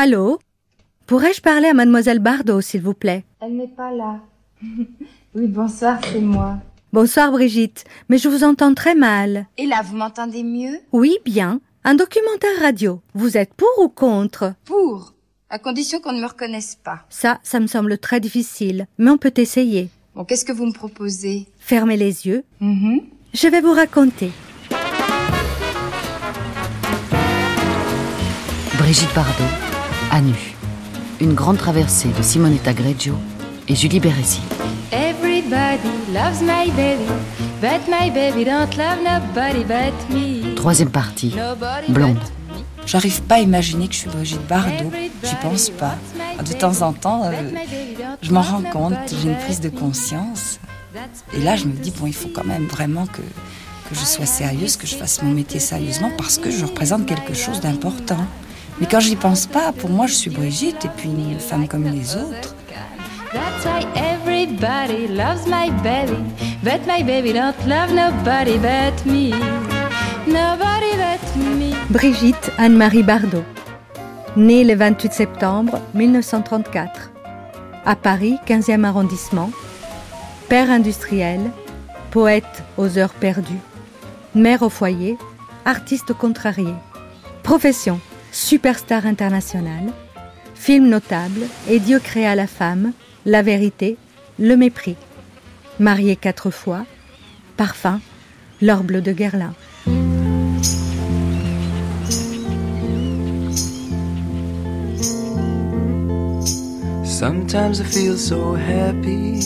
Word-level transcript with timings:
Allô? 0.00 0.38
Pourrais-je 1.08 1.40
parler 1.40 1.66
à 1.66 1.74
mademoiselle 1.74 2.20
Bardot, 2.20 2.60
s'il 2.60 2.82
vous 2.82 2.94
plaît? 2.94 3.24
Elle 3.40 3.56
n'est 3.56 3.66
pas 3.66 3.90
là. 3.90 4.20
oui, 5.34 5.48
bonsoir, 5.48 5.98
c'est 6.04 6.20
moi. 6.20 6.58
Bonsoir 6.92 7.32
Brigitte, 7.32 7.82
mais 8.08 8.16
je 8.16 8.28
vous 8.28 8.44
entends 8.44 8.74
très 8.74 8.94
mal. 8.94 9.48
Et 9.56 9.66
là, 9.66 9.82
vous 9.82 9.96
m'entendez 9.96 10.44
mieux? 10.44 10.78
Oui, 10.92 11.18
bien. 11.24 11.60
Un 11.82 11.96
documentaire 11.96 12.60
radio. 12.60 13.00
Vous 13.14 13.36
êtes 13.36 13.52
pour 13.54 13.68
ou 13.80 13.88
contre? 13.88 14.54
Pour, 14.64 15.14
à 15.50 15.58
condition 15.58 15.98
qu'on 15.98 16.12
ne 16.12 16.20
me 16.20 16.28
reconnaisse 16.28 16.76
pas. 16.76 17.00
Ça, 17.08 17.40
ça 17.42 17.58
me 17.58 17.66
semble 17.66 17.98
très 17.98 18.20
difficile, 18.20 18.86
mais 18.98 19.10
on 19.10 19.18
peut 19.18 19.34
essayer. 19.36 19.88
Bon, 20.14 20.22
qu'est-ce 20.24 20.44
que 20.44 20.52
vous 20.52 20.66
me 20.66 20.72
proposez? 20.72 21.48
Fermez 21.58 21.96
les 21.96 22.24
yeux. 22.24 22.44
Mhm. 22.60 23.00
Je 23.34 23.48
vais 23.48 23.60
vous 23.60 23.72
raconter. 23.74 24.30
Brigitte 28.78 29.12
Bardot, 29.12 29.67
à 30.10 30.20
nu. 30.20 30.34
Une 31.20 31.34
grande 31.34 31.58
traversée 31.58 32.08
de 32.16 32.22
Simonetta 32.22 32.72
Greggio 32.72 33.14
et 33.66 33.74
Julie 33.74 34.00
Bérécy. 34.00 34.40
Everybody 34.92 35.78
loves 36.12 36.40
my 36.40 36.70
baby, 36.76 37.04
but 37.60 37.86
my 37.88 38.10
baby 38.10 38.44
don't 38.44 38.74
love 38.76 38.98
nobody 39.02 39.64
but 39.64 39.94
me. 40.10 40.54
Troisième 40.54 40.90
partie, 40.90 41.34
Nobody 41.36 41.92
blonde. 41.92 42.18
J'arrive 42.86 43.20
pas 43.22 43.36
à 43.36 43.40
imaginer 43.40 43.88
que 43.88 43.94
je 43.94 43.98
suis 43.98 44.10
Brigitte 44.10 44.46
Bardot. 44.48 44.90
J'y 45.22 45.34
pense 45.42 45.68
pas. 45.70 45.96
De 46.42 46.52
temps 46.54 46.80
en 46.82 46.92
temps, 46.92 47.24
euh, 47.24 47.32
je 48.22 48.32
m'en 48.32 48.40
rends 48.40 48.62
compte, 48.62 48.94
j'ai 49.10 49.28
une 49.28 49.36
prise 49.36 49.60
de 49.60 49.68
conscience. 49.68 50.58
Et 51.34 51.40
là, 51.40 51.56
je 51.56 51.66
me 51.66 51.72
dis, 51.72 51.90
bon, 51.90 52.06
il 52.06 52.14
faut 52.14 52.30
quand 52.32 52.46
même 52.46 52.64
vraiment 52.64 53.06
que, 53.06 53.20
que 53.20 53.94
je 53.94 54.04
sois 54.04 54.24
sérieuse, 54.24 54.76
que 54.76 54.86
je 54.86 54.96
fasse 54.96 55.22
mon 55.22 55.32
métier 55.32 55.60
sérieusement, 55.60 56.10
parce 56.16 56.38
que 56.38 56.50
je 56.50 56.64
représente 56.64 57.04
quelque 57.04 57.34
chose 57.34 57.60
d'important. 57.60 58.24
Mais 58.80 58.86
quand 58.86 59.00
j'y 59.00 59.16
pense 59.16 59.46
pas, 59.46 59.72
pour 59.72 59.90
moi, 59.90 60.06
je 60.06 60.14
suis 60.14 60.30
Brigitte, 60.30 60.84
et 60.84 60.90
puis 60.96 61.08
une 61.08 61.40
femme 61.40 61.66
comme 61.66 61.84
les 61.84 62.16
autres. 62.16 62.54
That's 63.32 63.64
why 63.64 63.86
everybody 63.94 65.08
loves 65.08 65.46
my 65.46 65.70
baby, 65.82 66.16
but 66.62 66.86
my 66.86 67.02
baby 67.02 67.32
don't 67.34 67.54
love 67.66 67.92
nobody 67.92 68.56
but 68.56 69.04
me. 69.04 69.32
Nobody 70.26 70.92
but 70.96 71.36
me. 71.36 71.74
Brigitte 71.90 72.50
Anne-Marie 72.56 73.02
Bardot. 73.02 73.44
Née 74.36 74.64
le 74.64 74.74
28 74.74 75.12
septembre 75.12 75.80
1934. 75.92 77.10
À 77.84 77.96
Paris, 77.96 78.38
15e 78.46 78.84
arrondissement. 78.84 79.50
Père 80.48 80.70
industriel, 80.70 81.40
poète 82.10 82.62
aux 82.78 82.96
heures 82.96 83.14
perdues. 83.14 83.60
Mère 84.34 84.62
au 84.62 84.70
foyer, 84.70 85.18
artiste 85.66 86.14
contrarié. 86.14 86.72
Profession, 87.42 88.00
superstar 88.38 89.04
internationale. 89.04 89.92
Film 90.54 90.88
notable, 90.88 91.48
Et 91.68 91.80
Dieu 91.80 91.98
créa 91.98 92.34
la 92.34 92.46
femme, 92.46 92.92
La 93.26 93.42
vérité, 93.42 93.96
Le 94.38 94.56
mépris. 94.56 94.96
Mariée 95.80 96.16
quatre 96.16 96.50
fois. 96.50 96.86
Parfum, 97.56 98.00
L'or 98.62 98.84
bleu 98.84 99.00
de 99.00 99.12
Guerlain. 99.12 99.54
Sometimes 107.04 107.82
feel 107.82 108.16
so 108.16 108.54
happy. 108.54 109.40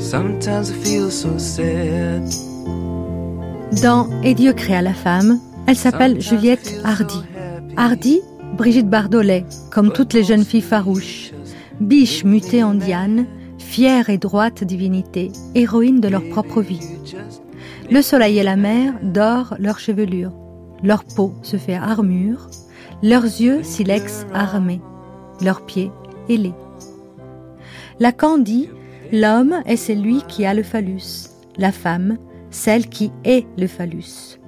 Sometimes 0.00 0.72
feel 0.72 1.10
so 1.10 1.38
sad. 1.38 2.45
Dans 3.72 4.08
Et 4.22 4.34
Dieu 4.34 4.52
créa 4.52 4.80
la 4.80 4.94
femme, 4.94 5.40
elle 5.66 5.76
s'appelle 5.76 6.20
Juliette 6.20 6.80
Hardy. 6.84 7.20
Hardy, 7.76 8.20
Brigitte 8.56 8.88
Bardollet, 8.88 9.44
comme 9.72 9.92
toutes 9.92 10.12
les 10.12 10.22
jeunes 10.22 10.44
filles 10.44 10.62
farouches. 10.62 11.32
Biche 11.80 12.24
mutée 12.24 12.62
en 12.62 12.74
Diane, 12.74 13.26
fière 13.58 14.08
et 14.08 14.18
droite 14.18 14.62
divinité, 14.62 15.32
héroïne 15.54 16.00
de 16.00 16.08
leur 16.08 16.26
propre 16.28 16.62
vie. 16.62 16.80
Le 17.90 18.02
soleil 18.02 18.38
et 18.38 18.44
la 18.44 18.56
mer 18.56 18.94
dorent 19.02 19.56
leur 19.58 19.78
chevelure. 19.78 20.32
Leur 20.82 21.04
peau 21.04 21.34
se 21.42 21.56
fait 21.56 21.74
armure, 21.74 22.48
leurs 23.02 23.24
yeux 23.24 23.62
silex 23.62 24.26
armés, 24.32 24.80
leurs 25.42 25.66
pieds 25.66 25.90
ailés. 26.28 26.54
Lacan 27.98 28.38
dit 28.38 28.68
L'homme 29.12 29.62
est 29.66 29.76
celui 29.76 30.22
qui 30.28 30.44
a 30.46 30.54
le 30.54 30.62
phallus, 30.62 31.30
la 31.58 31.72
femme, 31.72 32.18
celle 32.56 32.88
qui 32.88 33.12
est 33.24 33.46
le 33.58 33.66
phallus. 33.66 34.40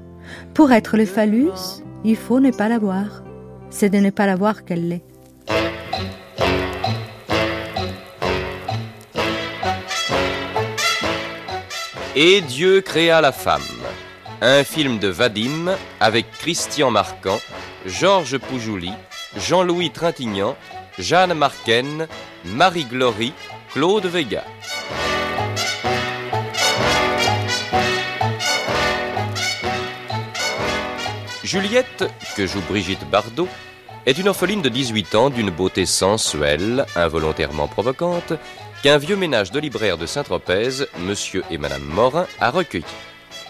Pour 0.55 0.73
être 0.73 0.97
le 0.97 1.05
phallus, 1.05 1.83
il 2.05 2.17
faut 2.17 2.41
ne 2.41 2.51
pas 2.51 2.69
l'avoir. 2.69 3.23
C'est 3.71 3.91
de 3.91 3.99
ne 3.99 4.11
pas 4.11 4.27
l'avoir 4.27 4.65
qu'elle 4.65 4.89
l'est. 4.89 5.05
Et 12.17 12.41
Dieu 12.41 12.81
créa 12.81 13.21
la 13.21 13.31
femme. 13.31 13.61
Un 14.41 14.65
film 14.65 14.99
de 14.99 15.09
Vadim 15.09 15.77
avec 16.01 16.31
Christian 16.33 16.91
Marquand, 16.91 17.39
Georges 17.87 18.39
Poujouli, 18.39 18.93
Jean-Louis 19.37 19.91
Trintignant, 19.91 20.57
Jeanne 20.99 21.35
Marquen, 21.35 22.09
Marie 22.45 22.87
Glory, 22.87 23.33
Claude 23.73 24.07
Vega. 24.07 24.45
Juliette, 31.49 32.05
que 32.37 32.47
joue 32.47 32.61
Brigitte 32.69 33.09
Bardot, 33.11 33.49
est 34.05 34.19
une 34.19 34.29
orpheline 34.29 34.61
de 34.61 34.69
18 34.69 35.15
ans 35.15 35.31
d'une 35.31 35.49
beauté 35.49 35.87
sensuelle, 35.87 36.85
involontairement 36.95 37.69
provocante, 37.69 38.35
qu'un 38.83 38.99
vieux 38.99 39.17
ménage 39.17 39.51
de 39.51 39.59
libraire 39.59 39.97
de 39.97 40.05
Saint-Tropez, 40.05 40.85
monsieur 40.99 41.43
et 41.51 41.57
madame 41.57 41.85
Morin, 41.85 42.27
a 42.39 42.51
recueilli. 42.51 42.85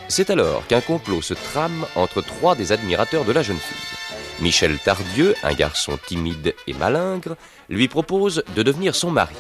C'est 0.06 0.30
alors 0.30 0.64
qu'un 0.68 0.80
complot 0.80 1.22
se 1.22 1.34
trame 1.34 1.86
entre 1.96 2.22
trois 2.22 2.54
des 2.54 2.70
admirateurs 2.70 3.24
de 3.24 3.32
la 3.32 3.42
jeune 3.42 3.58
fille. 3.58 3.98
Michel 4.38 4.78
Tardieu, 4.78 5.34
un 5.42 5.54
garçon 5.54 5.98
timide 6.06 6.54
et 6.68 6.74
malingre, 6.74 7.34
lui 7.68 7.88
propose 7.88 8.44
de 8.54 8.62
devenir 8.62 8.94
son 8.94 9.10
mari. 9.10 9.34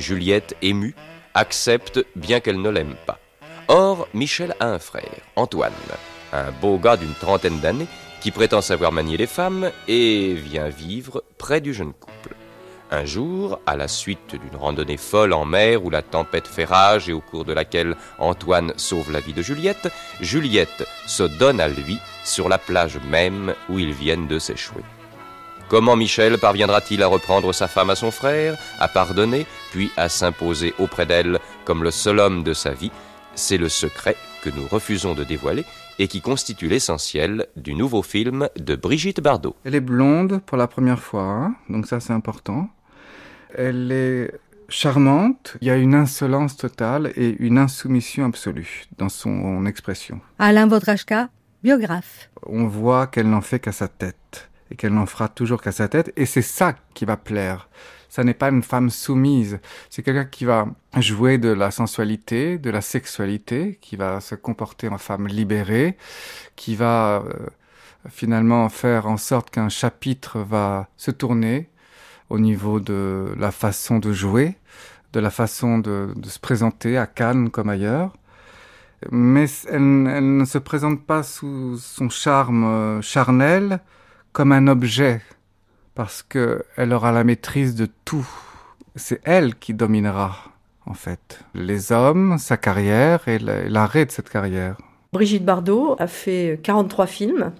Juliette, 0.00 0.56
émue, 0.60 0.96
accepte 1.34 2.04
bien 2.16 2.40
qu'elle 2.40 2.60
ne 2.60 2.70
l'aime 2.70 2.96
pas. 3.06 3.20
Or, 3.68 4.08
Michel 4.12 4.56
a 4.58 4.66
un 4.66 4.80
frère, 4.80 5.20
Antoine, 5.36 5.70
un 6.32 6.50
beau 6.50 6.78
gars 6.78 6.96
d'une 6.96 7.14
trentaine 7.14 7.60
d'années 7.60 7.88
qui 8.20 8.30
prétend 8.30 8.60
savoir 8.60 8.92
manier 8.92 9.16
les 9.16 9.26
femmes 9.26 9.70
et 9.88 10.34
vient 10.34 10.68
vivre 10.68 11.24
près 11.38 11.60
du 11.60 11.74
jeune 11.74 11.92
couple. 11.92 12.36
Un 12.90 13.06
jour, 13.06 13.58
à 13.64 13.74
la 13.74 13.88
suite 13.88 14.32
d'une 14.32 14.60
randonnée 14.60 14.98
folle 14.98 15.32
en 15.32 15.46
mer 15.46 15.82
où 15.82 15.88
la 15.88 16.02
tempête 16.02 16.46
fait 16.46 16.66
rage 16.66 17.08
et 17.08 17.14
au 17.14 17.20
cours 17.20 17.46
de 17.46 17.54
laquelle 17.54 17.96
Antoine 18.18 18.74
sauve 18.76 19.10
la 19.10 19.20
vie 19.20 19.32
de 19.32 19.40
Juliette, 19.40 19.90
Juliette 20.20 20.86
se 21.06 21.22
donne 21.22 21.58
à 21.58 21.68
lui 21.68 21.98
sur 22.22 22.50
la 22.50 22.58
plage 22.58 22.98
même 23.08 23.54
où 23.70 23.78
ils 23.78 23.94
viennent 23.94 24.28
de 24.28 24.38
s'échouer. 24.38 24.82
Comment 25.70 25.96
Michel 25.96 26.36
parviendra-t-il 26.36 27.02
à 27.02 27.06
reprendre 27.06 27.54
sa 27.54 27.66
femme 27.66 27.88
à 27.88 27.94
son 27.94 28.10
frère, 28.10 28.58
à 28.78 28.88
pardonner, 28.88 29.46
puis 29.70 29.90
à 29.96 30.10
s'imposer 30.10 30.74
auprès 30.78 31.06
d'elle 31.06 31.38
comme 31.64 31.82
le 31.82 31.90
seul 31.90 32.18
homme 32.18 32.42
de 32.42 32.52
sa 32.52 32.72
vie? 32.72 32.92
C'est 33.34 33.56
le 33.56 33.70
secret 33.70 34.16
que 34.42 34.50
nous 34.50 34.68
refusons 34.68 35.14
de 35.14 35.24
dévoiler 35.24 35.64
et 35.98 36.08
qui 36.08 36.20
constitue 36.20 36.68
l'essentiel 36.68 37.46
du 37.56 37.74
nouveau 37.74 38.02
film 38.02 38.48
de 38.56 38.76
Brigitte 38.76 39.20
Bardot. 39.20 39.56
Elle 39.64 39.74
est 39.74 39.80
blonde 39.80 40.40
pour 40.46 40.56
la 40.56 40.66
première 40.66 41.00
fois, 41.00 41.22
hein, 41.22 41.54
donc 41.68 41.86
ça 41.86 42.00
c'est 42.00 42.12
important. 42.12 42.68
Elle 43.54 43.92
est 43.92 44.32
charmante, 44.68 45.56
il 45.60 45.68
y 45.68 45.70
a 45.70 45.76
une 45.76 45.94
insolence 45.94 46.56
totale 46.56 47.12
et 47.16 47.36
une 47.38 47.58
insoumission 47.58 48.24
absolue 48.24 48.84
dans 48.98 49.10
son 49.10 49.66
expression. 49.66 50.20
Alain 50.38 50.66
Vodrachka, 50.66 51.28
biographe. 51.62 52.30
On 52.46 52.66
voit 52.66 53.06
qu'elle 53.06 53.28
n'en 53.28 53.42
fait 53.42 53.60
qu'à 53.60 53.72
sa 53.72 53.88
tête 53.88 54.50
et 54.70 54.76
qu'elle 54.76 54.94
n'en 54.94 55.06
fera 55.06 55.28
toujours 55.28 55.60
qu'à 55.60 55.72
sa 55.72 55.88
tête 55.88 56.12
et 56.16 56.26
c'est 56.26 56.42
ça 56.42 56.74
qui 56.94 57.04
va 57.04 57.16
plaire. 57.16 57.68
Ça 58.12 58.24
n'est 58.24 58.34
pas 58.34 58.50
une 58.50 58.62
femme 58.62 58.90
soumise, 58.90 59.58
c'est 59.88 60.02
quelqu'un 60.02 60.26
qui 60.26 60.44
va 60.44 60.66
jouer 60.98 61.38
de 61.38 61.48
la 61.48 61.70
sensualité, 61.70 62.58
de 62.58 62.68
la 62.68 62.82
sexualité, 62.82 63.78
qui 63.80 63.96
va 63.96 64.20
se 64.20 64.34
comporter 64.34 64.88
en 64.88 64.98
femme 64.98 65.26
libérée, 65.26 65.96
qui 66.54 66.76
va 66.76 67.22
euh, 67.24 67.32
finalement 68.10 68.68
faire 68.68 69.06
en 69.06 69.16
sorte 69.16 69.48
qu'un 69.48 69.70
chapitre 69.70 70.40
va 70.40 70.90
se 70.98 71.10
tourner 71.10 71.70
au 72.28 72.38
niveau 72.38 72.80
de 72.80 73.34
la 73.38 73.50
façon 73.50 73.98
de 73.98 74.12
jouer, 74.12 74.58
de 75.14 75.20
la 75.20 75.30
façon 75.30 75.78
de, 75.78 76.12
se 76.22 76.38
présenter 76.38 76.98
à 76.98 77.06
Cannes 77.06 77.48
comme 77.48 77.70
ailleurs. 77.70 78.14
Mais 79.10 79.46
elle, 79.70 80.06
elle, 80.06 80.36
ne 80.36 80.44
se 80.44 80.58
présente 80.58 81.02
pas 81.06 81.22
sous 81.22 81.78
son 81.78 82.10
charme 82.10 82.64
euh, 82.64 83.00
charnel 83.00 83.80
comme 84.34 84.52
un 84.52 84.66
objet, 84.66 85.22
parce 85.94 86.22
qu'elle 86.22 86.92
aura 86.92 87.12
la 87.12 87.24
maîtrise 87.24 87.74
de 87.74 87.88
tout. 88.04 88.28
C'est 88.96 89.20
elle 89.24 89.54
qui 89.54 89.74
dominera, 89.74 90.36
en 90.86 90.94
fait, 90.94 91.40
les 91.54 91.92
hommes, 91.92 92.38
sa 92.38 92.56
carrière 92.56 93.26
et 93.28 93.38
l'arrêt 93.38 94.06
de 94.06 94.10
cette 94.10 94.28
carrière. 94.28 94.76
Brigitte 95.12 95.44
Bardot 95.44 95.96
a 95.98 96.06
fait 96.06 96.58
43 96.62 97.06
films. 97.06 97.52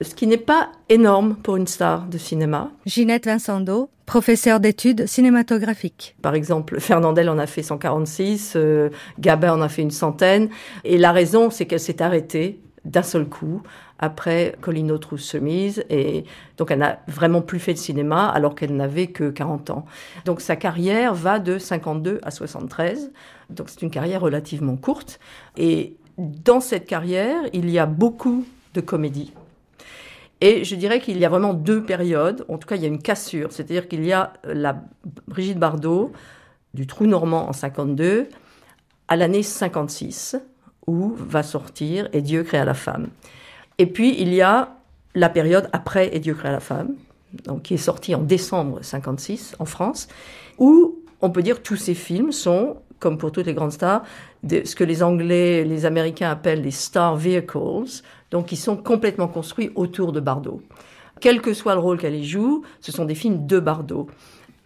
ce 0.00 0.14
qui 0.14 0.26
n'est 0.26 0.36
pas 0.36 0.70
énorme 0.88 1.36
pour 1.36 1.56
une 1.56 1.66
star 1.66 2.06
de 2.06 2.18
cinéma. 2.18 2.70
Ginette 2.86 3.26
Vincendo, 3.26 3.88
professeure 4.06 4.60
d'études 4.60 5.06
cinématographiques. 5.06 6.16
Par 6.22 6.34
exemple, 6.34 6.80
Fernandel 6.80 7.28
en 7.28 7.38
a 7.38 7.46
fait 7.46 7.62
146, 7.62 8.54
euh, 8.56 8.90
Gabin 9.18 9.54
en 9.54 9.60
a 9.62 9.68
fait 9.68 9.82
une 9.82 9.92
centaine, 9.92 10.48
et 10.84 10.98
la 10.98 11.12
raison, 11.12 11.50
c'est 11.50 11.66
qu'elle 11.66 11.80
s'est 11.80 12.02
arrêtée 12.02 12.60
d'un 12.84 13.02
seul 13.02 13.26
coup 13.26 13.62
après 14.02 14.56
Colino 14.60 14.98
Trousse 14.98 15.30
Chemise 15.30 15.84
et 15.88 16.24
donc 16.58 16.70
elle 16.72 16.80
n'a 16.80 16.98
vraiment 17.06 17.40
plus 17.40 17.60
fait 17.60 17.72
de 17.72 17.78
cinéma 17.78 18.28
alors 18.28 18.56
qu'elle 18.56 18.76
n'avait 18.76 19.06
que 19.06 19.30
40 19.30 19.70
ans. 19.70 19.86
Donc 20.24 20.40
sa 20.42 20.56
carrière 20.56 21.14
va 21.14 21.38
de 21.38 21.56
52 21.56 22.20
à 22.22 22.30
73. 22.32 23.12
Donc 23.48 23.70
c'est 23.70 23.80
une 23.80 23.90
carrière 23.90 24.20
relativement 24.20 24.76
courte 24.76 25.20
et 25.56 25.96
dans 26.18 26.60
cette 26.60 26.86
carrière, 26.86 27.42
il 27.52 27.70
y 27.70 27.78
a 27.78 27.86
beaucoup 27.86 28.44
de 28.74 28.80
comédies. 28.80 29.32
Et 30.40 30.64
je 30.64 30.74
dirais 30.74 31.00
qu'il 31.00 31.18
y 31.18 31.24
a 31.24 31.28
vraiment 31.28 31.54
deux 31.54 31.84
périodes, 31.84 32.44
en 32.48 32.58
tout 32.58 32.66
cas 32.66 32.74
il 32.74 32.82
y 32.82 32.84
a 32.84 32.88
une 32.88 33.00
cassure, 33.00 33.52
c'est-à-dire 33.52 33.86
qu'il 33.86 34.04
y 34.04 34.12
a 34.12 34.32
la 34.42 34.82
Brigitte 35.28 35.58
Bardot 35.58 36.12
du 36.74 36.88
Trou 36.88 37.06
Normand 37.06 37.48
en 37.48 37.52
52 37.52 38.28
à 39.06 39.16
l'année 39.16 39.44
56 39.44 40.36
où 40.88 41.14
va 41.16 41.44
sortir 41.44 42.08
Et 42.12 42.20
Dieu 42.20 42.42
créa 42.42 42.64
la 42.64 42.74
femme. 42.74 43.06
Et 43.82 43.86
puis 43.86 44.14
il 44.16 44.32
y 44.32 44.42
a 44.42 44.76
la 45.16 45.28
période 45.28 45.68
après 45.72 46.14
Et 46.14 46.20
Dieu 46.20 46.34
créa 46.34 46.52
la 46.52 46.60
femme, 46.60 46.94
donc 47.46 47.62
qui 47.62 47.74
est 47.74 47.78
sortie 47.78 48.14
en 48.14 48.22
décembre 48.22 48.78
56 48.80 49.56
en 49.58 49.64
France, 49.64 50.06
où 50.58 51.00
on 51.20 51.30
peut 51.30 51.42
dire 51.42 51.62
tous 51.62 51.74
ces 51.74 51.94
films 51.94 52.30
sont, 52.30 52.76
comme 53.00 53.18
pour 53.18 53.32
toutes 53.32 53.46
les 53.46 53.54
grandes 53.54 53.72
stars, 53.72 54.04
ce 54.48 54.76
que 54.76 54.84
les 54.84 55.02
Anglais, 55.02 55.64
les 55.64 55.84
Américains 55.84 56.30
appellent 56.30 56.62
les 56.62 56.70
star 56.70 57.16
vehicles, 57.16 58.04
donc 58.30 58.46
qui 58.46 58.56
sont 58.56 58.76
complètement 58.76 59.26
construits 59.26 59.72
autour 59.74 60.12
de 60.12 60.20
Bardot. 60.20 60.62
Quel 61.20 61.40
que 61.40 61.54
soit 61.54 61.74
le 61.74 61.80
rôle 61.80 61.98
qu'elle 61.98 62.14
y 62.14 62.24
joue, 62.24 62.62
ce 62.80 62.92
sont 62.92 63.04
des 63.04 63.16
films 63.16 63.48
de 63.48 63.58
Bardot. 63.58 64.06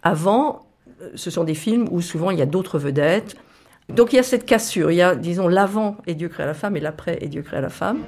Avant, 0.03 0.67
ce 1.15 1.31
sont 1.31 1.43
des 1.43 1.55
films 1.55 1.87
où 1.89 2.01
souvent 2.01 2.29
il 2.29 2.37
y 2.37 2.43
a 2.43 2.45
d'autres 2.45 2.77
vedettes. 2.77 3.35
Donc 3.89 4.13
il 4.13 4.17
y 4.17 4.19
a 4.19 4.23
cette 4.23 4.45
cassure, 4.45 4.91
il 4.91 4.97
y 4.97 5.01
a, 5.01 5.15
disons, 5.15 5.47
l'avant 5.47 5.97
et 6.05 6.13
Dieu 6.13 6.29
crée 6.29 6.45
la 6.45 6.53
femme 6.53 6.77
et 6.77 6.79
l'après 6.79 7.17
et 7.21 7.29
Dieu 7.29 7.41
crée 7.41 7.61
la 7.61 7.69
femme. 7.69 8.01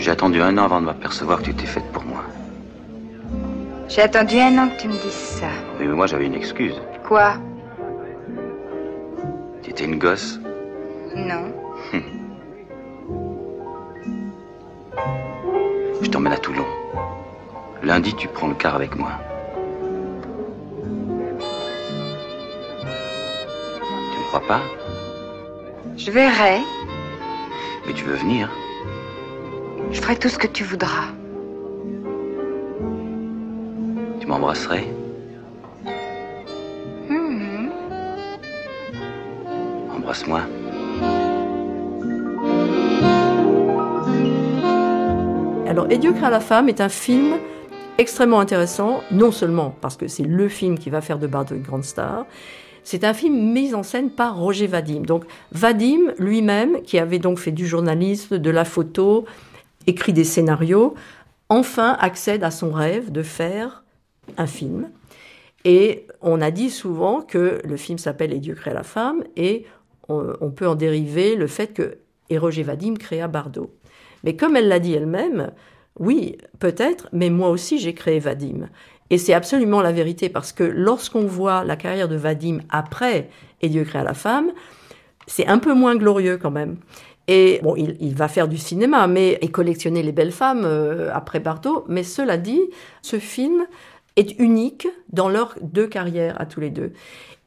J'ai 0.00 0.10
attendu 0.10 0.40
un 0.40 0.56
an 0.56 0.64
avant 0.64 0.80
de 0.80 0.86
m'apercevoir 0.86 1.40
que 1.40 1.44
tu 1.44 1.50
étais 1.50 1.66
faite 1.66 1.84
pour 1.92 2.02
moi. 2.04 2.24
J'ai 3.86 4.00
attendu 4.00 4.38
un 4.38 4.56
an 4.56 4.70
que 4.70 4.80
tu 4.80 4.88
me 4.88 4.94
dises 4.94 5.12
ça. 5.12 5.48
Oui, 5.78 5.86
mais 5.86 5.94
moi 5.94 6.06
j'avais 6.06 6.24
une 6.24 6.34
excuse. 6.34 6.80
Quoi? 7.06 7.34
Tu 9.62 9.68
étais 9.70 9.84
une 9.84 9.98
gosse? 9.98 10.40
Non. 11.14 11.52
Je 16.00 16.08
t'emmène 16.08 16.32
à 16.32 16.38
Toulon. 16.38 16.64
Lundi, 17.82 18.14
tu 18.14 18.26
prends 18.26 18.48
le 18.48 18.54
car 18.54 18.74
avec 18.76 18.96
moi. 18.96 19.10
Tu 22.80 24.18
me 24.18 24.26
crois 24.28 24.46
pas? 24.48 24.62
Je 25.98 26.10
verrai. 26.10 26.60
Mais 27.86 27.92
tu 27.92 28.04
veux 28.04 28.14
venir 28.14 28.48
Je 29.92 30.00
ferai 30.00 30.16
tout 30.16 30.28
ce 30.28 30.38
que 30.38 30.46
tu 30.46 30.62
voudras. 30.64 31.08
Tu 34.20 34.26
m'embrasserais? 34.26 34.86
Mhm. 37.08 37.70
Embrasse-moi. 39.96 40.42
Alors, 45.68 45.86
Et 45.90 45.98
Dieu 45.98 46.12
créa 46.12 46.30
la 46.30 46.40
femme 46.40 46.68
est 46.68 46.80
un 46.80 46.88
film 46.88 47.34
extrêmement 47.98 48.40
intéressant, 48.40 49.02
non 49.10 49.30
seulement 49.30 49.74
parce 49.80 49.96
que 49.96 50.08
c'est 50.08 50.22
le 50.22 50.48
film 50.48 50.78
qui 50.78 50.90
va 50.90 51.00
faire 51.00 51.18
de 51.18 51.26
Bardot 51.26 51.54
une 51.54 51.62
grande 51.62 51.84
star, 51.84 52.26
c'est 52.82 53.04
un 53.04 53.12
film 53.12 53.52
mis 53.52 53.74
en 53.74 53.82
scène 53.82 54.10
par 54.10 54.38
Roger 54.38 54.66
Vadim. 54.66 55.02
Donc 55.02 55.24
Vadim 55.52 56.12
lui-même, 56.18 56.82
qui 56.82 56.98
avait 56.98 57.18
donc 57.18 57.38
fait 57.38 57.52
du 57.52 57.66
journalisme, 57.66 58.38
de 58.38 58.50
la 58.50 58.64
photo, 58.64 59.26
écrit 59.86 60.12
des 60.12 60.24
scénarios, 60.24 60.94
enfin 61.48 61.96
accède 62.00 62.44
à 62.44 62.50
son 62.50 62.70
rêve 62.70 63.10
de 63.10 63.22
faire 63.22 63.84
un 64.36 64.46
film. 64.46 64.90
Et 65.64 66.06
on 66.22 66.40
a 66.40 66.50
dit 66.50 66.70
souvent 66.70 67.20
que 67.20 67.60
le 67.64 67.76
film 67.76 67.98
s'appelle 67.98 68.32
Et 68.32 68.38
Dieu 68.38 68.54
créa 68.54 68.74
la 68.74 68.82
femme, 68.82 69.24
et 69.36 69.66
on, 70.08 70.50
peut 70.50 70.66
en 70.66 70.74
dériver 70.74 71.36
le 71.36 71.46
fait 71.46 71.68
que 71.68 71.98
Roger 72.32 72.64
Vadim 72.64 72.94
créa 72.94 73.28
Bardot. 73.28 73.72
Mais 74.24 74.34
comme 74.34 74.56
elle 74.56 74.66
l'a 74.68 74.80
dit 74.80 74.92
elle-même, 74.92 75.52
oui, 75.98 76.36
peut-être, 76.58 77.08
mais 77.12 77.30
moi 77.30 77.48
aussi 77.50 77.78
j'ai 77.78 77.94
créé 77.94 78.18
Vadim. 78.18 78.68
Et 79.10 79.18
c'est 79.18 79.34
absolument 79.34 79.82
la 79.82 79.92
vérité 79.92 80.28
parce 80.28 80.52
que 80.52 80.64
lorsqu'on 80.64 81.26
voit 81.26 81.64
la 81.64 81.76
carrière 81.76 82.08
de 82.08 82.16
Vadim 82.16 82.58
après 82.70 83.28
Et 83.60 83.68
Dieu 83.68 83.84
créa 83.84 84.02
la 84.02 84.14
femme, 84.14 84.50
c'est 85.26 85.46
un 85.46 85.58
peu 85.58 85.74
moins 85.74 85.96
glorieux 85.96 86.38
quand 86.38 86.50
même. 86.50 86.76
Et 87.32 87.60
il 88.00 88.16
va 88.16 88.26
faire 88.26 88.48
du 88.48 88.58
cinéma, 88.58 89.06
mais 89.06 89.38
et 89.40 89.48
collectionner 89.48 90.02
les 90.02 90.10
belles 90.10 90.32
femmes 90.32 90.64
euh, 90.64 91.10
après 91.14 91.38
Bardot. 91.38 91.84
Mais 91.86 92.02
cela 92.02 92.36
dit, 92.36 92.60
ce 93.02 93.20
film 93.20 93.66
est 94.16 94.36
unique 94.40 94.88
dans 95.12 95.28
leurs 95.28 95.54
deux 95.62 95.86
carrières 95.86 96.40
à 96.40 96.46
tous 96.46 96.58
les 96.58 96.70
deux. 96.70 96.92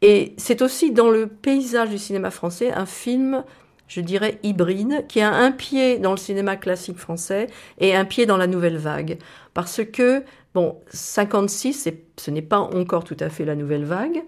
Et 0.01 0.35
c'est 0.38 0.62
aussi 0.62 0.91
dans 0.91 1.09
le 1.09 1.27
paysage 1.27 1.89
du 1.89 1.97
cinéma 1.97 2.31
français 2.31 2.71
un 2.71 2.85
film 2.85 3.44
je 3.88 4.01
dirais, 4.01 4.39
hybride, 4.41 5.06
qui 5.07 5.21
a 5.21 5.31
un 5.31 5.51
pied 5.51 6.00
dans 6.00 6.12
le 6.12 6.18
cinéma 6.18 6.56
classique 6.56 6.97
français 6.97 7.47
et 7.80 7.95
un 7.95 8.06
pied 8.06 8.25
dans 8.25 8.38
la 8.38 8.47
nouvelle 8.47 8.77
vague. 8.77 9.19
Parce 9.53 9.81
que, 9.83 10.24
bon, 10.56 10.77
56, 10.91 11.89
ce 12.18 12.31
n'est 12.31 12.41
pas 12.41 12.59
encore 12.59 13.03
tout 13.03 13.18
à 13.19 13.30
fait 13.30 13.45
la 13.45 13.56
nouvelle 13.56 13.85
vague, 13.85 14.24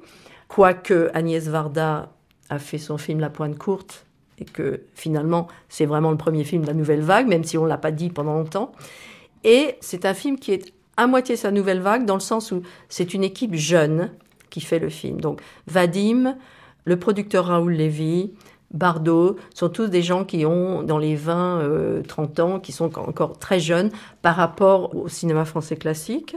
quoique 0.47 1.09
Agnès 1.15 1.47
Varda 1.47 2.11
a 2.49 2.59
fait 2.59 2.77
son 2.77 2.99
film 2.99 3.19
La 3.19 3.31
Pointe 3.31 3.57
Courte, 3.57 4.04
et 4.39 4.45
que 4.45 4.81
finalement, 4.93 5.47
c'est 5.69 5.85
vraiment 5.85 6.11
le 6.11 6.17
premier 6.17 6.43
film 6.43 6.63
de 6.63 6.67
la 6.67 6.73
nouvelle 6.73 7.01
vague, 7.01 7.27
même 7.27 7.43
si 7.43 7.57
on 7.57 7.63
ne 7.63 7.69
l'a 7.69 7.77
pas 7.77 7.91
dit 7.91 8.09
pendant 8.09 8.33
longtemps. 8.33 8.71
Et 9.43 9.75
c'est 9.79 10.05
un 10.05 10.13
film 10.13 10.37
qui 10.37 10.51
est 10.51 10.73
à 10.97 11.07
moitié 11.07 11.35
sa 11.35 11.51
nouvelle 11.51 11.81
vague, 11.81 12.05
dans 12.05 12.15
le 12.15 12.21
sens 12.21 12.51
où 12.51 12.61
c'est 12.89 13.13
une 13.13 13.23
équipe 13.23 13.53
jeune 13.53 14.11
qui 14.49 14.61
fait 14.61 14.79
le 14.79 14.89
film. 14.89 15.19
Donc, 15.19 15.41
Vadim, 15.67 16.35
le 16.85 16.99
producteur 16.99 17.45
Raoul 17.45 17.73
Lévy, 17.73 18.33
Bardot, 18.71 19.37
sont 19.53 19.69
tous 19.69 19.87
des 19.87 20.01
gens 20.01 20.25
qui 20.25 20.45
ont 20.45 20.83
dans 20.83 20.97
les 20.97 21.15
20, 21.15 21.59
euh, 21.61 22.01
30 22.03 22.39
ans, 22.39 22.59
qui 22.59 22.71
sont 22.71 22.97
encore 22.97 23.37
très 23.37 23.59
jeunes 23.59 23.91
par 24.21 24.35
rapport 24.35 24.95
au 24.95 25.07
cinéma 25.07 25.45
français 25.45 25.75
classique. 25.75 26.35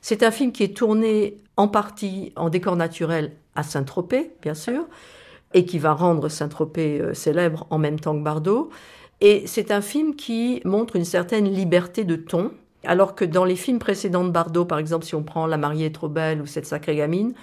C'est 0.00 0.22
un 0.22 0.30
film 0.30 0.52
qui 0.52 0.62
est 0.62 0.76
tourné 0.76 1.36
en 1.56 1.68
partie 1.68 2.32
en 2.36 2.48
décor 2.48 2.76
naturel 2.76 3.32
à 3.54 3.62
Saint-Tropez, 3.62 4.32
bien 4.40 4.54
sûr, 4.54 4.86
et 5.54 5.64
qui 5.64 5.78
va 5.78 5.92
rendre 5.92 6.28
Saint-Tropez 6.28 7.00
euh, 7.00 7.14
célèbre 7.14 7.66
en 7.70 7.78
même 7.78 7.98
temps 7.98 8.16
que 8.16 8.22
Bardot. 8.22 8.70
Et 9.20 9.42
c'est 9.46 9.70
un 9.70 9.80
film 9.80 10.14
qui 10.14 10.62
montre 10.64 10.96
une 10.96 11.04
certaine 11.04 11.52
liberté 11.52 12.04
de 12.04 12.16
ton, 12.16 12.52
alors 12.84 13.14
que 13.14 13.24
dans 13.24 13.44
les 13.44 13.56
films 13.56 13.78
précédents 13.78 14.24
de 14.24 14.30
Bardot, 14.30 14.64
par 14.64 14.78
exemple, 14.78 15.04
si 15.04 15.14
on 15.14 15.22
prend 15.22 15.46
La 15.46 15.58
mariée 15.58 15.86
est 15.86 15.94
trop 15.94 16.08
belle 16.08 16.40
ou 16.40 16.46
Cette 16.46 16.66
sacrée 16.66 16.96
gamine, 16.96 17.34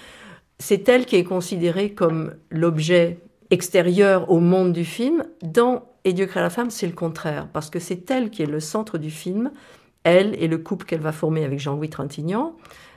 c'est 0.59 0.87
elle 0.89 1.05
qui 1.05 1.17
est 1.17 1.23
considérée 1.23 1.91
comme 1.93 2.33
l'objet 2.49 3.19
extérieur 3.51 4.29
au 4.31 4.39
monde 4.39 4.73
du 4.73 4.85
film. 4.85 5.23
Dans 5.43 5.83
Et 6.03 6.13
Dieu 6.13 6.25
crée 6.25 6.41
la 6.41 6.49
femme, 6.49 6.71
c'est 6.71 6.87
le 6.87 6.93
contraire, 6.93 7.47
parce 7.53 7.69
que 7.69 7.79
c'est 7.79 8.09
elle 8.09 8.31
qui 8.31 8.41
est 8.41 8.47
le 8.47 8.59
centre 8.59 8.97
du 8.97 9.11
film, 9.11 9.51
elle 10.03 10.35
et 10.41 10.47
le 10.47 10.57
couple 10.57 10.85
qu'elle 10.85 11.01
va 11.01 11.11
former 11.11 11.43
avec 11.43 11.59
Jean-Louis 11.59 11.89
Trintignant, 11.89 12.55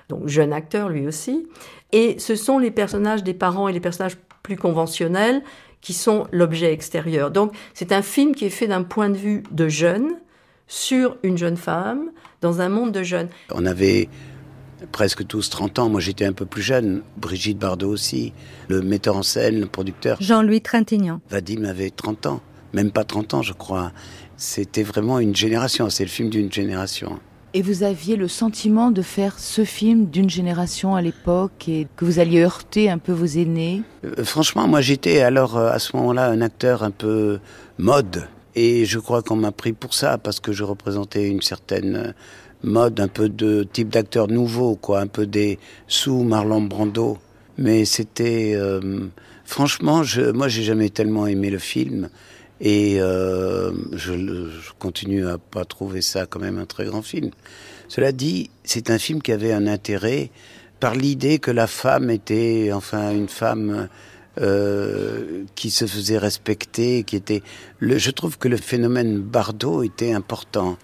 donc 0.08 0.26
jeune 0.26 0.52
acteur 0.52 0.88
lui 0.88 1.06
aussi. 1.06 1.46
Et 1.92 2.18
ce 2.18 2.34
sont 2.34 2.58
les 2.58 2.70
personnages 2.70 3.22
des 3.22 3.34
parents 3.34 3.68
et 3.68 3.72
les 3.72 3.80
personnages 3.80 4.16
plus 4.42 4.56
conventionnels 4.56 5.42
qui 5.80 5.92
sont 5.92 6.26
l'objet 6.32 6.72
extérieur. 6.72 7.30
Donc 7.30 7.52
c'est 7.74 7.92
un 7.92 8.02
film 8.02 8.34
qui 8.34 8.44
est 8.44 8.50
fait 8.50 8.66
d'un 8.66 8.82
point 8.82 9.08
de 9.08 9.16
vue 9.16 9.42
de 9.50 9.68
jeune, 9.68 10.16
sur 10.70 11.16
une 11.24 11.36
jeune 11.36 11.56
femme, 11.56 12.10
dans 12.40 12.60
un 12.60 12.68
monde 12.68 12.92
de 12.92 13.02
jeunes. 13.02 13.28
On 13.52 13.66
avait 13.66 14.08
presque 14.92 15.26
tous 15.26 15.50
30 15.50 15.80
ans. 15.80 15.88
Moi, 15.88 16.00
j'étais 16.00 16.24
un 16.24 16.32
peu 16.32 16.46
plus 16.46 16.62
jeune. 16.62 17.02
Brigitte 17.16 17.58
Bardot 17.58 17.90
aussi. 17.90 18.32
Le 18.68 18.80
metteur 18.80 19.16
en 19.16 19.22
scène, 19.22 19.60
le 19.60 19.66
producteur. 19.66 20.16
Jean-Louis 20.20 20.60
Trintignant. 20.62 21.20
Vadim 21.28 21.64
avait 21.64 21.90
30 21.90 22.26
ans. 22.26 22.40
Même 22.72 22.92
pas 22.92 23.02
30 23.02 23.34
ans, 23.34 23.42
je 23.42 23.52
crois. 23.52 23.92
C'était 24.36 24.84
vraiment 24.84 25.18
une 25.18 25.34
génération. 25.34 25.90
C'est 25.90 26.04
le 26.04 26.10
film 26.10 26.30
d'une 26.30 26.52
génération. 26.52 27.18
Et 27.52 27.62
vous 27.62 27.82
aviez 27.82 28.14
le 28.14 28.28
sentiment 28.28 28.92
de 28.92 29.02
faire 29.02 29.40
ce 29.40 29.64
film 29.64 30.06
d'une 30.06 30.30
génération 30.30 30.94
à 30.94 31.02
l'époque 31.02 31.68
et 31.68 31.88
que 31.96 32.04
vous 32.04 32.20
alliez 32.20 32.42
heurter 32.42 32.88
un 32.88 32.98
peu 32.98 33.10
vos 33.10 33.26
aînés? 33.26 33.82
Euh, 34.04 34.22
franchement, 34.22 34.68
moi, 34.68 34.80
j'étais 34.80 35.20
alors 35.20 35.56
euh, 35.56 35.72
à 35.72 35.80
ce 35.80 35.96
moment-là 35.96 36.28
un 36.28 36.42
acteur 36.42 36.84
un 36.84 36.92
peu 36.92 37.40
mode. 37.78 38.28
Et 38.54 38.84
je 38.84 39.00
crois 39.00 39.22
qu'on 39.22 39.34
m'a 39.34 39.50
pris 39.50 39.72
pour 39.72 39.94
ça 39.94 40.16
parce 40.16 40.38
que 40.38 40.52
je 40.52 40.62
représentais 40.62 41.28
une 41.28 41.42
certaine 41.42 41.96
euh, 41.96 42.12
mode, 42.62 43.00
un 43.00 43.08
peu 43.08 43.28
de 43.28 43.64
type 43.64 43.88
d'acteur 43.88 44.28
nouveau, 44.28 44.76
quoi, 44.76 45.00
un 45.00 45.08
peu 45.08 45.26
des 45.26 45.58
sous 45.88 46.22
Marlon 46.22 46.62
Brando. 46.62 47.18
Mais 47.58 47.84
c'était, 47.84 48.56
franchement, 49.44 50.02
moi, 50.32 50.48
j'ai 50.48 50.62
jamais 50.62 50.88
tellement 50.88 51.26
aimé 51.26 51.50
le 51.50 51.58
film. 51.58 52.08
Et 52.60 53.00
euh, 53.00 53.72
je, 53.92 54.12
je, 54.12 54.72
continue 54.78 55.26
à 55.26 55.38
pas 55.38 55.64
trouver 55.64 56.02
ça 56.02 56.26
quand 56.26 56.40
même 56.40 56.58
un 56.58 56.66
très 56.66 56.84
grand 56.84 57.02
film. 57.02 57.30
Cela 57.88 58.12
dit, 58.12 58.50
c'est 58.64 58.90
un 58.90 58.98
film 58.98 59.22
qui 59.22 59.32
avait 59.32 59.52
un 59.52 59.66
intérêt 59.66 60.30
par 60.78 60.94
l'idée 60.94 61.38
que 61.38 61.50
la 61.50 61.66
femme 61.66 62.10
était, 62.10 62.70
enfin, 62.72 63.12
une 63.12 63.28
femme 63.28 63.88
euh, 64.40 65.44
qui 65.54 65.70
se 65.70 65.86
faisait 65.86 66.18
respecter, 66.18 67.02
qui 67.04 67.16
était. 67.16 67.42
Le, 67.78 67.98
je 67.98 68.10
trouve 68.10 68.38
que 68.38 68.48
le 68.48 68.56
phénomène 68.56 69.20
Bardot 69.20 69.82
était 69.82 70.12
important, 70.12 70.76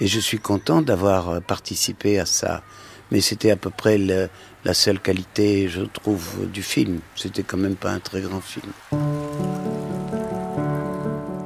et 0.00 0.06
je 0.06 0.20
suis 0.20 0.38
content 0.38 0.82
d'avoir 0.82 1.40
participé 1.42 2.18
à 2.18 2.26
ça. 2.26 2.62
Mais 3.10 3.20
c'était 3.20 3.50
à 3.50 3.56
peu 3.56 3.70
près 3.70 3.98
le, 3.98 4.28
la 4.64 4.74
seule 4.74 5.00
qualité, 5.00 5.68
je 5.68 5.82
trouve, 5.82 6.48
du 6.50 6.62
film. 6.62 7.00
C'était 7.16 7.42
quand 7.42 7.58
même 7.58 7.76
pas 7.76 7.90
un 7.90 8.00
très 8.00 8.20
grand 8.20 8.40
film. 8.40 8.72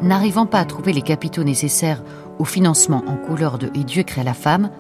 N'arrivant 0.06 0.46
pas 0.46 0.60
à 0.60 0.64
trouver 0.64 0.92
les 0.92 1.02
capitaux 1.02 1.42
nécessaires 1.42 2.00
au 2.38 2.44
financement 2.44 3.02
en 3.08 3.16
couleur 3.16 3.58
de 3.58 3.72
Et 3.74 3.82
Dieu 3.82 4.04
crée 4.04 4.22
la 4.22 4.34
femme, 4.34 4.70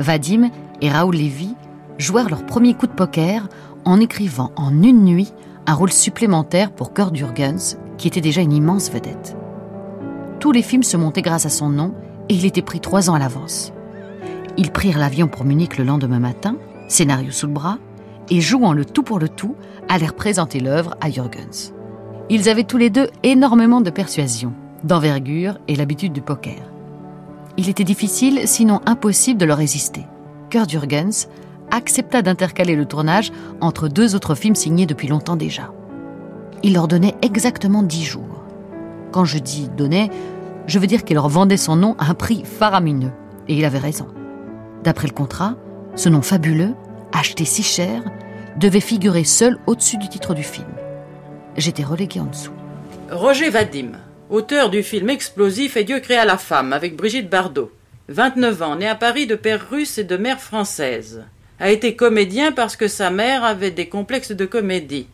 Vadim 0.00 0.50
et 0.80 0.90
Raoul 0.90 1.14
Lévy 1.14 1.54
jouèrent 1.98 2.28
leur 2.28 2.44
premier 2.44 2.74
coup 2.74 2.88
de 2.88 2.92
poker 2.92 3.48
en 3.84 4.00
écrivant 4.00 4.50
en 4.56 4.82
une 4.82 5.04
nuit 5.04 5.32
un 5.68 5.74
rôle 5.74 5.92
supplémentaire 5.92 6.72
pour 6.72 6.92
Kurt 6.94 7.14
Jürgens, 7.14 7.78
qui 7.96 8.08
était 8.08 8.20
déjà 8.20 8.40
une 8.40 8.52
immense 8.52 8.90
vedette. 8.90 9.36
Tous 10.40 10.50
les 10.50 10.62
films 10.62 10.82
se 10.82 10.96
montaient 10.96 11.22
grâce 11.22 11.46
à 11.46 11.50
son 11.50 11.68
nom 11.68 11.94
et 12.28 12.34
il 12.34 12.44
était 12.44 12.60
pris 12.60 12.80
trois 12.80 13.08
ans 13.08 13.14
à 13.14 13.20
l'avance. 13.20 13.72
Ils 14.56 14.72
prirent 14.72 14.98
l'avion 14.98 15.28
pour 15.28 15.44
Munich 15.44 15.78
le 15.78 15.84
lendemain 15.84 16.18
matin, 16.18 16.56
scénario 16.88 17.30
sous 17.30 17.46
le 17.46 17.52
bras, 17.52 17.78
et 18.30 18.40
jouant 18.40 18.72
le 18.72 18.84
tout 18.84 19.04
pour 19.04 19.20
le 19.20 19.28
tout, 19.28 19.54
allèrent 19.88 20.14
présenter 20.14 20.58
l'œuvre 20.58 20.96
à 21.00 21.08
Jürgens. 21.08 21.72
Ils 22.30 22.48
avaient 22.48 22.64
tous 22.64 22.78
les 22.78 22.90
deux 22.90 23.10
énormément 23.22 23.80
de 23.80 23.90
persuasion, 23.90 24.52
d'envergure 24.84 25.58
et 25.68 25.76
l'habitude 25.76 26.12
du 26.12 26.22
poker. 26.22 26.62
Il 27.56 27.68
était 27.68 27.84
difficile, 27.84 28.46
sinon 28.46 28.80
impossible, 28.86 29.38
de 29.38 29.44
leur 29.44 29.58
résister. 29.58 30.06
Kurt 30.50 30.70
Jürgens 30.70 31.28
accepta 31.70 32.22
d'intercaler 32.22 32.76
le 32.76 32.86
tournage 32.86 33.32
entre 33.60 33.88
deux 33.88 34.14
autres 34.14 34.34
films 34.34 34.54
signés 34.54 34.86
depuis 34.86 35.08
longtemps 35.08 35.36
déjà. 35.36 35.72
Il 36.62 36.74
leur 36.74 36.88
donnait 36.88 37.14
exactement 37.22 37.82
dix 37.82 38.04
jours. 38.04 38.44
Quand 39.10 39.24
je 39.24 39.38
dis 39.38 39.68
donnait, 39.76 40.10
je 40.66 40.78
veux 40.78 40.86
dire 40.86 41.04
qu'il 41.04 41.14
leur 41.14 41.28
vendait 41.28 41.56
son 41.56 41.76
nom 41.76 41.96
à 41.98 42.10
un 42.10 42.14
prix 42.14 42.44
faramineux. 42.44 43.12
Et 43.48 43.56
il 43.56 43.64
avait 43.64 43.78
raison. 43.78 44.06
D'après 44.84 45.08
le 45.08 45.12
contrat, 45.12 45.56
ce 45.96 46.08
nom 46.08 46.22
fabuleux, 46.22 46.74
acheté 47.12 47.44
si 47.44 47.62
cher, 47.62 48.02
devait 48.56 48.80
figurer 48.80 49.24
seul 49.24 49.58
au-dessus 49.66 49.98
du 49.98 50.08
titre 50.08 50.34
du 50.34 50.42
film. 50.42 50.68
J'étais 51.56 51.84
relégué 51.84 52.20
en 52.20 52.26
dessous. 52.26 52.52
Roger 53.10 53.50
Vadim, 53.50 53.92
auteur 54.32 54.70
du 54.70 54.82
film 54.82 55.10
explosif 55.10 55.76
Et 55.76 55.84
Dieu 55.84 56.00
créa 56.00 56.24
la 56.24 56.38
femme 56.38 56.72
avec 56.72 56.96
Brigitte 56.96 57.28
Bardot. 57.28 57.70
29 58.08 58.62
ans, 58.62 58.76
né 58.76 58.88
à 58.88 58.94
Paris 58.94 59.26
de 59.26 59.36
père 59.36 59.68
russe 59.70 59.98
et 59.98 60.04
de 60.04 60.16
mère 60.16 60.40
française. 60.40 61.24
A 61.60 61.70
été 61.70 61.94
comédien 61.94 62.50
parce 62.50 62.74
que 62.74 62.88
sa 62.88 63.10
mère 63.10 63.44
avait 63.44 63.70
des 63.70 63.88
complexes 63.88 64.32
de 64.32 64.46
comédie. 64.46 65.06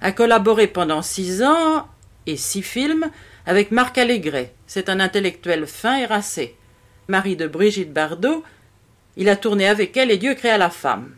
A 0.00 0.12
collaboré 0.12 0.66
pendant 0.66 1.00
six 1.00 1.42
ans 1.42 1.86
et 2.26 2.36
six 2.36 2.62
films 2.62 3.06
avec 3.46 3.70
Marc 3.70 3.96
Allégret. 3.98 4.52
C'est 4.66 4.88
un 4.88 5.00
intellectuel 5.00 5.66
fin 5.66 5.98
et 5.98 6.04
racé. 6.04 6.56
Mari 7.08 7.36
de 7.36 7.46
Brigitte 7.46 7.92
Bardot, 7.92 8.42
il 9.16 9.28
a 9.28 9.36
tourné 9.36 9.68
avec 9.68 9.96
elle 9.96 10.10
Et 10.10 10.18
Dieu 10.18 10.34
créa 10.34 10.58
la 10.58 10.70
femme. 10.70 11.12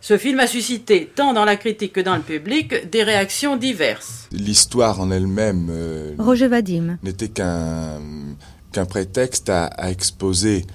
Ce 0.00 0.16
film 0.16 0.38
a 0.38 0.46
suscité, 0.46 1.10
tant 1.12 1.32
dans 1.32 1.44
la 1.44 1.56
critique 1.56 1.92
que 1.92 2.00
dans 2.00 2.16
le 2.16 2.22
public, 2.22 2.88
des 2.90 3.02
réactions 3.02 3.56
diverses. 3.56 4.28
L'histoire 4.30 5.00
en 5.00 5.10
elle-même 5.10 5.68
euh, 5.70 6.14
Roger 6.18 6.48
Vadim 6.48 6.98
n'était 7.02 7.28
qu'un 7.28 8.00
qu'un 8.70 8.84
prétexte 8.84 9.48
à, 9.48 9.64
à, 9.64 9.90
exposer 9.90 10.66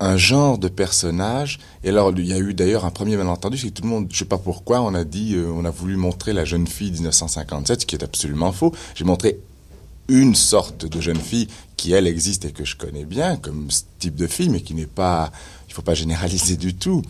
un 0.00 0.16
genre 0.16 0.58
de 0.58 0.68
personnage. 0.68 1.58
Et 1.84 1.90
alors, 1.90 2.12
il 2.16 2.26
y 2.26 2.32
a 2.32 2.38
eu 2.38 2.54
d'ailleurs 2.54 2.86
un 2.86 2.90
premier 2.90 3.16
malentendu, 3.16 3.58
c'est 3.58 3.68
que 3.68 3.74
tout 3.74 3.82
le 3.82 3.88
monde, 3.88 4.08
je 4.10 4.18
sais 4.18 4.24
pas 4.24 4.38
pourquoi, 4.38 4.80
on 4.80 4.94
a 4.94 5.04
dit, 5.04 5.34
euh, 5.36 5.52
on 5.54 5.64
a 5.64 5.70
voulu 5.70 5.96
montrer 5.96 6.32
la 6.32 6.44
jeune 6.44 6.66
fille 6.66 6.92
1957, 6.92 7.82
ce 7.82 7.86
qui 7.86 7.94
est 7.94 8.02
absolument 8.02 8.52
faux. 8.52 8.74
J'ai 8.94 9.04
montré 9.04 9.38
une 10.08 10.34
sorte 10.34 10.86
de 10.86 11.00
jeune 11.00 11.20
fille 11.20 11.46
qui, 11.76 11.92
elle, 11.92 12.06
existe 12.06 12.44
et 12.44 12.52
que 12.52 12.64
je 12.64 12.76
connais 12.76 13.04
bien, 13.04 13.36
comme 13.36 13.70
ce 13.70 13.82
type 13.98 14.16
de 14.16 14.26
fille, 14.26 14.48
mais 14.48 14.60
qui 14.60 14.74
n'est 14.74 14.86
pas 14.86 15.30
il 15.70 15.74
faut 15.74 15.82
pas 15.82 15.94
généraliser 15.94 16.56
du 16.56 16.74
tout. 16.74 17.00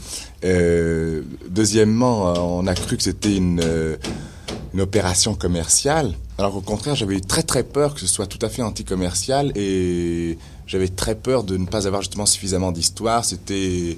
Euh, 0.44 1.22
deuxièmement, 1.48 2.34
on 2.58 2.66
a 2.66 2.74
cru 2.74 2.98
que 2.98 3.02
c'était 3.02 3.34
une, 3.34 3.62
euh, 3.64 3.96
une 4.74 4.82
opération 4.82 5.34
commerciale, 5.34 6.12
alors 6.36 6.52
qu'au 6.52 6.60
contraire, 6.60 6.94
j'avais 6.94 7.16
eu 7.16 7.20
très 7.22 7.42
très 7.42 7.62
peur 7.64 7.94
que 7.94 8.00
ce 8.00 8.06
soit 8.06 8.26
tout 8.26 8.38
à 8.42 8.50
fait 8.50 8.60
anti-commercial 8.60 9.50
et 9.56 10.36
j'avais 10.66 10.88
très 10.88 11.14
peur 11.14 11.42
de 11.42 11.56
ne 11.56 11.64
pas 11.64 11.86
avoir 11.86 12.02
justement 12.02 12.26
suffisamment 12.26 12.70
d'histoire. 12.70 13.24
C'était 13.24 13.96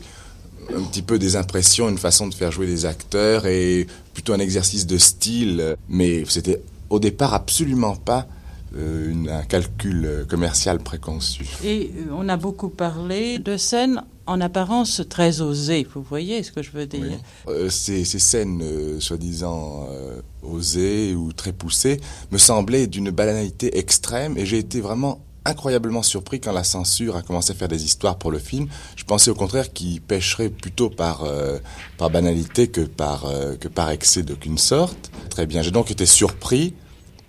un 0.73 0.83
petit 0.85 1.03
peu 1.03 1.19
des 1.19 1.35
impressions, 1.35 1.89
une 1.89 1.99
façon 1.99 2.29
de 2.29 2.35
faire 2.35 2.53
jouer 2.53 2.67
des 2.67 2.87
acteurs 2.87 3.47
et 3.47 3.89
plutôt 4.15 4.33
un 4.33 4.39
exercice 4.39 4.87
de 4.87 4.97
style, 4.97 5.77
mais 5.89 6.25
c'était 6.29 6.63
au 6.89 7.01
départ 7.01 7.35
absolument 7.35 7.97
pas 7.97 8.29
euh, 8.77 9.13
un 9.29 9.43
calcul 9.43 10.25
commercial 10.31 10.79
préconçu. 10.79 11.47
Et 11.65 11.91
euh, 11.97 12.13
on 12.13 12.29
a 12.29 12.37
beaucoup 12.37 12.69
parlé 12.69 13.41
de 13.41 13.57
scènes 13.57 14.03
en 14.27 14.41
apparence 14.41 15.03
très 15.09 15.41
osées, 15.41 15.87
vous 15.95 16.03
voyez 16.03 16.43
ce 16.43 16.53
que 16.53 16.63
je 16.63 16.71
veux 16.71 16.87
dire? 16.87 17.01
Oui. 17.03 17.19
euh, 17.49 17.69
ces, 17.71 18.05
ces, 18.05 18.19
scènes 18.19 18.61
euh, 18.63 19.01
soi-disant 19.01 19.87
euh, 19.91 20.21
osées 20.43 21.15
ou 21.15 21.33
très 21.33 21.53
poussées 21.53 22.01
me 22.31 22.39
semblaient 22.39 22.87
d'une 22.87 23.11
banalité 23.11 23.79
extrême 23.79 24.37
et 24.39 24.47
j'ai 24.47 24.59
été 24.59 24.81
vraiment 24.81 25.21
incroyablement 25.45 26.05
surpris 26.05 26.41
quand 26.41 26.53
la 26.53 26.63
censure 26.63 27.17
a 27.17 27.23
commencé 27.23 27.51
à 27.53 27.57
faire 27.57 27.67
des 27.67 27.85
histoires 27.85 28.17
pour 28.17 28.31
le 28.31 28.39
film. 28.39 28.69
Je 28.95 29.03
pensais 29.05 29.31
au 29.31 29.35
contraire 29.35 29.73
qu'il 29.73 30.01
pêcherait 30.01 30.51
plutôt 30.51 30.89
par, 30.89 31.25
euh, 31.25 31.59
par 31.99 32.11
banalité 32.11 32.69
que 32.69 32.83
par, 32.83 33.25
que 33.61 33.67
par 33.67 33.91
excès 33.91 34.23
d'aucune 34.23 34.59
sorte. 34.59 35.11
Très 35.31 35.47
bien, 35.47 35.63
j'ai 35.63 35.73
donc 35.73 35.91
été 35.91 36.07
surpris 36.07 36.75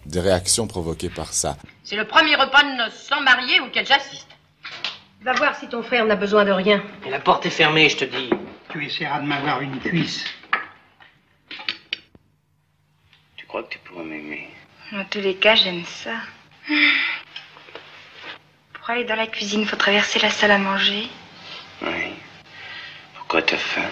des 0.05 0.19
réactions 0.19 0.67
provoquées 0.67 1.09
par 1.09 1.33
ça. 1.33 1.57
C'est 1.83 1.95
le 1.95 2.05
premier 2.07 2.35
repas 2.35 2.61
de 2.63 2.77
noces 2.77 3.07
sans 3.09 3.21
marié 3.21 3.59
auquel 3.61 3.85
j'assiste. 3.87 4.27
Va 5.23 5.31
voir 5.33 5.55
si 5.55 5.67
ton 5.69 5.81
frère 5.83 6.05
n'a 6.05 6.17
besoin 6.17 6.43
de 6.43 6.51
rien. 6.51 6.83
Et 7.05 7.09
la 7.09 7.19
porte 7.19 7.45
est 7.45 7.49
fermée, 7.49 7.87
je 7.87 7.97
te 7.97 8.05
dis. 8.05 8.29
Tu 8.69 8.85
essaieras 8.85 9.21
de 9.21 9.25
m'avoir 9.25 9.61
une 9.61 9.79
cuisse. 9.79 10.25
Tu 13.37 13.45
crois 13.45 13.63
que 13.63 13.69
tu 13.69 13.79
pourras 13.79 14.03
m'aimer? 14.03 14.49
Dans 14.91 15.05
tous 15.05 15.21
les 15.21 15.35
cas, 15.35 15.55
j'aime 15.55 15.85
ça. 15.85 16.15
Pour 18.73 18.89
aller 18.89 19.05
dans 19.05 19.15
la 19.15 19.27
cuisine, 19.27 19.61
il 19.61 19.67
faut 19.67 19.77
traverser 19.77 20.19
la 20.19 20.29
salle 20.29 20.51
à 20.51 20.57
manger. 20.57 21.07
Oui. 21.81 22.13
Pourquoi 23.15 23.43
t'as 23.43 23.55
faim? 23.55 23.89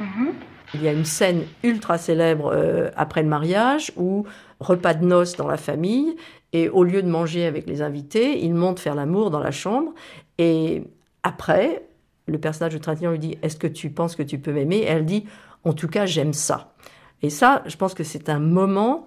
Mm 0.00 0.06
-hmm. 0.06 0.32
Il 0.74 0.82
y 0.82 0.88
a 0.88 0.92
une 0.92 1.04
scène 1.04 1.46
ultra 1.62 1.98
célèbre 1.98 2.52
euh, 2.52 2.90
après 2.96 3.22
le 3.22 3.28
mariage 3.28 3.92
où 3.96 4.26
repas 4.58 4.94
de 4.94 5.04
noces 5.04 5.36
dans 5.36 5.46
la 5.46 5.56
famille 5.56 6.16
et 6.52 6.68
au 6.68 6.82
lieu 6.84 7.00
de 7.02 7.08
manger 7.08 7.46
avec 7.46 7.66
les 7.66 7.80
invités, 7.80 8.40
ils 8.44 8.54
montent 8.54 8.80
faire 8.80 8.96
l'amour 8.96 9.30
dans 9.30 9.38
la 9.38 9.52
chambre 9.52 9.92
et 10.38 10.82
après, 11.22 11.86
le 12.26 12.38
personnage 12.38 12.74
de 12.74 12.78
Trintignant 12.78 13.12
lui 13.12 13.18
dit 13.18 13.38
Est-ce 13.42 13.56
que 13.56 13.66
tu 13.66 13.90
penses 13.90 14.16
que 14.16 14.22
tu 14.22 14.38
peux 14.38 14.52
m'aimer? 14.52 14.78
Et 14.78 14.86
elle 14.86 15.04
dit 15.04 15.24
En 15.64 15.72
tout 15.72 15.88
cas, 15.88 16.06
j'aime 16.06 16.32
ça. 16.32 16.74
Et 17.22 17.30
ça, 17.30 17.62
je 17.66 17.76
pense 17.76 17.94
que 17.94 18.04
c'est 18.04 18.28
un 18.28 18.38
moment 18.40 19.06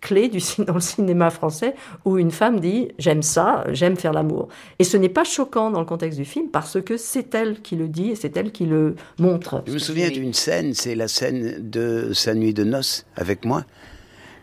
clé 0.00 0.28
du, 0.28 0.40
dans 0.64 0.74
le 0.74 0.80
cinéma 0.80 1.30
français 1.30 1.74
où 2.04 2.18
une 2.18 2.30
femme 2.30 2.60
dit 2.60 2.88
J'aime 2.98 3.22
ça, 3.22 3.64
j'aime 3.70 3.96
faire 3.96 4.12
l'amour. 4.12 4.48
Et 4.78 4.84
ce 4.84 4.96
n'est 4.96 5.08
pas 5.08 5.24
choquant 5.24 5.70
dans 5.70 5.80
le 5.80 5.86
contexte 5.86 6.18
du 6.18 6.24
film 6.24 6.48
parce 6.50 6.80
que 6.80 6.96
c'est 6.96 7.34
elle 7.34 7.60
qui 7.62 7.76
le 7.76 7.88
dit 7.88 8.10
et 8.10 8.14
c'est 8.16 8.36
elle 8.36 8.52
qui 8.52 8.66
le 8.66 8.96
montre. 9.18 9.62
Je 9.66 9.72
me 9.72 9.78
souviens 9.78 10.10
d'une 10.10 10.34
scène, 10.34 10.74
c'est 10.74 10.94
la 10.94 11.08
scène 11.08 11.70
de 11.70 12.12
sa 12.12 12.34
nuit 12.34 12.54
de 12.54 12.64
noces 12.64 13.06
avec 13.16 13.44
moi. 13.44 13.64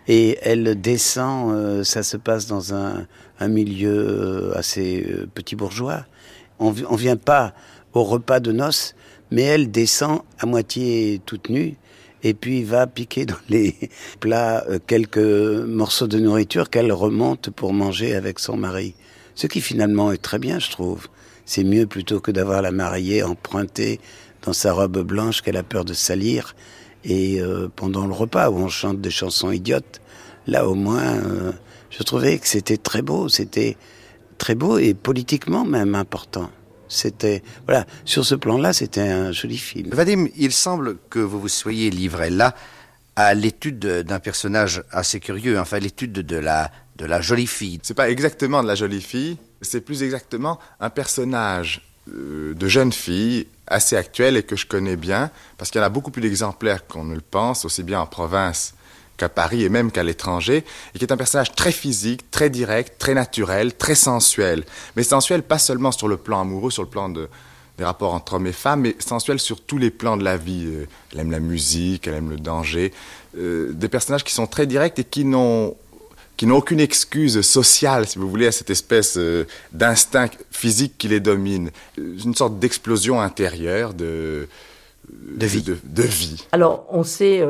Et 0.07 0.39
elle 0.41 0.81
descend, 0.81 1.53
euh, 1.53 1.83
ça 1.83 2.01
se 2.01 2.17
passe 2.17 2.47
dans 2.47 2.73
un, 2.73 3.05
un 3.39 3.47
milieu 3.47 4.51
assez 4.55 5.05
euh, 5.07 5.27
petit 5.31 5.55
bourgeois. 5.55 6.05
On 6.62 6.72
ne 6.72 6.98
vient 6.98 7.18
pas 7.18 7.53
au 7.94 8.03
repas 8.03 8.39
de 8.39 8.51
noces, 8.51 8.96
mais 9.32 9.41
elle 9.41 9.72
descend 9.72 10.22
à 10.39 10.46
moitié 10.46 11.20
toute 11.25 11.50
nue 11.50 11.75
et 12.24 12.36
puis 12.36 12.63
va 12.63 12.86
piquer 12.86 13.25
dans 13.25 13.36
les 13.50 13.75
plats 14.20 14.63
euh, 14.70 14.77
quelques 14.86 15.18
morceaux 15.18 16.08
de 16.08 16.20
nourriture 16.20 16.70
qu'elle 16.70 16.91
remonte 16.91 17.50
pour 17.50 17.74
manger 17.74 18.15
avec 18.15 18.38
son 18.38 18.58
mari. 18.58 18.94
Ce 19.34 19.48
qui 19.48 19.60
finalement 19.60 20.12
est 20.12 20.22
très 20.22 20.38
bien, 20.38 20.60
je 20.60 20.70
trouve. 20.70 21.08
C'est 21.46 21.63
mieux 21.63 21.88
plutôt 21.88 22.20
que 22.20 22.30
d'avoir 22.30 22.62
la 22.62 22.72
mariée 22.72 23.24
empruntée 23.24 24.00
dans 24.44 24.53
sa 24.53 24.72
robe 24.72 25.00
blanche 25.00 25.41
qu'elle 25.41 25.58
a 25.58 25.63
peur 25.63 25.84
de 25.84 25.94
salir 25.94 26.56
et 27.03 27.41
euh, 27.41 27.68
pendant 27.75 28.06
le 28.06 28.13
repas 28.13 28.50
où 28.50 28.58
on 28.58 28.70
chante 28.70 29.01
des 29.01 29.10
chansons 29.10 29.51
idiotes, 29.51 30.00
là 30.46 30.68
au 30.68 30.75
moins, 30.75 31.15
euh, 31.15 31.51
je 31.89 32.03
trouvais 32.03 32.38
que 32.38 32.48
c'était 32.48 32.77
très 32.77 33.01
beau, 33.01 33.30
c'était 33.30 33.77
très 34.41 34.55
beau 34.55 34.79
et 34.79 34.95
politiquement 34.95 35.65
même 35.65 35.93
important. 35.93 36.50
C'était 36.88 37.43
voilà, 37.67 37.86
sur 38.05 38.25
ce 38.25 38.33
plan-là, 38.33 38.74
c'était 38.74 39.01
un 39.01 39.31
joli 39.31 39.57
film. 39.57 39.91
Vadim, 39.91 40.25
il 40.36 40.51
semble 40.51 40.98
que 41.12 41.19
vous 41.19 41.39
vous 41.39 41.48
soyez 41.48 41.91
livré 41.91 42.31
là 42.31 42.55
à 43.15 43.36
l'étude 43.36 43.77
d'un 43.79 44.19
personnage 44.19 44.83
assez 44.91 45.19
curieux, 45.19 45.60
enfin 45.60 45.77
l'étude 45.77 46.13
de 46.13 46.38
la 46.38 46.71
de 46.95 47.05
la 47.05 47.21
jolie 47.21 47.45
fille. 47.45 47.79
C'est 47.83 47.93
pas 47.93 48.10
exactement 48.10 48.63
de 48.63 48.67
la 48.67 48.74
jolie 48.74 49.01
fille, 49.01 49.38
c'est 49.62 49.81
plus 49.81 50.01
exactement 50.01 50.57
un 50.79 50.89
personnage 50.89 51.81
euh, 52.12 52.55
de 52.55 52.67
jeune 52.67 52.91
fille 52.91 53.45
assez 53.67 53.95
actuel 53.95 54.38
et 54.38 54.43
que 54.43 54.55
je 54.55 54.65
connais 54.65 54.95
bien, 54.95 55.29
parce 55.57 55.69
qu'il 55.69 55.79
y 55.79 55.83
en 55.83 55.88
a 55.88 55.89
beaucoup 55.89 56.12
plus 56.12 56.21
d'exemplaires 56.21 56.88
qu'on 56.88 57.05
ne 57.05 57.13
le 57.13 57.21
pense, 57.21 57.63
aussi 57.63 57.83
bien 57.83 58.01
en 58.01 58.07
province 58.07 58.74
qu'à 59.21 59.29
Paris 59.29 59.63
et 59.63 59.69
même 59.69 59.91
qu'à 59.91 60.03
l'étranger, 60.03 60.63
et 60.95 60.97
qui 60.97 61.05
est 61.05 61.11
un 61.11 61.17
personnage 61.17 61.53
très 61.53 61.71
physique, 61.71 62.31
très 62.31 62.49
direct, 62.49 62.95
très 62.97 63.13
naturel, 63.13 63.75
très 63.75 63.93
sensuel. 63.93 64.63
Mais 64.95 65.03
sensuel 65.03 65.43
pas 65.43 65.59
seulement 65.59 65.91
sur 65.91 66.07
le 66.07 66.17
plan 66.17 66.41
amoureux, 66.41 66.71
sur 66.71 66.81
le 66.81 66.89
plan 66.89 67.07
de, 67.07 67.29
des 67.77 67.83
rapports 67.83 68.15
entre 68.15 68.33
hommes 68.33 68.47
et 68.47 68.51
femmes, 68.51 68.81
mais 68.81 68.95
sensuel 68.97 69.39
sur 69.39 69.61
tous 69.61 69.77
les 69.77 69.91
plans 69.91 70.17
de 70.17 70.23
la 70.23 70.37
vie. 70.37 70.65
Euh, 70.65 70.85
elle 71.13 71.19
aime 71.19 71.29
la 71.31 71.39
musique, 71.39 72.07
elle 72.07 72.15
aime 72.15 72.31
le 72.31 72.37
danger. 72.37 72.93
Euh, 73.37 73.71
des 73.73 73.89
personnages 73.89 74.23
qui 74.23 74.33
sont 74.33 74.47
très 74.47 74.65
directs 74.65 74.97
et 74.97 75.03
qui 75.03 75.23
n'ont 75.23 75.75
qui 76.35 76.47
n'ont 76.47 76.57
aucune 76.57 76.79
excuse 76.79 77.41
sociale, 77.41 78.07
si 78.07 78.17
vous 78.17 78.27
voulez, 78.27 78.47
à 78.47 78.51
cette 78.51 78.71
espèce 78.71 79.17
euh, 79.17 79.45
d'instinct 79.71 80.31
physique 80.49 80.93
qui 80.97 81.07
les 81.07 81.19
domine. 81.19 81.69
Une 81.99 82.33
sorte 82.33 82.57
d'explosion 82.57 83.21
intérieure 83.21 83.93
de, 83.93 84.47
de 85.11 85.45
vie. 85.45 85.61
De, 85.61 86.01
vie. 86.01 86.47
Alors, 86.51 86.87
on 86.89 87.03
sait, 87.03 87.43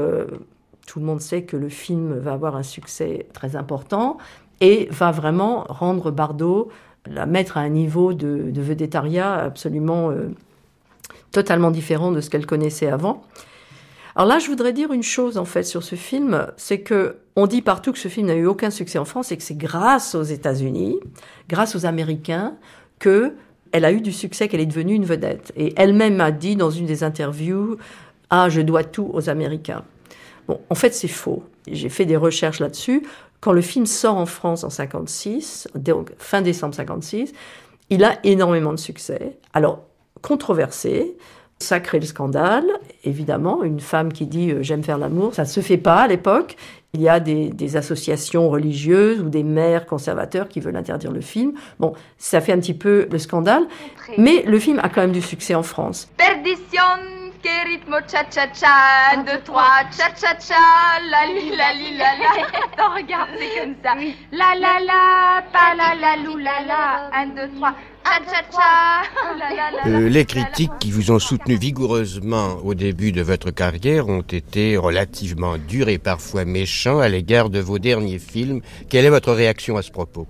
tout 0.91 0.99
le 0.99 1.05
monde 1.05 1.21
sait 1.21 1.43
que 1.43 1.55
le 1.55 1.69
film 1.69 2.17
va 2.17 2.33
avoir 2.33 2.57
un 2.57 2.63
succès 2.63 3.27
très 3.31 3.55
important 3.55 4.17
et 4.59 4.89
va 4.91 5.11
vraiment 5.11 5.63
rendre 5.69 6.11
Bardot, 6.11 6.67
la 7.09 7.25
mettre 7.25 7.55
à 7.55 7.61
un 7.61 7.69
niveau 7.69 8.13
de, 8.13 8.51
de 8.51 8.61
vedettariat 8.61 9.35
absolument 9.35 10.11
totalement 11.31 11.71
différent 11.71 12.11
de 12.11 12.19
ce 12.19 12.29
qu'elle 12.29 12.45
connaissait 12.45 12.89
avant. 12.89 13.21
Alors 14.17 14.27
là, 14.27 14.39
je 14.39 14.47
voudrais 14.47 14.73
dire 14.73 14.91
une 14.91 15.01
chose 15.01 15.37
en 15.37 15.45
fait 15.45 15.63
sur 15.63 15.81
ce 15.81 15.95
film, 15.95 16.47
c'est 16.57 16.81
que 16.81 17.19
on 17.37 17.47
dit 17.47 17.61
partout 17.61 17.93
que 17.93 17.99
ce 17.99 18.09
film 18.09 18.27
n'a 18.27 18.35
eu 18.35 18.45
aucun 18.45 18.69
succès 18.69 18.99
en 18.99 19.05
France 19.05 19.31
et 19.31 19.37
que 19.37 19.43
c'est 19.43 19.57
grâce 19.57 20.13
aux 20.13 20.23
États-Unis, 20.23 20.99
grâce 21.47 21.73
aux 21.77 21.85
Américains, 21.85 22.55
que 22.99 23.35
elle 23.71 23.85
a 23.85 23.93
eu 23.93 24.01
du 24.01 24.11
succès, 24.11 24.49
qu'elle 24.49 24.59
est 24.59 24.65
devenue 24.65 24.95
une 24.95 25.05
vedette. 25.05 25.53
Et 25.55 25.73
elle-même 25.77 26.19
a 26.19 26.31
dit 26.31 26.57
dans 26.57 26.69
une 26.69 26.85
des 26.85 27.05
interviews, 27.05 27.77
ah, 28.29 28.49
je 28.49 28.59
dois 28.59 28.83
tout 28.83 29.09
aux 29.13 29.29
Américains. 29.29 29.85
Bon, 30.51 30.59
en 30.69 30.75
fait, 30.75 30.93
c'est 30.93 31.07
faux. 31.07 31.43
J'ai 31.65 31.87
fait 31.87 32.03
des 32.03 32.17
recherches 32.17 32.59
là-dessus. 32.59 33.07
Quand 33.39 33.53
le 33.53 33.61
film 33.61 33.85
sort 33.85 34.17
en 34.17 34.25
France 34.25 34.65
en 34.65 34.69
56, 34.69 35.69
donc 35.75 36.11
fin 36.17 36.41
décembre 36.41 36.75
56, 36.75 37.31
il 37.89 38.03
a 38.03 38.19
énormément 38.25 38.73
de 38.73 38.77
succès. 38.77 39.37
Alors, 39.53 39.79
controversé, 40.21 41.15
ça 41.57 41.79
crée 41.79 42.01
le 42.01 42.05
scandale, 42.05 42.65
évidemment. 43.05 43.63
Une 43.63 43.79
femme 43.79 44.11
qui 44.11 44.25
dit 44.25 44.51
euh, 44.51 44.61
j'aime 44.61 44.83
faire 44.83 44.97
l'amour, 44.97 45.33
ça 45.33 45.43
ne 45.43 45.47
se 45.47 45.61
fait 45.61 45.77
pas 45.77 46.01
à 46.01 46.07
l'époque. 46.07 46.57
Il 46.93 46.99
y 46.99 47.07
a 47.07 47.21
des, 47.21 47.77
associations 47.77 48.49
religieuses 48.49 49.21
ou 49.21 49.29
des 49.29 49.43
maires 49.43 49.85
conservateurs 49.85 50.49
qui 50.49 50.59
veulent 50.59 50.75
interdire 50.75 51.13
le 51.13 51.21
film. 51.21 51.53
Bon, 51.79 51.93
ça 52.17 52.41
fait 52.41 52.51
un 52.51 52.59
petit 52.59 52.73
peu 52.73 53.07
le 53.09 53.19
scandale. 53.19 53.63
Mais 54.17 54.43
le 54.45 54.59
film 54.59 54.79
a 54.83 54.89
quand 54.89 54.99
même 54.99 55.13
du 55.13 55.21
succès 55.21 55.55
en 55.55 55.63
France. 55.63 56.09
Perdition, 56.17 57.20
que 57.41 57.67
ritmo 57.67 57.97
cha 58.07 58.23
cha 58.29 58.47
cha, 58.53 59.15
un, 59.15 59.23
deux, 59.23 59.41
trois, 59.43 59.83
cha 59.97 60.09
cha 60.15 60.33
cha, 60.39 60.61
la 61.09 61.25
li 61.25 61.55
la 61.55 61.73
li 61.73 61.97
la 61.97 62.11
la. 62.21 62.31
regarde, 62.95 63.29
c'est 63.39 63.59
comme 63.59 63.75
ça. 63.83 63.95
La 64.31 64.55
la 64.55 64.79
la, 64.79 65.43
pa 65.51 65.75
la 65.75 65.95
la 65.95 66.15
lou 66.23 66.37
la 66.37 66.61
la, 66.65 67.09
un, 67.13 67.27
deux, 67.27 67.49
trois. 67.57 67.75
Euh, 69.85 70.09
les 70.09 70.25
critiques 70.25 70.71
qui 70.79 70.91
vous 70.91 71.11
ont 71.11 71.19
soutenu 71.19 71.55
vigoureusement 71.55 72.57
au 72.63 72.73
début 72.73 73.11
de 73.11 73.21
votre 73.21 73.51
carrière 73.51 74.09
ont 74.09 74.21
été 74.21 74.75
relativement 74.77 75.57
durs 75.57 75.87
et 75.87 75.97
parfois 75.97 76.45
méchants 76.45 76.99
à 76.99 77.09
l'égard 77.09 77.49
de 77.49 77.59
vos 77.59 77.79
derniers 77.79 78.19
films. 78.19 78.61
Quelle 78.89 79.05
est 79.05 79.09
votre 79.09 79.31
réaction 79.31 79.77
à 79.77 79.81
ce 79.81 79.91
propos? 79.91 80.27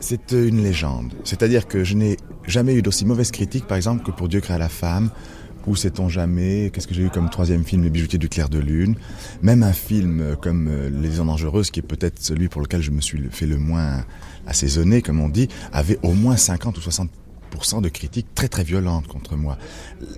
C'est 0.00 0.32
une 0.32 0.62
légende. 0.62 1.12
C'est-à-dire 1.24 1.68
que 1.68 1.84
je 1.84 1.94
n'ai 1.94 2.16
jamais 2.46 2.74
eu 2.74 2.82
d'aussi 2.82 3.04
mauvaise 3.04 3.30
critique, 3.30 3.66
par 3.66 3.76
exemple, 3.76 4.04
que 4.04 4.10
pour 4.10 4.28
Dieu 4.28 4.40
créa 4.40 4.58
la 4.58 4.68
femme, 4.68 5.10
où 5.66 5.76
sait-on 5.76 6.08
jamais? 6.08 6.70
Qu'est-ce 6.72 6.86
que 6.86 6.94
j'ai 6.94 7.02
eu 7.02 7.10
comme 7.10 7.30
troisième 7.30 7.64
film, 7.64 7.82
Les 7.82 7.90
bijoutiers 7.90 8.18
du 8.18 8.28
clair 8.28 8.48
de 8.48 8.58
lune? 8.58 8.96
Même 9.42 9.62
un 9.62 9.72
film 9.72 10.36
comme 10.40 10.68
euh, 10.68 10.90
Les 10.90 11.20
en 11.20 11.26
dangereuses, 11.26 11.70
qui 11.70 11.80
est 11.80 11.82
peut-être 11.82 12.20
celui 12.20 12.48
pour 12.48 12.60
lequel 12.60 12.82
je 12.82 12.90
me 12.90 13.00
suis 13.00 13.20
fait 13.30 13.46
le 13.46 13.58
moins 13.58 14.04
assaisonné, 14.46 15.02
comme 15.02 15.20
on 15.20 15.28
dit, 15.28 15.48
avait 15.72 15.98
au 16.02 16.12
moins 16.12 16.36
50 16.36 16.78
ou 16.78 16.80
60 16.80 17.10
de 17.82 17.88
critiques 17.88 18.34
très 18.34 18.48
très 18.48 18.64
violentes 18.64 19.06
contre 19.06 19.36
moi. 19.36 19.58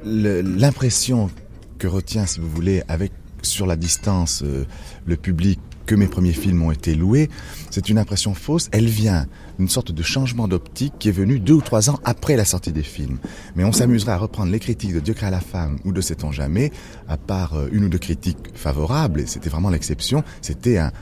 L'impression 0.05 1.31
que 1.79 1.87
retient, 1.87 2.27
si 2.27 2.41
vous 2.41 2.49
voulez, 2.49 2.83
avec 2.89 3.13
sur 3.43 3.67
la 3.67 3.77
distance 3.77 4.43
euh, 4.43 4.65
le 5.05 5.17
public 5.17 5.61
que 5.87 5.95
mes 5.95 6.07
premiers 6.07 6.33
films 6.33 6.63
ont 6.63 6.71
été 6.71 6.95
loués, 6.95 7.29
c'est 7.71 7.89
une 7.89 7.99
impression 7.99 8.35
fausse. 8.35 8.69
Elle 8.73 8.87
vient 8.87 9.27
d'une 9.59 9.69
sorte 9.69 9.93
de 9.93 10.03
changement 10.03 10.49
d'optique 10.49 10.95
qui 10.99 11.09
est 11.09 11.13
venu 11.13 11.39
deux 11.39 11.55
ou 11.55 11.61
trois 11.61 11.91
ans 11.91 12.01
après 12.05 12.37
la 12.37 12.45
sortie 12.45 12.73
des 12.73 12.83
films. 12.83 13.19
Mais 13.57 13.65
on 13.65 13.73
s'amuserait 13.73 14.13
à 14.13 14.19
reprendre 14.19 14.51
les 14.51 14.61
critiques 14.61 14.95
de 14.95 15.01
Dieu 15.01 15.15
crée 15.15 15.31
la 15.31 15.41
femme 15.41 15.79
ou 15.85 15.93
de 15.93 16.01
Sait-on 16.01 16.33
jamais, 16.33 16.73
à 17.09 17.17
part 17.17 17.55
euh, 17.55 17.69
une 17.73 17.85
ou 17.85 17.89
deux 17.89 17.99
critiques 17.99 18.39
favorables, 18.55 19.21
et 19.21 19.27
c'était 19.27 19.51
vraiment 19.51 19.71
l'exception, 19.71 20.23
c'était 20.43 20.79
un, 20.79 20.93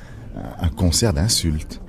un 0.60 0.68
concert 0.68 1.12
d'insultes. 1.12 1.80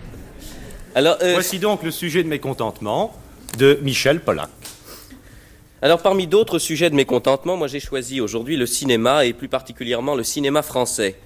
Alors, 0.96 1.18
euh, 1.22 1.34
Voici 1.34 1.60
donc 1.60 1.84
le 1.84 1.92
sujet 1.92 2.24
de 2.24 2.28
mécontentement 2.28 3.14
de 3.58 3.80
Michel 3.82 4.20
Pollack. 4.20 4.50
Alors 5.82 6.02
parmi 6.02 6.28
d'autres 6.28 6.60
sujets 6.60 6.90
de 6.90 6.96
mécontentement, 6.96 7.58
moi 7.58 7.68
j'ai 7.68 7.82
choisi 7.82 8.22
aujourd'hui 8.22 8.56
le 8.56 8.66
cinéma 8.66 9.26
et 9.26 9.34
plus 9.34 9.50
particulièrement 9.50 10.16
le 10.16 10.24
cinéma 10.24 10.62
français. 10.62 11.18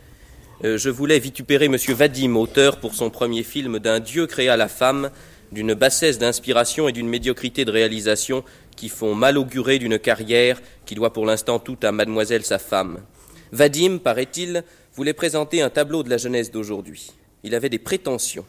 Euh, 0.64 0.78
je 0.78 0.90
voulais 0.90 1.20
vitupérer 1.20 1.66
M. 1.66 1.76
Vadim, 1.76 2.36
auteur 2.36 2.80
pour 2.80 2.96
son 2.96 3.12
premier 3.12 3.44
film 3.44 3.78
d'un 3.78 4.00
Dieu 4.00 4.26
créa 4.26 4.58
la 4.58 4.68
femme, 4.68 5.12
d'une 5.52 5.76
bassesse 5.76 6.18
d'inspiration 6.18 6.90
et 6.90 6.92
d'une 6.92 7.08
médiocrité 7.08 7.64
de 7.64 7.72
réalisation 7.72 8.44
qui 8.76 8.90
font 8.90 9.14
mal 9.14 9.38
augurer 9.38 9.78
d'une 9.78 10.00
carrière 10.00 10.60
qui 10.86 10.96
doit 10.96 11.14
pour 11.14 11.28
l'instant 11.28 11.60
tout 11.60 11.78
à 11.84 11.92
mademoiselle 11.92 12.44
sa 12.44 12.58
femme. 12.58 13.02
Vadim, 13.52 14.00
paraît-il, 14.00 14.64
voulait 14.96 15.14
présenter 15.14 15.62
un 15.62 15.70
tableau 15.70 16.02
de 16.02 16.10
la 16.10 16.18
jeunesse 16.18 16.52
d'aujourd'hui. 16.52 17.12
Il 17.44 17.54
avait 17.54 17.70
des 17.70 17.80
prétentions. 17.80 18.46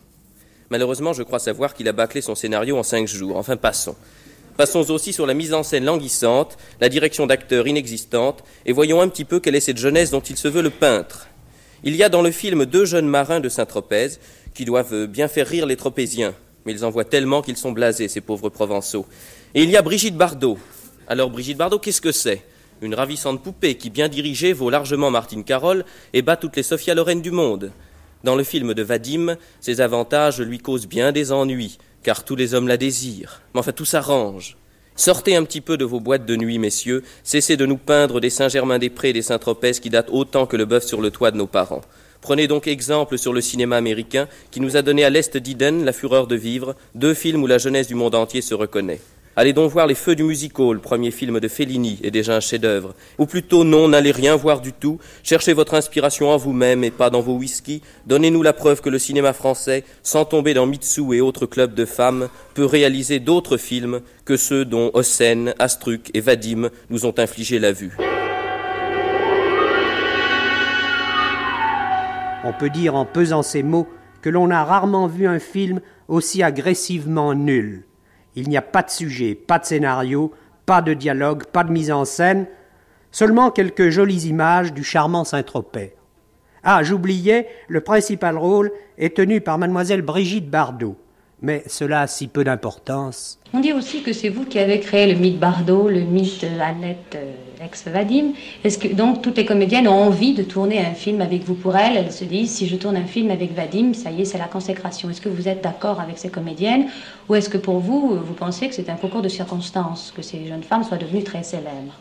Malheureusement, 0.70 1.12
je 1.12 1.22
crois 1.22 1.38
savoir 1.38 1.74
qu'il 1.74 1.88
a 1.88 1.92
bâclé 1.92 2.22
son 2.22 2.34
scénario 2.34 2.76
en 2.78 2.82
cinq 2.82 3.06
jours. 3.06 3.36
Enfin, 3.36 3.56
passons. 3.56 3.96
Passons 4.56 4.90
aussi 4.90 5.12
sur 5.12 5.26
la 5.26 5.34
mise 5.34 5.54
en 5.54 5.62
scène 5.62 5.84
languissante, 5.84 6.56
la 6.80 6.88
direction 6.88 7.26
d'acteurs 7.26 7.68
inexistante, 7.68 8.42
et 8.66 8.72
voyons 8.72 9.00
un 9.00 9.08
petit 9.08 9.24
peu 9.24 9.40
quelle 9.40 9.54
est 9.54 9.60
cette 9.60 9.78
jeunesse 9.78 10.10
dont 10.10 10.20
il 10.20 10.36
se 10.36 10.48
veut 10.48 10.62
le 10.62 10.70
peintre. 10.70 11.27
Il 11.84 11.94
y 11.94 12.02
a 12.02 12.08
dans 12.08 12.22
le 12.22 12.32
film 12.32 12.66
deux 12.66 12.84
jeunes 12.84 13.06
marins 13.06 13.38
de 13.38 13.48
Saint-Tropez 13.48 14.08
qui 14.52 14.64
doivent 14.64 15.06
bien 15.06 15.28
faire 15.28 15.46
rire 15.46 15.64
les 15.64 15.76
Tropéziens, 15.76 16.34
mais 16.66 16.72
ils 16.72 16.84
en 16.84 16.90
voient 16.90 17.04
tellement 17.04 17.40
qu'ils 17.40 17.56
sont 17.56 17.70
blasés, 17.70 18.08
ces 18.08 18.20
pauvres 18.20 18.48
Provençaux. 18.48 19.06
Et 19.54 19.62
il 19.62 19.70
y 19.70 19.76
a 19.76 19.82
Brigitte 19.82 20.16
Bardot. 20.16 20.58
Alors 21.06 21.30
Brigitte 21.30 21.56
Bardot, 21.56 21.78
qu'est-ce 21.78 22.00
que 22.00 22.10
c'est? 22.10 22.42
Une 22.82 22.96
ravissante 22.96 23.44
poupée 23.44 23.76
qui, 23.76 23.90
bien 23.90 24.08
dirigée, 24.08 24.52
vaut 24.52 24.70
largement 24.70 25.12
Martine 25.12 25.44
Carole 25.44 25.84
et 26.12 26.22
bat 26.22 26.36
toutes 26.36 26.56
les 26.56 26.64
Sophia 26.64 26.94
Loren 26.94 27.22
du 27.22 27.30
monde. 27.30 27.70
Dans 28.24 28.34
le 28.34 28.42
film 28.42 28.74
de 28.74 28.82
Vadim, 28.82 29.36
ses 29.60 29.80
avantages 29.80 30.40
lui 30.40 30.58
causent 30.58 30.88
bien 30.88 31.12
des 31.12 31.30
ennuis, 31.30 31.78
car 32.02 32.24
tous 32.24 32.34
les 32.34 32.54
hommes 32.54 32.66
la 32.66 32.76
désirent. 32.76 33.40
Mais 33.54 33.60
enfin, 33.60 33.72
tout 33.72 33.84
s'arrange. 33.84 34.56
Sortez 34.98 35.36
un 35.36 35.44
petit 35.44 35.60
peu 35.60 35.76
de 35.76 35.84
vos 35.84 36.00
boîtes 36.00 36.26
de 36.26 36.34
nuit, 36.34 36.58
messieurs, 36.58 37.04
cessez 37.22 37.56
de 37.56 37.66
nous 37.66 37.76
peindre 37.76 38.18
des 38.18 38.30
Saint-Germain-des-Prés 38.30 39.10
et 39.10 39.12
des 39.12 39.22
Saint-Tropez 39.22 39.74
qui 39.74 39.90
datent 39.90 40.10
autant 40.10 40.44
que 40.44 40.56
le 40.56 40.64
bœuf 40.64 40.84
sur 40.84 41.00
le 41.00 41.12
toit 41.12 41.30
de 41.30 41.36
nos 41.36 41.46
parents. 41.46 41.82
Prenez 42.20 42.48
donc 42.48 42.66
exemple 42.66 43.16
sur 43.16 43.32
le 43.32 43.40
cinéma 43.40 43.76
américain 43.76 44.26
qui 44.50 44.60
nous 44.60 44.76
a 44.76 44.82
donné 44.82 45.04
à 45.04 45.10
l'est 45.10 45.36
d'Iden 45.36 45.84
La 45.84 45.92
fureur 45.92 46.26
de 46.26 46.34
vivre, 46.34 46.74
deux 46.96 47.14
films 47.14 47.44
où 47.44 47.46
la 47.46 47.58
jeunesse 47.58 47.86
du 47.86 47.94
monde 47.94 48.16
entier 48.16 48.42
se 48.42 48.54
reconnaît. 48.54 48.98
Allez 49.40 49.52
donc 49.52 49.70
voir 49.70 49.86
Les 49.86 49.94
Feux 49.94 50.16
du 50.16 50.24
Musical, 50.24 50.80
premier 50.80 51.12
film 51.12 51.38
de 51.38 51.46
Fellini, 51.46 52.00
est 52.02 52.10
déjà 52.10 52.34
un 52.34 52.40
chef-d'œuvre. 52.40 52.96
Ou 53.18 53.26
plutôt, 53.26 53.62
non, 53.62 53.86
n'allez 53.86 54.10
rien 54.10 54.34
voir 54.34 54.60
du 54.60 54.72
tout. 54.72 54.98
Cherchez 55.22 55.52
votre 55.52 55.74
inspiration 55.74 56.30
en 56.30 56.36
vous-même 56.36 56.82
et 56.82 56.90
pas 56.90 57.08
dans 57.08 57.20
vos 57.20 57.36
whisky. 57.36 57.80
Donnez-nous 58.06 58.42
la 58.42 58.52
preuve 58.52 58.80
que 58.80 58.90
le 58.90 58.98
cinéma 58.98 59.32
français, 59.32 59.84
sans 60.02 60.24
tomber 60.24 60.54
dans 60.54 60.66
Mitsu 60.66 61.14
et 61.14 61.20
autres 61.20 61.46
clubs 61.46 61.72
de 61.72 61.84
femmes, 61.84 62.28
peut 62.54 62.64
réaliser 62.64 63.20
d'autres 63.20 63.58
films 63.58 64.00
que 64.24 64.36
ceux 64.36 64.64
dont 64.64 64.90
Hossen, 64.92 65.54
Astruc 65.60 66.10
et 66.14 66.20
Vadim 66.20 66.70
nous 66.90 67.06
ont 67.06 67.14
infligé 67.16 67.60
la 67.60 67.70
vue. 67.70 67.96
On 72.42 72.52
peut 72.58 72.70
dire 72.70 72.96
en 72.96 73.04
pesant 73.04 73.44
ces 73.44 73.62
mots 73.62 73.86
que 74.20 74.30
l'on 74.30 74.50
a 74.50 74.64
rarement 74.64 75.06
vu 75.06 75.28
un 75.28 75.38
film 75.38 75.80
aussi 76.08 76.42
agressivement 76.42 77.34
nul. 77.34 77.84
Il 78.36 78.48
n'y 78.48 78.56
a 78.56 78.62
pas 78.62 78.82
de 78.82 78.90
sujet, 78.90 79.34
pas 79.34 79.58
de 79.58 79.64
scénario, 79.64 80.32
pas 80.66 80.82
de 80.82 80.94
dialogue, 80.94 81.44
pas 81.46 81.64
de 81.64 81.72
mise 81.72 81.90
en 81.90 82.04
scène, 82.04 82.46
seulement 83.10 83.50
quelques 83.50 83.88
jolies 83.88 84.28
images 84.28 84.72
du 84.72 84.84
charmant 84.84 85.24
Saint-Tropez. 85.24 85.94
Ah, 86.62 86.82
j'oubliais, 86.82 87.48
le 87.68 87.80
principal 87.80 88.36
rôle 88.36 88.70
est 88.98 89.16
tenu 89.16 89.40
par 89.40 89.58
mademoiselle 89.58 90.02
Brigitte 90.02 90.50
Bardot. 90.50 90.96
Mais 91.40 91.62
cela 91.68 92.02
a 92.02 92.06
si 92.08 92.26
peu 92.26 92.42
d'importance. 92.42 93.38
On 93.54 93.60
dit 93.60 93.72
aussi 93.72 94.02
que 94.02 94.12
c'est 94.12 94.28
vous 94.28 94.44
qui 94.44 94.58
avez 94.58 94.80
créé 94.80 95.12
le 95.12 95.18
mythe 95.18 95.38
Bardot, 95.38 95.88
le 95.88 96.00
mythe 96.00 96.44
Annette 96.60 97.16
euh, 97.16 97.64
ex-Vadim. 97.64 98.32
Est-ce 98.64 98.78
que 98.78 98.88
donc 98.88 99.22
toutes 99.22 99.36
les 99.36 99.46
comédiennes 99.46 99.86
ont 99.86 100.02
envie 100.02 100.34
de 100.34 100.42
tourner 100.42 100.80
un 100.80 100.94
film 100.94 101.20
avec 101.20 101.44
vous 101.44 101.54
pour 101.54 101.76
elles? 101.76 101.96
Elles 101.96 102.12
se 102.12 102.24
disent 102.24 102.50
si 102.50 102.66
je 102.66 102.74
tourne 102.76 102.96
un 102.96 103.06
film 103.06 103.30
avec 103.30 103.54
Vadim, 103.54 103.94
ça 103.94 104.10
y 104.10 104.22
est, 104.22 104.24
c'est 104.24 104.38
la 104.38 104.48
consécration. 104.48 105.08
Est-ce 105.10 105.20
que 105.20 105.28
vous 105.28 105.46
êtes 105.48 105.62
d'accord 105.62 106.00
avec 106.00 106.18
ces 106.18 106.28
comédiennes? 106.28 106.88
Ou 107.28 107.36
est-ce 107.36 107.48
que 107.48 107.58
pour 107.58 107.78
vous, 107.78 108.18
vous 108.22 108.34
pensez 108.34 108.68
que 108.68 108.74
c'est 108.74 108.90
un 108.90 108.96
concours 108.96 109.22
de 109.22 109.28
circonstances 109.28 110.12
que 110.14 110.22
ces 110.22 110.44
jeunes 110.44 110.64
femmes 110.64 110.82
soient 110.82 110.98
devenues 110.98 111.24
très 111.24 111.44
célèbres? 111.44 111.94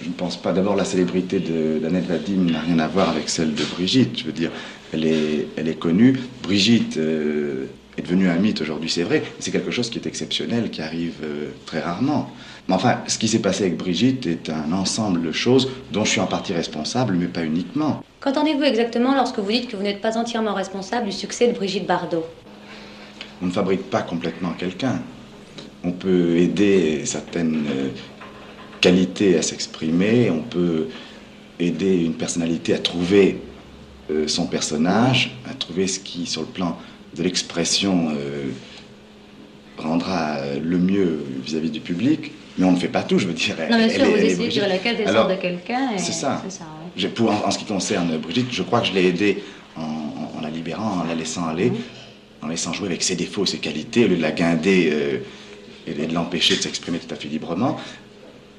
Je 0.00 0.08
ne 0.08 0.14
pense 0.14 0.36
pas. 0.36 0.52
D'abord, 0.52 0.74
la 0.74 0.84
célébrité 0.84 1.38
d'Annette 1.38 2.06
Vadim 2.06 2.50
n'a 2.50 2.60
rien 2.60 2.80
à 2.80 2.88
voir 2.88 3.10
avec 3.10 3.28
celle 3.28 3.54
de 3.54 3.62
Brigitte. 3.62 4.18
Je 4.18 4.24
veux 4.24 4.32
dire, 4.32 4.50
elle 4.92 5.04
est, 5.04 5.46
elle 5.56 5.68
est 5.68 5.78
connue. 5.78 6.18
Brigitte 6.42 6.96
euh, 6.96 7.66
est 7.98 8.02
devenue 8.02 8.28
un 8.28 8.36
mythe 8.36 8.60
aujourd'hui, 8.60 8.90
c'est 8.90 9.02
vrai. 9.02 9.22
C'est 9.38 9.50
quelque 9.50 9.70
chose 9.70 9.90
qui 9.90 9.98
est 9.98 10.06
exceptionnel, 10.06 10.70
qui 10.70 10.80
arrive 10.80 11.16
euh, 11.22 11.50
très 11.66 11.80
rarement. 11.80 12.30
Mais 12.68 12.74
enfin, 12.74 12.98
ce 13.06 13.18
qui 13.18 13.28
s'est 13.28 13.40
passé 13.40 13.64
avec 13.64 13.76
Brigitte 13.76 14.26
est 14.26 14.48
un 14.50 14.72
ensemble 14.72 15.22
de 15.22 15.32
choses 15.32 15.68
dont 15.92 16.04
je 16.04 16.10
suis 16.10 16.20
en 16.20 16.26
partie 16.26 16.52
responsable, 16.52 17.14
mais 17.14 17.26
pas 17.26 17.44
uniquement. 17.44 18.02
Qu'entendez-vous 18.20 18.62
exactement 18.62 19.14
lorsque 19.14 19.38
vous 19.38 19.50
dites 19.50 19.68
que 19.68 19.76
vous 19.76 19.82
n'êtes 19.82 20.00
pas 20.00 20.16
entièrement 20.16 20.54
responsable 20.54 21.06
du 21.06 21.12
succès 21.12 21.48
de 21.48 21.52
Brigitte 21.52 21.86
Bardot? 21.86 22.24
On 23.42 23.46
ne 23.46 23.50
fabrique 23.50 23.90
pas 23.90 24.02
complètement 24.02 24.52
quelqu'un. 24.52 25.00
On 25.84 25.90
peut 25.90 26.36
aider 26.36 27.04
certaines 27.04 27.66
euh, 27.68 27.88
qualités 28.80 29.36
à 29.36 29.42
s'exprimer, 29.42 30.30
on 30.30 30.42
peut 30.42 30.86
aider 31.58 32.04
une 32.04 32.14
personnalité 32.14 32.74
à 32.74 32.78
trouver 32.78 33.40
euh, 34.10 34.28
son 34.28 34.46
personnage, 34.46 35.36
à 35.50 35.54
trouver 35.54 35.88
ce 35.88 35.98
qui, 35.98 36.26
sur 36.26 36.42
le 36.42 36.48
plan 36.48 36.78
de 37.16 37.22
l'expression, 37.22 38.10
euh, 38.10 38.50
rendra 39.78 40.38
le 40.62 40.78
mieux 40.78 41.24
vis-à-vis 41.44 41.70
du 41.70 41.80
public. 41.80 42.32
Mais 42.58 42.66
on 42.66 42.72
ne 42.72 42.76
fait 42.76 42.88
pas 42.88 43.02
tout, 43.02 43.18
je 43.18 43.26
veux 43.26 43.32
dire. 43.32 43.56
Non, 43.70 43.78
bien 43.78 43.88
sûr, 43.88 44.04
vous 44.04 44.16
essayez 44.16 44.46
de 44.46 44.52
tirer 44.52 44.68
la 44.68 44.78
quintessence 44.78 45.28
de 45.28 45.36
quelqu'un. 45.36 45.90
C'est 45.96 46.12
ça. 46.12 46.42
pour, 47.14 47.30
en, 47.30 47.50
ce 47.50 47.58
qui 47.58 47.64
concerne 47.64 48.16
Brigitte, 48.18 48.48
je 48.50 48.62
crois 48.62 48.80
que 48.80 48.88
je 48.88 48.92
l'ai 48.92 49.06
aidée 49.06 49.42
en, 49.76 50.40
la 50.42 50.50
libérant, 50.50 51.00
en 51.00 51.04
la 51.04 51.14
laissant 51.14 51.46
aller, 51.46 51.70
mhm. 51.70 51.76
en 52.42 52.48
laissant 52.48 52.72
jouer 52.72 52.88
avec 52.88 53.02
ses 53.02 53.16
défauts, 53.16 53.46
ses 53.46 53.58
qualités, 53.58 54.04
au 54.04 54.08
lieu 54.08 54.16
de 54.16 54.22
la 54.22 54.32
guinder 54.32 54.90
euh, 54.92 55.18
et 55.86 56.06
de 56.06 56.14
l'empêcher 56.14 56.56
de 56.56 56.60
s'exprimer 56.60 56.98
tout 56.98 57.12
à 57.12 57.16
fait 57.16 57.28
librement. 57.28 57.78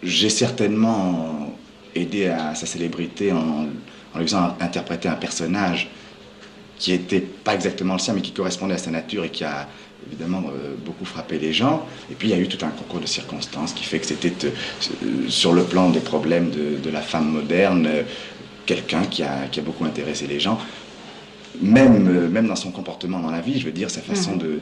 J'ai 0.02 0.30
certainement 0.30 1.56
aidé 1.96 2.28
à 2.28 2.56
sa 2.56 2.66
célébrité 2.66 3.32
en, 3.32 3.68
en 4.13 4.18
lui 4.18 4.26
faisant 4.26 4.56
interpréter 4.60 5.08
un 5.08 5.16
personnage 5.16 5.89
qui 6.77 6.91
n'était 6.91 7.21
pas 7.21 7.53
exactement 7.53 7.93
le 7.93 7.99
sien, 7.99 8.13
mais 8.13 8.21
qui 8.21 8.31
correspondait 8.31 8.75
à 8.75 8.77
sa 8.77 8.91
nature 8.91 9.23
et 9.23 9.29
qui 9.29 9.43
a 9.43 9.67
évidemment 10.07 10.43
euh, 10.47 10.75
beaucoup 10.83 11.05
frappé 11.05 11.39
les 11.39 11.53
gens. 11.53 11.86
Et 12.12 12.15
puis 12.15 12.29
il 12.29 12.31
y 12.31 12.33
a 12.33 12.39
eu 12.39 12.47
tout 12.47 12.63
un 12.65 12.69
concours 12.69 12.99
de 12.99 13.07
circonstances 13.07 13.73
qui 13.73 13.83
fait 13.83 13.99
que 13.99 14.05
c'était 14.05 14.33
euh, 14.45 15.29
sur 15.29 15.53
le 15.53 15.63
plan 15.63 15.89
des 15.89 15.99
problèmes 15.99 16.49
de, 16.51 16.89
la 16.89 17.01
femme 17.01 17.31
moderne, 17.31 17.88
euh, 17.88 18.03
quelqu'un 18.65 19.03
qui 19.03 19.23
a, 19.23 19.47
qui 19.51 19.59
a, 19.59 19.63
beaucoup 19.63 19.86
intéressé 19.86 20.27
les 20.27 20.39
gens. 20.39 20.59
Même, 21.62 22.29
même 22.29 22.47
dans 22.47 22.55
son 22.55 22.71
comportement 22.71 23.19
dans 23.19 23.29
la 23.29 23.41
vie, 23.41 23.59
je 23.59 23.65
veux 23.65 23.71
dire, 23.71 23.89
sa 23.89 24.01
façon 24.01 24.36
de, 24.36 24.59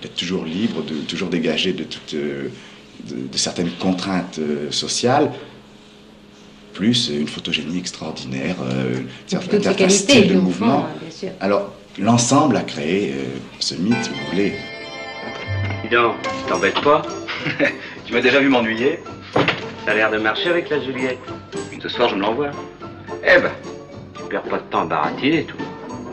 d'être 0.00 0.14
toujours 0.16 0.44
libre, 0.44 0.82
de 0.82 0.96
toujours 1.02 1.28
dégager 1.28 1.72
de, 1.72 1.84
toutes, 1.84 2.16
de 2.16 3.36
certaines 3.36 3.70
contraintes 3.70 4.40
sociales, 4.70 5.30
plus 6.72 7.08
une 7.08 7.28
photogénie 7.28 7.78
extraordinaire, 7.78 8.56
euh, 8.62 9.02
style 9.88 10.28
de 10.28 10.34
mouvement. 10.34 10.86
Alors, 11.40 11.72
l'ensemble 11.98 12.56
a 12.56 12.62
créé 12.62 13.12
euh, 13.12 13.24
ce 13.58 13.74
mythe, 13.74 14.02
si 14.02 14.10
vous 14.10 14.30
voulez. 14.30 14.54
Dis 15.82 15.90
donc, 15.90 16.14
t'embêtes 16.48 16.80
pas 16.80 17.02
Tu 18.06 18.12
m'as 18.12 18.20
déjà 18.20 18.40
vu 18.40 18.48
m'ennuyer 18.48 18.98
Ça 19.84 19.92
a 19.92 19.94
l'air 19.94 20.10
de 20.10 20.18
marcher 20.18 20.50
avec 20.50 20.70
la 20.70 20.80
Juliette. 20.80 21.18
Ce 21.82 21.88
soir, 21.88 22.08
je 22.08 22.14
me 22.14 22.20
l'envoie. 22.20 22.50
Eh 23.24 23.40
ben, 23.40 23.50
tu 24.16 24.22
perds 24.28 24.42
pas 24.42 24.58
de 24.58 24.62
temps 24.70 24.82
à 24.82 24.86
baratiner 24.86 25.44
tout. 25.44 25.56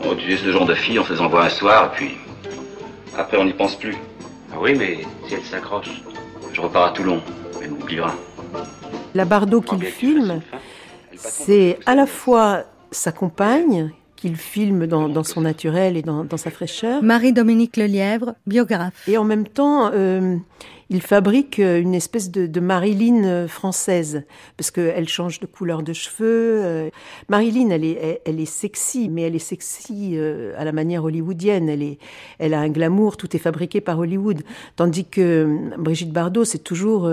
Oh, 0.04 0.14
tu 0.14 0.32
es 0.32 0.36
ce 0.36 0.50
genre 0.50 0.66
de 0.66 0.74
fille, 0.74 0.98
on 0.98 1.04
se 1.04 1.12
les 1.12 1.20
envoie 1.20 1.44
un 1.44 1.48
soir, 1.48 1.92
puis 1.92 2.16
après, 3.16 3.36
on 3.36 3.44
n'y 3.44 3.52
pense 3.52 3.76
plus. 3.76 3.96
Ah 4.52 4.56
oui, 4.60 4.74
mais 4.76 5.00
si 5.28 5.34
elle 5.34 5.44
s'accroche. 5.44 5.90
Je 6.52 6.60
repars 6.60 6.86
à 6.86 6.90
Toulon, 6.90 7.20
elle 7.62 7.70
m'oubliera. 7.70 8.14
La 9.14 9.24
Bardot 9.24 9.60
qu'il 9.60 9.82
filme, 9.82 10.40
c'est 11.16 11.78
à 11.86 11.94
la 11.94 12.06
fois 12.06 12.64
sa 12.92 13.12
compagne, 13.12 13.90
qu'il 14.20 14.36
filme 14.36 14.86
dans, 14.86 15.24
son 15.24 15.40
naturel 15.40 15.96
et 15.96 16.02
dans, 16.02 16.36
sa 16.36 16.50
fraîcheur. 16.50 17.02
Marie-Dominique 17.02 17.76
Lelièvre, 17.76 18.34
biographe. 18.46 19.08
Et 19.08 19.16
en 19.16 19.24
même 19.24 19.48
temps, 19.48 19.90
euh, 19.94 20.36
il 20.90 21.00
fabrique 21.00 21.58
euh, 21.58 21.80
une 21.80 21.94
espèce 21.94 22.30
de, 22.30 22.60
Marilyn 22.60 23.24
euh, 23.24 23.48
française, 23.48 24.24
parce 24.58 24.70
qu'elle 24.70 25.08
change 25.08 25.40
de 25.40 25.46
couleur 25.46 25.82
de 25.82 25.94
cheveux. 25.94 26.90
Marilyn, 27.30 27.70
elle 27.70 27.84
est, 27.84 28.20
elle, 28.26 28.40
est 28.40 28.44
sexy, 28.44 29.08
mais 29.08 29.22
elle 29.22 29.34
est 29.34 29.38
sexy 29.38 30.18
à 30.56 30.64
la 30.64 30.72
manière 30.72 31.02
hollywoodienne. 31.02 31.70
Elle, 31.70 31.82
est, 31.82 31.98
elle 32.38 32.52
a 32.52 32.60
un 32.60 32.68
glamour, 32.68 33.16
tout 33.16 33.34
est 33.34 33.40
fabriqué 33.40 33.80
par 33.80 33.98
Hollywood. 33.98 34.42
Tandis 34.76 35.06
que 35.06 35.48
Brigitte 35.78 36.12
Bardot, 36.12 36.44
c'est 36.44 36.58
toujours 36.58 37.10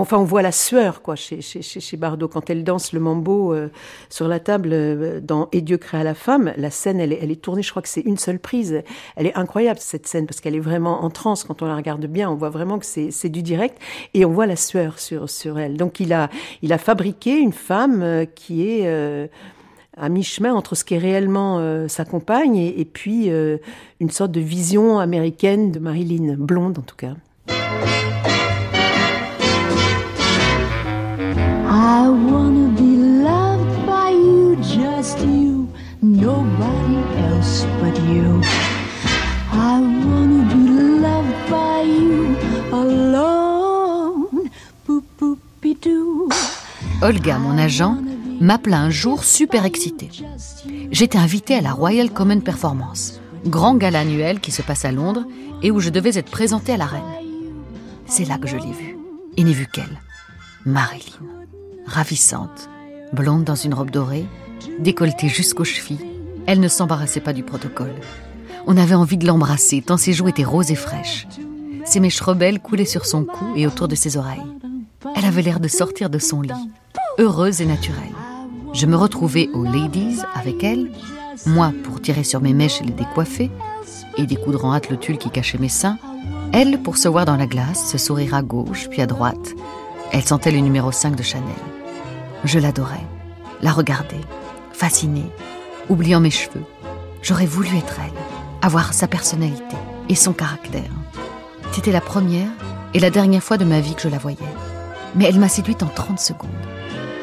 Enfin, 0.00 0.16
on 0.18 0.24
voit 0.24 0.42
la 0.42 0.52
sueur, 0.52 1.02
quoi, 1.02 1.16
chez, 1.16 1.40
chez, 1.40 1.60
chez 1.60 1.96
Bardot. 1.96 2.28
Quand 2.28 2.50
elle 2.50 2.62
danse 2.62 2.92
le 2.92 3.00
mambo 3.00 3.52
euh, 3.52 3.68
sur 4.08 4.28
la 4.28 4.38
table 4.38 4.68
euh, 4.72 5.20
dans 5.20 5.48
Et 5.50 5.60
Dieu 5.60 5.76
créa 5.76 6.04
la 6.04 6.14
femme, 6.14 6.52
la 6.56 6.70
scène, 6.70 7.00
elle 7.00 7.12
est, 7.12 7.42
tournée, 7.42 7.62
je 7.62 7.70
crois 7.70 7.82
que 7.82 7.88
c'est 7.88 8.02
une 8.02 8.16
seule 8.16 8.38
prise. 8.38 8.84
Elle 9.16 9.26
est 9.26 9.34
incroyable, 9.34 9.80
cette 9.80 10.06
scène, 10.06 10.26
parce 10.26 10.40
qu'elle 10.40 10.54
est 10.54 10.60
vraiment 10.60 11.02
en 11.02 11.10
transe. 11.10 11.42
Quand 11.42 11.62
on 11.62 11.66
la 11.66 11.74
regarde 11.74 12.06
bien, 12.06 12.30
on 12.30 12.36
voit 12.36 12.48
vraiment 12.48 12.78
que 12.78 12.86
c'est 12.86 13.28
du 13.28 13.42
direct. 13.42 13.76
Et 14.14 14.24
on 14.24 14.30
voit 14.30 14.46
la 14.46 14.54
sueur 14.54 15.00
sur, 15.00 15.58
elle. 15.58 15.76
Donc, 15.76 15.98
il 15.98 16.12
a, 16.12 16.28
fabriqué 16.78 17.36
une 17.36 17.52
femme 17.52 18.00
euh, 18.02 18.24
qui 18.24 18.68
est 18.68 18.88
à 19.96 20.08
mi-chemin 20.08 20.54
entre 20.54 20.76
ce 20.76 20.84
qui 20.84 20.94
est 20.94 20.98
réellement 20.98 21.88
sa 21.88 22.04
compagne 22.04 22.56
et 22.56 22.84
puis 22.84 23.28
une 23.28 24.10
sorte 24.10 24.30
de 24.30 24.40
vision 24.40 25.00
américaine 25.00 25.72
de 25.72 25.80
Marilyn, 25.80 26.36
blonde 26.38 26.78
en 26.78 26.82
tout 26.82 26.94
cas. 26.94 27.14
I 31.90 32.06
wanna 32.06 32.68
be 32.76 32.96
loved 33.24 33.86
by 33.86 34.10
you, 34.10 34.56
just 34.56 35.20
you, 35.20 35.66
nobody 36.02 36.98
else 37.24 37.64
but 37.80 37.98
you. 38.02 38.42
I 39.52 39.80
wanna 40.04 40.44
be 40.52 40.68
loved 41.00 41.48
by 41.48 41.84
you 41.86 42.36
alone. 42.72 44.50
Olga, 47.00 47.38
mon 47.38 47.56
agent, 47.56 47.96
m'appela 48.38 48.80
un 48.80 48.90
jour 48.90 49.24
super 49.24 49.64
excitée. 49.64 50.10
J'étais 50.90 51.16
invitée 51.16 51.54
à 51.54 51.62
la 51.62 51.72
Royal 51.72 52.10
Common 52.10 52.40
Performance, 52.40 53.18
grand 53.46 53.76
gala 53.76 54.00
annuel 54.00 54.40
qui 54.40 54.50
se 54.52 54.60
passe 54.60 54.84
à 54.84 54.92
Londres 54.92 55.24
et 55.62 55.70
où 55.70 55.80
je 55.80 55.88
devais 55.88 56.18
être 56.18 56.30
présentée 56.30 56.74
à 56.74 56.76
la 56.76 56.84
reine. 56.84 57.02
C'est 58.04 58.26
là 58.26 58.36
que 58.36 58.46
je 58.46 58.56
l'ai 58.56 58.72
vue, 58.72 58.98
et 59.38 59.44
n'ai 59.44 59.54
vu 59.54 59.66
qu'elle, 59.72 59.98
Marilyn 60.66 61.37
ravissante, 61.88 62.68
blonde 63.12 63.44
dans 63.44 63.54
une 63.54 63.74
robe 63.74 63.90
dorée, 63.90 64.26
décolletée 64.78 65.28
jusqu'aux 65.28 65.64
chevilles. 65.64 66.04
Elle 66.46 66.60
ne 66.60 66.68
s'embarrassait 66.68 67.20
pas 67.20 67.32
du 67.32 67.42
protocole. 67.42 67.94
On 68.66 68.76
avait 68.76 68.94
envie 68.94 69.16
de 69.16 69.26
l'embrasser 69.26 69.82
tant 69.82 69.96
ses 69.96 70.12
joues 70.12 70.28
étaient 70.28 70.44
roses 70.44 70.70
et 70.70 70.76
fraîches. 70.76 71.26
Ses 71.84 72.00
mèches 72.00 72.20
rebelles 72.20 72.60
coulaient 72.60 72.84
sur 72.84 73.06
son 73.06 73.24
cou 73.24 73.46
et 73.56 73.66
autour 73.66 73.88
de 73.88 73.94
ses 73.94 74.16
oreilles. 74.16 74.42
Elle 75.16 75.24
avait 75.24 75.42
l'air 75.42 75.60
de 75.60 75.68
sortir 75.68 76.10
de 76.10 76.18
son 76.18 76.42
lit, 76.42 76.70
heureuse 77.18 77.60
et 77.60 77.66
naturelle. 77.66 78.14
Je 78.74 78.86
me 78.86 78.96
retrouvais 78.96 79.48
aux 79.54 79.64
ladies 79.64 80.18
avec 80.34 80.62
elle, 80.62 80.90
moi 81.46 81.72
pour 81.84 82.02
tirer 82.02 82.24
sur 82.24 82.40
mes 82.42 82.52
mèches 82.52 82.82
et 82.82 82.84
les 82.84 82.92
décoiffer, 82.92 83.50
et 84.16 84.26
découdre 84.26 84.64
en 84.64 84.74
hâte 84.74 84.90
le 84.90 84.98
tulle 84.98 85.18
qui 85.18 85.30
cachait 85.30 85.58
mes 85.58 85.68
seins, 85.68 85.98
elle 86.52 86.82
pour 86.82 86.96
se 86.96 87.08
voir 87.08 87.24
dans 87.24 87.36
la 87.36 87.46
glace, 87.46 87.90
se 87.90 87.98
sourire 87.98 88.34
à 88.34 88.42
gauche 88.42 88.88
puis 88.88 89.00
à 89.00 89.06
droite. 89.06 89.54
Elle 90.12 90.24
sentait 90.24 90.50
le 90.50 90.58
numéro 90.58 90.92
5 90.92 91.14
de 91.14 91.22
Chanel. 91.22 91.54
Je 92.44 92.58
l'adorais, 92.58 93.06
la 93.62 93.72
regardais, 93.72 94.20
fascinée, 94.72 95.30
oubliant 95.88 96.20
mes 96.20 96.30
cheveux. 96.30 96.64
J'aurais 97.20 97.46
voulu 97.46 97.68
être 97.76 97.96
elle, 97.98 98.12
avoir 98.62 98.94
sa 98.94 99.08
personnalité 99.08 99.76
et 100.08 100.14
son 100.14 100.32
caractère. 100.32 100.90
C'était 101.72 101.92
la 101.92 102.00
première 102.00 102.50
et 102.94 103.00
la 103.00 103.10
dernière 103.10 103.42
fois 103.42 103.58
de 103.58 103.64
ma 103.64 103.80
vie 103.80 103.94
que 103.94 104.02
je 104.02 104.08
la 104.08 104.18
voyais. 104.18 104.38
Mais 105.16 105.24
elle 105.24 105.40
m'a 105.40 105.48
séduite 105.48 105.82
en 105.82 105.88
30 105.88 106.20
secondes. 106.20 106.50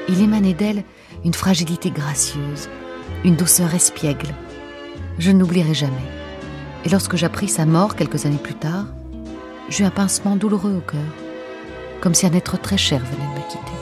Il 0.09 0.21
émanait 0.21 0.53
d'elle 0.53 0.83
une 1.23 1.33
fragilité 1.33 1.91
gracieuse, 1.91 2.69
une 3.23 3.35
douceur 3.35 3.73
espiègle. 3.73 4.33
Je 5.17 5.31
ne 5.31 5.39
l'oublierai 5.39 5.73
jamais. 5.73 5.95
Et 6.83 6.89
lorsque 6.89 7.15
j'appris 7.15 7.47
sa 7.47 7.65
mort 7.65 7.95
quelques 7.95 8.25
années 8.25 8.37
plus 8.37 8.53
tard, 8.53 8.85
j'eus 9.69 9.85
un 9.85 9.91
pincement 9.91 10.35
douloureux 10.35 10.75
au 10.77 10.81
cœur, 10.81 10.99
comme 12.01 12.13
si 12.13 12.25
un 12.25 12.33
être 12.33 12.59
très 12.59 12.77
cher 12.77 12.99
venait 12.99 13.33
de 13.33 13.39
me 13.39 13.49
quitter. 13.49 13.74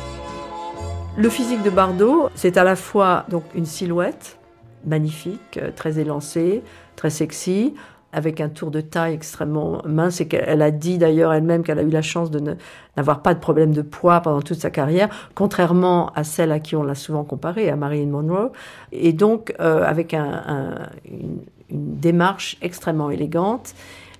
Le 1.15 1.29
physique 1.29 1.61
de 1.61 1.69
Bardot, 1.69 2.29
c'est 2.33 2.57
à 2.57 2.63
la 2.63 2.75
fois 2.75 3.25
donc 3.29 3.43
une 3.53 3.67
silhouette 3.67 4.39
magnifique, 4.83 5.59
euh, 5.61 5.69
très 5.73 5.99
élancée, 5.99 6.63
très 6.95 7.11
sexy, 7.11 7.75
avec 8.11 8.41
un 8.41 8.49
tour 8.49 8.71
de 8.71 8.81
taille 8.81 9.13
extrêmement 9.13 9.83
mince 9.85 10.21
et 10.21 10.27
qu'elle 10.27 10.63
a 10.63 10.71
dit 10.71 10.97
d'ailleurs 10.97 11.31
elle-même 11.31 11.61
qu'elle 11.61 11.77
a 11.77 11.83
eu 11.83 11.91
la 11.91 12.01
chance 12.01 12.31
de 12.31 12.55
n'avoir 12.97 13.21
pas 13.21 13.35
de 13.35 13.39
problème 13.39 13.73
de 13.73 13.83
poids 13.83 14.21
pendant 14.21 14.41
toute 14.41 14.59
sa 14.59 14.71
carrière, 14.71 15.29
contrairement 15.35 16.11
à 16.15 16.23
celle 16.23 16.51
à 16.51 16.59
qui 16.59 16.75
on 16.75 16.81
l'a 16.81 16.95
souvent 16.95 17.23
comparée, 17.23 17.69
à 17.69 17.75
Marilyn 17.75 18.09
Monroe, 18.09 18.51
et 18.91 19.13
donc 19.13 19.53
euh, 19.59 19.83
avec 19.83 20.15
un, 20.15 20.89
une, 21.05 21.41
une, 21.69 21.95
démarche 21.95 22.57
extrêmement 22.63 23.11
élégante 23.11 23.75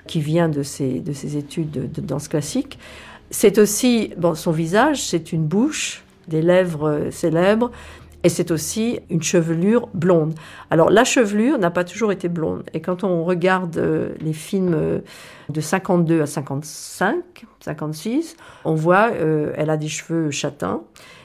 qui 0.05 0.21
vient 0.21 0.47
de 0.47 0.61
ses, 0.61 0.99
de 0.99 1.11
ses 1.11 1.37
études 1.37 1.71
de, 1.71 1.87
de 1.87 2.01
danse 2.01 2.27
classique. 2.27 2.77
C'est 3.31 3.57
aussi 3.57 4.13
bon, 4.15 4.35
son 4.35 4.51
visage, 4.51 5.03
c'est 5.03 5.33
une 5.33 5.45
bouche, 5.45 6.02
des 6.27 6.41
lèvres 6.41 7.09
célèbres, 7.11 7.71
et 8.23 8.29
c'est 8.29 8.51
aussi 8.51 8.99
une 9.09 9.21
chevelure 9.21 9.89
blonde. 9.93 10.33
Alors 10.71 10.89
la 10.89 11.03
chevelure 11.03 11.57
n'a 11.57 11.71
pas 11.71 11.83
toujours 11.83 12.11
été 12.11 12.29
blonde. 12.29 12.63
Et 12.73 12.81
quand 12.81 13.03
on 13.03 13.23
regarde 13.23 13.77
euh, 13.77 14.13
les 14.21 14.33
films 14.33 14.73
euh, 14.73 14.99
de 15.49 15.61
52 15.61 16.21
à 16.21 16.25
55, 16.25 17.45
56, 17.59 18.37
on 18.63 18.75
voit 18.75 19.11
euh, 19.11 19.51
elle 19.57 19.69
a 19.69 19.77
des 19.77 19.89
cheveux 19.89 20.31
châtains. 20.31 20.81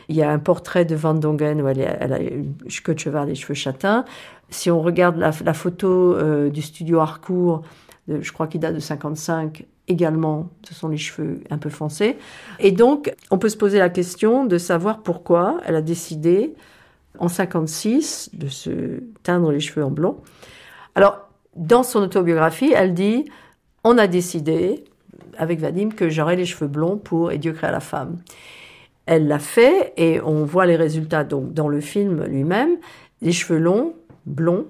Il 0.09 0.17
y 0.17 0.23
a 0.23 0.31
un 0.31 0.39
portrait 0.39 0.85
de 0.85 0.97
Van 0.97 1.15
Dongen 1.15 1.63
où 1.63 1.69
elle, 1.69 1.83
a 1.83 2.19
une 2.19 2.55
queue 2.83 2.95
de 2.95 2.99
cheval, 2.99 3.27
des 3.27 3.35
cheveux 3.35 3.55
châtains. 3.55 4.05
Si 4.51 4.71
on 4.71 4.81
regarde 4.81 5.19
la, 5.19 5.31
la 5.45 5.55
photo 5.55 6.15
euh, 6.15 6.49
du 6.49 6.63
studio 6.63 6.99
Harcourt, 6.99 7.63
je 8.09 8.33
crois 8.33 8.47
qu'il 8.47 8.61
date 8.61 8.75
de 8.75 8.81
55, 8.81 9.67
également, 9.89 10.51
ce 10.63 10.75
sont 10.75 10.89
les 10.89 10.97
cheveux 10.97 11.41
un 11.51 11.59
peu 11.59 11.71
foncés. 11.71 12.17
Et 12.59 12.73
donc, 12.73 13.13
on 13.31 13.39
peut 13.39 13.49
se 13.49 13.57
poser 13.57 13.79
la 13.79 13.89
question 13.89 14.45
de 14.45 14.59
savoir 14.59 15.03
pourquoi 15.03 15.61
elle 15.65 15.75
a 15.75 15.83
décidé 15.83 16.55
en 17.19 17.29
56 17.29 18.31
de 18.35 18.49
se 18.49 19.03
teindre 19.23 19.51
les 19.51 19.61
cheveux 19.61 19.85
en 19.85 19.91
blond. 19.91 20.19
Alors, 20.95 21.29
dans 21.57 21.83
son 21.83 22.01
autobiographie, 22.01 22.73
elle 22.75 22.95
dit 22.95 23.25
On 23.83 23.99
a 23.99 24.07
décidé, 24.07 24.85
avec 25.37 25.59
Vadim, 25.59 25.89
que 25.89 26.09
j'aurais 26.09 26.37
les 26.37 26.45
cheveux 26.45 26.69
blonds 26.69 26.99
pour 26.99 27.33
Et 27.33 27.39
Dieu 27.39 27.53
créa 27.53 27.73
la 27.73 27.81
femme. 27.81 28.19
Elle 29.07 29.27
l'a 29.27 29.39
fait 29.39 29.95
et 29.97 30.21
on 30.21 30.45
voit 30.45 30.67
les 30.67 30.77
résultats 30.77 31.25
donc 31.25 31.55
dans 31.55 31.69
le 31.69 31.81
film 31.81 32.25
lui-même, 32.25 32.77
les 33.23 33.33
cheveux 33.33 33.59
longs, 33.59 33.95
blonds, 34.27 34.67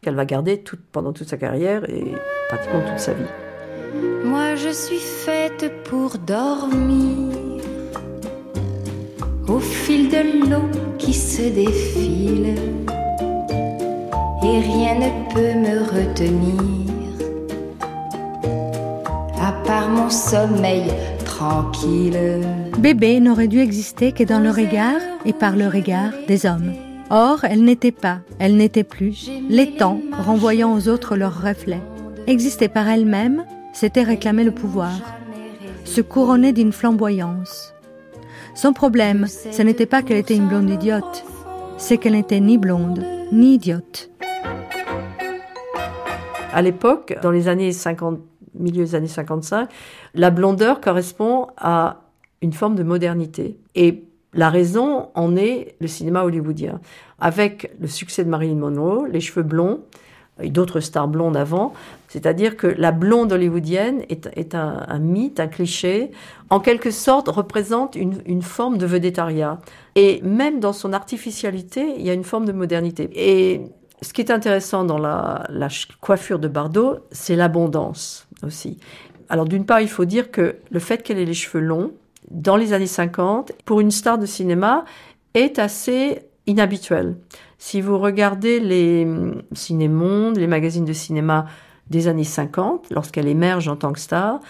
qu'elle 0.00 0.14
va 0.14 0.24
garder 0.24 0.62
pendant 0.92 1.12
toute 1.12 1.28
sa 1.28 1.36
carrière 1.36 1.88
et 1.90 2.12
pratiquement 2.48 2.80
toute 2.88 2.98
sa 2.98 3.12
vie. 3.12 3.45
Moi 4.24 4.54
je 4.56 4.70
suis 4.70 4.98
faite 4.98 5.70
pour 5.84 6.18
dormir 6.18 7.62
au 9.48 9.58
fil 9.58 10.08
de 10.08 10.50
l'eau 10.50 10.68
qui 10.98 11.14
se 11.14 11.42
défile 11.42 12.54
et 14.42 14.58
rien 14.60 14.94
ne 14.94 15.34
peut 15.34 15.54
me 15.54 15.78
retenir 15.84 16.76
à 19.40 19.52
part 19.64 19.88
mon 19.88 20.10
sommeil 20.10 20.84
tranquille. 21.24 22.18
Bébé 22.78 23.20
n'aurait 23.20 23.48
dû 23.48 23.60
exister 23.60 24.12
que 24.12 24.24
dans 24.24 24.40
le 24.40 24.50
regard 24.50 25.00
et 25.24 25.32
par 25.32 25.56
le 25.56 25.68
regard 25.68 26.12
des 26.26 26.46
hommes. 26.46 26.72
Or, 27.10 27.44
elle 27.44 27.62
n'était 27.62 27.92
pas, 27.92 28.18
elle 28.38 28.56
n'était 28.56 28.84
plus, 28.84 29.30
les 29.48 29.72
temps 29.72 30.00
renvoyant 30.12 30.74
aux 30.74 30.88
autres 30.88 31.16
leurs 31.16 31.40
reflets. 31.40 31.82
Exister 32.26 32.68
par 32.68 32.88
elle-même, 32.88 33.44
c'était 33.76 34.04
réclamer 34.04 34.42
le 34.42 34.52
pouvoir, 34.52 34.90
se 35.84 36.00
couronner 36.00 36.54
d'une 36.54 36.72
flamboyance. 36.72 37.74
Son 38.54 38.72
problème, 38.72 39.26
ce 39.26 39.60
n'était 39.60 39.84
pas 39.84 40.00
qu'elle 40.00 40.16
était 40.16 40.34
une 40.34 40.48
blonde 40.48 40.70
idiote, 40.70 41.26
c'est 41.76 41.98
qu'elle 41.98 42.14
n'était 42.14 42.40
ni 42.40 42.56
blonde, 42.56 43.04
ni 43.32 43.56
idiote. 43.56 44.08
À 46.54 46.62
l'époque, 46.62 47.18
dans 47.20 47.30
les 47.30 47.48
années 47.48 47.70
50, 47.70 48.18
milieu 48.54 48.82
des 48.82 48.94
années 48.94 49.08
55, 49.08 49.68
la 50.14 50.30
blondeur 50.30 50.80
correspond 50.80 51.48
à 51.58 52.00
une 52.40 52.54
forme 52.54 52.76
de 52.76 52.82
modernité. 52.82 53.58
Et 53.74 54.04
la 54.32 54.48
raison 54.48 55.10
en 55.14 55.36
est 55.36 55.76
le 55.82 55.86
cinéma 55.86 56.22
hollywoodien. 56.22 56.80
Avec 57.20 57.70
le 57.78 57.88
succès 57.88 58.24
de 58.24 58.30
Marilyn 58.30 58.56
Monroe, 58.56 59.06
les 59.06 59.20
cheveux 59.20 59.42
blonds, 59.42 59.82
et 60.40 60.50
d'autres 60.50 60.80
stars 60.80 61.08
blondes 61.08 61.36
avant, 61.36 61.72
c'est-à-dire 62.16 62.56
que 62.56 62.66
la 62.66 62.92
blonde 62.92 63.30
hollywoodienne 63.30 64.02
est, 64.08 64.54
un, 64.54 64.98
mythe, 64.98 65.38
un 65.38 65.48
cliché, 65.48 66.12
en 66.48 66.60
quelque 66.60 66.90
sorte 66.90 67.28
représente 67.28 67.94
une, 67.94 68.40
forme 68.40 68.78
de 68.78 68.86
vedettariat. 68.86 69.60
Et 69.96 70.22
même 70.22 70.58
dans 70.58 70.72
son 70.72 70.94
artificialité, 70.94 71.94
il 71.98 72.06
y 72.06 72.08
a 72.08 72.14
une 72.14 72.24
forme 72.24 72.46
de 72.46 72.52
modernité. 72.52 73.10
Et 73.12 73.60
ce 74.00 74.14
qui 74.14 74.22
est 74.22 74.30
intéressant 74.30 74.84
dans 74.84 74.96
la, 74.96 75.44
la 75.50 75.68
coiffure 76.00 76.38
de 76.38 76.48
Bardot, 76.48 77.00
c'est 77.10 77.36
l'abondance 77.36 78.26
aussi. 78.42 78.78
Alors 79.28 79.44
d'une 79.44 79.66
part, 79.66 79.82
il 79.82 79.88
faut 79.88 80.06
dire 80.06 80.30
que 80.30 80.56
le 80.70 80.80
fait 80.80 81.02
qu'elle 81.02 81.18
ait 81.18 81.26
les 81.26 81.34
cheveux 81.34 81.62
longs, 81.62 81.92
dans 82.30 82.56
les 82.56 82.72
années 82.72 82.86
50, 82.86 83.52
pour 83.66 83.80
une 83.80 83.90
star 83.90 84.16
de 84.16 84.24
cinéma, 84.24 84.86
est 85.34 85.58
assez 85.58 86.20
inhabituel. 86.46 87.16
Si 87.58 87.82
vous 87.82 87.98
regardez 87.98 88.58
les 88.58 89.06
cinémondes, 89.52 90.38
les 90.38 90.46
magazines 90.46 90.86
de 90.86 90.94
cinéma 90.94 91.44
des 91.90 92.08
années 92.08 92.24
50, 92.24 92.90
lorsqu'elle 92.90 93.28
émerge 93.28 93.68
en 93.68 93.76
tant 93.76 93.92
que 93.92 94.00
star, 94.00 94.40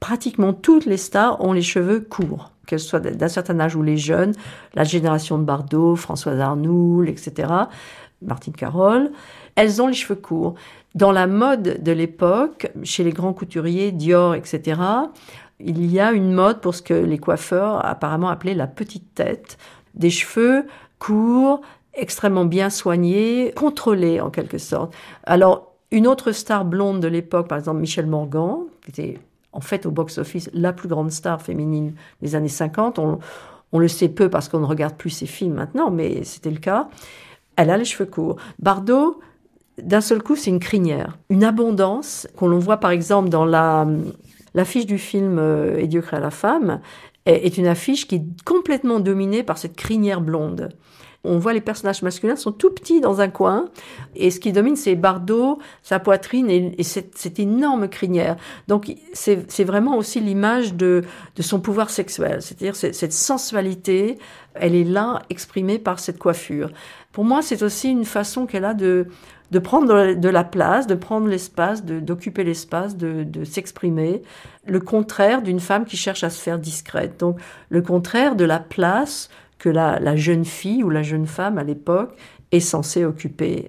pratiquement 0.00 0.52
toutes 0.52 0.86
les 0.86 0.96
stars 0.96 1.42
ont 1.44 1.52
les 1.52 1.62
cheveux 1.62 2.00
courts, 2.00 2.52
qu'elles 2.66 2.80
soient 2.80 3.00
d'un 3.00 3.28
certain 3.28 3.58
âge 3.60 3.74
ou 3.76 3.82
les 3.82 3.96
jeunes, 3.96 4.34
la 4.74 4.84
génération 4.84 5.38
de 5.38 5.44
Bardot, 5.44 5.96
Françoise 5.96 6.40
Arnoul, 6.40 7.08
etc., 7.08 7.52
Martine 8.20 8.54
Carole, 8.54 9.12
elles 9.54 9.80
ont 9.80 9.86
les 9.86 9.94
cheveux 9.94 10.16
courts. 10.16 10.54
Dans 10.94 11.12
la 11.12 11.26
mode 11.26 11.82
de 11.82 11.92
l'époque, 11.92 12.70
chez 12.82 13.04
les 13.04 13.12
grands 13.12 13.32
couturiers, 13.32 13.92
Dior, 13.92 14.34
etc., 14.34 14.80
il 15.60 15.86
y 15.90 15.98
a 15.98 16.12
une 16.12 16.32
mode 16.32 16.60
pour 16.60 16.74
ce 16.74 16.82
que 16.82 16.94
les 16.94 17.18
coiffeurs 17.18 17.84
apparemment 17.84 18.28
appelaient 18.28 18.54
la 18.54 18.66
petite 18.68 19.14
tête, 19.14 19.58
des 19.94 20.10
cheveux 20.10 20.66
courts, 20.98 21.60
extrêmement 21.94 22.44
bien 22.44 22.70
soignés, 22.70 23.52
contrôlés 23.56 24.20
en 24.20 24.30
quelque 24.30 24.58
sorte. 24.58 24.94
Alors, 25.24 25.67
une 25.90 26.06
autre 26.06 26.32
star 26.32 26.64
blonde 26.64 27.00
de 27.00 27.08
l'époque, 27.08 27.48
par 27.48 27.58
exemple 27.58 27.80
Michelle 27.80 28.06
Morgan, 28.06 28.66
qui 28.82 28.90
était 28.90 29.18
en 29.52 29.60
fait 29.60 29.86
au 29.86 29.90
box-office 29.90 30.50
la 30.52 30.72
plus 30.72 30.88
grande 30.88 31.10
star 31.10 31.40
féminine 31.40 31.94
des 32.20 32.34
années 32.34 32.48
50, 32.48 32.98
on, 32.98 33.78
le 33.78 33.88
sait 33.88 34.08
peu 34.08 34.28
parce 34.28 34.48
qu'on 34.48 34.60
ne 34.60 34.66
regarde 34.66 34.94
plus 34.94 35.10
ses 35.10 35.26
films 35.26 35.54
maintenant, 35.54 35.90
mais 35.90 36.24
c'était 36.24 36.50
le 36.50 36.58
cas. 36.58 36.88
Elle 37.56 37.70
a 37.70 37.76
les 37.76 37.84
cheveux 37.84 38.08
courts. 38.08 38.36
Bardot, 38.58 39.20
d'un 39.82 40.00
seul 40.00 40.22
coup, 40.22 40.36
c'est 40.36 40.50
une 40.50 40.60
crinière, 40.60 41.18
une 41.28 41.44
abondance 41.44 42.28
qu'on 42.36 42.58
voit 42.58 42.78
par 42.78 42.90
exemple 42.90 43.28
dans 43.28 43.44
la 43.44 43.86
l'affiche 44.54 44.86
du 44.86 44.98
film 44.98 45.38
euh, 45.38 45.76
Et 45.78 45.86
Dieu 45.86 46.02
la 46.12 46.30
femme 46.30 46.80
est 47.26 47.58
une 47.58 47.66
affiche 47.66 48.08
qui 48.08 48.16
est 48.16 48.24
complètement 48.44 49.00
dominée 49.00 49.42
par 49.42 49.58
cette 49.58 49.76
crinière 49.76 50.22
blonde. 50.22 50.70
On 51.24 51.38
voit 51.38 51.52
les 51.52 51.60
personnages 51.60 52.02
masculins 52.02 52.36
sont 52.36 52.52
tout 52.52 52.70
petits 52.70 53.00
dans 53.00 53.20
un 53.20 53.28
coin, 53.28 53.66
et 54.14 54.30
ce 54.30 54.38
qui 54.38 54.52
domine, 54.52 54.76
c'est 54.76 54.94
Bardot, 54.94 55.58
sa 55.82 55.98
poitrine 55.98 56.48
et, 56.48 56.74
et 56.78 56.84
cette, 56.84 57.40
énorme 57.40 57.88
crinière. 57.88 58.36
Donc 58.68 58.94
c'est 59.12 59.64
vraiment 59.64 59.96
aussi 59.96 60.20
l'image 60.20 60.74
de, 60.74 61.02
son 61.40 61.60
pouvoir 61.60 61.90
sexuel, 61.90 62.40
c'est-à-dire 62.40 62.76
cette 62.76 63.12
sensualité, 63.12 64.18
elle 64.54 64.76
est 64.76 64.84
là 64.84 65.22
exprimée 65.28 65.78
par 65.78 65.98
cette 65.98 66.18
coiffure. 66.18 66.70
Pour 67.10 67.24
moi, 67.24 67.42
c'est 67.42 67.62
aussi 67.64 67.90
une 67.90 68.04
façon 68.04 68.46
qu'elle 68.46 68.64
a 68.64 68.74
de, 68.74 69.08
prendre 69.62 70.14
de 70.14 70.28
la 70.28 70.44
place, 70.44 70.86
de 70.86 70.94
prendre 70.94 71.26
l'espace, 71.26 71.84
d'occuper 71.84 72.44
l'espace, 72.44 72.96
de 72.96 73.44
s'exprimer. 73.44 74.22
Le 74.66 74.78
contraire 74.78 75.42
d'une 75.42 75.60
femme 75.60 75.84
qui 75.84 75.96
cherche 75.96 76.22
à 76.22 76.30
se 76.30 76.40
faire 76.40 76.60
discrète. 76.60 77.18
Donc 77.18 77.40
le 77.70 77.82
contraire 77.82 78.36
de 78.36 78.44
la 78.44 78.60
place 78.60 79.30
que 79.58 79.68
la, 79.68 79.98
la 79.98 80.16
jeune 80.16 80.44
fille 80.44 80.82
ou 80.82 80.90
la 80.90 81.02
jeune 81.02 81.26
femme 81.26 81.58
à 81.58 81.64
l'époque 81.64 82.14
est 82.52 82.60
censée 82.60 83.04
occuper. 83.04 83.68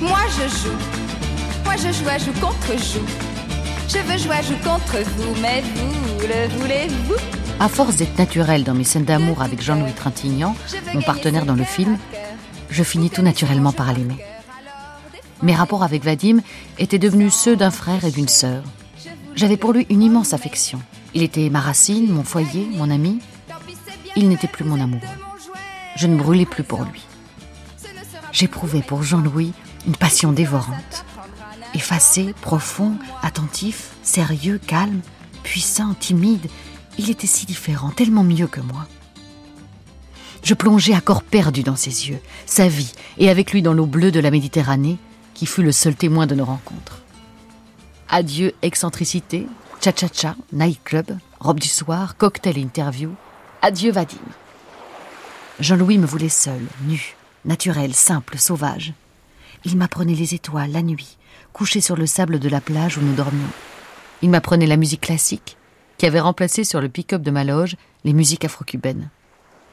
Moi 0.00 0.20
je 0.28 0.48
joue, 0.48 0.78
moi 1.64 1.74
je 1.76 1.92
joue 1.92 2.08
à 2.08 2.18
joue 2.18 2.32
contre 2.40 2.72
joue. 2.78 3.06
Je 3.88 3.98
veux 3.98 4.18
jouer 4.18 4.36
à 4.36 4.42
joue 4.42 4.56
contre 4.64 4.98
vous, 5.16 5.40
mais 5.40 5.62
vous 5.62 6.20
le 6.26 6.48
voulez-vous? 6.58 7.14
À 7.60 7.68
force 7.68 7.96
d'être 7.96 8.18
naturelle 8.18 8.64
dans 8.64 8.74
mes 8.74 8.82
scènes 8.84 9.04
d'amour 9.04 9.40
avec 9.40 9.62
Jean-Louis 9.62 9.92
Trintignant, 9.92 10.56
mon 10.92 11.02
partenaire 11.02 11.46
dans 11.46 11.54
le 11.54 11.62
film, 11.64 11.96
je 12.68 12.82
finis 12.82 13.10
tout 13.10 13.22
naturellement 13.22 13.72
par 13.72 13.92
l'aimer. 13.92 14.16
Mes 15.44 15.54
rapports 15.54 15.82
avec 15.82 16.02
Vadim 16.02 16.38
étaient 16.78 16.98
devenus 16.98 17.34
ceux 17.34 17.54
d'un 17.54 17.70
frère 17.70 18.06
et 18.06 18.10
d'une 18.10 18.28
sœur. 18.28 18.64
J'avais 19.34 19.58
pour 19.58 19.74
lui 19.74 19.86
une 19.90 20.02
immense 20.02 20.32
affection. 20.32 20.80
Il 21.12 21.22
était 21.22 21.50
ma 21.50 21.60
racine, 21.60 22.10
mon 22.10 22.24
foyer, 22.24 22.66
mon 22.72 22.90
ami. 22.90 23.18
Il 24.16 24.30
n'était 24.30 24.48
plus 24.48 24.64
mon 24.64 24.80
amour. 24.80 25.02
Je 25.96 26.06
ne 26.06 26.16
brûlais 26.16 26.46
plus 26.46 26.62
pour 26.62 26.82
lui. 26.84 27.02
J'éprouvais 28.32 28.80
pour 28.80 29.02
Jean-Louis 29.02 29.52
une 29.86 29.96
passion 29.96 30.32
dévorante. 30.32 31.04
Effacé, 31.74 32.34
profond, 32.40 32.94
attentif, 33.20 33.90
sérieux, 34.02 34.58
calme, 34.66 35.02
puissant, 35.42 35.92
timide, 35.92 36.46
il 36.96 37.10
était 37.10 37.26
si 37.26 37.44
différent, 37.44 37.90
tellement 37.90 38.24
mieux 38.24 38.46
que 38.46 38.60
moi. 38.60 38.86
Je 40.42 40.54
plongeais 40.54 40.94
à 40.94 41.02
corps 41.02 41.22
perdu 41.22 41.62
dans 41.62 41.76
ses 41.76 42.08
yeux, 42.08 42.20
sa 42.46 42.66
vie, 42.66 42.92
et 43.18 43.28
avec 43.28 43.52
lui 43.52 43.60
dans 43.60 43.74
l'eau 43.74 43.86
bleue 43.86 44.10
de 44.10 44.20
la 44.20 44.30
Méditerranée, 44.30 44.98
qui 45.34 45.46
fut 45.46 45.62
le 45.62 45.72
seul 45.72 45.94
témoin 45.94 46.26
de 46.26 46.34
nos 46.34 46.44
rencontres. 46.44 47.02
Adieu 48.08 48.54
excentricité, 48.62 49.46
cha-cha-cha, 49.80 50.36
nightclub, 50.52 51.10
robe 51.40 51.60
du 51.60 51.68
soir, 51.68 52.16
cocktail 52.16 52.58
interview. 52.58 53.12
Adieu 53.60 53.92
Vadim. 53.92 54.18
Jean-Louis 55.60 55.98
me 55.98 56.06
voulait 56.06 56.28
seul, 56.28 56.60
nu, 56.86 57.16
naturel, 57.44 57.94
simple, 57.94 58.38
sauvage. 58.38 58.92
Il 59.64 59.76
m'apprenait 59.76 60.14
les 60.14 60.34
étoiles 60.34 60.72
la 60.72 60.82
nuit, 60.82 61.16
couché 61.52 61.80
sur 61.80 61.96
le 61.96 62.06
sable 62.06 62.38
de 62.38 62.48
la 62.48 62.60
plage 62.60 62.98
où 62.98 63.00
nous 63.00 63.14
dormions. 63.14 63.50
Il 64.22 64.30
m'apprenait 64.30 64.66
la 64.66 64.76
musique 64.76 65.02
classique, 65.02 65.56
qui 65.96 66.06
avait 66.06 66.20
remplacé 66.20 66.64
sur 66.64 66.80
le 66.80 66.88
pick-up 66.88 67.22
de 67.22 67.30
ma 67.30 67.44
loge 67.44 67.76
les 68.04 68.12
musiques 68.12 68.44
afro-cubaines. 68.44 69.08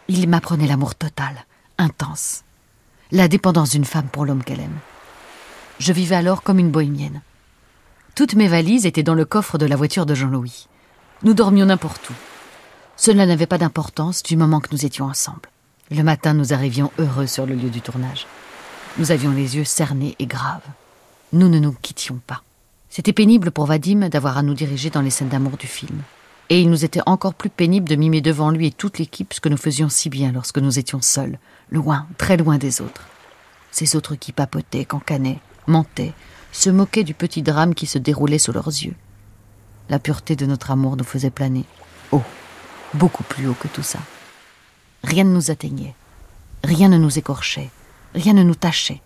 Il 0.07 0.27
m'apprenait 0.29 0.67
l'amour 0.67 0.95
total, 0.95 1.45
intense, 1.77 2.43
la 3.11 3.27
dépendance 3.27 3.71
d'une 3.71 3.85
femme 3.85 4.07
pour 4.07 4.25
l'homme 4.25 4.43
qu'elle 4.43 4.59
aime. 4.59 4.79
Je 5.81 5.93
vivais 5.93 6.15
alors 6.15 6.43
comme 6.43 6.59
une 6.59 6.69
bohémienne. 6.69 7.23
Toutes 8.13 8.35
mes 8.35 8.47
valises 8.47 8.85
étaient 8.85 9.01
dans 9.01 9.15
le 9.15 9.25
coffre 9.25 9.57
de 9.57 9.65
la 9.65 9.75
voiture 9.75 10.05
de 10.05 10.13
Jean-Louis. 10.13 10.67
Nous 11.23 11.33
dormions 11.33 11.65
n'importe 11.65 12.07
où. 12.11 12.13
Cela 12.97 13.25
n'avait 13.25 13.47
pas 13.47 13.57
d'importance 13.57 14.21
du 14.21 14.37
moment 14.37 14.59
que 14.59 14.69
nous 14.71 14.85
étions 14.85 15.05
ensemble. 15.05 15.49
Le 15.89 16.03
matin, 16.03 16.35
nous 16.35 16.53
arrivions 16.53 16.91
heureux 16.99 17.25
sur 17.25 17.47
le 17.47 17.55
lieu 17.55 17.71
du 17.71 17.81
tournage. 17.81 18.27
Nous 18.99 19.11
avions 19.11 19.31
les 19.31 19.57
yeux 19.57 19.63
cernés 19.63 20.15
et 20.19 20.27
graves. 20.27 20.61
Nous 21.33 21.49
ne 21.49 21.57
nous 21.57 21.75
quittions 21.81 22.19
pas. 22.27 22.43
C'était 22.91 23.11
pénible 23.11 23.49
pour 23.49 23.65
Vadim 23.65 24.07
d'avoir 24.07 24.37
à 24.37 24.43
nous 24.43 24.53
diriger 24.53 24.91
dans 24.91 25.01
les 25.01 25.09
scènes 25.09 25.29
d'amour 25.29 25.57
du 25.57 25.65
film. 25.65 26.03
Et 26.49 26.61
il 26.61 26.69
nous 26.69 26.85
était 26.85 27.01
encore 27.07 27.33
plus 27.33 27.49
pénible 27.49 27.89
de 27.89 27.95
mimer 27.95 28.21
devant 28.21 28.51
lui 28.51 28.67
et 28.67 28.71
toute 28.71 28.99
l'équipe 28.99 29.33
ce 29.33 29.41
que 29.41 29.49
nous 29.49 29.57
faisions 29.57 29.89
si 29.89 30.11
bien 30.11 30.31
lorsque 30.31 30.59
nous 30.59 30.77
étions 30.77 31.01
seuls, 31.01 31.39
loin, 31.71 32.05
très 32.19 32.37
loin 32.37 32.59
des 32.59 32.81
autres. 32.81 33.07
Ces 33.71 33.95
autres 33.95 34.13
qui 34.13 34.31
papotaient, 34.31 34.85
cancanaient, 34.85 35.39
mentaient, 35.67 36.13
se 36.51 36.69
moquaient 36.69 37.03
du 37.03 37.13
petit 37.13 37.41
drame 37.41 37.75
qui 37.75 37.85
se 37.85 37.97
déroulait 37.97 38.39
sous 38.39 38.51
leurs 38.51 38.67
yeux. 38.67 38.95
La 39.89 39.99
pureté 39.99 40.35
de 40.35 40.45
notre 40.45 40.71
amour 40.71 40.97
nous 40.97 41.03
faisait 41.03 41.29
planer, 41.29 41.65
haut, 42.11 42.23
beaucoup 42.93 43.23
plus 43.23 43.47
haut 43.47 43.55
que 43.59 43.67
tout 43.67 43.83
ça. 43.83 43.99
Rien 45.03 45.23
ne 45.23 45.33
nous 45.33 45.51
atteignait, 45.51 45.95
rien 46.63 46.89
ne 46.89 46.97
nous 46.97 47.17
écorchait, 47.17 47.69
rien 48.15 48.33
ne 48.33 48.43
nous 48.43 48.55
tachait. 48.55 49.01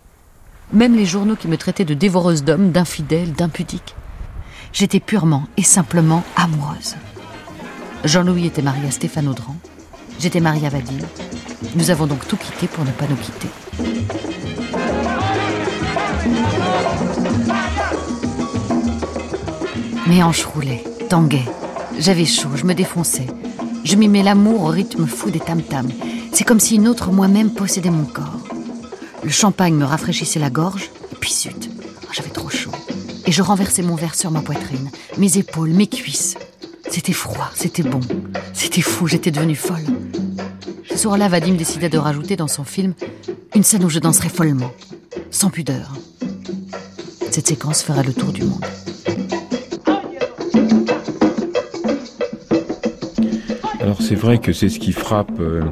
Même 0.72 0.96
les 0.96 1.06
journaux 1.06 1.36
qui 1.36 1.48
me 1.48 1.56
traitaient 1.56 1.84
de 1.84 1.94
dévoreuse 1.94 2.44
d'hommes, 2.44 2.72
d'infidèle, 2.72 3.32
d'impudique. 3.32 3.94
J'étais 4.72 5.00
purement 5.00 5.46
et 5.56 5.62
simplement 5.62 6.24
amoureuse. 6.36 6.96
Jean-Louis 8.04 8.46
était 8.46 8.62
marié 8.62 8.88
à 8.88 8.90
Stéphane 8.90 9.28
Audran. 9.28 9.56
J'étais 10.18 10.40
mariée 10.40 10.66
à 10.66 10.70
Vadim. 10.70 10.98
Nous 11.74 11.90
avons 11.90 12.06
donc 12.06 12.26
tout 12.26 12.36
quitté 12.36 12.66
pour 12.66 12.84
ne 12.84 12.90
pas 12.90 13.06
nous 13.06 13.16
quitter. 13.16 13.48
Mes 20.06 20.22
hanches 20.22 20.44
roulaient, 20.44 20.84
tanguaient. 21.08 21.48
J'avais 21.98 22.26
chaud, 22.26 22.50
je 22.54 22.64
me 22.64 22.74
défonçais. 22.74 23.26
Je 23.82 23.96
mimais 23.96 24.22
l'amour 24.22 24.62
au 24.62 24.68
rythme 24.68 25.06
fou 25.06 25.30
des 25.30 25.40
tam-tams. 25.40 25.90
C'est 26.32 26.44
comme 26.44 26.60
si 26.60 26.76
une 26.76 26.86
autre 26.86 27.10
moi-même 27.10 27.50
possédait 27.50 27.90
mon 27.90 28.04
corps. 28.04 28.46
Le 29.24 29.30
champagne 29.30 29.74
me 29.74 29.84
rafraîchissait 29.84 30.38
la 30.38 30.48
gorge, 30.50 30.90
et 31.12 31.16
puis 31.16 31.32
zut, 31.32 31.70
oh, 32.04 32.08
j'avais 32.12 32.28
trop 32.30 32.48
chaud. 32.48 32.70
Et 33.26 33.32
je 33.32 33.42
renversais 33.42 33.82
mon 33.82 33.96
verre 33.96 34.14
sur 34.14 34.30
ma 34.30 34.42
poitrine, 34.42 34.90
mes 35.18 35.38
épaules, 35.38 35.70
mes 35.70 35.88
cuisses. 35.88 36.36
C'était 36.88 37.12
froid, 37.12 37.50
c'était 37.56 37.82
bon, 37.82 38.00
c'était 38.52 38.82
fou, 38.82 39.08
j'étais 39.08 39.32
devenue 39.32 39.56
folle. 39.56 39.84
Ce 40.88 40.96
soir-là, 40.96 41.28
Vadim 41.28 41.54
décida 41.54 41.88
de 41.88 41.98
rajouter 41.98 42.36
dans 42.36 42.46
son 42.46 42.62
film 42.62 42.94
une 43.56 43.64
scène 43.64 43.84
où 43.84 43.90
je 43.90 43.98
danserais 43.98 44.28
follement, 44.28 44.72
sans 45.32 45.50
pudeur. 45.50 45.94
Cette 47.32 47.48
séquence 47.48 47.82
fera 47.82 48.04
le 48.04 48.14
tour 48.14 48.32
du 48.32 48.44
monde. 48.44 48.64
Alors 53.96 54.06
c'est 54.06 54.14
vrai 54.14 54.36
que 54.36 54.52
c'est 54.52 54.68
ce 54.68 54.78
qui 54.78 54.92
frappe 54.92 55.40
euh, 55.40 55.62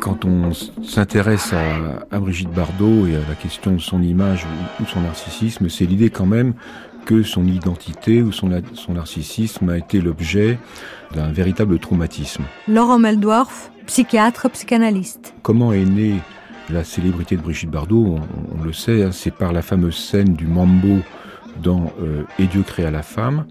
quand 0.00 0.26
on 0.26 0.52
s'intéresse 0.82 1.54
à, 1.54 2.18
Brigitte 2.18 2.50
Bardot 2.50 3.06
et 3.06 3.16
à 3.16 3.26
la 3.26 3.34
question 3.34 3.72
de 3.72 3.80
son 3.80 4.02
image 4.02 4.46
ou, 4.78 4.84
son 4.84 5.00
narcissisme, 5.00 5.70
c'est 5.70 5.86
l'idée 5.86 6.10
quand 6.10 6.26
même 6.26 6.52
que 7.06 7.22
son 7.22 7.46
identité 7.46 8.20
ou 8.20 8.32
son, 8.32 8.50
son 8.74 8.92
narcissisme 8.92 9.70
a 9.70 9.78
été 9.78 10.02
l'objet 10.02 10.58
d'un 11.14 11.32
véritable 11.32 11.78
traumatisme. 11.78 12.44
Laurent 12.68 12.98
Meldorf, 12.98 13.70
psychiatre, 13.86 14.50
psychanalyste. 14.50 15.32
Comment 15.42 15.72
est 15.72 15.86
née 15.86 16.16
la 16.68 16.84
célébrité 16.84 17.36
de 17.36 17.40
Brigitte 17.40 17.70
Bardot? 17.70 18.18
On, 18.58 18.62
le 18.62 18.74
sait, 18.74 19.04
hein, 19.04 19.10
c'est 19.10 19.32
par 19.32 19.54
la 19.54 19.62
fameuse 19.62 19.96
scène 19.96 20.34
du 20.34 20.46
mambo 20.46 20.98
dans 21.62 21.92
euh, 22.02 22.22
Et 22.38 22.46
Dieu 22.46 22.62
créa 22.62 22.90
la 22.90 23.02
femme. 23.02 23.46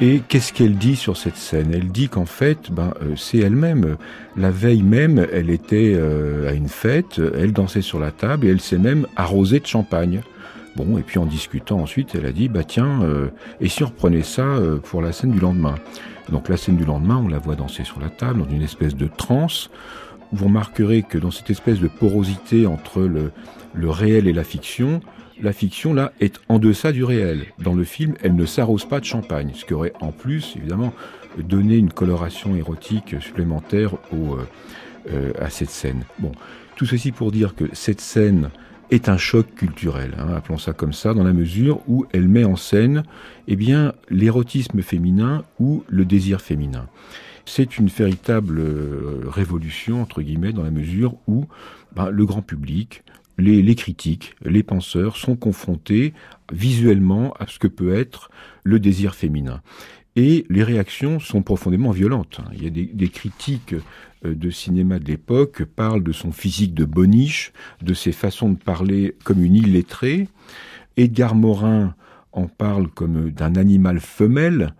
Et 0.00 0.22
qu'est-ce 0.28 0.52
qu'elle 0.52 0.76
dit 0.76 0.96
sur 0.96 1.16
cette 1.16 1.36
scène? 1.36 1.70
Elle 1.72 1.92
dit 1.92 2.08
qu'en 2.08 2.26
fait, 2.26 2.70
ben, 2.72 2.92
euh, 3.02 3.14
c'est 3.16 3.38
elle-même. 3.38 3.96
La 4.36 4.50
veille 4.50 4.82
même, 4.82 5.24
elle 5.32 5.50
était 5.50 5.92
euh, 5.94 6.48
à 6.48 6.52
une 6.52 6.68
fête, 6.68 7.20
elle 7.38 7.52
dansait 7.52 7.82
sur 7.82 8.00
la 8.00 8.10
table 8.10 8.46
et 8.46 8.50
elle 8.50 8.60
s'est 8.60 8.78
même 8.78 9.06
arrosée 9.16 9.60
de 9.60 9.66
champagne. 9.66 10.20
Bon, 10.74 10.98
et 10.98 11.02
puis 11.02 11.20
en 11.20 11.26
discutant 11.26 11.78
ensuite, 11.78 12.16
elle 12.16 12.26
a 12.26 12.32
dit, 12.32 12.48
bah 12.48 12.64
tiens, 12.64 13.02
et 13.60 13.68
si 13.68 13.84
on 13.84 13.86
reprenait 13.86 14.24
ça 14.24 14.58
pour 14.82 15.02
la 15.02 15.12
scène 15.12 15.30
du 15.30 15.38
lendemain? 15.38 15.76
Donc 16.32 16.48
la 16.48 16.56
scène 16.56 16.76
du 16.76 16.84
lendemain, 16.84 17.22
on 17.24 17.28
la 17.28 17.38
voit 17.38 17.54
danser 17.54 17.84
sur 17.84 18.00
la 18.00 18.08
table, 18.08 18.40
dans 18.40 18.50
une 18.50 18.62
espèce 18.62 18.96
de 18.96 19.06
transe. 19.06 19.70
Vous 20.32 20.46
remarquerez 20.46 21.04
que 21.04 21.16
dans 21.16 21.30
cette 21.30 21.50
espèce 21.50 21.78
de 21.78 21.86
porosité 21.86 22.66
entre 22.66 23.02
le 23.02 23.88
réel 23.88 24.26
et 24.26 24.32
la 24.32 24.42
fiction, 24.42 25.00
la 25.40 25.52
fiction, 25.52 25.94
là, 25.94 26.12
est 26.20 26.40
en 26.48 26.58
deçà 26.58 26.92
du 26.92 27.04
réel. 27.04 27.46
Dans 27.58 27.74
le 27.74 27.84
film, 27.84 28.14
elle 28.22 28.34
ne 28.34 28.46
s'arrose 28.46 28.84
pas 28.84 29.00
de 29.00 29.04
champagne, 29.04 29.50
ce 29.54 29.64
qui 29.64 29.74
aurait 29.74 29.92
en 30.00 30.12
plus, 30.12 30.54
évidemment, 30.56 30.92
donné 31.38 31.76
une 31.76 31.92
coloration 31.92 32.54
érotique 32.54 33.16
supplémentaire 33.20 33.94
au, 34.12 34.34
euh, 34.34 34.46
euh, 35.12 35.32
à 35.40 35.50
cette 35.50 35.70
scène. 35.70 36.04
Bon, 36.18 36.32
tout 36.76 36.86
ceci 36.86 37.12
pour 37.12 37.32
dire 37.32 37.54
que 37.54 37.64
cette 37.72 38.00
scène 38.00 38.50
est 38.90 39.08
un 39.08 39.16
choc 39.16 39.46
culturel, 39.54 40.14
hein, 40.18 40.34
appelons 40.36 40.58
ça 40.58 40.72
comme 40.72 40.92
ça, 40.92 41.14
dans 41.14 41.24
la 41.24 41.32
mesure 41.32 41.80
où 41.88 42.06
elle 42.12 42.28
met 42.28 42.44
en 42.44 42.56
scène 42.56 43.02
eh 43.48 43.56
bien, 43.56 43.92
l'érotisme 44.10 44.82
féminin 44.82 45.44
ou 45.58 45.84
le 45.88 46.04
désir 46.04 46.40
féminin. 46.40 46.86
C'est 47.46 47.78
une 47.78 47.88
véritable 47.88 48.60
euh, 48.60 49.22
révolution, 49.26 50.00
entre 50.00 50.22
guillemets, 50.22 50.52
dans 50.52 50.62
la 50.62 50.70
mesure 50.70 51.16
où 51.26 51.46
ben, 51.94 52.10
le 52.10 52.24
grand 52.24 52.42
public, 52.42 53.02
les, 53.38 53.74
critiques, 53.74 54.34
les 54.44 54.62
penseurs 54.62 55.16
sont 55.16 55.36
confrontés 55.36 56.14
visuellement 56.52 57.32
à 57.38 57.46
ce 57.46 57.58
que 57.58 57.66
peut 57.66 57.94
être 57.94 58.30
le 58.62 58.78
désir 58.78 59.14
féminin. 59.14 59.62
Et 60.16 60.46
les 60.48 60.62
réactions 60.62 61.18
sont 61.18 61.42
profondément 61.42 61.90
violentes. 61.90 62.40
Il 62.52 62.62
y 62.62 62.66
a 62.66 62.70
des, 62.70 63.08
critiques 63.08 63.74
euh, 64.24 64.34
de 64.34 64.50
cinéma 64.50 65.00
de 65.00 65.06
l'époque 65.06 65.64
parlent 65.64 66.04
de 66.04 66.12
son 66.12 66.30
physique 66.30 66.74
de 66.74 66.84
boniche, 66.84 67.52
de 67.82 67.94
ses 67.94 68.12
façons 68.12 68.50
de 68.50 68.58
parler 68.58 69.16
comme 69.24 69.44
une 69.44 69.56
illettrée. 69.56 70.28
Edgar 70.96 71.34
Morin 71.34 71.96
en 72.30 72.46
parle 72.46 72.88
comme 72.88 73.30
d'un 73.30 73.56
animal 73.56 73.98
femelle 73.98 74.74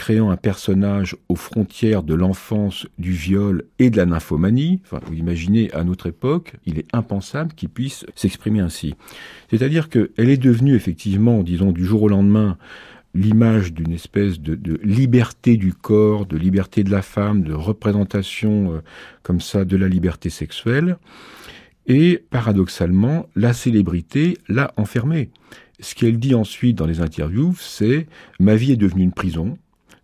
créant 0.00 0.30
un 0.30 0.38
personnage 0.38 1.14
aux 1.28 1.36
frontières 1.36 2.02
de 2.02 2.14
l'enfance, 2.14 2.86
du 2.98 3.12
viol 3.12 3.64
et 3.78 3.90
de 3.90 3.98
la 3.98 4.06
nymphomanie. 4.06 4.80
Enfin, 4.86 4.98
vous 5.04 5.12
imaginez, 5.12 5.70
à 5.74 5.84
notre 5.84 6.06
époque, 6.06 6.54
il 6.64 6.78
est 6.78 6.86
impensable 6.94 7.52
qu'il 7.52 7.68
puisse 7.68 8.06
s'exprimer 8.14 8.60
ainsi. 8.60 8.94
C'est-à-dire 9.50 9.90
qu'elle 9.90 10.08
est 10.16 10.38
devenue 10.38 10.74
effectivement, 10.74 11.42
disons, 11.42 11.70
du 11.70 11.84
jour 11.84 12.04
au 12.04 12.08
lendemain, 12.08 12.56
l'image 13.12 13.74
d'une 13.74 13.92
espèce 13.92 14.40
de, 14.40 14.80
liberté 14.82 15.58
du 15.58 15.74
corps, 15.74 16.24
de 16.24 16.38
liberté 16.38 16.82
de 16.82 16.90
la 16.90 17.02
femme, 17.02 17.42
de 17.42 17.52
représentation 17.52 18.72
euh, 18.72 18.80
comme 19.22 19.42
ça 19.42 19.66
de 19.66 19.76
la 19.76 19.86
liberté 19.86 20.30
sexuelle. 20.30 20.96
Et 21.86 22.24
paradoxalement, 22.30 23.28
la 23.36 23.52
célébrité 23.52 24.38
l'a 24.48 24.72
enfermée. 24.78 25.28
Ce 25.78 25.94
qu'elle 25.94 26.18
dit 26.18 26.34
ensuite 26.34 26.78
dans 26.78 26.86
les 26.86 27.02
interviews, 27.02 27.54
c'est 27.58 28.06
ma 28.38 28.56
vie 28.56 28.72
est 28.72 28.76
devenue 28.76 29.02
une 29.02 29.12
prison, 29.12 29.58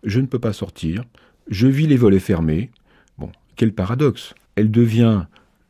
je 0.07 0.21
ne 0.21 0.27
peux 0.27 0.38
pas 0.38 0.53
sortir, 0.53 1.05
je 1.49 1.66
vis 1.66 1.87
les 1.87 1.97
volets 1.97 2.21
fermés. 2.21 2.71
Bon, 3.19 3.31
quel 3.57 3.73
paradoxe. 3.73 4.35
Elle 4.55 4.71
devient 4.71 5.24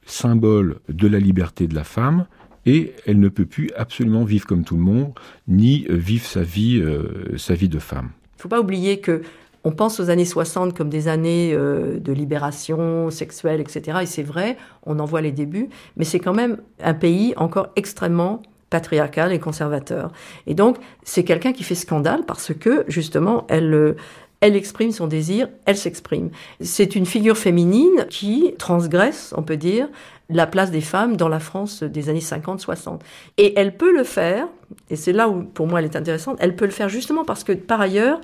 symbole 0.04 0.78
de 0.88 1.08
la 1.08 1.18
liberté 1.18 1.66
de 1.66 1.74
la 1.74 1.84
femme 1.84 2.26
et 2.64 2.92
elle 3.06 3.20
ne 3.20 3.28
peut 3.28 3.46
plus 3.46 3.70
absolument 3.76 4.24
vivre 4.24 4.46
comme 4.46 4.64
tout 4.64 4.76
le 4.76 4.82
monde, 4.82 5.12
ni 5.48 5.86
euh, 5.88 5.94
vivre 5.96 6.24
sa 6.24 6.42
vie, 6.42 6.80
euh, 6.80 7.36
sa 7.36 7.54
vie 7.54 7.68
de 7.68 7.78
femme. 7.78 8.10
Il 8.34 8.38
ne 8.38 8.42
faut 8.42 8.48
pas 8.48 8.60
oublier 8.60 9.00
que 9.00 9.22
on 9.64 9.72
pense 9.72 9.98
aux 9.98 10.10
années 10.10 10.24
60 10.24 10.76
comme 10.76 10.88
des 10.88 11.08
années 11.08 11.52
euh, 11.52 11.98
de 11.98 12.12
libération 12.12 13.10
sexuelle, 13.10 13.60
etc. 13.60 13.98
Et 14.02 14.06
c'est 14.06 14.22
vrai, 14.22 14.56
on 14.84 15.00
en 15.00 15.04
voit 15.04 15.20
les 15.20 15.32
débuts, 15.32 15.68
mais 15.96 16.04
c'est 16.04 16.20
quand 16.20 16.34
même 16.34 16.58
un 16.80 16.94
pays 16.94 17.34
encore 17.36 17.70
extrêmement 17.74 18.42
patriarcal 18.70 19.32
et 19.32 19.38
conservateur. 19.38 20.12
Et 20.46 20.54
donc, 20.54 20.76
c'est 21.02 21.24
quelqu'un 21.24 21.52
qui 21.52 21.64
fait 21.64 21.74
scandale 21.74 22.24
parce 22.26 22.52
que, 22.54 22.84
justement, 22.88 23.44
elle, 23.48 23.96
elle 24.40 24.56
exprime 24.56 24.92
son 24.92 25.06
désir, 25.06 25.48
elle 25.64 25.76
s'exprime. 25.76 26.30
C'est 26.60 26.94
une 26.94 27.06
figure 27.06 27.36
féminine 27.36 28.06
qui 28.10 28.54
transgresse, 28.58 29.34
on 29.36 29.42
peut 29.42 29.56
dire, 29.56 29.88
la 30.28 30.46
place 30.46 30.70
des 30.70 30.80
femmes 30.80 31.16
dans 31.16 31.28
la 31.28 31.40
France 31.40 31.82
des 31.82 32.08
années 32.08 32.18
50-60. 32.18 33.00
Et 33.38 33.58
elle 33.58 33.76
peut 33.76 33.94
le 33.94 34.04
faire, 34.04 34.46
et 34.90 34.96
c'est 34.96 35.12
là 35.12 35.28
où 35.28 35.44
pour 35.44 35.66
moi 35.66 35.78
elle 35.78 35.86
est 35.86 35.96
intéressante, 35.96 36.36
elle 36.40 36.56
peut 36.56 36.64
le 36.64 36.70
faire 36.70 36.88
justement 36.88 37.24
parce 37.24 37.44
que 37.44 37.52
par 37.52 37.80
ailleurs, 37.80 38.20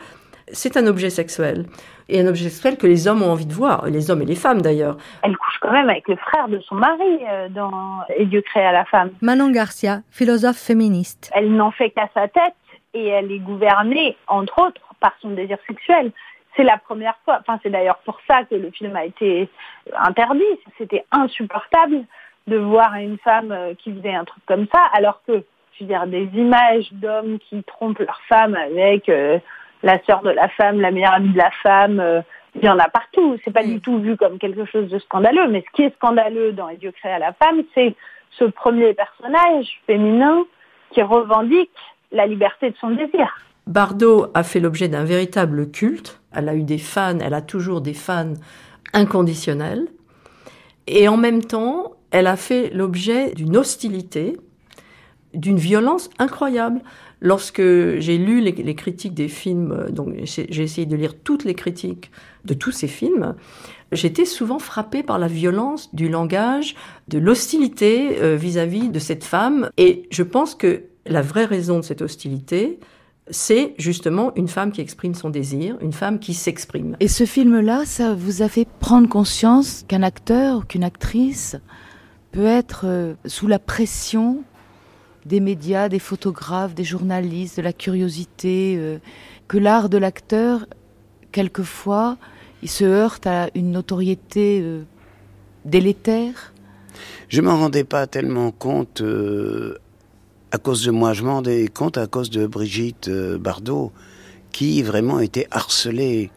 c'est 0.49 0.77
un 0.77 0.87
objet 0.87 1.11
sexuel. 1.11 1.67
Et 2.09 2.21
un 2.21 2.27
objet 2.27 2.49
sexuel 2.49 2.77
que 2.77 2.87
les 2.87 3.07
hommes 3.07 3.23
ont 3.23 3.31
envie 3.31 3.47
de 3.47 3.55
voir, 3.55 3.87
les 3.87 4.11
hommes 4.11 4.23
et 4.23 4.27
les 4.27 4.35
femmes 4.35 4.61
d'ailleurs. 4.61 4.97
Elle 5.23 5.37
couche 5.37 5.59
quand 5.61 5.73
même 5.73 5.89
avec 5.89 6.09
le 6.09 6.17
frère 6.17 6.49
de 6.49 6.59
son 6.61 6.75
mari 6.75 7.19
euh, 7.31 7.49
dans 7.49 8.01
Et 8.17 8.27
Dieu 8.27 8.43
créa 8.43 8.73
la 8.73 8.85
femme. 8.85 9.11
Manon 9.23 9.51
Garcia, 9.51 10.01
philosophe 10.11 10.59
féministe. 10.59 11.31
Elle 11.35 11.55
n'en 11.55 11.71
fait 11.71 11.91
qu'à 11.91 12.09
sa 12.13 12.29
tête 12.29 12.55
et 12.95 13.07
elle 13.07 13.31
est 13.33 13.39
gouvernée, 13.39 14.17
entre 14.27 14.67
autres, 14.67 14.92
par 15.03 15.13
son 15.21 15.31
désir 15.31 15.59
sexuel. 15.67 16.13
C'est 16.57 16.65
la 16.65 16.79
première 16.79 17.17
fois, 17.25 17.39
enfin 17.41 17.59
c'est 17.63 17.71
d'ailleurs 17.71 17.99
pour 18.05 18.19
ça 18.29 18.45
que 18.45 18.55
le 18.55 18.71
film 18.71 18.95
a 18.97 19.05
été 19.05 19.49
interdit. 19.95 20.55
C'était 20.79 21.05
insupportable 21.11 22.05
de 22.47 22.57
voir 22.57 22.95
une 22.95 23.19
femme 23.19 23.53
euh, 23.53 23.75
qui 23.75 23.93
faisait 23.93 24.15
un 24.15 24.25
truc 24.25 24.43
comme 24.47 24.67
ça, 24.73 24.81
alors 24.93 25.23
que, 25.27 25.45
je 25.75 25.85
veux 25.85 25.87
dire, 25.87 26.07
des 26.07 26.29
images 26.35 26.89
d'hommes 26.93 27.39
qui 27.39 27.63
trompent 27.65 28.01
leur 28.01 28.21
femme 28.29 28.55
avec 28.55 29.09
euh, 29.09 29.39
la 29.83 30.03
sœur 30.05 30.23
de 30.23 30.31
la 30.31 30.49
femme, 30.49 30.81
la 30.81 30.91
meilleure 30.91 31.15
amie 31.15 31.33
de 31.33 31.39
la 31.39 31.51
femme, 31.63 32.01
euh, 32.01 32.21
il 32.55 32.65
y 32.65 32.69
en 32.69 32.79
a 32.79 32.89
partout. 32.89 33.39
C'est 33.45 33.53
pas 33.53 33.65
du 33.65 33.81
tout 33.81 33.99
vu 33.99 34.17
comme 34.17 34.39
quelque 34.39 34.65
chose 34.67 34.89
de 34.91 34.99
scandaleux, 34.99 35.49
mais 35.49 35.65
ce 35.67 35.77
qui 35.77 35.83
est 35.83 35.95
scandaleux 35.97 36.53
dans 36.53 36.69
Les 36.69 36.77
Dieux 36.77 36.93
créés 36.93 37.13
à 37.13 37.19
la 37.19 37.33
femme, 37.33 37.63
c'est 37.75 37.95
ce 38.33 38.45
premier 38.45 38.93
personnage 38.95 39.81
féminin 39.87 40.45
qui 40.91 41.03
revendique 41.03 41.71
la 42.11 42.27
liberté 42.27 42.71
de 42.71 42.77
son 42.77 42.91
désir. 42.91 43.39
Bardot 43.67 44.27
a 44.35 44.43
fait 44.43 44.61
l'objet 44.61 44.89
d'un 44.89 45.05
véritable 45.05 45.71
culte. 45.71 46.21
Elle 46.33 46.49
a 46.49 46.55
eu 46.55 46.63
des 46.63 46.79
fans, 46.79 47.19
elle 47.21 47.35
a 47.35 47.43
toujours 47.43 47.81
des 47.81 47.95
fans 47.95 48.35
inconditionnels. 48.93 49.89
Et 50.87 51.09
en 51.09 51.17
même 51.17 51.45
temps, 51.45 51.95
elle 52.11 52.27
a 52.27 52.37
fait 52.37 52.71
l'objet 52.71 53.33
d'une 53.35 53.57
hostilité, 53.57 54.37
d'une 55.35 55.57
violence 55.57 56.11
incroyable. 56.19 56.81
Lorsque 57.21 57.63
j'ai 57.63 58.19
lu 58.19 58.41
les, 58.41 58.75
critiques 58.75 59.15
des 59.15 59.29
films, 59.29 59.87
donc 59.91 60.15
j'ai 60.25 60.63
essayé 60.63 60.87
de 60.87 60.97
lire 60.97 61.15
toutes 61.15 61.45
les 61.45 61.55
critiques 61.55 62.11
de 62.45 62.53
tous 62.53 62.73
ces 62.73 62.89
films, 62.89 63.37
j'étais 63.93 64.25
souvent 64.25 64.59
frappée 64.59 65.05
par 65.05 65.21
la 65.21 65.29
violence 65.29 65.95
du 65.95 66.09
langage, 66.09 66.75
de 67.07 67.19
l'hostilité 67.19 68.21
euh, 68.21 68.35
vis-à-vis 68.35 68.89
de 68.89 68.99
cette 68.99 69.23
femme. 69.23 69.71
Et 69.77 70.09
je 70.11 70.25
pense 70.25 70.57
que 70.57 70.83
la 71.07 71.23
vraie 71.23 71.45
raison 71.45 71.79
de 71.79 71.85
cette 71.85 72.03
hostilité, 72.03 72.81
c'est 73.31 73.75
justement 73.79 74.35
une 74.35 74.49
femme 74.49 74.73
qui 74.73 74.81
exprime 74.81 75.15
son 75.15 75.31
désir, 75.31 75.77
une 75.81 75.93
femme 75.93 76.19
qui 76.19 76.35
s'exprime. 76.35 76.97
Et 77.01 77.09
ce 77.09 77.25
film-là, 77.25 77.85
ça 77.85 78.15
vous 78.15 78.43
a 78.43 78.49
fait 78.49 78.67
prendre 78.81 79.09
conscience 79.09 79.85
qu'un 79.87 80.03
acteur 80.03 80.59
ou 80.59 80.61
qu'une 80.63 80.85
actrice 80.85 81.57
peut 82.33 82.47
être 82.47 82.83
euh, 82.85 83.15
sous 83.27 83.47
la 83.47 83.59
pression 83.59 84.43
des 85.25 85.39
médias, 85.39 85.89
des 85.89 86.01
photographes, 86.01 86.75
des 86.75 86.85
journalistes, 86.85 87.59
de 87.59 87.63
la 87.63 87.73
curiosité, 87.73 88.75
euh, 88.77 88.99
que 89.47 89.59
l'art 89.59 89.89
de 89.89 89.99
l'acteur, 89.99 90.67
quelquefois, 91.31 92.17
il 92.63 92.71
se 92.71 92.85
heurte 92.85 93.27
à 93.27 93.49
une 93.55 93.71
notoriété 93.71 94.61
euh, 94.63 94.83
délétère? 95.65 96.53
Je 97.29 97.41
m'en 97.41 97.57
rendais 97.57 97.85
pas 97.85 98.07
tellement 98.07 98.51
compte 98.51 99.03
à 100.53 100.59
cause 100.59 100.85
de 100.85 100.91
moi, 100.91 101.15
je 101.15 101.23
m'en 101.23 101.37
rendais 101.37 101.67
compte 101.69 101.97
à 101.97 102.07
cause 102.07 102.29
de 102.29 102.47
Brigitte 102.47 103.09
euh, 103.09 103.39
Bardot, 103.39 103.91
qui 104.53 104.83
vraiment 104.83 105.19
était 105.19 105.47
harcelée 105.51 106.31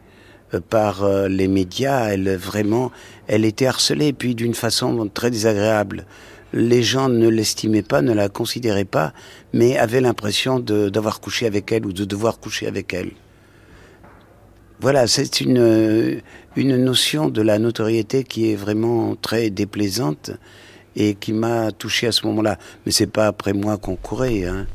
euh, 0.54 0.60
par 0.60 1.04
euh, 1.04 1.28
les 1.28 1.48
médias. 1.48 2.08
Elle 2.08 2.34
vraiment, 2.36 2.90
elle 3.26 3.44
était 3.44 3.66
harcelée, 3.66 4.14
puis 4.14 4.34
d'une 4.34 4.54
façon 4.54 5.06
très 5.12 5.30
désagréable. 5.30 6.06
Les 6.54 6.82
gens 6.82 7.10
ne 7.10 7.28
l'estimaient 7.28 7.82
pas, 7.82 8.00
ne 8.00 8.14
la 8.14 8.30
considéraient 8.30 8.86
pas, 8.86 9.12
mais 9.52 9.76
avaient 9.76 10.00
l'impression 10.00 10.60
d'avoir 10.60 11.20
couché 11.20 11.44
avec 11.44 11.70
elle 11.70 11.84
ou 11.84 11.92
de 11.92 12.06
devoir 12.06 12.40
coucher 12.40 12.66
avec 12.66 12.94
elle. 12.94 13.10
Voilà, 14.80 15.06
c'est 15.06 15.42
une, 15.42 16.22
une 16.54 16.76
notion 16.76 17.28
de 17.28 17.42
la 17.42 17.58
notoriété 17.58 18.24
qui 18.24 18.50
est 18.50 18.56
vraiment 18.56 19.14
très 19.16 19.50
déplaisante 19.50 20.30
et 20.96 21.14
qui 21.14 21.32
m'a 21.32 21.70
touché 21.70 22.08
à 22.08 22.12
ce 22.12 22.26
moment-là. 22.26 22.58
Mais 22.84 22.92
c'est 22.92 23.06
pas 23.06 23.26
après 23.26 23.52
moi 23.52 23.76
qu'on 23.76 23.96
courait. 23.96 24.44
Hein. 24.44 24.66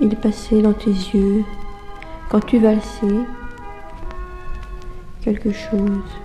Il 0.00 0.16
passait 0.16 0.60
dans 0.60 0.72
tes 0.72 0.90
yeux, 0.90 1.44
quand 2.30 2.40
tu 2.40 2.58
valsais, 2.58 3.06
quelque 5.22 5.52
chose 5.52 6.23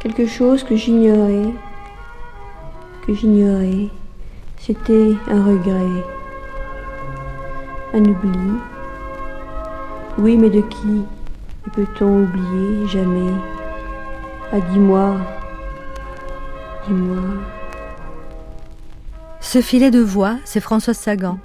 quelque 0.00 0.26
chose 0.26 0.64
que 0.64 0.74
j'ignorais, 0.74 1.52
que 3.06 3.14
j'ignorais. 3.14 3.88
C'était 4.58 5.14
un 5.28 5.44
regret, 5.44 6.04
un 7.94 8.04
oubli. 8.04 8.38
Oui, 10.18 10.36
mais 10.36 10.50
de 10.50 10.60
qui 10.62 11.04
peut-on 11.72 12.24
oublier 12.24 12.86
jamais? 12.88 13.32
Ah, 14.52 14.60
dis-moi, 14.72 15.16
dis-moi. 16.86 17.22
Ce 19.40 19.62
filet 19.62 19.90
de 19.90 20.00
voix, 20.00 20.36
c'est 20.44 20.60
Françoise 20.60 20.98
Sagan, 20.98 21.38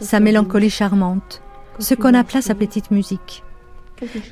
sa 0.00 0.20
mélancolie 0.20 0.70
charmante, 0.70 1.42
ce 1.78 1.94
qu'on 1.94 2.14
appela 2.14 2.42
sa 2.42 2.54
petite 2.54 2.90
musique. 2.90 3.42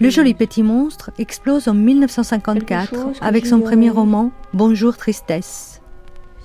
Le 0.00 0.10
joli 0.10 0.34
petit 0.34 0.62
monstre 0.62 1.10
explose 1.18 1.68
en 1.68 1.74
1954 1.74 2.94
avec 3.20 3.46
son 3.46 3.60
premier 3.60 3.90
roman 3.90 4.30
Bonjour 4.54 4.96
Tristesse. 4.96 5.82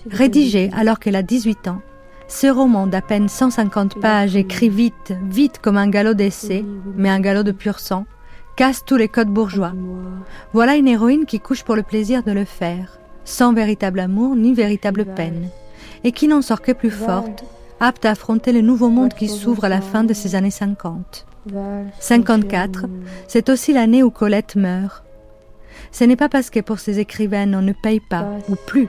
Rédigé 0.09 0.69
alors 0.75 0.99
qu'elle 0.99 1.15
a 1.15 1.23
18 1.23 1.69
ans, 1.69 1.81
ce 2.27 2.47
roman 2.47 2.87
d'à 2.87 3.01
peine 3.01 3.29
150 3.29 3.99
pages, 4.01 4.35
écrit 4.35 4.69
vite, 4.69 5.13
vite 5.29 5.59
comme 5.61 5.77
un 5.77 5.87
galop 5.87 6.13
d'essai, 6.13 6.65
mais 6.97 7.09
un 7.09 7.19
galop 7.19 7.43
de 7.43 7.51
pur 7.51 7.79
sang, 7.79 8.05
casse 8.57 8.83
tous 8.85 8.97
les 8.97 9.07
codes 9.07 9.29
bourgeois. 9.29 9.73
Voilà 10.51 10.75
une 10.75 10.87
héroïne 10.87 11.25
qui 11.25 11.39
couche 11.39 11.63
pour 11.63 11.75
le 11.75 11.83
plaisir 11.83 12.23
de 12.23 12.31
le 12.31 12.45
faire, 12.45 12.99
sans 13.23 13.53
véritable 13.53 13.99
amour 13.99 14.35
ni 14.35 14.53
véritable 14.53 15.05
peine, 15.05 15.49
et 16.03 16.11
qui 16.11 16.27
n'en 16.27 16.41
sort 16.41 16.61
que 16.61 16.71
plus 16.71 16.91
forte, 16.91 17.45
apte 17.79 18.05
à 18.05 18.11
affronter 18.11 18.51
le 18.51 18.61
nouveau 18.61 18.89
monde 18.89 19.13
qui 19.13 19.29
s'ouvre 19.29 19.65
à 19.65 19.69
la 19.69 19.81
fin 19.81 20.03
de 20.03 20.13
ces 20.13 20.35
années 20.35 20.51
50. 20.51 21.25
54, 21.99 22.85
c'est 23.27 23.49
aussi 23.49 23.73
l'année 23.73 24.03
où 24.03 24.09
Colette 24.09 24.55
meurt. 24.55 25.03
Ce 25.91 26.03
n'est 26.03 26.15
pas 26.15 26.29
parce 26.29 26.49
que 26.49 26.59
pour 26.59 26.79
ces 26.79 26.99
écrivaines 26.99 27.55
on 27.55 27.61
ne 27.61 27.73
paye 27.73 27.99
pas, 27.99 28.25
ou 28.49 28.55
plus, 28.55 28.87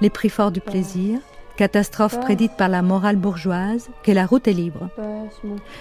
les 0.00 0.10
prix 0.10 0.28
forts 0.28 0.52
du 0.52 0.60
plaisir, 0.60 1.18
catastrophe 1.56 2.18
prédite 2.20 2.56
par 2.56 2.68
la 2.68 2.82
morale 2.82 3.16
bourgeoise, 3.16 3.88
que 4.02 4.12
la 4.12 4.26
route 4.26 4.48
est 4.48 4.52
libre. 4.52 4.88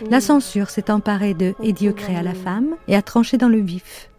La 0.09 0.21
censure 0.21 0.69
s'est 0.69 0.91
emparée 0.91 1.33
de 1.33 1.55
Et 1.63 1.73
Dieu 1.73 1.91
créa 1.93 2.21
la 2.21 2.33
femme 2.33 2.75
et 2.87 2.95
a 2.95 3.01
tranché 3.01 3.37
dans 3.37 3.49
le 3.49 3.59
vif. 3.59 4.09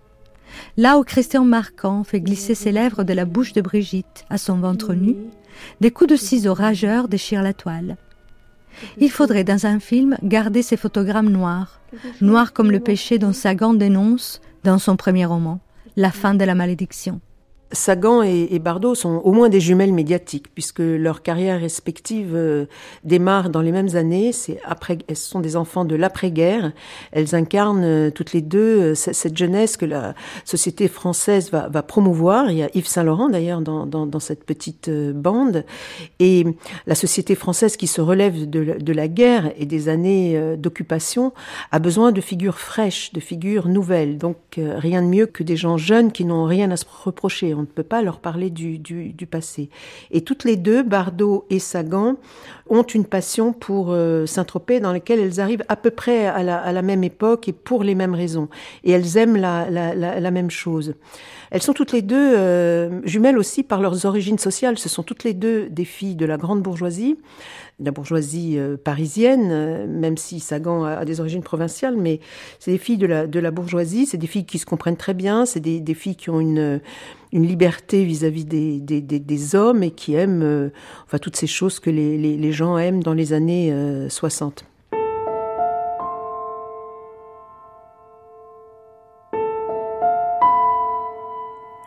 Là 0.77 0.99
où 0.99 1.05
Christian 1.05 1.45
Marquand 1.45 2.05
fait 2.05 2.21
glisser 2.21 2.55
ses 2.55 2.73
lèvres 2.73 3.05
de 3.05 3.13
la 3.13 3.25
bouche 3.25 3.53
de 3.53 3.61
Brigitte 3.61 4.25
à 4.29 4.39
son 4.39 4.57
ventre 4.57 4.95
nu, 4.95 5.17
des 5.81 5.91
coups 5.91 6.11
de 6.11 6.17
ciseaux 6.17 6.55
rageurs 6.55 7.09
déchirent 7.09 7.43
la 7.43 7.55
toile. 7.55 7.97
Il 8.99 9.11
faudrait 9.11 9.45
dans 9.45 9.67
un 9.67 9.81
film 9.81 10.17
garder 10.23 10.63
ces 10.63 10.77
photogrammes 10.77 11.31
noirs, 11.31 11.81
noirs 12.21 12.53
comme 12.53 12.71
le 12.71 12.81
péché 12.81 13.19
dont 13.19 13.33
Sagan 13.33 13.75
dénonce 13.75 14.41
dans 14.65 14.79
son 14.79 14.97
premier 14.97 15.27
roman, 15.27 15.61
La 15.97 16.11
fin 16.11 16.35
de 16.35 16.45
la 16.45 16.55
malédiction. 16.55 17.21
Sagan 17.73 18.23
et, 18.23 18.59
Bardot 18.59 18.95
sont 18.95 19.21
au 19.25 19.33
moins 19.33 19.49
des 19.49 19.61
jumelles 19.61 19.93
médiatiques, 19.93 20.53
puisque 20.55 20.81
leurs 20.81 21.23
carrières 21.23 21.61
respectives 21.61 22.35
euh, 22.35 22.67
démarrent 23.03 23.51
dans 23.51 23.63
les 23.63 23.73
mêmes 23.73 23.97
années. 23.97 24.33
C'est 24.33 24.61
après, 24.65 24.99
elles 25.09 25.17
sont 25.17 25.41
des 25.41 25.57
enfants 25.57 25.85
de 25.85 25.97
l'après-guerre. 25.97 26.73
Elles 27.13 27.35
incarnent 27.35 27.85
euh, 27.85 28.11
toutes 28.11 28.33
les 28.33 28.43
deux 28.43 28.93
euh, 28.93 28.95
cette 28.95 29.37
jeunesse 29.37 29.77
que 29.77 29.87
la 29.87 30.15
société 30.45 30.87
française 30.89 31.51
va, 31.51 31.83
promouvoir. 31.83 32.51
Il 32.51 32.59
y 32.59 32.63
a 32.63 32.69
Yves 32.75 32.87
Saint 32.87 33.03
Laurent 33.03 33.29
d'ailleurs 33.29 33.61
dans, 33.61 33.87
dans, 33.87 34.07
dans, 34.07 34.21
cette 34.21 34.45
petite 34.45 34.89
bande, 34.91 35.65
et 36.21 36.45
la 36.87 36.95
société 36.95 37.35
française 37.35 37.77
qui 37.77 37.87
se 37.87 38.01
relève 38.01 38.49
de 38.49 38.93
la 38.93 39.09
guerre 39.09 39.51
et 39.57 39.67
des 39.67 39.89
années 39.89 40.57
d'occupation 40.57 41.33
a 41.73 41.79
besoin 41.79 42.13
de 42.13 42.21
figures 42.21 42.59
fraîches, 42.59 43.13
de 43.13 43.21
figures 43.21 43.69
nouvelles. 43.69 44.19
Donc 44.19 44.37
rien 44.57 45.03
de 45.03 45.09
mieux 45.09 45.27
que 45.27 45.43
des 45.43 45.57
gens 45.57 45.77
jeunes 45.77 46.13
qui 46.13 46.25
n'ont 46.25 46.45
rien 46.45 46.71
à 46.71 46.77
se 46.77 46.85
reprocher 47.05 47.55
on 47.63 47.67
ne 47.67 47.67
peut 47.67 47.85
pas 47.85 48.03
leur 48.03 48.19
parler 48.19 48.51
du, 48.51 48.81
passé. 49.31 49.71
Et 50.11 50.23
toutes 50.23 50.43
les 50.45 50.57
deux, 50.57 50.83
Bardot 50.83 51.47
et 51.49 51.61
Sagan, 51.61 52.17
ont 52.69 52.83
une 52.83 53.05
passion 53.05 53.53
pour 53.53 53.93
euh, 53.93 54.27
Saint-Tropez 54.27 54.81
dans 54.81 54.93
laquelle 54.93 55.21
elles 55.21 55.41
arrivent 55.41 55.65
à 55.69 55.77
peu 55.77 55.91
près 55.91 56.27
à 56.27 56.43
la, 56.43 56.83
même 56.83 57.05
époque 57.05 57.49
et 57.49 57.53
pour 57.53 57.85
les 57.85 57.95
mêmes 57.95 58.15
raisons. 58.15 58.49
Et 58.83 58.91
elles 58.91 59.17
aiment 59.17 59.37
la, 59.37 60.31
même 60.31 60.51
chose. 60.51 60.95
Elles 61.53 61.63
sont 61.63 61.75
toutes 61.75 61.93
les 61.93 62.03
deux 62.03 62.35
euh, 62.37 63.01
jumelles 63.05 63.39
aussi 63.39 63.63
par 63.63 63.81
leurs 63.81 64.07
origines 64.07 64.39
sociales. 64.39 64.79
Ce 64.79 64.89
sont 64.89 65.03
toutes 65.03 65.23
les 65.23 65.35
deux 65.35 65.69
des 65.69 65.85
filles 65.85 66.17
de 66.17 66.27
la 66.27 66.37
grande 66.37 66.63
bourgeoisie 66.63 67.17
la 67.81 67.91
bourgeoisie 67.91 68.59
euh, 68.59 68.77
parisienne, 68.77 69.87
même 69.87 70.17
si 70.17 70.41
Sagan 70.41 70.85
a, 70.85 71.05
des 71.05 71.21
origines 71.21 71.43
provinciales, 71.43 71.97
mais 71.97 72.21
c'est 72.59 72.71
des 72.71 72.79
filles 72.79 72.99
de 72.99 73.07
la, 73.07 73.27
de 73.27 73.41
la 73.41 73.51
bourgeoisie, 73.51 74.07
c'est 74.07 74.19
des 74.19 74.27
filles 74.27 74.47
qui 74.47 74.59
se 74.59 74.67
comprennent 74.67 74.97
très 74.97 75.15
bien, 75.15 75.47
c'est 75.47 75.61
des, 75.61 75.95
filles 75.95 76.17
qui 76.17 76.31
ont 76.31 76.41
une, 76.41 76.81
une 77.33 77.47
liberté 77.47 78.05
vis-à-vis 78.05 78.45
des, 78.45 79.55
hommes 79.55 79.83
et 79.83 79.91
qui 79.91 80.15
aiment 80.15 80.43
euh, 80.43 80.71
toutes 81.21 81.37
ces 81.37 81.47
choses 81.47 81.81
que 81.81 81.91
les, 81.91 82.53
gens 82.53 82.77
aiment 82.79 83.03
dans 83.03 83.15
les 83.15 83.33
années 83.33 83.75
60. 84.09 84.65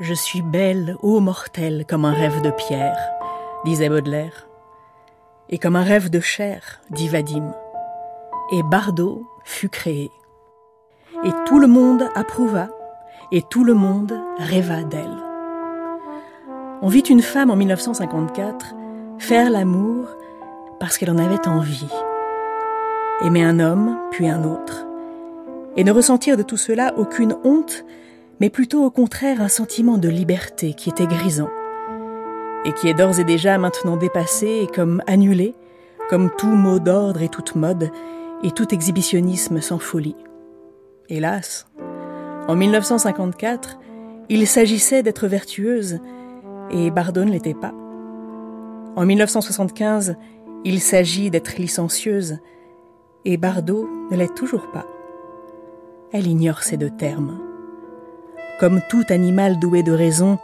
Je 0.02 0.14
suis 0.14 0.42
belle, 0.42 0.98
ô 1.02 1.20
mortelle, 1.20 1.86
comme 1.88 2.06
un 2.06 2.14
rêve 2.14 2.42
de 2.42 2.52
pierre, 2.52 2.98
disait 3.64 3.90
Baudelaire 3.90 4.48
et 5.50 5.58
comme 5.58 5.76
un 5.76 5.84
rêve 5.84 6.10
de 6.10 6.20
chair, 6.20 6.82
dit 6.90 7.08
Vadim. 7.08 7.54
Et 8.52 8.64
Bardot 8.64 9.26
fut 9.44 9.70
créé. 9.70 10.12
Et 11.24 11.32
tout 11.46 11.60
le 11.60 11.68
monde 11.68 12.10
approuva, 12.16 12.70
et 13.32 13.42
tout 13.50 13.64
le 13.64 13.74
monde 13.74 14.20
rêva 14.38 14.84
d'elle. 14.84 15.25
On 16.86 16.88
vit 16.88 17.00
une 17.00 17.24
femme 17.24 17.50
en 17.50 17.56
1954 17.56 18.76
faire 19.18 19.50
l'amour 19.50 20.06
parce 20.80 21.00
qu'elle 21.00 21.10
en 21.10 21.18
avait 21.18 21.48
envie. 21.48 21.90
Aimer 23.24 23.44
un 23.44 23.60
homme, 23.60 23.98
puis 24.12 24.30
un 24.30 24.44
autre. 24.44 24.86
Et 25.78 25.84
ne 25.84 25.92
ressentir 25.92 26.38
de 26.38 26.44
tout 26.44 26.58
cela 26.58 26.94
aucune 26.96 27.38
honte, 27.44 27.86
mais 28.40 28.52
plutôt 28.52 28.86
au 28.86 28.92
contraire 28.92 29.42
un 29.42 29.48
sentiment 29.48 29.98
de 29.98 30.10
liberté 30.10 30.76
qui 30.76 30.90
était 30.90 31.08
grisant 31.08 31.50
et 32.66 32.74
qui 32.74 32.88
est 32.88 32.94
d'ores 32.94 33.20
et 33.20 33.24
déjà 33.24 33.58
maintenant 33.58 33.98
dépassé 33.98 34.46
et 34.62 34.68
comme 34.68 35.02
annulé, 35.08 35.56
comme 36.08 36.30
tout 36.38 36.46
mot 36.46 36.78
d'ordre 36.78 37.24
et 37.24 37.30
toute 37.30 37.56
mode, 37.56 37.90
et 38.44 38.52
tout 38.52 38.72
exhibitionnisme 38.72 39.60
sans 39.60 39.80
folie. 39.80 40.16
Hélas, 41.10 41.66
en 42.48 42.56
1954, 42.56 43.80
il 44.30 44.46
s'agissait 44.46 45.02
d'être 45.02 45.26
vertueuse, 45.26 46.00
et 46.72 46.92
Bardot 46.92 47.26
ne 47.26 47.32
l'était 47.32 47.54
pas. 47.54 47.74
En 48.96 49.06
1975, 49.06 50.16
il 50.64 50.80
s'agit 50.80 51.30
d'être 51.30 51.58
licencieuse, 51.58 52.40
et 53.26 53.38
Bardot 53.38 53.88
ne 54.10 54.18
l'est 54.18 54.34
toujours 54.34 54.72
pas. 54.72 54.86
Elle 56.14 56.28
ignore 56.28 56.64
ces 56.64 56.78
deux 56.78 56.90
termes. 56.90 57.40
Comme 58.60 58.82
tout 58.90 59.04
animal 59.10 59.60
doué 59.60 59.84
de 59.84 59.92
raison, 59.92 60.38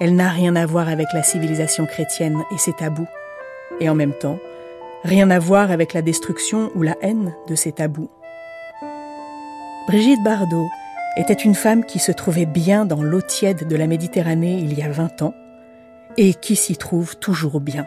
elle 0.00 0.14
n'a 0.14 0.28
rien 0.28 0.54
à 0.54 0.64
voir 0.64 0.88
avec 0.88 1.08
la 1.12 1.22
civilisation 1.22 1.86
chrétienne 1.86 2.44
et 2.52 2.58
ses 2.58 2.72
tabous, 2.72 3.08
et 3.80 3.88
en 3.88 3.94
même 3.94 4.14
temps, 4.14 4.38
rien 5.02 5.30
à 5.30 5.38
voir 5.38 5.70
avec 5.70 5.92
la 5.92 6.02
destruction 6.02 6.70
ou 6.76 6.82
la 6.82 6.96
haine 7.00 7.34
de 7.48 7.54
ces 7.54 7.72
tabous. 7.72 8.10
Brigitte 9.88 10.22
Bardot 10.22 10.68
était 11.16 11.32
une 11.32 11.54
femme 11.54 11.84
qui 11.84 11.98
se 11.98 12.12
trouvait 12.12 12.46
bien 12.46 12.84
dans 12.84 13.02
l'eau 13.02 13.22
tiède 13.22 13.66
de 13.66 13.76
la 13.76 13.86
Méditerranée 13.86 14.58
il 14.58 14.78
y 14.78 14.82
a 14.82 14.88
20 14.88 15.22
ans, 15.22 15.34
et 16.16 16.34
qui 16.34 16.56
s'y 16.56 16.76
trouve 16.76 17.16
toujours 17.16 17.60
bien. 17.60 17.86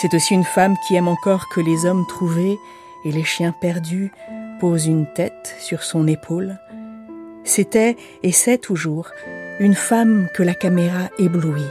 C'est 0.00 0.14
aussi 0.14 0.34
une 0.34 0.44
femme 0.44 0.76
qui 0.86 0.94
aime 0.94 1.08
encore 1.08 1.48
que 1.48 1.60
les 1.60 1.86
hommes 1.86 2.06
trouvés 2.06 2.58
et 3.04 3.12
les 3.12 3.24
chiens 3.24 3.52
perdus 3.52 4.12
posent 4.60 4.86
une 4.86 5.06
tête 5.06 5.56
sur 5.58 5.82
son 5.82 6.06
épaule. 6.06 6.58
C'était, 7.44 7.96
et 8.22 8.32
c'est 8.32 8.58
toujours, 8.58 9.10
une 9.60 9.74
femme 9.74 10.28
que 10.34 10.42
la 10.42 10.54
caméra 10.54 11.08
éblouit, 11.18 11.62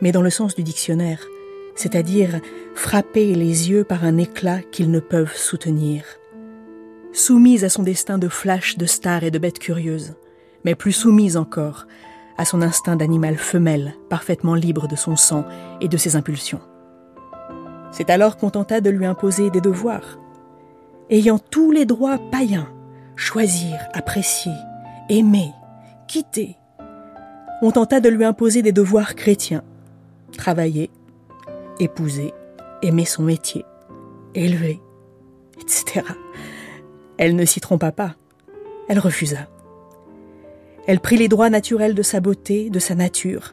mais 0.00 0.12
dans 0.12 0.22
le 0.22 0.30
sens 0.30 0.54
du 0.54 0.62
dictionnaire, 0.62 1.20
c'est-à-dire 1.74 2.40
frapper 2.74 3.34
les 3.34 3.70
yeux 3.70 3.84
par 3.84 4.04
un 4.04 4.16
éclat 4.16 4.60
qu'ils 4.70 4.90
ne 4.90 5.00
peuvent 5.00 5.36
soutenir. 5.36 6.04
Soumise 7.12 7.64
à 7.64 7.68
son 7.68 7.82
destin 7.82 8.18
de 8.18 8.28
flash, 8.28 8.78
de 8.78 8.86
star 8.86 9.22
et 9.22 9.30
de 9.30 9.38
bête 9.38 9.58
curieuse, 9.58 10.14
mais 10.64 10.74
plus 10.74 10.92
soumise 10.92 11.36
encore 11.36 11.86
à 12.36 12.44
son 12.44 12.62
instinct 12.62 12.96
d'animal 12.96 13.36
femelle, 13.36 13.94
parfaitement 14.08 14.54
libre 14.54 14.88
de 14.88 14.96
son 14.96 15.16
sang 15.16 15.44
et 15.80 15.88
de 15.88 15.96
ses 15.96 16.16
impulsions. 16.16 16.60
C'est 17.92 18.10
alors 18.10 18.36
qu'on 18.36 18.50
tenta 18.50 18.80
de 18.80 18.90
lui 18.90 19.06
imposer 19.06 19.50
des 19.50 19.60
devoirs. 19.60 20.18
Ayant 21.10 21.38
tous 21.38 21.70
les 21.70 21.84
droits 21.84 22.18
païens, 22.18 22.68
choisir, 23.14 23.78
apprécier, 23.92 24.52
aimer, 25.08 25.52
quitter, 26.08 26.56
on 27.62 27.70
tenta 27.70 28.00
de 28.00 28.08
lui 28.08 28.24
imposer 28.24 28.62
des 28.62 28.72
devoirs 28.72 29.14
chrétiens. 29.14 29.62
Travailler, 30.36 30.90
épouser, 31.78 32.34
aimer 32.82 33.04
son 33.04 33.22
métier, 33.22 33.64
élever, 34.34 34.80
etc. 35.60 36.04
Elle 37.16 37.36
ne 37.36 37.44
s'y 37.44 37.60
trompa 37.60 37.92
pas. 37.92 38.16
Elle 38.88 38.98
refusa. 38.98 39.48
Elle 40.86 41.00
prit 41.00 41.16
les 41.16 41.28
droits 41.28 41.50
naturels 41.50 41.94
de 41.94 42.02
sa 42.02 42.20
beauté, 42.20 42.70
de 42.70 42.78
sa 42.78 42.94
nature, 42.94 43.52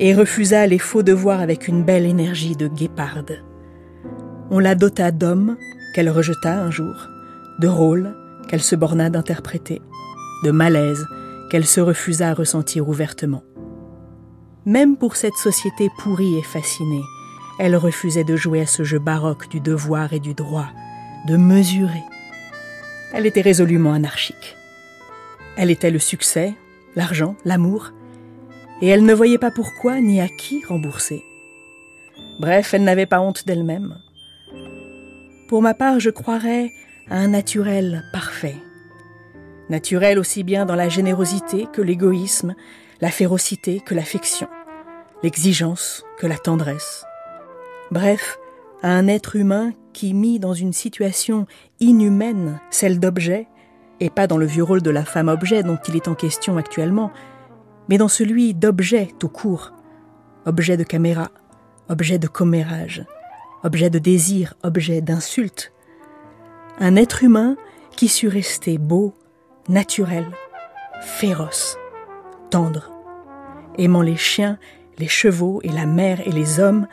et 0.00 0.14
refusa 0.14 0.66
les 0.66 0.78
faux 0.78 1.02
devoirs 1.02 1.40
avec 1.40 1.68
une 1.68 1.84
belle 1.84 2.06
énergie 2.06 2.56
de 2.56 2.68
guéparde. 2.68 3.42
On 4.50 4.58
la 4.58 4.74
dota 4.74 5.10
d'hommes 5.10 5.56
qu'elle 5.94 6.10
rejeta 6.10 6.60
un 6.60 6.70
jour, 6.70 7.08
de 7.58 7.68
rôles 7.68 8.14
qu'elle 8.48 8.62
se 8.62 8.74
borna 8.74 9.10
d'interpréter, 9.10 9.80
de 10.44 10.50
malaises 10.50 11.06
qu'elle 11.50 11.66
se 11.66 11.80
refusa 11.80 12.30
à 12.30 12.34
ressentir 12.34 12.88
ouvertement. 12.88 13.42
Même 14.64 14.96
pour 14.96 15.16
cette 15.16 15.36
société 15.36 15.90
pourrie 15.98 16.38
et 16.38 16.42
fascinée, 16.42 17.02
elle 17.58 17.76
refusait 17.76 18.24
de 18.24 18.36
jouer 18.36 18.62
à 18.62 18.66
ce 18.66 18.84
jeu 18.84 18.98
baroque 18.98 19.48
du 19.50 19.60
devoir 19.60 20.12
et 20.12 20.20
du 20.20 20.34
droit, 20.34 20.68
de 21.28 21.36
mesurer. 21.36 22.02
Elle 23.12 23.26
était 23.26 23.42
résolument 23.42 23.92
anarchique. 23.92 24.56
Elle 25.56 25.70
était 25.70 25.90
le 25.90 25.98
succès, 25.98 26.54
l'argent, 26.96 27.36
l'amour, 27.44 27.92
et 28.80 28.88
elle 28.88 29.04
ne 29.04 29.14
voyait 29.14 29.38
pas 29.38 29.50
pourquoi 29.50 30.00
ni 30.00 30.20
à 30.20 30.28
qui 30.28 30.64
rembourser. 30.64 31.24
Bref, 32.40 32.74
elle 32.74 32.84
n'avait 32.84 33.06
pas 33.06 33.20
honte 33.20 33.46
d'elle-même. 33.46 33.96
Pour 35.48 35.62
ma 35.62 35.74
part, 35.74 36.00
je 36.00 36.10
croirais 36.10 36.70
à 37.08 37.18
un 37.18 37.28
naturel 37.28 38.02
parfait, 38.12 38.56
naturel 39.68 40.18
aussi 40.18 40.42
bien 40.42 40.66
dans 40.66 40.74
la 40.74 40.88
générosité 40.88 41.66
que 41.72 41.82
l'égoïsme, 41.82 42.54
la 43.00 43.10
férocité 43.10 43.80
que 43.80 43.94
l'affection, 43.94 44.48
l'exigence 45.22 46.04
que 46.18 46.26
la 46.26 46.38
tendresse. 46.38 47.04
Bref, 47.90 48.38
à 48.82 48.90
un 48.90 49.06
être 49.06 49.36
humain 49.36 49.72
qui, 49.92 50.14
mis 50.14 50.38
dans 50.38 50.54
une 50.54 50.72
situation 50.72 51.46
inhumaine, 51.80 52.60
celle 52.70 52.98
d'objet, 52.98 53.46
et 54.02 54.10
pas 54.10 54.26
dans 54.26 54.36
le 54.36 54.46
vieux 54.46 54.64
rôle 54.64 54.82
de 54.82 54.90
la 54.90 55.04
femme-objet 55.04 55.62
dont 55.62 55.78
il 55.86 55.94
est 55.94 56.08
en 56.08 56.16
question 56.16 56.56
actuellement, 56.56 57.12
mais 57.88 57.98
dans 57.98 58.08
celui 58.08 58.52
d'objet 58.52 59.10
tout 59.20 59.28
court, 59.28 59.72
objet 60.44 60.76
de 60.76 60.82
caméra, 60.82 61.30
objet 61.88 62.18
de 62.18 62.26
commérage, 62.26 63.06
objet 63.62 63.90
de 63.90 64.00
désir, 64.00 64.54
objet 64.64 65.02
d'insulte. 65.02 65.72
Un 66.80 66.96
être 66.96 67.22
humain 67.22 67.56
qui 67.94 68.08
sut 68.08 68.26
rester 68.26 68.76
beau, 68.76 69.14
naturel, 69.68 70.26
féroce, 71.00 71.78
tendre, 72.50 72.90
aimant 73.78 74.02
les 74.02 74.16
chiens, 74.16 74.58
les 74.98 75.06
chevaux 75.06 75.60
et 75.62 75.70
la 75.70 75.86
mer 75.86 76.26
et 76.26 76.32
les 76.32 76.58
hommes, 76.58 76.88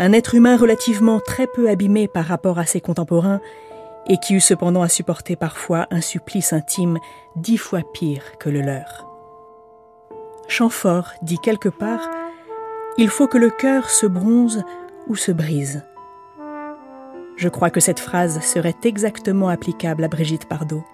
un 0.00 0.12
être 0.12 0.34
humain 0.34 0.56
relativement 0.56 1.20
très 1.20 1.46
peu 1.46 1.68
abîmé 1.68 2.08
par 2.08 2.24
rapport 2.24 2.58
à 2.58 2.66
ses 2.66 2.80
contemporains 2.80 3.40
et 4.06 4.18
qui 4.18 4.34
eut 4.34 4.40
cependant 4.40 4.82
à 4.82 4.88
supporter 4.88 5.36
parfois 5.36 5.86
un 5.90 6.00
supplice 6.00 6.52
intime 6.52 6.98
dix 7.36 7.56
fois 7.56 7.82
pire 7.92 8.22
que 8.38 8.50
le 8.50 8.60
leur. 8.60 9.08
Chamfort 10.48 11.12
dit 11.22 11.38
quelque 11.38 11.68
part 11.68 12.10
Il 12.98 13.08
faut 13.08 13.26
que 13.26 13.38
le 13.38 13.50
cœur 13.50 13.90
se 13.90 14.06
bronze 14.06 14.64
ou 15.06 15.16
se 15.16 15.32
brise. 15.32 15.82
Je 17.36 17.48
crois 17.48 17.70
que 17.70 17.80
cette 17.80 18.00
phrase 18.00 18.40
serait 18.40 18.76
exactement 18.84 19.48
applicable 19.48 20.04
à 20.04 20.08
Brigitte 20.08 20.48
Bardot. 20.48 20.84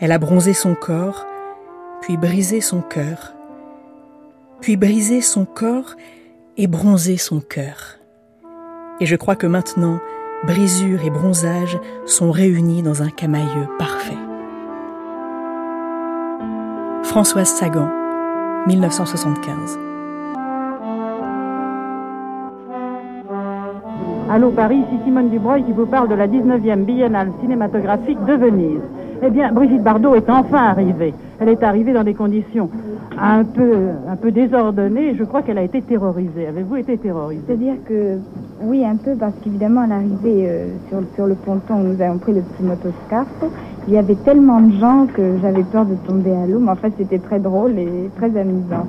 Elle 0.00 0.12
a 0.12 0.18
bronzé 0.18 0.54
son 0.54 0.74
corps, 0.74 1.26
puis 2.00 2.16
brisé 2.16 2.60
son 2.60 2.80
cœur, 2.80 3.34
puis 4.60 4.76
brisé 4.76 5.20
son 5.20 5.44
corps 5.44 5.94
et 6.56 6.66
bronzé 6.66 7.18
son 7.18 7.40
cœur. 7.40 7.98
Et 9.00 9.06
je 9.06 9.16
crois 9.16 9.36
que 9.36 9.46
maintenant, 9.46 10.00
brisure 10.46 11.04
et 11.04 11.10
bronzage 11.10 11.78
sont 12.06 12.30
réunis 12.30 12.82
dans 12.82 13.02
un 13.02 13.10
camailleux 13.10 13.68
parfait. 13.78 14.16
Françoise 17.02 17.48
Sagan, 17.48 17.88
1975. 18.66 19.78
Allô 24.30 24.50
Paris, 24.50 24.78
ici 24.78 25.02
Simone 25.04 25.28
Dubreuil 25.28 25.64
qui 25.64 25.72
vous 25.72 25.86
parle 25.86 26.08
de 26.08 26.14
la 26.14 26.28
19e 26.28 26.84
biennale 26.84 27.32
cinématographique 27.40 28.24
de 28.24 28.34
Venise. 28.34 28.80
Eh 29.22 29.28
bien, 29.28 29.52
Brigitte 29.52 29.82
Bardot 29.82 30.14
est 30.14 30.30
enfin 30.30 30.68
arrivée. 30.68 31.12
Elle 31.40 31.48
est 31.48 31.62
arrivée 31.62 31.92
dans 31.92 32.04
des 32.04 32.14
conditions 32.14 32.70
un 33.18 33.44
peu, 33.44 33.72
un 34.08 34.16
peu 34.16 34.30
désordonnées. 34.30 35.14
Je 35.18 35.24
crois 35.24 35.42
qu'elle 35.42 35.58
a 35.58 35.62
été 35.62 35.82
terrorisée. 35.82 36.46
Avez-vous 36.46 36.76
été 36.76 36.96
terrorisée? 36.96 37.42
C'est-à-dire 37.46 37.74
que, 37.86 38.18
oui, 38.60 38.84
un 38.84 38.96
peu, 38.96 39.14
parce 39.16 39.34
qu'évidemment, 39.42 39.82
à 39.82 39.86
l'arrivée 39.86 40.48
euh, 40.48 40.66
sur, 40.88 41.02
sur 41.14 41.26
le 41.26 41.34
ponton 41.34 41.74
où 41.74 41.82
nous 41.82 42.02
avons 42.02 42.18
pris 42.18 42.32
le 42.32 42.42
petit 42.42 42.62
motoscarpe, 42.62 43.46
il 43.88 43.94
y 43.94 43.98
avait 43.98 44.16
tellement 44.16 44.60
de 44.60 44.78
gens 44.78 45.06
que 45.06 45.38
j'avais 45.40 45.62
peur 45.64 45.86
de 45.86 45.94
tomber 46.06 46.32
à 46.32 46.46
l'eau. 46.46 46.58
Mais 46.58 46.70
en 46.70 46.76
fait, 46.76 46.92
c'était 46.98 47.18
très 47.18 47.40
drôle 47.40 47.78
et 47.78 48.10
très 48.16 48.36
amusant. 48.38 48.86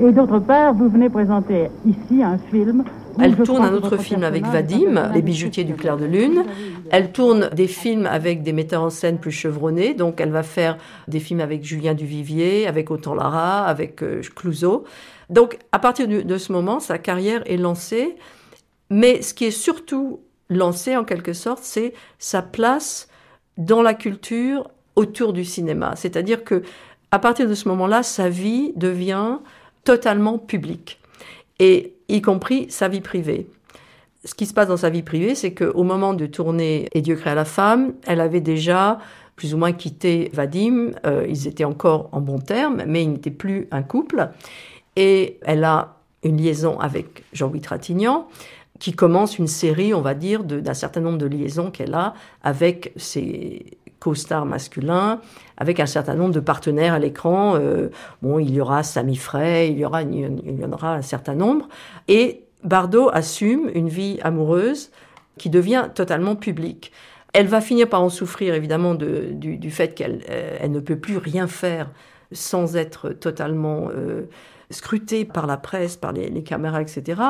Et 0.00 0.10
d'autre 0.10 0.40
part, 0.40 0.74
vous 0.74 0.88
venez 0.88 1.08
présenter 1.08 1.68
ici 1.86 2.22
un 2.22 2.38
film. 2.38 2.84
Elle 3.20 3.36
tourne 3.36 3.64
un 3.64 3.72
autre 3.72 3.96
film 3.96 4.24
avec 4.24 4.44
Vadim, 4.44 5.12
Les 5.14 5.22
bijoutiers 5.22 5.62
du 5.62 5.74
clair 5.74 5.96
de 5.96 6.04
lune. 6.04 6.42
Elle 6.90 7.12
tourne 7.12 7.48
des 7.54 7.68
films 7.68 8.06
avec 8.06 8.42
des 8.42 8.52
metteurs 8.52 8.82
en 8.82 8.90
scène 8.90 9.18
plus 9.18 9.30
chevronnés. 9.30 9.94
Donc, 9.94 10.20
elle 10.20 10.30
va 10.30 10.42
faire 10.42 10.78
des 11.06 11.20
films 11.20 11.40
avec 11.40 11.64
Julien 11.64 11.94
Duvivier, 11.94 12.66
avec 12.66 12.90
Autant 12.90 13.14
Lara, 13.14 13.64
avec 13.66 14.02
euh, 14.02 14.20
Clouseau. 14.34 14.84
Donc, 15.30 15.58
à 15.70 15.78
partir 15.78 16.08
de 16.08 16.38
ce 16.38 16.52
moment, 16.52 16.80
sa 16.80 16.98
carrière 16.98 17.42
est 17.46 17.56
lancée. 17.56 18.16
Mais 18.94 19.22
ce 19.22 19.34
qui 19.34 19.44
est 19.44 19.50
surtout 19.50 20.20
lancé, 20.48 20.96
en 20.96 21.02
quelque 21.02 21.32
sorte, 21.32 21.64
c'est 21.64 21.94
sa 22.20 22.42
place 22.42 23.08
dans 23.58 23.82
la 23.82 23.92
culture 23.92 24.70
autour 24.94 25.32
du 25.32 25.44
cinéma. 25.44 25.94
C'est-à-dire 25.96 26.44
que, 26.44 26.62
à 27.10 27.18
partir 27.18 27.48
de 27.48 27.54
ce 27.54 27.66
moment-là, 27.70 28.04
sa 28.04 28.28
vie 28.28 28.72
devient 28.76 29.38
totalement 29.82 30.38
public, 30.38 31.00
et 31.58 31.96
y 32.06 32.22
compris 32.22 32.70
sa 32.70 32.86
vie 32.86 33.00
privée. 33.00 33.48
Ce 34.24 34.32
qui 34.32 34.46
se 34.46 34.54
passe 34.54 34.68
dans 34.68 34.76
sa 34.76 34.90
vie 34.90 35.02
privée, 35.02 35.34
c'est 35.34 35.54
qu'au 35.54 35.82
moment 35.82 36.14
de 36.14 36.26
tourner 36.26 36.88
Et 36.94 37.00
Dieu 37.00 37.16
créa 37.16 37.34
la 37.34 37.44
femme, 37.44 37.94
elle 38.06 38.20
avait 38.20 38.40
déjà 38.40 39.00
plus 39.34 39.54
ou 39.54 39.58
moins 39.58 39.72
quitté 39.72 40.30
Vadim. 40.32 40.92
Euh, 41.04 41.26
ils 41.28 41.48
étaient 41.48 41.64
encore 41.64 42.10
en 42.12 42.20
bons 42.20 42.38
termes, 42.38 42.84
mais 42.86 43.02
ils 43.02 43.10
n'étaient 43.10 43.32
plus 43.32 43.66
un 43.72 43.82
couple. 43.82 44.30
Et 44.94 45.40
elle 45.42 45.64
a 45.64 45.96
une 46.22 46.36
liaison 46.36 46.78
avec 46.78 47.24
Jean-Louis 47.32 47.60
Trintignant, 47.60 48.28
qui 48.80 48.92
commence 48.92 49.38
une 49.38 49.46
série, 49.46 49.94
on 49.94 50.00
va 50.00 50.14
dire, 50.14 50.44
d'un 50.44 50.74
certain 50.74 51.00
nombre 51.00 51.18
de 51.18 51.26
liaisons 51.26 51.70
qu'elle 51.70 51.94
a 51.94 52.14
avec 52.42 52.92
ses 52.96 53.64
co-stars 54.00 54.44
masculins, 54.44 55.20
avec 55.56 55.80
un 55.80 55.86
certain 55.86 56.14
nombre 56.14 56.34
de 56.34 56.40
partenaires 56.40 56.94
à 56.94 56.98
l'écran. 56.98 57.54
Euh, 57.56 57.88
bon, 58.20 58.38
il 58.38 58.52
y 58.52 58.60
aura 58.60 58.82
Sami 58.82 59.16
Frey, 59.16 59.70
il 59.70 59.78
y 59.78 59.84
aura, 59.84 60.02
il 60.02 60.60
y 60.60 60.64
en 60.64 60.72
aura 60.72 60.94
un 60.94 61.02
certain 61.02 61.34
nombre. 61.34 61.68
Et 62.08 62.42
Bardot 62.64 63.10
assume 63.12 63.70
une 63.74 63.88
vie 63.88 64.18
amoureuse 64.22 64.90
qui 65.38 65.50
devient 65.50 65.88
totalement 65.94 66.36
publique. 66.36 66.92
Elle 67.32 67.46
va 67.46 67.60
finir 67.60 67.88
par 67.88 68.02
en 68.02 68.10
souffrir 68.10 68.54
évidemment 68.54 68.94
du, 68.94 69.70
fait 69.70 69.94
qu'elle 69.94 70.20
euh, 70.30 70.56
elle 70.60 70.70
ne 70.70 70.80
peut 70.80 70.98
plus 70.98 71.16
rien 71.16 71.46
faire 71.46 71.90
sans 72.30 72.76
être 72.76 73.10
totalement 73.10 73.88
euh, 73.94 74.22
scrutée 74.70 75.24
par 75.24 75.46
la 75.46 75.56
presse, 75.56 75.96
par 75.96 76.12
les, 76.12 76.42
caméras, 76.42 76.82
etc. 76.82 77.20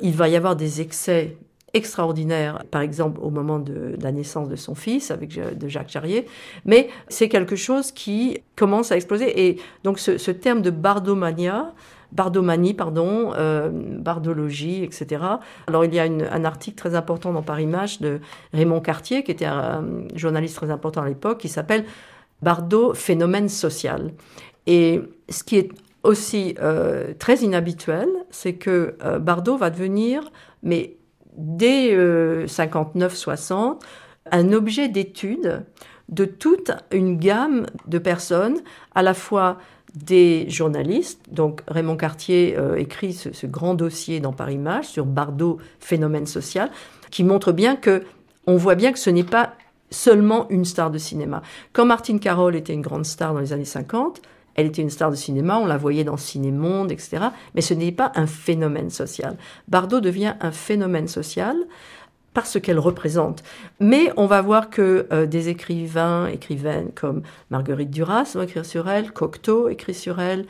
Il 0.00 0.14
va 0.14 0.28
y 0.28 0.36
avoir 0.36 0.56
des 0.56 0.80
excès 0.80 1.36
extraordinaire, 1.74 2.64
par 2.70 2.80
exemple 2.80 3.20
au 3.22 3.30
moment 3.30 3.58
de, 3.58 3.94
la 4.00 4.10
naissance 4.10 4.48
de 4.48 4.56
son 4.56 4.74
fils 4.74 5.10
avec 5.10 5.38
de 5.38 5.68
Jacques 5.68 5.90
Charrier, 5.90 6.26
mais 6.64 6.88
c'est 7.08 7.28
quelque 7.28 7.56
chose 7.56 7.92
qui 7.92 8.40
commence 8.56 8.90
à 8.90 8.96
exploser. 8.96 9.48
Et 9.48 9.58
donc 9.84 9.98
ce, 9.98 10.30
terme 10.30 10.62
de 10.62 10.70
bardomania, 10.70 11.74
bardomanie, 12.10 12.72
pardon, 12.72 13.32
euh, 13.36 13.70
bardologie, 13.70 14.82
etc. 14.82 15.22
Alors 15.66 15.84
il 15.84 15.94
y 15.94 16.00
a 16.00 16.04
un 16.04 16.44
article 16.44 16.76
très 16.76 16.94
important 16.94 17.34
dans 17.34 17.42
Paris 17.42 17.66
Match 17.66 18.00
de 18.00 18.20
Raymond 18.54 18.80
Cartier, 18.80 19.22
qui 19.22 19.30
était 19.30 19.44
un 19.44 19.84
journaliste 20.14 20.56
très 20.56 20.70
important 20.70 21.02
à 21.02 21.08
l'époque, 21.08 21.38
qui 21.38 21.48
s'appelle 21.48 21.84
Bardot, 22.40 22.94
phénomène 22.94 23.48
social. 23.48 24.12
Et 24.66 25.00
ce 25.28 25.42
qui 25.42 25.56
est 25.56 25.70
aussi 26.08 26.54
euh, 26.60 27.12
très 27.18 27.36
inhabituel, 27.36 28.08
c'est 28.30 28.54
que 28.54 28.96
euh, 29.04 29.18
Bardot 29.18 29.58
va 29.58 29.68
devenir, 29.68 30.32
mais 30.62 30.96
dès 31.36 31.94
59-60 31.94 33.52
euh, 33.52 33.74
un 34.30 34.52
objet 34.52 34.88
d'étude 34.88 35.64
de 36.08 36.24
toute 36.24 36.70
une 36.92 37.18
gamme 37.18 37.66
de 37.86 37.98
personnes, 37.98 38.60
à 38.94 39.02
la 39.02 39.12
fois 39.12 39.58
des 39.94 40.48
journalistes. 40.48 41.20
Donc 41.30 41.60
Raymond 41.68 41.96
Cartier 41.96 42.56
écrit 42.76 43.12
ce, 43.12 43.46
grand 43.46 43.74
dossier 43.74 44.20
dans 44.20 44.32
Paris 44.32 44.58
Match 44.58 44.86
sur 44.86 45.04
Bardot, 45.04 45.58
phénomène 45.80 46.26
social, 46.26 46.70
qui 47.10 47.24
montre 47.24 47.52
bien 47.52 47.76
que 47.76 48.02
on 48.46 48.56
voit 48.56 48.74
bien 48.74 48.92
que 48.92 48.98
ce 48.98 49.10
n'est 49.10 49.24
pas 49.24 49.54
seulement 49.90 50.48
une 50.48 50.64
star 50.64 50.90
de 50.90 50.98
cinéma. 50.98 51.42
Quand 51.72 51.84
Martine 51.84 52.20
Carole 52.20 52.56
était 52.56 52.72
une 52.72 52.82
grande 52.82 53.06
star 53.06 53.34
dans 53.34 53.40
les 53.40 53.52
années 53.52 53.64
50, 53.66 54.22
elle 54.58 54.66
était 54.66 54.82
une 54.82 54.90
star 54.90 55.12
de 55.12 55.14
cinéma, 55.14 55.56
on 55.56 55.66
la 55.66 55.76
voyait 55.76 56.02
dans 56.02 56.16
Ciné-Monde, 56.16 56.90
etc. 56.90 57.28
Mais 57.54 57.60
ce 57.60 57.74
n'est 57.74 57.92
pas 57.92 58.10
un 58.16 58.26
phénomène 58.26 58.90
social. 58.90 59.36
Bardot 59.68 60.00
devient 60.00 60.34
un 60.40 60.50
phénomène 60.50 61.06
social 61.06 61.56
parce 62.34 62.60
qu'elle 62.60 62.80
représente. 62.80 63.44
Mais 63.78 64.12
on 64.16 64.26
va 64.26 64.42
voir 64.42 64.68
que 64.68 65.06
euh, 65.12 65.26
des 65.26 65.48
écrivains, 65.48 66.26
écrivaines 66.26 66.90
comme 66.92 67.22
Marguerite 67.50 67.90
Duras 67.90 68.32
vont 68.34 68.42
écrire 68.42 68.66
sur 68.66 68.88
elle, 68.88 69.12
Cocteau 69.12 69.68
écrit 69.68 69.94
sur 69.94 70.20
elle, 70.20 70.44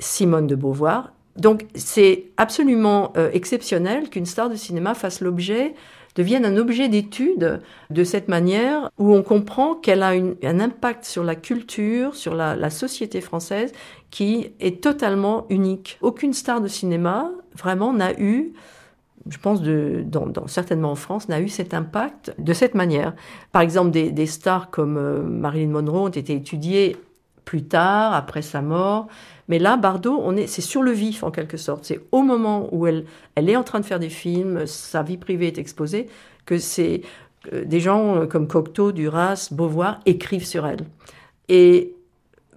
Simone 0.00 0.48
de 0.48 0.56
Beauvoir. 0.56 1.12
Donc 1.36 1.66
c'est 1.76 2.24
absolument 2.38 3.12
euh, 3.16 3.30
exceptionnel 3.32 4.10
qu'une 4.10 4.26
star 4.26 4.50
de 4.50 4.56
cinéma 4.56 4.94
fasse 4.94 5.20
l'objet 5.20 5.74
devienne 6.14 6.44
un 6.44 6.56
objet 6.56 6.88
d'étude 6.88 7.60
de 7.90 8.04
cette 8.04 8.28
manière 8.28 8.90
où 8.98 9.14
on 9.14 9.22
comprend 9.22 9.74
qu'elle 9.74 10.02
a 10.02 10.10
un 10.10 10.60
impact 10.60 11.04
sur 11.04 11.24
la 11.24 11.34
culture, 11.34 12.14
sur 12.14 12.34
la, 12.34 12.70
société 12.70 13.20
française 13.20 13.72
qui 14.10 14.52
est 14.60 14.82
totalement 14.82 15.46
unique. 15.50 15.98
Aucune 16.00 16.32
star 16.32 16.60
de 16.60 16.68
cinéma 16.68 17.30
vraiment 17.56 17.92
n'a 17.92 18.18
eu 18.20 18.52
je 19.28 19.38
pense, 19.38 19.62
dans, 19.62 20.48
certainement 20.48 20.90
en 20.90 20.96
France, 20.96 21.28
n'a 21.28 21.40
eu 21.40 21.48
cet 21.48 21.74
impact 21.74 22.34
de 22.38 22.52
cette 22.52 22.74
manière. 22.74 23.14
Par 23.52 23.62
exemple, 23.62 23.92
des, 23.92 24.26
stars 24.26 24.68
comme 24.70 24.96
euh, 24.96 25.22
Marilyn 25.22 25.70
Monroe 25.70 26.06
ont 26.06 26.08
été 26.08 26.34
étudiées 26.34 26.96
plus 27.44 27.64
tard, 27.64 28.14
après 28.14 28.42
sa 28.42 28.62
mort. 28.62 29.08
Mais 29.48 29.58
là, 29.58 29.76
Bardot, 29.76 30.20
on 30.22 30.36
est, 30.36 30.46
c'est 30.46 30.62
sur 30.62 30.82
le 30.82 30.92
vif 30.92 31.22
en 31.22 31.30
quelque 31.30 31.56
sorte. 31.56 31.84
C'est 31.84 32.00
au 32.12 32.22
moment 32.22 32.68
où 32.72 32.86
elle, 32.86 33.04
elle 33.34 33.50
est 33.50 33.56
en 33.56 33.64
train 33.64 33.80
de 33.80 33.84
faire 33.84 33.98
des 33.98 34.08
films, 34.08 34.66
sa 34.66 35.02
vie 35.02 35.16
privée 35.16 35.48
est 35.48 35.58
exposée, 35.58 36.08
que 36.46 36.58
c'est 36.58 37.02
euh, 37.52 37.64
des 37.64 37.80
gens 37.80 38.16
euh, 38.16 38.26
comme 38.26 38.46
Cocteau, 38.46 38.92
Duras, 38.92 39.48
Beauvoir 39.50 40.00
écrivent 40.06 40.46
sur 40.46 40.66
elle. 40.66 40.80
Et 41.48 41.94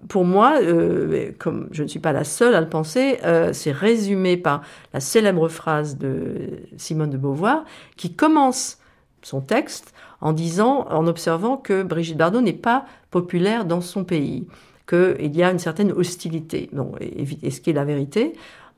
pour 0.08 0.24
moi, 0.24 0.58
euh, 0.60 1.32
comme 1.38 1.68
je 1.72 1.82
ne 1.82 1.88
suis 1.88 1.98
pas 1.98 2.12
la 2.12 2.24
seule 2.24 2.54
à 2.54 2.60
le 2.60 2.68
penser, 2.68 3.18
c'est 3.52 3.72
résumé 3.72 4.36
par 4.36 4.62
la 4.92 5.00
célèbre 5.00 5.48
phrase 5.48 5.98
de 5.98 6.62
Simone 6.76 7.10
de 7.10 7.16
Beauvoir, 7.16 7.64
qui 7.96 8.14
commence 8.14 8.78
son 9.22 9.40
texte 9.40 9.92
en 10.20 10.32
disant, 10.32 10.86
en 10.88 11.06
observant 11.08 11.56
que 11.56 11.82
Brigitte 11.82 12.16
Bardot 12.16 12.40
n'est 12.40 12.52
pas 12.52 12.86
populaire 13.10 13.64
dans 13.64 13.80
son 13.80 14.04
pays 14.04 14.46
qu'il 14.86 15.36
y 15.36 15.42
a 15.42 15.50
une 15.50 15.58
certaine 15.58 15.92
hostilité, 15.92 16.68
bon, 16.72 16.92
et, 17.00 17.50
ce 17.50 17.60
qui 17.60 17.70
est 17.70 17.72
la 17.72 17.84
vérité, 17.84 18.34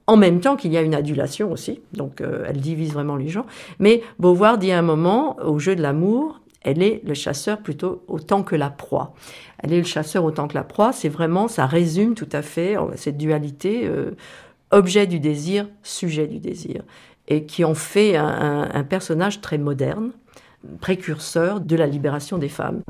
en 0.07 0.17
même 0.17 0.41
temps 0.41 0.57
qu'il 0.57 0.73
y 0.73 0.77
a 0.79 0.81
une 0.81 0.95
adulation 0.95 1.53
aussi, 1.53 1.81
donc 1.93 2.21
euh, 2.21 2.47
elle 2.49 2.61
divise 2.61 2.93
vraiment 2.93 3.17
les 3.17 3.29
gens. 3.29 3.45
Mais 3.79 4.03
Beauvoir 4.19 4.57
dit 4.57 4.73
à 4.73 4.79
un 4.79 4.83
moment, 4.83 5.37
au 5.45 5.59
jeu 5.59 5.77
de 5.77 5.83
l'amour, 5.83 6.41
elle 6.63 6.83
est 6.83 7.03
le 7.05 7.15
chasseur 7.15 7.59
plutôt 7.59 8.03
autant 8.09 8.43
que 8.43 8.57
la 8.57 8.71
proie. 8.71 9.15
Elle 9.63 9.73
est 9.73 9.79
le 9.79 9.85
chasseur 9.85 10.25
autant 10.25 10.49
que 10.49 10.55
la 10.55 10.65
proie, 10.65 10.93
c'est 10.93 11.11
vraiment, 11.11 11.47
ça 11.47 11.67
résume 11.67 12.15
tout 12.15 12.29
à 12.33 12.41
fait 12.41 12.79
euh, 12.79 12.87
cette 12.97 13.19
dualité, 13.19 13.83
euh, 13.85 14.13
objet 14.71 15.07
du 15.07 15.21
désir, 15.21 15.69
sujet 15.83 16.27
du 16.27 16.39
désir, 16.39 16.83
et 17.27 17.45
qui 17.45 17.65
en 17.65 17.75
fait 17.75 18.17
un 18.17 18.85
personnage 18.85 19.41
très 19.43 19.59
moderne, 19.59 20.13
précurseur 20.81 21.61
de 21.61 21.77
la 21.77 21.87
libération 21.87 22.39
des 22.39 22.49
femmes. 22.49 22.83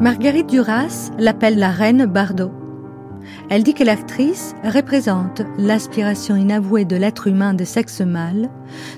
Marguerite 0.00 0.48
Duras 0.48 1.10
l'appelle 1.18 1.58
la 1.58 1.70
reine 1.70 2.06
Bardot. 2.06 2.50
Elle 3.50 3.62
dit 3.62 3.74
que 3.74 3.84
l'actrice 3.84 4.54
représente 4.64 5.42
l'aspiration 5.58 6.36
inavouée 6.36 6.86
de 6.86 6.96
l'être 6.96 7.26
humain 7.26 7.52
de 7.52 7.64
sexe 7.64 8.00
mâle, 8.00 8.48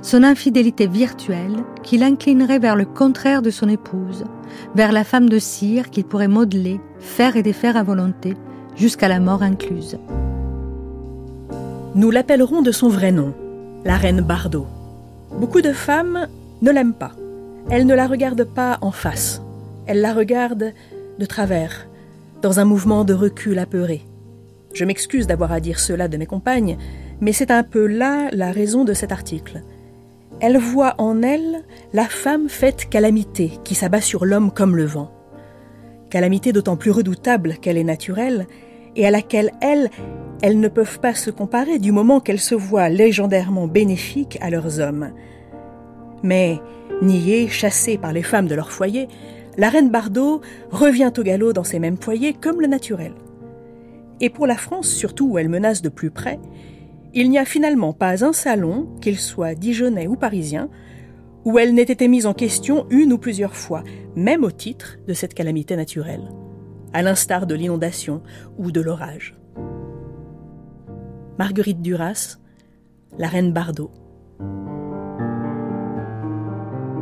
son 0.01 0.23
infidélité 0.23 0.87
virtuelle 0.87 1.57
qui 1.83 1.99
l'inclinerait 1.99 2.61
vers 2.61 2.77
le 2.77 2.85
contraire 2.85 3.43
de 3.43 3.51
son 3.51 3.69
épouse, 3.69 4.23
vers 4.77 4.93
la 4.93 5.03
femme 5.03 5.29
de 5.29 5.41
cire 5.41 5.91
qu'il 5.91 6.05
pourrait 6.05 6.29
modeler, 6.29 6.81
faire 7.01 7.37
et 7.37 7.43
défaire 7.43 7.77
à 7.77 7.83
volonté, 7.83 8.37
jusqu'à 8.77 9.09
la 9.09 9.19
mort 9.19 9.43
incluse. 9.43 9.99
Nous 11.97 12.13
l'appellerons 12.13 12.63
de 12.63 12.71
son 12.71 12.89
vrai 12.89 13.11
nom, 13.11 13.35
la 13.85 13.97
reine 13.97 14.21
Bardot. 14.21 14.69
Beaucoup 15.37 15.63
de 15.63 15.73
femmes 15.73 16.29
ne 16.63 16.71
l'aiment 16.71 16.95
pas. 16.95 17.13
Elles 17.71 17.87
ne 17.87 17.95
la 17.97 18.07
regardent 18.07 18.45
pas 18.45 18.79
en 18.83 18.93
face. 18.93 19.43
Elles 19.87 20.01
la 20.01 20.13
regardent 20.13 20.73
de 21.19 21.27
travers, 21.27 21.89
dans 22.43 22.61
un 22.61 22.65
mouvement 22.65 23.05
de 23.05 23.15
recul 23.15 23.59
apeuré. 23.59 24.03
Je 24.75 24.85
m'excuse 24.85 25.27
d'avoir 25.27 25.53
à 25.53 25.61
dire 25.61 25.79
cela 25.79 26.09
de 26.09 26.17
mes 26.17 26.27
compagnes, 26.27 26.79
mais 27.21 27.33
c'est 27.33 27.51
un 27.51 27.63
peu 27.63 27.87
là 27.87 28.29
la 28.33 28.51
raison 28.51 28.85
de 28.85 28.95
cet 28.95 29.13
article. 29.13 29.63
Elle 30.41 30.59
voit 30.59 30.95
en 30.99 31.23
elle 31.23 31.63
la 31.93 32.07
femme 32.07 32.49
faite 32.49 32.89
calamité 32.89 33.53
qui 33.65 33.75
s'abat 33.75 34.01
sur 34.01 34.25
l'homme 34.25 34.51
comme 34.51 34.77
le 34.77 34.87
vent. 34.87 35.13
Calamité 36.11 36.53
d'autant 36.53 36.77
plus 36.77 36.91
redoutable 36.91 37.55
qu'elle 37.59 37.79
est 37.79 37.85
naturelle 37.85 38.47
et 38.97 39.07
à 39.07 39.11
laquelle 39.11 39.53
elles, 39.61 39.89
elles 40.43 40.59
ne 40.59 40.69
peuvent 40.69 41.01
pas 41.01 41.15
se 41.15 41.31
comparer 41.31 41.79
du 41.79 41.93
moment 41.93 42.21
qu'elles 42.21 42.41
se 42.41 42.55
voient 42.55 42.89
légendairement 42.89 43.69
bénéfiques 43.69 44.39
à 44.41 44.51
leurs 44.51 44.81
hommes. 44.81 45.13
Mais, 46.23 46.61
niée, 47.03 47.49
chassée 47.49 47.99
par 47.99 48.13
les 48.13 48.23
femmes 48.23 48.49
de 48.49 48.55
leur 48.55 48.73
foyer, 48.73 49.09
la 49.57 49.69
reine 49.69 49.91
Bardot 49.91 50.41
revient 50.71 51.13
au 51.17 51.23
galop 51.23 51.53
dans 51.53 51.65
ces 51.65 51.79
mêmes 51.79 51.99
foyers 51.99 52.35
comme 52.35 52.61
le 52.61 52.67
naturel. 52.67 53.13
Et 54.21 54.31
pour 54.31 54.47
la 54.47 54.57
France, 54.57 54.89
surtout 54.89 55.29
où 55.29 55.39
elle 55.39 55.49
menace 55.49 55.83
de 55.83 55.89
plus 55.89 56.11
près, 56.11 56.39
il 57.15 57.29
n'y 57.29 57.39
a 57.39 57.45
finalement 57.45 57.93
pas 57.93 58.25
un 58.25 58.33
salon, 58.33 58.89
qu'il 59.01 59.19
soit 59.19 59.55
dijonnais 59.55 60.07
ou 60.07 60.17
parisien, 60.17 60.71
où 61.45 61.59
elle 61.59 61.75
n'ait 61.75 61.83
été 61.83 62.09
mise 62.09 62.27
en 62.27 62.35
question 62.35 62.87
une 62.89 63.13
ou 63.13 63.19
plusieurs 63.19 63.57
fois, 63.57 63.83
même 64.17 64.45
au 64.45 64.51
titre 64.51 64.99
de 65.07 65.13
cette 65.13 65.35
calamité 65.35 65.77
naturelle, 65.77 66.31
à 66.93 67.03
l'instar 67.03 67.47
de 67.47 67.55
l'inondation 67.55 68.23
ou 68.59 68.71
de 68.71 68.81
l'orage. 68.81 69.37
Marguerite 71.39 71.83
Duras, 71.83 72.39
la 73.19 73.27
reine 73.27 73.53
Bardot. 73.53 73.91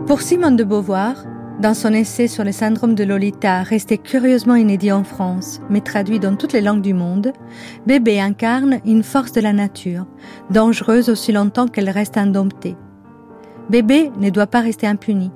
Pour 0.07 0.23
Simone 0.23 0.57
de 0.57 0.65
Beauvoir, 0.65 1.25
dans 1.61 1.75
son 1.75 1.93
essai 1.93 2.27
sur 2.27 2.43
le 2.43 2.53
syndrome 2.53 2.95
de 2.95 3.05
Lolita, 3.05 3.63
resté 3.63 3.99
curieusement 3.99 4.55
inédit 4.55 4.93
en 4.93 5.05
France, 5.05 5.61
mais 5.69 5.83
traduit 5.83 6.19
dans 6.19 6.35
toutes 6.35 6.55
les 6.55 6.63
langues 6.63 6.81
du 6.81 6.95
monde, 6.95 7.33
Bébé 7.87 8.19
incarne 8.19 8.81
une 8.87 9.03
force 9.03 9.33
de 9.33 9.43
la 9.43 9.53
nature, 9.53 10.07
dangereuse 10.49 11.11
aussi 11.11 11.33
longtemps 11.33 11.69
qu'elle 11.69 11.91
reste 11.91 12.17
indomptée. 12.17 12.77
Bébé 13.69 14.11
ne 14.19 14.31
doit 14.31 14.47
pas 14.47 14.63
rester 14.63 14.87
impuni. 14.87 15.31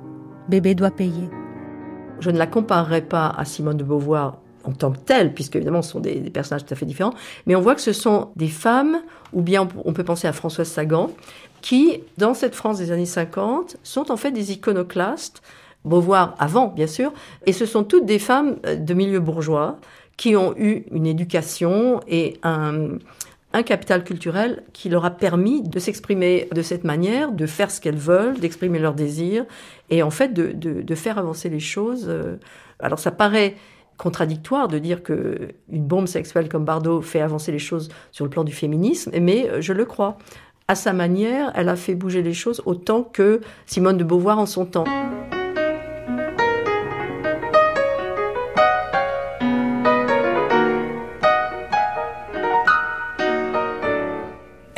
Bébé 0.49 0.73
doit 0.73 0.89
payer. 0.89 1.29
Je 2.19 2.31
ne 2.31 2.39
la 2.39 2.47
comparerai 2.47 3.01
pas 3.01 3.27
à 3.27 3.45
Simone 3.45 3.77
de 3.77 3.83
Beauvoir 3.83 4.39
en 4.63 4.71
tant 4.71 4.91
que 4.91 4.97
telle, 4.97 5.31
puisque 5.31 5.57
évidemment 5.57 5.83
ce 5.83 5.91
sont 5.91 5.99
des, 5.99 6.15
personnages 6.31 6.65
tout 6.65 6.73
à 6.73 6.75
fait 6.75 6.87
différents, 6.87 7.13
mais 7.45 7.55
on 7.55 7.61
voit 7.61 7.75
que 7.75 7.81
ce 7.81 7.93
sont 7.93 8.29
des 8.35 8.47
femmes, 8.47 8.97
ou 9.31 9.43
bien 9.43 9.67
on 9.85 9.93
peut 9.93 10.03
penser 10.03 10.27
à 10.27 10.33
Françoise 10.33 10.69
Sagan, 10.69 11.11
qui, 11.61 12.01
dans 12.17 12.33
cette 12.33 12.55
France 12.55 12.79
des 12.79 12.91
années 12.91 13.05
50, 13.05 13.77
sont 13.83 14.11
en 14.11 14.17
fait 14.17 14.31
des 14.31 14.51
iconoclastes 14.53 15.43
Beauvoir 15.85 16.35
avant, 16.39 16.67
bien 16.67 16.87
sûr, 16.87 17.13
et 17.45 17.53
ce 17.53 17.65
sont 17.65 17.83
toutes 17.83 18.05
des 18.05 18.19
femmes 18.19 18.57
euh, 18.65 18.75
de 18.75 18.93
milieu 18.93 19.19
bourgeois 19.19 19.77
qui 20.17 20.35
ont 20.35 20.55
eu 20.57 20.85
une 20.91 21.05
éducation 21.05 21.99
et 22.07 22.39
un, 22.43 22.97
capital 23.65 24.03
culturel 24.03 24.63
qui 24.73 24.89
leur 24.89 25.05
a 25.05 25.11
permis 25.11 25.61
de 25.61 25.79
s'exprimer 25.79 26.49
de 26.53 26.61
cette 26.61 26.83
manière, 26.83 27.31
de 27.31 27.45
faire 27.45 27.71
ce 27.71 27.79
qu'elles 27.79 27.95
veulent, 27.95 28.37
d'exprimer 28.37 28.79
leurs 28.79 28.95
désirs, 28.95 29.45
et 29.89 30.03
en 30.03 30.09
fait 30.09 30.33
de, 30.33 30.51
de, 30.51 30.81
de, 30.81 30.95
faire 30.95 31.17
avancer 31.17 31.47
les 31.47 31.61
choses. 31.61 32.07
Euh. 32.09 32.35
Alors 32.79 32.99
ça 32.99 33.11
paraît 33.11 33.55
contradictoire 33.97 34.67
de 34.67 34.77
dire 34.77 35.03
que 35.03 35.53
une 35.69 35.85
bombe 35.85 36.07
sexuelle 36.07 36.49
comme 36.49 36.65
Bardot 36.65 37.01
fait 37.01 37.21
avancer 37.21 37.53
les 37.53 37.59
choses 37.59 37.89
sur 38.11 38.25
le 38.25 38.29
plan 38.29 38.43
du 38.43 38.51
féminisme, 38.51 39.11
mais 39.21 39.49
euh, 39.49 39.61
je 39.61 39.71
le 39.71 39.85
crois. 39.85 40.17
À 40.67 40.75
sa 40.75 40.93
manière, 40.93 41.51
elle 41.55 41.69
a 41.69 41.75
fait 41.75 41.93
bouger 41.95 42.23
les 42.23 42.33
choses 42.33 42.61
autant 42.65 43.03
que 43.03 43.39
Simone 43.67 43.97
de 43.97 44.03
Beauvoir 44.03 44.39
en 44.39 44.47
son 44.47 44.65
temps. 44.65 44.85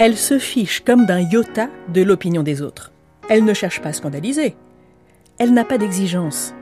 Elle 0.07 0.15
se 0.15 0.39
fiche 0.39 0.85
comme 0.85 1.05
d'un 1.05 1.19
iota 1.19 1.67
de 1.89 2.01
l'opinion 2.01 2.41
des 2.41 2.61
autres. 2.61 2.93
Elle 3.27 3.43
ne 3.43 3.53
cherche 3.53 3.81
pas 3.81 3.89
à 3.89 3.93
scandaliser. 3.93 4.55
Elle 5.37 5.53
n'a 5.53 5.65
pas 5.65 5.77
d'exigence. 5.77 6.53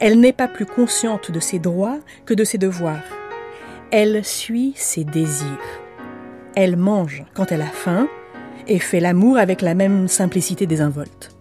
Elle 0.00 0.18
n'est 0.18 0.32
pas 0.32 0.48
plus 0.48 0.66
consciente 0.66 1.30
de 1.30 1.38
ses 1.38 1.60
droits 1.60 2.00
que 2.26 2.34
de 2.34 2.42
ses 2.42 2.58
devoirs. 2.58 3.04
Elle 3.92 4.24
suit 4.24 4.72
ses 4.74 5.04
désirs. 5.04 5.46
Elle 6.56 6.76
mange 6.76 7.22
quand 7.34 7.52
elle 7.52 7.62
a 7.62 7.66
faim 7.66 8.08
et 8.66 8.80
fait 8.80 8.98
l'amour 8.98 9.38
avec 9.38 9.62
la 9.62 9.74
même 9.74 10.08
simplicité 10.08 10.66
désinvolte. 10.66 11.36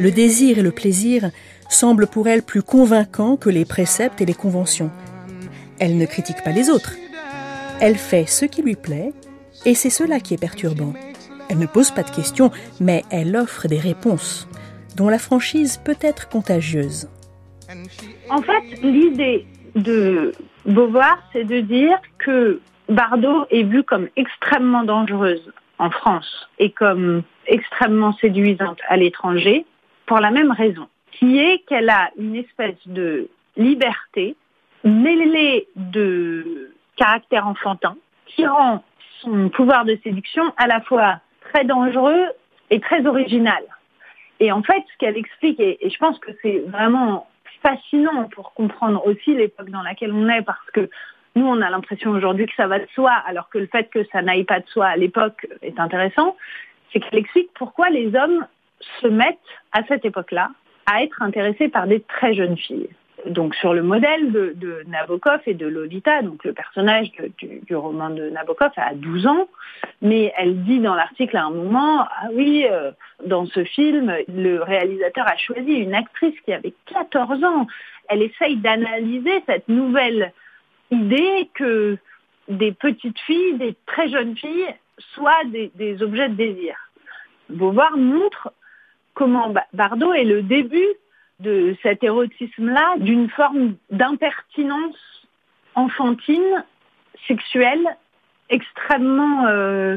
Le 0.00 0.10
désir 0.10 0.58
et 0.58 0.62
le 0.62 0.72
plaisir 0.72 1.30
semblent 1.68 2.08
pour 2.08 2.26
elle 2.26 2.42
plus 2.42 2.64
convaincants 2.64 3.36
que 3.36 3.48
les 3.48 3.64
préceptes 3.64 4.20
et 4.20 4.26
les 4.26 4.34
conventions. 4.34 4.90
Elle 5.78 5.98
ne 5.98 6.06
critique 6.06 6.42
pas 6.42 6.50
les 6.50 6.68
autres. 6.68 6.96
Elle 7.80 7.96
fait 7.96 8.26
ce 8.26 8.44
qui 8.44 8.62
lui 8.62 8.74
plaît 8.74 9.12
et 9.64 9.74
c'est 9.74 9.90
cela 9.90 10.20
qui 10.20 10.34
est 10.34 10.40
perturbant. 10.40 10.92
Elle 11.50 11.58
ne 11.58 11.66
pose 11.66 11.90
pas 11.90 12.02
de 12.02 12.10
questions, 12.10 12.50
mais 12.80 13.02
elle 13.10 13.36
offre 13.36 13.68
des 13.68 13.78
réponses, 13.78 14.48
dont 14.96 15.08
la 15.08 15.18
franchise 15.18 15.78
peut 15.84 15.98
être 16.00 16.28
contagieuse. 16.28 17.08
En 18.30 18.42
fait, 18.42 18.82
l'idée 18.82 19.46
de 19.74 20.32
Beauvoir, 20.66 21.18
c'est 21.32 21.44
de 21.44 21.60
dire 21.60 21.98
que 22.18 22.60
Bardot 22.88 23.46
est 23.50 23.64
vue 23.64 23.82
comme 23.82 24.08
extrêmement 24.16 24.84
dangereuse 24.84 25.52
en 25.78 25.90
France 25.90 26.48
et 26.58 26.70
comme 26.70 27.22
extrêmement 27.46 28.12
séduisante 28.14 28.78
à 28.88 28.96
l'étranger 28.96 29.66
pour 30.06 30.20
la 30.20 30.30
même 30.30 30.50
raison, 30.50 30.88
qui 31.12 31.38
est 31.38 31.64
qu'elle 31.66 31.90
a 31.90 32.10
une 32.18 32.36
espèce 32.36 32.76
de 32.86 33.28
liberté 33.56 34.36
mêlée 34.84 35.66
de 35.76 36.72
caractère 36.96 37.46
enfantin 37.46 37.96
qui 38.26 38.46
rend 38.46 38.82
son 39.24 39.48
pouvoir 39.48 39.84
de 39.84 39.98
séduction 40.02 40.42
à 40.56 40.66
la 40.66 40.80
fois 40.82 41.20
très 41.52 41.64
dangereux 41.64 42.26
et 42.70 42.80
très 42.80 43.06
original. 43.06 43.62
Et 44.40 44.52
en 44.52 44.62
fait, 44.62 44.82
ce 44.92 44.98
qu'elle 44.98 45.16
explique, 45.16 45.60
et, 45.60 45.84
et, 45.84 45.90
je 45.90 45.98
pense 45.98 46.18
que 46.18 46.32
c'est 46.42 46.58
vraiment 46.68 47.26
fascinant 47.62 48.28
pour 48.28 48.52
comprendre 48.52 49.06
aussi 49.06 49.34
l'époque 49.34 49.70
dans 49.70 49.82
laquelle 49.82 50.12
on 50.12 50.28
est, 50.28 50.42
parce 50.42 50.70
que 50.72 50.90
nous, 51.36 51.46
on 51.46 51.60
a 51.62 51.70
l'impression 51.70 52.10
aujourd'hui 52.10 52.46
que 52.46 52.54
ça 52.56 52.66
va 52.66 52.78
de 52.78 52.86
soi, 52.94 53.12
alors 53.26 53.48
que 53.48 53.58
le 53.58 53.66
fait 53.66 53.90
que 53.90 54.04
ça 54.12 54.22
n'aille 54.22 54.44
pas 54.44 54.60
de 54.60 54.66
soi 54.68 54.86
à 54.86 54.96
l'époque 54.96 55.46
est 55.62 55.78
intéressant, 55.80 56.36
c'est 56.92 57.00
qu'elle 57.00 57.18
explique 57.18 57.50
pourquoi 57.54 57.90
les 57.90 58.14
hommes 58.14 58.46
se 59.00 59.08
mettent 59.08 59.38
à 59.72 59.82
cette 59.84 60.04
époque-là 60.04 60.50
à 60.86 61.02
être 61.02 61.22
intéressés 61.22 61.68
par 61.68 61.86
des 61.86 62.00
très 62.00 62.34
jeunes 62.34 62.56
filles 62.56 62.88
donc 63.26 63.54
sur 63.54 63.72
le 63.72 63.82
modèle 63.82 64.32
de, 64.32 64.52
de, 64.56 64.82
Nabokov 64.86 65.40
et 65.46 65.54
de 65.54 65.66
Lolita, 65.66 66.22
donc 66.22 66.44
le 66.44 66.52
personnage 66.52 67.10
du, 67.38 67.60
du, 67.60 67.76
roman 67.76 68.10
de 68.10 68.28
Nabokov 68.30 68.70
a 68.76 68.94
12 68.94 69.26
ans, 69.26 69.48
mais 70.02 70.32
elle 70.36 70.62
dit 70.64 70.80
dans 70.80 70.94
l'article 70.94 71.36
à 71.36 71.44
un 71.44 71.50
moment, 71.50 72.02
ah 72.02 72.28
oui, 72.32 72.66
euh, 72.70 72.90
dans 73.24 73.46
ce 73.46 73.64
film, 73.64 74.14
le 74.28 74.62
réalisateur 74.62 75.26
a 75.26 75.36
choisi 75.36 75.72
une 75.72 75.94
actrice 75.94 76.38
qui 76.44 76.52
avait 76.52 76.74
14 76.86 77.42
ans. 77.44 77.66
Elle 78.08 78.22
essaye 78.22 78.56
d'analyser 78.56 79.42
cette 79.46 79.68
nouvelle 79.68 80.32
idée 80.90 81.48
que 81.54 81.96
des 82.48 82.72
petites 82.72 83.18
filles, 83.20 83.54
des 83.54 83.74
très 83.86 84.08
jeunes 84.08 84.36
filles, 84.36 84.74
soient 85.14 85.44
des, 85.46 85.70
des 85.74 86.02
objets 86.02 86.28
de 86.28 86.34
désir. 86.34 86.76
Beauvoir 87.48 87.96
montre 87.96 88.52
comment 89.14 89.52
Bardot 89.72 90.12
est 90.12 90.24
le 90.24 90.42
début 90.42 90.88
de 91.44 91.76
cet 91.82 92.02
érotisme-là, 92.02 92.94
d'une 92.98 93.28
forme 93.30 93.74
d'impertinence 93.90 94.96
enfantine, 95.74 96.64
sexuelle, 97.28 97.84
extrêmement 98.48 99.46
euh, 99.46 99.96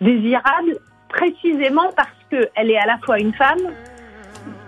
désirable, 0.00 0.78
précisément 1.08 1.90
parce 1.96 2.16
qu'elle 2.30 2.70
est 2.70 2.78
à 2.78 2.86
la 2.86 2.98
fois 2.98 3.18
une 3.18 3.34
femme, 3.34 3.72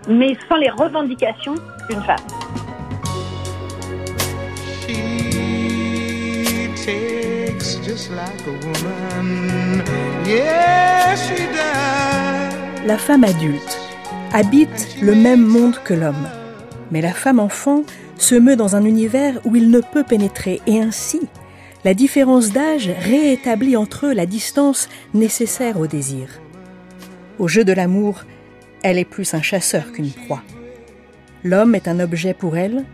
mais 0.08 0.36
sans 0.48 0.56
les 0.56 0.70
revendications 0.70 1.54
d'une 1.88 2.02
femme. 2.02 2.16
La 12.86 12.98
femme 12.98 13.24
adulte 13.24 13.86
habite 14.32 14.96
le 15.02 15.14
même 15.14 15.44
monde 15.44 15.76
que 15.84 15.94
l'homme. 15.94 16.28
Mais 16.90 17.00
la 17.00 17.12
femme 17.12 17.40
enfant 17.40 17.82
se 18.18 18.34
meut 18.34 18.56
dans 18.56 18.76
un 18.76 18.84
univers 18.84 19.40
où 19.44 19.56
il 19.56 19.70
ne 19.70 19.80
peut 19.80 20.04
pénétrer 20.04 20.60
et 20.66 20.80
ainsi, 20.80 21.20
la 21.84 21.94
différence 21.94 22.52
d'âge 22.52 22.90
réétablit 23.00 23.76
entre 23.76 24.06
eux 24.06 24.12
la 24.12 24.26
distance 24.26 24.88
nécessaire 25.14 25.78
au 25.78 25.86
désir. 25.86 26.28
Au 27.38 27.48
jeu 27.48 27.64
de 27.64 27.72
l'amour, 27.72 28.24
elle 28.82 28.98
est 28.98 29.04
plus 29.04 29.34
un 29.34 29.42
chasseur 29.42 29.92
qu'une 29.92 30.10
proie. 30.10 30.42
L'homme 31.44 31.74
est 31.74 31.88
un 31.88 32.00
objet 32.00 32.34
pour 32.34 32.56
elle, 32.56 32.84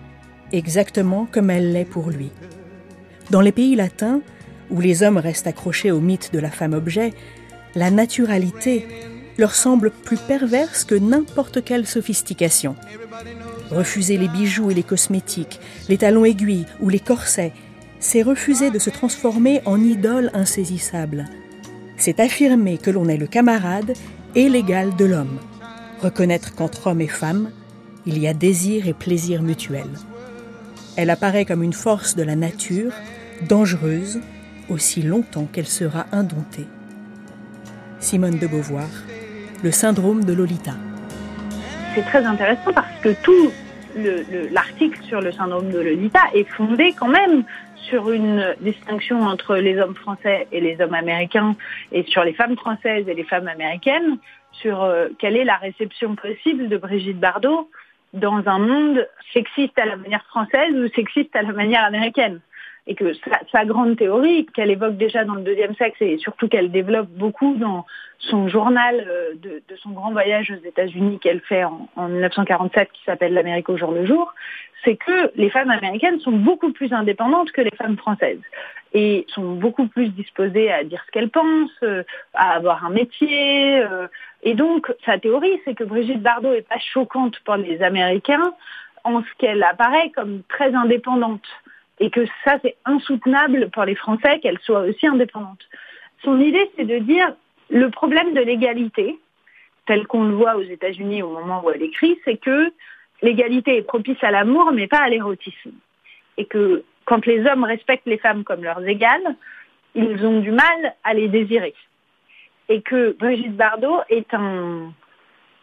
exactement 0.53 1.27
comme 1.31 1.51
elle 1.51 1.73
l'est 1.73 1.85
pour 1.85 2.11
lui. 2.11 2.31
Dans 3.31 3.41
les 3.41 3.53
pays 3.53 3.77
latins, 3.77 4.21
où 4.71 4.81
les 4.81 5.03
hommes 5.03 5.19
restent 5.19 5.47
accrochés 5.47 5.91
au 5.91 6.01
mythe 6.01 6.31
de 6.33 6.39
la 6.39 6.51
femme 6.51 6.73
objet, 6.73 7.13
la 7.75 7.91
naturalité 7.91 8.87
leur 9.39 9.55
semble 9.55 9.91
plus 9.91 10.17
perverse 10.17 10.85
que 10.85 10.95
n'importe 10.95 11.65
quelle 11.65 11.87
sophistication. 11.87 12.77
Refuser 13.71 14.19
les 14.19 14.29
bijoux 14.29 14.71
et 14.71 14.75
les 14.75 14.83
cosmétiques, 14.83 15.61
les 15.89 15.99
talons 15.99 16.25
aiguilles 16.25 16.67
ou 16.81 16.89
les 16.89 17.01
corsets, 17.01 17.53
c'est 18.01 18.23
refuser 18.23 18.71
de 18.71 18.79
se 18.79 18.91
transformer 18.91 19.63
en 19.65 19.81
idole 19.81 20.31
insaisissable. 20.35 21.27
C'est 21.97 22.21
affirmer 22.21 22.79
que 22.79 22.91
l'on 22.91 23.09
est 23.09 23.17
le 23.17 23.27
camarade 23.27 23.95
et 24.35 24.49
l'égal 24.49 24.97
de 24.97 25.05
l'homme. 25.05 25.39
reconnaître 26.01 26.53
qu'entre 26.57 26.89
hommes 26.89 27.01
et 27.01 27.07
femmes, 27.07 27.53
il 28.07 28.19
y 28.19 28.27
a 28.27 28.35
désir 28.35 28.89
et 28.89 28.93
plaisir 28.93 29.41
mutuel. 29.41 29.87
Elle 30.97 31.11
apparaît 31.11 31.45
comme 31.45 31.63
une 31.63 31.73
force 31.73 32.17
de 32.17 32.25
la 32.25 32.35
nature, 32.35 32.93
dangereuse, 33.49 34.21
aussi 34.69 35.03
longtemps 35.03 35.47
qu'elle 35.53 35.69
sera 35.69 36.07
indomptée. 36.11 36.67
Simone 38.01 38.39
de 38.39 38.49
Beauvoir, 38.49 38.89
le 39.63 39.71
syndrome 39.71 40.25
de 40.25 40.33
Lolita. 40.33 40.73
C'est 41.95 42.03
très 42.03 42.25
intéressant 42.25 42.73
parce 42.73 42.99
que 43.01 43.11
tout 43.23 43.53
l'article 44.51 45.03
sur 45.03 45.21
le 45.21 45.33
syndrome 45.33 45.71
de 45.71 45.79
Lolita 45.79 46.23
est 46.35 46.45
fondé 46.45 46.95
quand 46.99 47.09
même 47.09 47.45
sur 47.77 48.11
une 48.11 48.55
distinction 48.61 49.21
entre 49.21 49.57
les 49.57 49.79
hommes 49.79 49.95
français 49.95 50.47
et 50.51 50.61
les 50.61 50.81
hommes 50.81 50.95
américains 50.95 51.55
et 51.91 52.03
sur 52.05 52.25
les 52.25 52.33
femmes 52.33 52.57
françaises 52.57 53.07
et 53.07 53.15
les 53.15 53.25
femmes 53.25 53.49
américaines, 53.49 54.19
sur 54.53 54.83
euh, 54.83 55.09
quelle 55.19 55.37
est 55.37 55.45
la 55.45 55.57
réception 55.57 56.15
possible 56.15 56.69
de 56.69 56.77
Brigitte 56.79 57.21
Bardot 57.21 57.69
dans 58.15 58.43
un 58.47 58.59
monde 58.59 59.07
sexiste 59.33 59.79
à 59.79 59.85
la 59.85 59.97
manière 59.97 60.25
française 60.25 60.75
ou 60.75 60.89
sexiste 60.95 61.35
à 61.37 61.43
la 61.43 61.53
manière 61.53 61.85
américaine 61.85 62.41
et 62.87 62.95
que 62.95 63.13
sa, 63.53 63.65
grande 63.65 63.97
théorie 63.97 64.47
qu'elle 64.47 64.71
évoque 64.71 64.97
déjà 64.97 65.25
dans 65.25 65.35
le 65.35 65.43
deuxième 65.43 65.75
sexe 65.77 65.97
et 66.01 66.19
surtout 66.19 66.49
qu'elle 66.49 66.73
développe 66.73 67.09
beaucoup 67.09 67.55
dans 67.55 67.87
son 68.19 68.49
journal 68.49 69.05
euh, 69.09 69.35
de, 69.37 69.63
son 69.77 69.91
grand 69.91 70.11
voyage 70.11 70.51
aux 70.51 70.67
États-Unis 70.67 71.19
qu'elle 71.21 71.41
fait 71.41 71.65
en, 71.65 71.89
en 71.97 72.09
1947 72.09 72.91
qui 72.93 73.05
s'appelle 73.05 73.35
L'Amérique 73.35 73.69
au 73.69 73.77
jour 73.77 73.93
le 73.93 74.05
jour, 74.05 74.35
c'est 74.85 74.97
que 74.97 75.31
les 75.37 75.51
femmes 75.51 75.71
américaines 75.71 76.19
sont 76.21 76.33
beaucoup 76.33 76.73
plus 76.73 76.93
indépendantes 76.93 77.53
que 77.53 77.61
les 77.61 77.75
femmes 77.77 77.97
françaises 77.97 78.41
et 78.95 79.25
sont 79.29 79.55
beaucoup 79.55 79.87
plus 79.87 80.09
disposées 80.09 80.71
à 80.71 80.85
dire 80.85 81.03
ce 81.07 81.11
qu'elles 81.13 81.31
pensent, 81.31 81.71
euh, 81.83 82.03
à 82.35 82.51
avoir 82.55 82.85
un 82.85 82.91
métier. 82.91 83.81
Euh. 83.81 84.07
Et 84.43 84.55
donc, 84.55 84.93
sa 85.07 85.19
théorie, 85.19 85.61
c'est 85.65 85.75
que 85.75 85.85
Brigitte 85.85 86.21
Bardot 86.21 86.53
n'est 86.53 86.63
pas 86.63 86.79
choquante 86.79 87.39
pour 87.41 87.57
les 87.57 87.83
Américains 87.83 88.53
en 89.05 89.23
ce 89.23 89.29
qu'elle 89.39 89.63
apparaît 89.63 90.11
comme 90.11 90.43
très 90.49 90.75
indépendante 90.75 91.47
et 92.01 92.11
que 92.11 92.25
ça, 92.45 92.59
c'est 92.63 92.77
insoutenable 92.85 93.71
pour 93.71 93.85
les 93.85 93.95
Français 93.95 94.41
qu'elle 94.41 94.59
soit 94.61 94.81
aussi 94.81 95.07
indépendante. 95.07 95.63
Son 96.25 96.41
idée, 96.41 96.71
c'est 96.77 96.85
de 96.85 96.99
dire 96.99 97.35
le 97.71 97.91
problème 97.91 98.35
de 98.35 98.41
l'égalité, 98.41 99.19
tel 99.87 100.07
qu'on 100.07 100.25
le 100.25 100.35
voit 100.35 100.57
aux 100.57 100.63
États-Unis 100.63 101.23
au 101.23 101.31
moment 101.31 101.63
où 101.65 101.71
elle 101.71 101.83
écrit, 101.83 102.19
c'est 102.25 102.37
que 102.37 102.73
l'égalité 103.23 103.77
est 103.77 103.83
propice 103.83 104.23
à 104.23 104.31
l'amour, 104.31 104.73
mais 104.73 104.87
pas 104.87 105.01
à 105.01 105.09
l'érotisme. 105.09 105.73
Et 106.39 106.47
que 106.47 106.85
quand 107.05 107.27
les 107.27 107.45
hommes 107.47 107.65
respectent 107.65 108.07
les 108.07 108.19
femmes 108.19 108.45
comme 108.45 108.63
leurs 108.63 108.87
égales, 108.87 109.37
ils 109.95 110.25
ont 110.25 110.41
du 110.41 110.51
mal 110.51 110.95
à 111.05 111.15
les 111.15 111.29
désirer. 111.29 111.75
Et 112.69 112.81
que 112.81 113.17
Brigitte 113.19 113.57
Bardot 113.57 114.01
est 114.09 114.33
un 114.33 114.93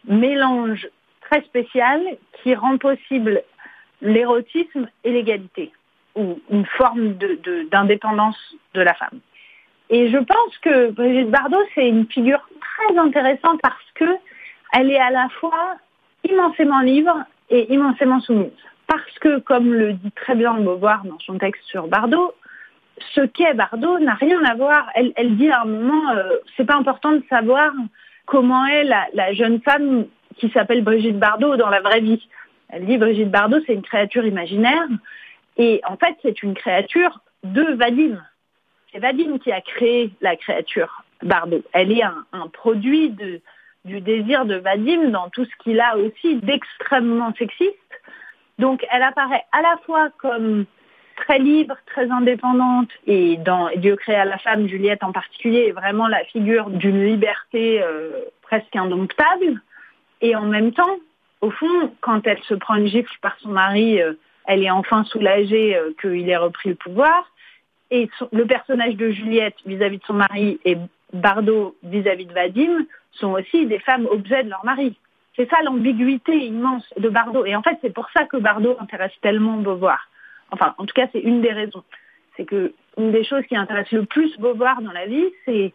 mélange 0.06 0.88
très 1.22 1.42
spécial 1.42 2.00
qui 2.42 2.54
rend 2.54 2.78
possible 2.78 3.42
l'érotisme 4.00 4.88
et 5.04 5.10
l'égalité 5.10 5.72
ou 6.16 6.40
une 6.50 6.66
forme 6.66 7.14
d'indépendance 7.70 8.38
de, 8.74 8.80
la 8.80 8.94
femme. 8.94 9.20
Et 9.90 10.10
je 10.10 10.18
pense 10.18 10.58
que 10.62 10.90
Brigitte 10.90 11.30
Bardot, 11.30 11.62
c'est 11.74 11.88
une 11.88 12.06
figure 12.06 12.40
très 12.60 12.98
intéressante 12.98 13.60
parce 13.62 13.90
que 13.94 14.16
elle 14.72 14.90
est 14.90 15.00
à 15.00 15.10
la 15.10 15.28
fois 15.40 15.76
immensément 16.28 16.80
libre 16.80 17.24
et 17.48 17.72
immensément 17.72 18.20
soumise. 18.20 18.50
Parce 18.86 19.18
que, 19.20 19.38
comme 19.38 19.72
le 19.72 19.92
dit 19.94 20.12
très 20.12 20.34
bien 20.34 20.54
Beauvoir 20.54 21.04
dans 21.04 21.18
son 21.20 21.38
texte 21.38 21.62
sur 21.64 21.88
Bardot, 21.88 22.34
ce 23.14 23.22
qu'est 23.22 23.54
Bardot 23.54 23.98
n'a 23.98 24.14
rien 24.14 24.44
à 24.44 24.54
voir. 24.54 24.88
Elle, 24.94 25.36
dit 25.36 25.50
à 25.50 25.62
un 25.62 25.64
moment, 25.64 26.10
euh, 26.10 26.36
c'est 26.56 26.66
pas 26.66 26.76
important 26.76 27.12
de 27.12 27.22
savoir 27.28 27.72
comment 28.26 28.66
est 28.66 28.84
la 28.84 29.32
jeune 29.32 29.60
femme 29.62 30.06
qui 30.40 30.50
s'appelle 30.50 30.82
Brigitte 30.82 31.18
Bardot 31.18 31.56
dans 31.56 31.68
la 31.68 31.80
vraie 31.80 32.00
vie. 32.00 32.26
Elle 32.70 32.86
dit 32.86 32.98
Brigitte 32.98 33.30
Bardot, 33.30 33.58
c'est 33.66 33.74
une 33.74 33.82
créature 33.82 34.24
imaginaire 34.24 34.88
et 35.56 35.80
en 35.86 35.96
fait, 35.96 36.16
c'est 36.22 36.42
une 36.42 36.54
créature 36.54 37.20
de 37.44 37.62
Vadim. 37.74 38.22
C'est 38.92 38.98
Vadim 38.98 39.38
qui 39.38 39.52
a 39.52 39.60
créé 39.60 40.10
la 40.20 40.36
créature 40.36 41.04
Bardot. 41.22 41.62
Elle 41.72 41.92
est 41.92 42.02
un, 42.02 42.48
produit 42.48 43.10
du 43.84 44.00
désir 44.00 44.44
de 44.46 44.56
Vadim 44.56 45.10
dans 45.10 45.28
tout 45.30 45.44
ce 45.44 45.62
qu'il 45.62 45.80
a 45.80 45.96
aussi 45.96 46.36
d'extrêmement 46.36 47.32
sexiste. 47.38 47.76
Donc 48.58 48.84
elle 48.90 49.02
apparaît 49.02 49.44
à 49.52 49.62
la 49.62 49.78
fois 49.86 50.10
comme 50.18 50.66
très 51.16 51.38
libre, 51.38 51.76
très 51.86 52.10
indépendante, 52.10 52.88
et 53.06 53.36
dans 53.36 53.68
Dieu 53.76 53.96
créa 53.96 54.24
la 54.24 54.38
femme, 54.38 54.66
Juliette 54.66 55.02
en 55.02 55.12
particulier, 55.12 55.66
est 55.68 55.72
vraiment 55.72 56.08
la 56.08 56.24
figure 56.24 56.70
d'une 56.70 57.04
liberté 57.04 57.82
euh, 57.82 58.10
presque 58.42 58.74
indomptable. 58.74 59.60
Et 60.22 60.34
en 60.34 60.46
même 60.46 60.72
temps, 60.72 60.96
au 61.40 61.50
fond, 61.50 61.92
quand 62.00 62.26
elle 62.26 62.42
se 62.44 62.54
prend 62.54 62.76
une 62.76 62.86
gifle 62.86 63.12
par 63.20 63.36
son 63.40 63.50
mari, 63.50 64.00
euh, 64.00 64.14
elle 64.46 64.62
est 64.62 64.70
enfin 64.70 65.04
soulagée 65.04 65.76
euh, 65.76 65.92
qu'il 66.00 66.28
ait 66.28 66.36
repris 66.36 66.70
le 66.70 66.74
pouvoir. 66.74 67.30
Et 67.90 68.08
le 68.32 68.46
personnage 68.46 68.94
de 68.94 69.10
Juliette 69.10 69.56
vis-à-vis 69.66 69.98
de 69.98 70.04
son 70.04 70.14
mari 70.14 70.60
et 70.64 70.76
Bardot 71.12 71.76
vis-à-vis 71.82 72.26
de 72.26 72.32
Vadim 72.32 72.86
sont 73.12 73.32
aussi 73.32 73.66
des 73.66 73.80
femmes 73.80 74.06
objets 74.06 74.44
de 74.44 74.50
leur 74.50 74.64
mari. 74.64 74.96
C'est 75.36 75.48
ça 75.50 75.62
l'ambiguïté 75.62 76.36
immense 76.36 76.84
de 76.96 77.08
Bardot. 77.08 77.44
Et 77.46 77.56
en 77.56 77.62
fait, 77.62 77.78
c'est 77.80 77.92
pour 77.92 78.08
ça 78.14 78.24
que 78.26 78.36
Bardot 78.36 78.76
intéresse 78.78 79.12
tellement 79.22 79.56
Beauvoir. 79.56 80.08
Enfin, 80.52 80.74
en 80.78 80.86
tout 80.86 80.94
cas, 80.94 81.08
c'est 81.12 81.20
une 81.20 81.40
des 81.40 81.52
raisons. 81.52 81.82
C'est 82.36 82.44
que 82.44 82.72
une 82.96 83.12
des 83.12 83.24
choses 83.24 83.44
qui 83.46 83.56
intéresse 83.56 83.90
le 83.92 84.04
plus 84.04 84.36
Beauvoir 84.38 84.82
dans 84.82 84.92
la 84.92 85.06
vie, 85.06 85.26
c'est 85.44 85.72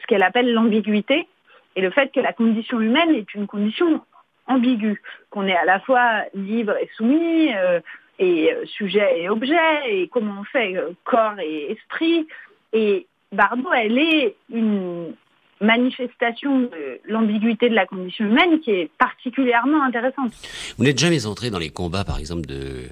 ce 0.00 0.06
qu'elle 0.06 0.22
appelle 0.22 0.52
l'ambiguïté 0.52 1.28
et 1.76 1.80
le 1.80 1.90
fait 1.90 2.12
que 2.12 2.20
la 2.20 2.32
condition 2.32 2.80
humaine 2.80 3.14
est 3.14 3.34
une 3.34 3.46
condition 3.46 4.00
ambigu, 4.46 5.00
qu'on 5.30 5.46
est 5.46 5.56
à 5.56 5.64
la 5.64 5.80
fois 5.80 6.24
libre 6.34 6.74
et 6.80 6.88
soumis, 6.96 7.54
euh, 7.54 7.80
et 8.18 8.52
euh, 8.52 8.64
sujet 8.66 9.20
et 9.20 9.28
objet, 9.28 9.56
et 9.88 10.08
comment 10.08 10.40
on 10.40 10.44
fait 10.44 10.76
euh, 10.76 10.90
corps 11.04 11.38
et 11.40 11.72
esprit. 11.72 12.26
Et 12.72 13.06
Bardot, 13.32 13.72
elle 13.72 13.98
est 13.98 14.36
une 14.52 15.14
manifestation 15.60 16.60
de 16.60 17.00
l'ambiguïté 17.04 17.68
de 17.68 17.74
la 17.74 17.86
condition 17.86 18.24
humaine 18.24 18.60
qui 18.60 18.70
est 18.70 18.90
particulièrement 18.98 19.82
intéressante. 19.84 20.32
Vous 20.76 20.84
n'êtes 20.84 20.98
jamais 20.98 21.24
entré 21.26 21.50
dans 21.50 21.58
les 21.58 21.70
combats, 21.70 22.04
par 22.04 22.18
exemple, 22.18 22.46
de 22.46 22.88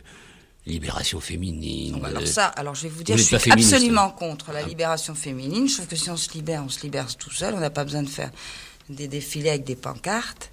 libération 0.67 1.21
féminine. 1.21 2.01
alors 2.05 2.27
ça, 2.27 2.47
alors 2.47 2.75
je 2.75 2.85
vais 2.85 2.89
vous 2.91 3.03
dire, 3.03 3.17
je 3.17 3.23
suis 3.23 3.51
absolument 3.51 4.11
contre 4.11 4.53
la 4.53 4.61
ah. 4.61 4.69
libération 4.69 5.15
féminine. 5.15 5.69
Je 5.69 5.75
trouve 5.75 5.89
que 5.89 5.97
si 5.97 6.11
on 6.11 6.17
se 6.17 6.33
libère, 6.33 6.63
on 6.65 6.69
se 6.69 6.83
libère 6.83 7.15
tout 7.17 7.31
seul. 7.31 7.55
On 7.55 7.61
n'a 7.61 7.71
pas 7.71 7.85
besoin 7.85 8.03
de 8.03 8.09
faire 8.09 8.31
des 8.89 9.09
défilés 9.09 9.51
avec 9.51 9.65
des 9.65 9.77
pancartes. 9.77 10.51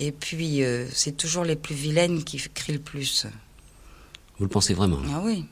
Et 0.00 0.12
puis, 0.12 0.62
euh, 0.62 0.86
c'est 0.92 1.16
toujours 1.16 1.44
les 1.44 1.56
plus 1.56 1.74
vilaines 1.74 2.22
qui 2.24 2.38
crient 2.54 2.74
le 2.74 2.78
plus. 2.78 3.26
Vous 4.38 4.44
le 4.44 4.50
pensez 4.50 4.74
vraiment 4.74 5.00
Ah 5.12 5.20
oui. 5.24 5.44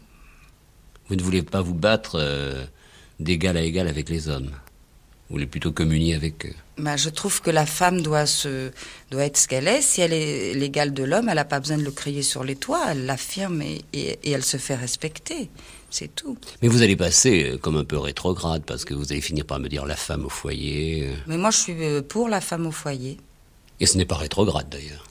Vous 1.08 1.16
ne 1.16 1.22
voulez 1.22 1.42
pas 1.42 1.60
vous 1.60 1.74
battre 1.74 2.16
euh, 2.20 2.64
d'égal 3.20 3.56
à 3.56 3.62
égal 3.62 3.88
avec 3.88 4.08
les 4.08 4.28
hommes 4.28 4.50
Vous 5.28 5.34
voulez 5.34 5.46
plutôt 5.46 5.72
communier 5.72 6.14
avec 6.14 6.46
eux 6.46 6.54
bah, 6.78 6.96
Je 6.96 7.08
trouve 7.10 7.42
que 7.42 7.50
la 7.50 7.66
femme 7.66 8.02
doit, 8.02 8.26
se, 8.26 8.70
doit 9.10 9.24
être 9.24 9.36
ce 9.36 9.48
qu'elle 9.48 9.66
est. 9.66 9.82
Si 9.82 10.00
elle 10.00 10.12
est 10.12 10.54
l'égale 10.54 10.94
de 10.94 11.02
l'homme, 11.02 11.28
elle 11.28 11.36
n'a 11.36 11.44
pas 11.44 11.58
besoin 11.58 11.78
de 11.78 11.84
le 11.84 11.90
crier 11.90 12.22
sur 12.22 12.44
les 12.44 12.56
toits. 12.56 12.84
Elle 12.90 13.06
l'affirme 13.06 13.62
et, 13.62 13.84
et, 13.92 14.30
elle 14.30 14.44
se 14.44 14.56
fait 14.56 14.76
respecter. 14.76 15.50
C'est 15.90 16.14
tout. 16.14 16.36
Mais 16.62 16.68
vous 16.68 16.82
allez 16.82 16.96
passer 16.96 17.50
euh, 17.50 17.58
comme 17.58 17.76
un 17.76 17.84
peu 17.84 17.98
rétrograde 17.98 18.62
parce 18.64 18.84
que 18.84 18.94
vous 18.94 19.10
allez 19.10 19.20
finir 19.20 19.46
par 19.46 19.58
me 19.58 19.68
dire 19.68 19.86
la 19.86 19.96
femme 19.96 20.24
au 20.24 20.28
foyer. 20.28 21.10
Mais 21.26 21.38
moi, 21.38 21.50
je 21.50 21.58
suis 21.58 21.74
pour 22.08 22.28
la 22.28 22.40
femme 22.40 22.66
au 22.66 22.72
foyer. 22.72 23.18
Et 23.80 23.86
ce 23.86 23.96
n'est 23.98 24.06
pas 24.06 24.16
rétrograde 24.16 24.68
d'ailleurs. 24.70 25.06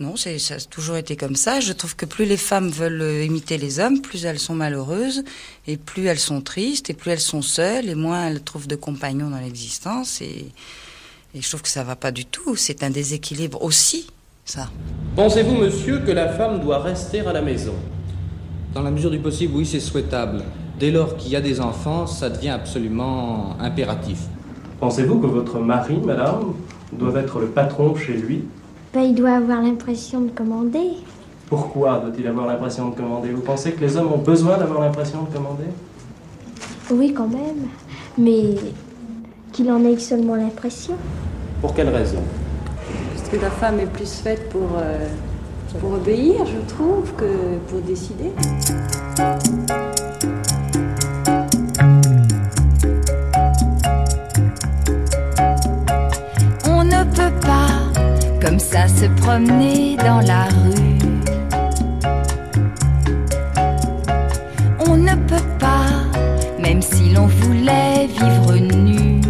Non, 0.00 0.16
ça 0.16 0.30
a 0.30 0.60
toujours 0.68 0.96
été 0.96 1.16
comme 1.16 1.36
ça. 1.36 1.60
Je 1.60 1.72
trouve 1.72 1.94
que 1.94 2.06
plus 2.06 2.24
les 2.24 2.36
femmes 2.36 2.70
veulent 2.70 3.02
euh, 3.02 3.24
imiter 3.24 3.56
les 3.56 3.78
hommes, 3.78 4.00
plus 4.00 4.24
elles 4.24 4.40
sont 4.40 4.54
malheureuses, 4.54 5.22
et 5.68 5.76
plus 5.76 6.06
elles 6.06 6.18
sont 6.18 6.40
tristes, 6.40 6.90
et 6.90 6.94
plus 6.94 7.12
elles 7.12 7.20
sont 7.20 7.42
seules, 7.42 7.88
et 7.88 7.94
moins 7.94 8.26
elles 8.26 8.42
trouvent 8.42 8.66
de 8.66 8.74
compagnons 8.74 9.30
dans 9.30 9.38
l'existence. 9.38 10.20
Et, 10.20 10.46
je 11.34 11.48
trouve 11.48 11.62
que 11.62 11.68
ça 11.68 11.84
va 11.84 11.94
pas 11.94 12.10
du 12.10 12.24
tout. 12.24 12.56
C'est 12.56 12.82
un 12.82 12.90
déséquilibre 12.90 13.62
aussi, 13.62 14.08
ça. 14.44 14.70
Pensez-vous, 15.14 15.54
monsieur, 15.54 16.00
que 16.00 16.10
la 16.10 16.30
femme 16.30 16.60
doit 16.60 16.80
rester 16.80 17.20
à 17.20 17.32
la 17.32 17.40
maison? 17.40 17.74
Dans 18.74 18.82
la 18.82 18.90
mesure 18.90 19.10
du 19.10 19.18
possible, 19.18 19.54
oui, 19.54 19.66
c'est 19.66 19.80
souhaitable. 19.80 20.42
Dès 20.80 20.90
lors 20.90 21.16
qu'il 21.16 21.30
y 21.30 21.36
a 21.36 21.40
des 21.40 21.60
enfants, 21.60 22.08
ça 22.08 22.28
devient 22.28 22.50
absolument 22.50 23.56
impératif. 23.60 24.18
Pensez-vous 24.80 25.20
que 25.20 25.26
votre 25.26 25.60
mari, 25.60 25.96
madame, 26.04 26.54
doit 26.92 27.18
être 27.20 27.40
le 27.40 27.46
patron 27.46 27.94
chez 27.94 28.14
lui 28.14 28.44
ben, 28.92 29.02
Il 29.02 29.14
doit 29.14 29.32
avoir 29.32 29.62
l'impression 29.62 30.20
de 30.20 30.30
commander. 30.30 30.90
Pourquoi 31.48 31.98
doit-il 31.98 32.26
avoir 32.26 32.46
l'impression 32.46 32.88
de 32.88 32.94
commander? 32.94 33.30
Vous 33.30 33.42
pensez 33.42 33.72
que 33.72 33.80
les 33.80 33.96
hommes 33.96 34.12
ont 34.12 34.18
besoin 34.18 34.56
d'avoir 34.56 34.80
l'impression 34.80 35.22
de 35.22 35.34
commander? 35.34 35.68
Oui, 36.90 37.12
quand 37.12 37.28
même. 37.28 37.68
Mais 38.16 38.54
qu'il 39.52 39.70
en 39.70 39.84
ait 39.84 39.98
seulement 39.98 40.34
l'impression. 40.34 40.94
Pour 41.60 41.74
quelle 41.74 41.90
raison? 41.90 42.22
Parce 43.14 43.28
que 43.28 43.36
la 43.36 43.50
femme 43.50 43.80
est 43.80 43.86
plus 43.86 44.12
faite 44.12 44.48
pour, 44.48 44.68
euh, 44.76 45.06
pour 45.78 45.92
obéir, 45.92 46.46
je 46.46 46.74
trouve, 46.74 47.12
que 47.14 47.58
pour 47.68 47.80
décider. 47.80 48.30
Ça 58.72 58.88
se 58.88 59.04
promener 59.20 59.96
dans 59.98 60.20
la 60.20 60.44
rue. 60.44 60.98
On 64.88 64.96
ne 64.96 65.14
peut 65.14 65.48
pas, 65.58 65.90
même 66.58 66.80
si 66.80 67.10
l'on 67.10 67.26
voulait 67.26 68.06
vivre 68.06 68.54
nu. 68.56 69.20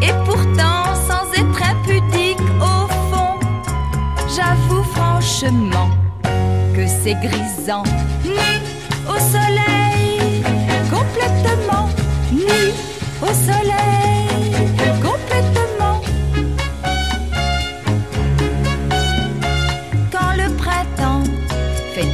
Et 0.00 0.14
pourtant, 0.24 0.84
sans 1.06 1.26
être 1.34 1.62
impudique 1.74 2.40
au 2.60 2.88
fond, 3.10 3.38
j'avoue 4.34 4.82
franchement 4.94 5.90
que 6.74 6.86
c'est 6.86 7.16
grisant. 7.26 7.84
Nu 8.24 8.50
au 9.06 9.18
soleil, 9.34 10.42
complètement 10.90 11.90
nu 12.32 12.72
au 13.20 13.26
soleil, 13.26 13.69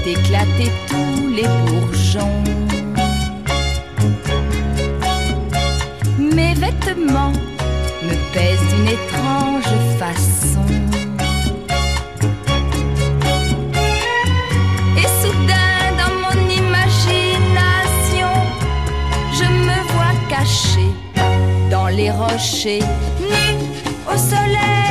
éclater 0.06 0.70
tous 0.88 1.28
les 1.28 1.48
bourgeons, 1.66 2.42
mes 6.18 6.54
vêtements 6.54 7.32
me 8.04 8.14
pèsent 8.32 8.66
d'une 8.72 8.88
étrange 8.88 9.72
façon. 9.98 10.66
Et 14.96 15.08
soudain, 15.20 15.80
dans 16.00 16.14
mon 16.24 16.38
imagination, 16.50 18.32
je 19.32 19.46
me 19.68 19.78
vois 19.92 20.16
caché 20.28 20.86
dans 21.70 21.88
les 21.88 22.10
rochers, 22.10 22.84
nu 23.20 23.46
au 24.06 24.16
soleil, 24.16 24.85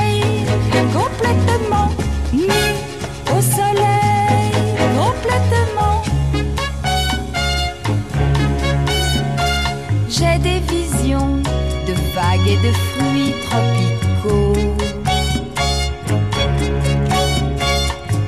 et 12.48 12.58
de 12.58 12.72
fruits 12.72 13.34
tropicaux. 13.46 14.54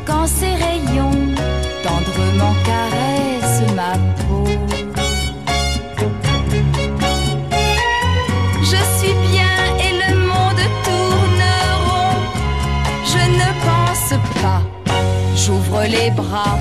Quand 0.05 0.27
ces 0.27 0.53
rayons 0.65 1.11
tendrement 1.83 2.55
caressent 2.65 3.73
ma 3.75 3.93
peau. 4.23 4.45
Je 8.61 8.81
suis 8.97 9.15
bien 9.31 9.55
et 9.85 9.93
le 10.03 10.11
monde 10.31 10.63
tourne 10.85 11.45
rond. 11.87 12.19
Je 13.13 13.23
ne 13.41 13.49
pense 13.67 14.13
pas, 14.41 14.61
j'ouvre 15.35 15.83
les 15.83 16.11
bras, 16.11 16.57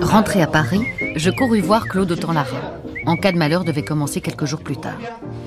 Rentré 0.00 0.42
à 0.42 0.46
Paris, 0.46 0.82
je 1.16 1.30
courus 1.30 1.62
voir 1.62 1.86
Claude 1.86 2.10
Autant-Lara. 2.10 2.80
En 3.06 3.16
cas 3.16 3.32
de 3.32 3.38
malheur 3.38 3.64
devait 3.64 3.84
commencer 3.84 4.20
quelques 4.20 4.46
jours 4.46 4.60
plus 4.60 4.76
tard. 4.76 4.98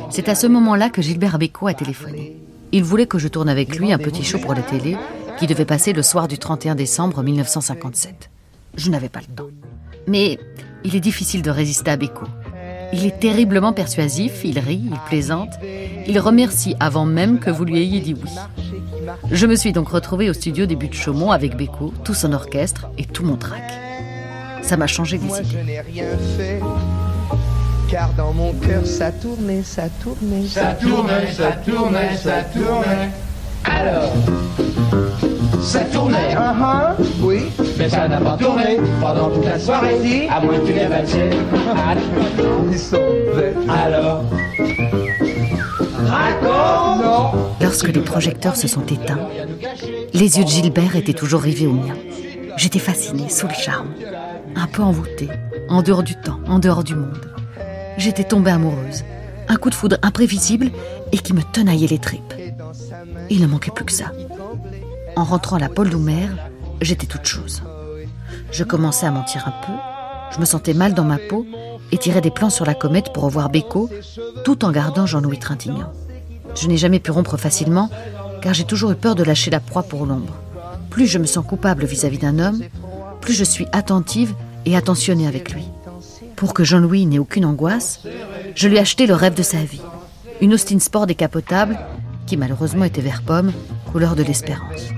C'est 0.10 0.30
à 0.30 0.36
ce 0.36 0.48
moment-là 0.48 0.90
que 0.90 1.02
Gilbert 1.02 1.38
Bécaud 1.38 1.68
a 1.68 1.74
téléphoné. 1.74 2.38
Il 2.72 2.84
voulait 2.84 3.08
que 3.08 3.18
je 3.18 3.28
tourne 3.28 3.50
avec 3.50 3.78
lui 3.78 3.92
un 3.92 3.98
petit 3.98 4.24
show 4.24 4.40
pour 4.40 4.54
la 4.54 4.62
télé 4.62 4.98
qui 5.40 5.48
devait 5.48 5.66
passer 5.66 5.94
le 5.94 6.04
soir 6.04 6.28
du 6.28 6.38
31 6.38 6.76
décembre 6.76 7.24
1957. 7.24 8.30
Je 8.76 8.90
n'avais 8.90 9.10
pas 9.10 9.20
le 9.20 9.34
temps. 9.34 9.50
Mais 10.08 10.40
il 10.84 10.96
est 10.96 11.02
difficile 11.02 11.42
de 11.42 11.50
résister 11.50 11.92
à 11.92 11.98
Bécaud. 11.98 12.28
Il 12.94 13.06
est 13.06 13.20
terriblement 13.20 13.74
persuasif, 13.74 14.44
il 14.44 14.60
rit, 14.60 14.82
il 14.86 14.98
plaisante, 15.08 15.54
il 16.08 16.20
remercie 16.20 16.76
avant 16.80 17.06
même 17.06 17.40
que 17.40 17.50
vous 17.50 17.66
lui 17.66 17.80
ayez 17.80 18.00
dit 18.00 18.14
oui. 18.16 18.30
Je 19.32 19.46
me 19.46 19.56
suis 19.56 19.72
donc 19.74 19.90
retrouvée 19.90 20.30
au 20.30 20.34
studio 20.34 20.66
des 20.66 20.76
Buttes 20.76 20.94
Chaumont 20.94 21.32
avec 21.32 21.56
Bécaud, 21.56 21.94
tout 22.04 22.14
son 22.14 22.34
orchestre 22.34 22.88
et 22.98 23.06
tout 23.06 23.24
mon 23.26 23.36
trac. 23.36 23.64
Ça 24.62 24.78
m'a 24.78 24.88
changé 24.88 25.18
Moi 25.18 25.40
les 25.40 25.44
je 25.46 25.50
idées. 25.54 25.64
n'ai 25.64 25.82
rien 25.82 26.06
fait, 26.38 26.60
car 27.90 28.12
dans 28.14 28.34
mon 28.34 28.54
cœur 28.54 28.86
ça 28.86 29.12
tournait, 29.12 29.64
ça 29.64 29.84
tournait. 30.04 30.48
Ça 30.48 30.74
tournait, 30.74 31.32
ça 31.32 31.52
tournait, 31.52 32.16
ça 32.18 32.44
tournait. 32.44 33.10
Alors, 33.64 34.14
ça 35.62 35.80
tournait. 35.82 36.36
Ah, 36.36 36.96
oui. 37.22 37.44
Mais 37.78 37.90
ça 37.90 38.08
n'a 38.08 38.20
pas 38.20 38.38
tourné 38.38 38.78
pendant 39.02 39.30
toute 39.30 39.46
la 39.46 39.60
soirée. 39.60 39.98
Si. 40.02 40.28
À 40.28 40.40
moins 40.42 40.60
que 40.60 40.68
tu 40.68 40.74
valsé. 40.74 41.30
Ils 42.72 42.80
sont 42.80 42.98
bêtes. 43.36 43.56
Alors, 43.70 44.24
raconte. 46.06 47.04
Non. 47.04 47.32
Lorsque 47.62 47.88
les 47.88 48.02
projecteurs 48.02 48.56
se 48.56 48.68
sont 48.68 48.86
éteints, 48.86 49.28
les 50.14 50.38
yeux 50.38 50.44
de 50.44 50.50
Gilbert 50.50 50.96
étaient 50.96 51.14
toujours 51.14 51.42
rivés 51.42 51.68
aux 51.68 51.74
miens. 51.74 51.96
J'étais 52.58 52.80
fascinée, 52.80 53.30
sous 53.30 53.48
le 53.48 53.54
charme, 53.54 53.90
un 54.56 54.68
peu 54.68 54.82
envoûtée, 54.82 55.30
en 55.70 55.84
dehors 55.84 56.04
du 56.04 56.16
temps, 56.16 56.40
en 56.48 56.60
dehors 56.60 56.84
du 56.84 56.96
monde. 56.96 57.26
J'étais 57.98 58.24
tombée 58.24 58.52
amoureuse, 58.52 59.04
un 59.48 59.56
coup 59.58 59.70
de 59.70 59.76
foudre 59.76 59.98
imprévisible 60.02 60.72
et 61.12 61.18
qui 61.18 61.34
me 61.34 61.42
tenaillait 61.44 61.88
les 61.88 62.00
tripes. 62.00 62.34
Il 63.30 63.42
ne 63.42 63.48
manquait 63.48 63.72
plus 63.72 63.86
que 63.86 63.92
ça. 63.92 64.12
En 65.18 65.24
rentrant 65.24 65.56
à 65.56 65.60
la 65.60 65.68
Paul 65.68 65.90
Doumer, 65.90 66.30
j'étais 66.80 67.08
toute 67.08 67.26
chose. 67.26 67.64
Je 68.52 68.64
commençais 68.64 69.08
à 69.08 69.12
mentir 69.12 69.48
un 69.48 69.66
peu, 69.66 69.74
je 70.32 70.40
me 70.40 70.46
sentais 70.46 70.76
mal 70.76 70.94
dans 70.94 71.06
ma 71.06 71.18
peau 71.18 71.44
et 71.92 71.98
tirais 71.98 72.22
des 72.22 72.30
plans 72.30 72.52
sur 72.52 72.68
la 72.68 72.76
comète 72.76 73.12
pour 73.14 73.24
revoir 73.24 73.50
Béco, 73.50 73.90
tout 74.46 74.64
en 74.64 74.72
gardant 74.72 75.08
Jean-Louis 75.08 75.40
Trintignant. 75.40 75.92
Je 76.54 76.68
n'ai 76.68 76.78
jamais 76.78 77.00
pu 77.00 77.10
rompre 77.10 77.36
facilement, 77.36 77.90
car 78.44 78.54
j'ai 78.54 78.64
toujours 78.64 78.92
eu 78.92 78.96
peur 78.96 79.16
de 79.16 79.24
lâcher 79.24 79.50
la 79.50 79.60
proie 79.60 79.82
pour 79.82 80.06
l'ombre. 80.06 80.36
Plus 80.92 81.08
je 81.08 81.18
me 81.18 81.26
sens 81.26 81.44
coupable 81.44 81.86
vis-à-vis 81.86 82.20
d'un 82.20 82.38
homme, 82.38 82.62
plus 83.20 83.34
je 83.34 83.44
suis 83.44 83.66
attentive 83.72 84.36
et 84.68 84.78
attentionnée 84.78 85.26
avec 85.26 85.52
lui. 85.52 85.66
Pour 86.36 86.54
que 86.54 86.64
Jean-Louis 86.64 87.08
n'ait 87.08 87.18
aucune 87.18 87.46
angoisse, 87.46 88.04
je 88.54 88.68
lui 88.68 88.76
ai 88.76 88.82
acheté 88.82 89.08
le 89.08 89.16
rêve 89.16 89.34
de 89.34 89.42
sa 89.42 89.64
vie. 89.64 89.82
Une 90.42 90.54
Austin 90.54 90.78
Sport 90.78 91.08
décapotable, 91.08 91.80
qui 92.28 92.38
malheureusement 92.38 92.86
était 92.86 93.02
vert 93.02 93.24
pomme, 93.26 93.52
couleur 93.92 94.16
de 94.16 94.22
l'espérance. 94.22 94.92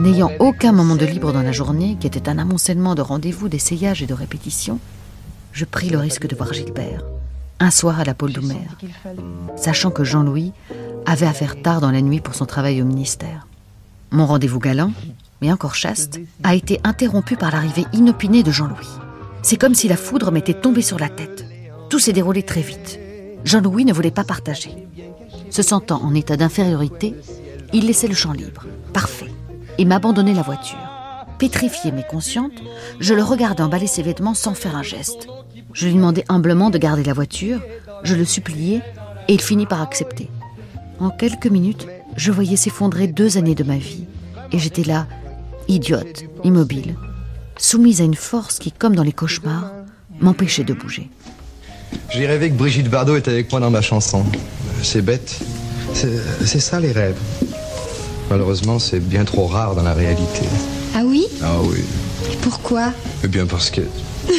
N'ayant 0.00 0.30
aucun 0.38 0.72
moment 0.72 0.96
de 0.96 1.04
libre 1.04 1.32
dans 1.32 1.42
la 1.42 1.52
journée, 1.52 1.96
qui 2.00 2.06
était 2.06 2.28
un 2.28 2.38
amoncellement 2.38 2.94
de 2.94 3.02
rendez-vous, 3.02 3.48
d'essayages 3.48 4.02
et 4.02 4.06
de 4.06 4.14
répétitions, 4.14 4.80
je 5.52 5.64
pris 5.64 5.90
le 5.90 5.98
risque 5.98 6.26
de 6.26 6.34
voir 6.34 6.52
Gilbert, 6.52 7.04
un 7.60 7.70
soir 7.70 8.00
à 8.00 8.04
la 8.04 8.14
Paul 8.14 8.32
Doumer, 8.32 8.66
sachant 9.56 9.90
que 9.90 10.04
Jean-Louis 10.04 10.52
avait 11.06 11.26
à 11.26 11.32
faire 11.32 11.60
tard 11.60 11.80
dans 11.80 11.90
la 11.90 12.00
nuit 12.00 12.20
pour 12.20 12.34
son 12.34 12.46
travail 12.46 12.80
au 12.80 12.84
ministère. 12.84 13.46
Mon 14.10 14.26
rendez-vous 14.26 14.60
galant, 14.60 14.92
mais 15.40 15.52
encore 15.52 15.74
chaste, 15.74 16.20
a 16.42 16.54
été 16.54 16.80
interrompu 16.84 17.36
par 17.36 17.52
l'arrivée 17.52 17.86
inopinée 17.92 18.42
de 18.42 18.50
Jean-Louis. 18.50 18.88
C'est 19.42 19.56
comme 19.56 19.74
si 19.74 19.88
la 19.88 19.96
foudre 19.96 20.32
m'était 20.32 20.60
tombée 20.60 20.82
sur 20.82 20.98
la 20.98 21.08
tête. 21.08 21.44
Tout 21.90 21.98
s'est 21.98 22.12
déroulé 22.12 22.42
très 22.42 22.62
vite. 22.62 22.98
Jean-Louis 23.44 23.84
ne 23.84 23.92
voulait 23.92 24.10
pas 24.10 24.24
partager. 24.24 24.88
Se 25.50 25.62
sentant 25.62 26.02
en 26.02 26.14
état 26.14 26.36
d'infériorité, 26.36 27.14
il 27.72 27.86
laissait 27.86 28.08
le 28.08 28.14
champ 28.14 28.32
libre, 28.32 28.66
parfait, 28.92 29.32
et 29.78 29.84
m'abandonnait 29.84 30.34
la 30.34 30.42
voiture. 30.42 30.78
Pétrifiée 31.38 31.92
mais 31.92 32.06
consciente, 32.08 32.52
je 33.00 33.14
le 33.14 33.22
regardais 33.22 33.62
emballer 33.62 33.86
ses 33.86 34.02
vêtements 34.02 34.34
sans 34.34 34.54
faire 34.54 34.76
un 34.76 34.82
geste. 34.82 35.26
Je 35.72 35.86
lui 35.86 35.94
demandais 35.94 36.24
humblement 36.28 36.70
de 36.70 36.78
garder 36.78 37.02
la 37.02 37.14
voiture, 37.14 37.60
je 38.02 38.14
le 38.14 38.24
suppliais, 38.24 38.82
et 39.28 39.34
il 39.34 39.40
finit 39.40 39.66
par 39.66 39.82
accepter. 39.82 40.30
En 41.00 41.10
quelques 41.10 41.46
minutes, 41.46 41.86
je 42.16 42.30
voyais 42.30 42.56
s'effondrer 42.56 43.06
deux 43.06 43.38
années 43.38 43.54
de 43.54 43.64
ma 43.64 43.76
vie, 43.76 44.04
et 44.52 44.58
j'étais 44.58 44.84
là, 44.84 45.06
idiote, 45.68 46.24
immobile, 46.44 46.94
soumise 47.56 48.00
à 48.00 48.04
une 48.04 48.14
force 48.14 48.58
qui, 48.58 48.70
comme 48.70 48.94
dans 48.94 49.02
les 49.02 49.12
cauchemars, 49.12 49.72
m'empêchait 50.20 50.64
de 50.64 50.74
bouger. 50.74 51.10
J'ai 52.10 52.26
rêvé 52.26 52.50
que 52.50 52.54
Brigitte 52.54 52.88
Bardot 52.88 53.16
était 53.16 53.30
avec 53.30 53.50
moi 53.50 53.60
dans 53.60 53.70
ma 53.70 53.82
chanson. 53.82 54.24
C'est 54.82 55.02
bête. 55.02 55.40
C'est 55.94 56.60
ça 56.60 56.80
les 56.80 56.92
rêves. 56.92 57.18
Malheureusement, 58.32 58.78
c'est 58.78 58.98
bien 58.98 59.26
trop 59.26 59.46
rare 59.46 59.74
dans 59.74 59.82
la 59.82 59.92
réalité. 59.92 60.40
Ah 60.94 61.02
oui 61.04 61.26
Ah 61.42 61.58
oui. 61.64 61.84
Pourquoi 62.40 62.94
Eh 63.22 63.28
bien 63.28 63.44
parce 63.44 63.68
que... 63.68 63.82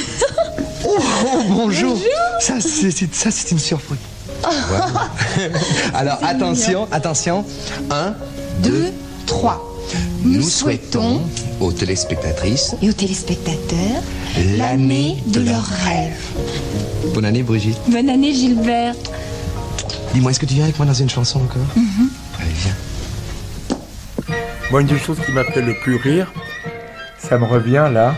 oh, 0.83 0.97
oh, 0.97 1.43
bonjour. 1.47 1.95
Ça, 2.39 2.55
c'est 2.59 3.13
ça, 3.13 3.29
c'est 3.29 3.51
une 3.51 3.59
surprise. 3.59 3.99
Voilà. 4.41 5.11
Alors 5.93 6.17
attention, 6.23 6.85
mignon. 6.85 6.87
attention. 6.91 7.45
Un, 7.91 8.15
deux, 8.63 8.91
trois. 9.27 9.63
Nous 10.23 10.41
souhaitons 10.41 11.21
aux 11.59 11.71
téléspectatrices 11.71 12.75
Et 12.81 12.89
aux 12.89 12.93
téléspectateurs 12.93 14.01
l'année 14.57 15.21
de 15.27 15.39
leurs 15.41 15.67
rêves. 15.85 17.13
Bonne 17.13 17.25
année, 17.25 17.43
Brigitte. 17.43 17.77
Bonne 17.89 18.09
année 18.09 18.33
Gilbert. 18.33 18.95
Dis-moi, 20.15 20.31
est-ce 20.31 20.39
que 20.39 20.47
tu 20.47 20.55
viens 20.55 20.63
avec 20.63 20.79
moi 20.79 20.87
dans 20.87 20.95
une 20.95 21.11
chanson 21.11 21.41
encore? 21.41 21.61
Allez, 22.39 22.49
viens. 22.55 22.75
Moi, 24.71 24.81
une 24.81 24.87
des 24.87 24.97
choses 24.97 25.19
qui 25.19 25.31
m'a 25.31 25.43
fait 25.43 25.61
le 25.61 25.73
plus 25.75 25.95
rire, 25.97 26.31
ça 27.17 27.37
me 27.37 27.45
revient 27.45 27.89
là, 27.91 28.15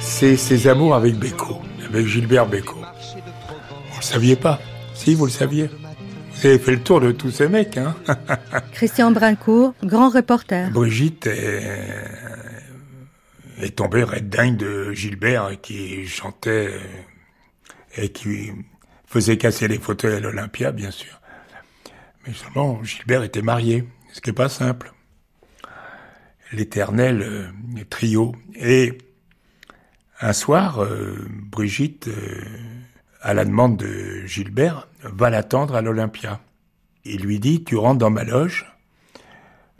c'est 0.00 0.36
ses 0.36 0.68
amours 0.68 0.94
avec 0.94 1.16
Beko, 1.16 1.60
avec 1.88 2.06
Gilbert 2.06 2.46
Beko. 2.46 2.76
Vous 2.76 3.98
le 3.98 4.02
saviez 4.02 4.36
pas 4.36 4.60
Si, 4.94 5.14
vous 5.14 5.26
le 5.26 5.30
saviez. 5.30 5.68
Vous 6.32 6.46
avez 6.46 6.58
fait 6.58 6.72
le 6.72 6.80
tour 6.80 7.00
de 7.00 7.12
tous 7.12 7.30
ces 7.30 7.48
mecs, 7.48 7.76
hein 7.76 7.96
Christian 8.72 9.10
Brincourt, 9.10 9.74
grand 9.84 10.08
reporter. 10.08 10.70
Brigitte 10.70 11.26
est, 11.26 11.62
est 13.60 13.76
tombée 13.76 14.04
red 14.04 14.28
dingue 14.28 14.56
de 14.56 14.92
Gilbert 14.92 15.50
qui 15.60 16.06
chantait 16.06 16.70
et 17.96 18.08
qui 18.10 18.52
faisait 19.06 19.36
casser 19.36 19.68
les 19.68 19.78
fauteuils 19.78 20.16
à 20.16 20.20
l'Olympia, 20.20 20.70
bien 20.72 20.90
sûr. 20.90 21.20
Mais 22.26 22.32
seulement, 22.32 22.82
Gilbert 22.84 23.22
était 23.22 23.42
marié, 23.42 23.84
ce 24.12 24.20
qui 24.20 24.30
n'est 24.30 24.34
pas 24.34 24.48
simple. 24.48 24.92
L'éternel 26.52 27.22
euh, 27.22 27.84
trio. 27.88 28.34
Et 28.54 28.98
un 30.20 30.32
soir, 30.32 30.82
euh, 30.82 31.16
Brigitte, 31.30 32.08
euh, 32.08 32.42
à 33.20 33.34
la 33.34 33.44
demande 33.44 33.76
de 33.76 34.26
Gilbert, 34.26 34.88
va 35.02 35.30
l'attendre 35.30 35.74
à 35.74 35.82
l'Olympia. 35.82 36.40
Il 37.04 37.22
lui 37.22 37.40
dit, 37.40 37.64
tu 37.64 37.76
rentres 37.76 37.98
dans 37.98 38.10
ma 38.10 38.24
loge, 38.24 38.66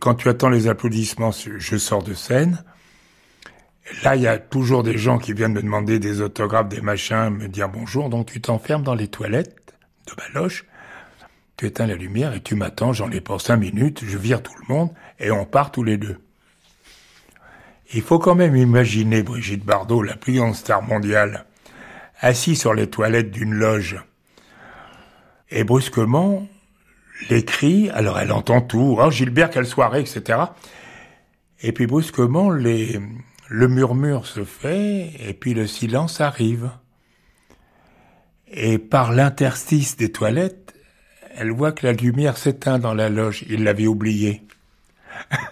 quand 0.01 0.15
tu 0.15 0.29
attends 0.31 0.49
les 0.49 0.67
applaudissements, 0.67 1.31
je 1.31 1.77
sors 1.77 2.03
de 2.03 2.15
scène. 2.15 2.65
Là, 4.03 4.17
il 4.17 4.23
y 4.23 4.27
a 4.27 4.39
toujours 4.39 4.83
des 4.83 4.97
gens 4.97 5.19
qui 5.19 5.35
viennent 5.35 5.53
me 5.53 5.63
demander 5.63 5.99
des 5.99 6.23
autographes, 6.23 6.69
des 6.69 6.81
machins, 6.81 7.29
me 7.29 7.49
dire 7.49 7.69
bonjour. 7.69 8.09
Donc 8.09 8.33
tu 8.33 8.41
t'enfermes 8.41 8.83
dans 8.83 8.95
les 8.95 9.09
toilettes 9.09 9.75
de 10.07 10.13
ma 10.17 10.41
loge, 10.41 10.65
tu 11.57 11.67
éteins 11.67 11.87
la 11.87 11.97
lumière 11.97 12.33
et 12.33 12.41
tu 12.41 12.55
m'attends, 12.55 12.95
j'en 12.95 13.11
ai 13.11 13.21
pour 13.21 13.41
cinq 13.41 13.57
minutes, 13.57 14.03
je 14.05 14.17
vire 14.17 14.43
tout 14.43 14.55
le 14.67 14.75
monde 14.75 14.91
et 15.19 15.31
on 15.31 15.45
part 15.45 15.71
tous 15.71 15.83
les 15.83 15.99
deux. 15.99 16.17
Il 17.93 18.03
faut 18.03 18.21
quand 18.21 18.37
même 18.37 18.55
imaginer 18.55 19.23
Brigitte 19.23 19.65
Bardot, 19.65 20.03
la 20.03 20.17
plus 20.17 20.35
grande 20.35 20.55
star 20.55 20.83
mondiale, 20.83 21.47
assise 22.21 22.61
sur 22.61 22.73
les 22.73 22.89
toilettes 22.89 23.33
d'une 23.33 23.55
loge. 23.55 24.01
Et 25.51 25.65
brusquement, 25.65 26.47
les 27.29 27.45
cris, 27.45 27.91
alors 27.91 28.19
elle 28.21 28.31
entend 28.31 28.61
tout, 28.61 28.97
oh 29.01 29.11
Gilbert, 29.11 29.51
quelle 29.51 29.67
soirée, 29.67 30.01
etc. 30.01 30.39
Et 31.63 31.73
puis 31.73 31.89
brusquement, 31.89 32.51
les, 32.51 33.01
le 33.49 33.69
murmure 33.69 34.25
se 34.27 34.45
fait, 34.45 35.11
et 35.19 35.35
puis 35.35 35.55
le 35.55 35.67
silence 35.67 36.21
arrive. 36.21 36.71
Et 38.47 38.79
par 38.79 39.13
l'interstice 39.13 39.97
des 39.97 40.13
toilettes, 40.13 40.75
elle 41.35 41.51
voit 41.51 41.73
que 41.73 41.87
la 41.87 41.93
lumière 41.93 42.37
s'éteint 42.37 42.79
dans 42.79 42.95
la 42.95 43.09
loge. 43.09 43.45
Il 43.49 43.65
l'avait 43.65 43.89
oublié. 43.89 44.43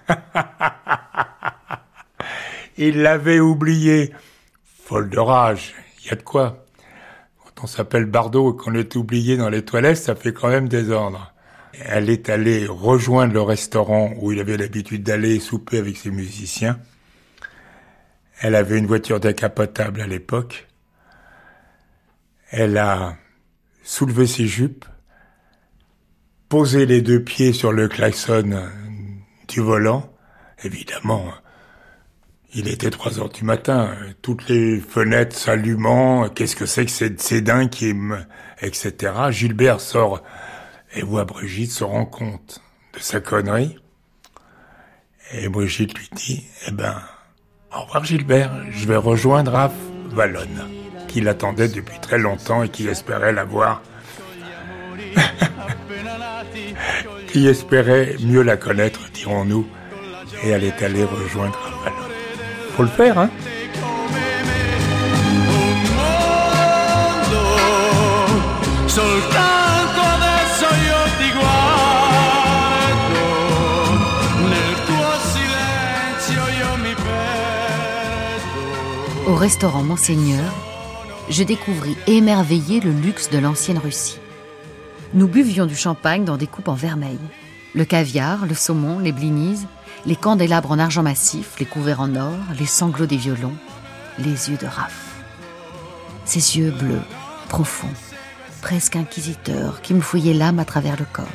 Il 2.81 3.03
l'avait 3.03 3.41
oublié. 3.41 4.15
Folle 4.85 5.11
de 5.11 5.19
rage. 5.19 5.75
Il 6.01 6.07
y 6.07 6.11
a 6.13 6.15
de 6.15 6.23
quoi. 6.23 6.65
Quand 7.45 7.65
on 7.65 7.67
s'appelle 7.67 8.05
Bardot 8.05 8.55
et 8.55 8.57
qu'on 8.57 8.75
est 8.75 8.95
oublié 8.95 9.37
dans 9.37 9.49
les 9.49 9.65
toilettes, 9.65 9.97
ça 9.97 10.15
fait 10.15 10.33
quand 10.33 10.49
même 10.49 10.69
désordre. 10.69 11.35
Elle 11.73 12.09
est 12.09 12.31
allée 12.31 12.67
rejoindre 12.69 13.33
le 13.35 13.43
restaurant 13.43 14.13
où 14.19 14.31
il 14.31 14.39
avait 14.39 14.57
l'habitude 14.57 15.03
d'aller 15.03 15.41
souper 15.41 15.79
avec 15.79 15.97
ses 15.97 16.13
musiciens. 16.13 16.79
Elle 18.41 18.55
avait 18.55 18.79
une 18.79 18.87
voiture 18.87 19.19
décapotable 19.19 20.01
à 20.01 20.07
l'époque. 20.07 20.69
Elle 22.51 22.79
a 22.79 23.17
soulevé 23.83 24.29
ses 24.29 24.47
jupes, 24.47 24.85
posé 26.49 26.87
les 26.87 27.03
deux 27.03 27.25
pieds 27.25 27.53
sur 27.53 27.73
le 27.73 27.89
klaxon 27.89 28.69
du 29.49 29.61
volant. 29.61 30.13
Évidemment, 30.63 31.25
il 32.55 32.69
était 32.69 32.91
trois 32.91 33.19
heures 33.19 33.29
du 33.29 33.45
matin, 33.45 33.91
toutes 34.23 34.49
les 34.49 34.81
fenêtres 34.81 35.37
s'allumant. 35.37 36.29
Qu'est-ce 36.29 36.57
que 36.57 36.67
c'est 36.67 36.87
que 36.87 36.91
ces 37.19 37.41
dingues 37.41 37.69
qui 37.69 37.93
me... 37.93 38.19
etc. 38.61 39.13
Gilbert 39.31 39.81
sort 39.81 40.23
et 40.95 41.03
voit 41.03 41.25
Brigitte 41.25 41.71
se 41.71 41.85
rend 41.85 42.07
compte 42.07 42.63
de 42.95 43.01
sa 43.01 43.21
connerie. 43.21 43.79
Et 45.33 45.49
Brigitte 45.49 45.97
lui 45.99 46.09
dit, 46.15 46.47
eh 46.67 46.71
ben, 46.71 46.97
au 47.77 47.83
revoir 47.83 48.05
Gilbert, 48.05 48.51
je 48.71 48.87
vais 48.87 48.97
rejoindre 48.97 49.53
Raph 49.53 49.75
Vallone, 50.07 50.69
qui 51.07 51.21
l'attendait 51.21 51.69
depuis 51.69 51.99
très 52.01 52.19
longtemps 52.19 52.63
et 52.63 52.71
qui 52.71 52.89
espérait 52.89 53.33
la 53.33 53.45
voir. 53.45 53.83
qui 57.31 57.47
espérait 57.47 58.17
mieux 58.21 58.43
la 58.43 58.57
connaître, 58.57 59.11
dirons-nous. 59.13 59.67
Et 60.45 60.49
elle 60.49 60.65
est 60.65 60.83
allée 60.83 61.05
rejoindre 61.05 61.59
Raph 61.59 61.85
Vallone. 61.85 62.08
Le 62.79 62.87
faire, 62.87 63.19
hein. 63.19 63.29
Au 79.27 79.35
restaurant 79.35 79.83
Monseigneur, 79.83 80.39
je 81.29 81.43
découvris 81.43 81.97
émerveillé 82.07 82.81
le 82.81 82.93
luxe 82.93 83.29
de 83.31 83.39
l'ancienne 83.39 83.79
Russie. 83.79 84.21
Nous 85.15 85.27
buvions 85.27 85.67
du 85.67 85.75
champagne 85.75 86.25
dans 86.25 86.37
des 86.37 86.47
coupes 86.47 86.69
en 86.69 86.75
vermeil. 86.75 87.19
Le 87.75 87.85
caviar, 87.85 88.47
le 88.47 88.55
saumon, 88.55 89.01
les 89.01 89.13
blinis, 89.13 89.67
les 90.09 90.17
candélabres 90.17 90.71
en 90.71 90.79
argent 90.79 91.03
massif, 91.03 91.57
les 91.61 91.67
couverts 91.67 92.01
en 92.01 92.17
or, 92.17 92.39
les 92.59 92.65
sanglots 92.65 93.05
des 93.05 93.19
violons, 93.19 93.55
les 94.19 94.49
yeux 94.49 94.57
de 94.57 94.67
Raph. 94.67 95.21
Ses 96.25 96.57
yeux 96.57 96.71
bleus, 96.71 97.03
profonds, 97.51 97.93
presque 98.63 98.97
inquisiteurs, 98.97 99.83
qui 99.83 99.93
me 99.93 100.01
fouillaient 100.01 100.33
l'âme 100.33 100.61
à 100.61 100.65
travers 100.65 100.97
le 100.99 101.05
corps. 101.13 101.27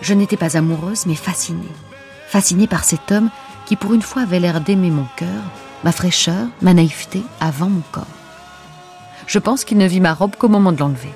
Je 0.00 0.14
n'étais 0.14 0.38
pas 0.38 0.56
amoureuse, 0.56 1.04
mais 1.04 1.14
fascinée. 1.14 1.68
Fascinée 2.26 2.66
par 2.66 2.84
cet 2.84 3.12
homme 3.12 3.28
qui, 3.66 3.76
pour 3.76 3.92
une 3.92 4.00
fois, 4.00 4.22
avait 4.22 4.40
l'air 4.40 4.62
d'aimer 4.62 4.90
mon 4.90 5.06
cœur, 5.16 5.42
ma 5.84 5.92
fraîcheur, 5.92 6.48
ma 6.62 6.72
naïveté 6.72 7.22
avant 7.38 7.68
mon 7.68 7.82
corps. 7.92 8.06
Je 9.26 9.38
pense 9.38 9.62
qu'il 9.62 9.76
ne 9.76 9.86
vit 9.86 10.00
ma 10.00 10.14
robe 10.14 10.36
qu'au 10.36 10.48
moment 10.48 10.72
de 10.72 10.80
l'enlever. 10.80 11.12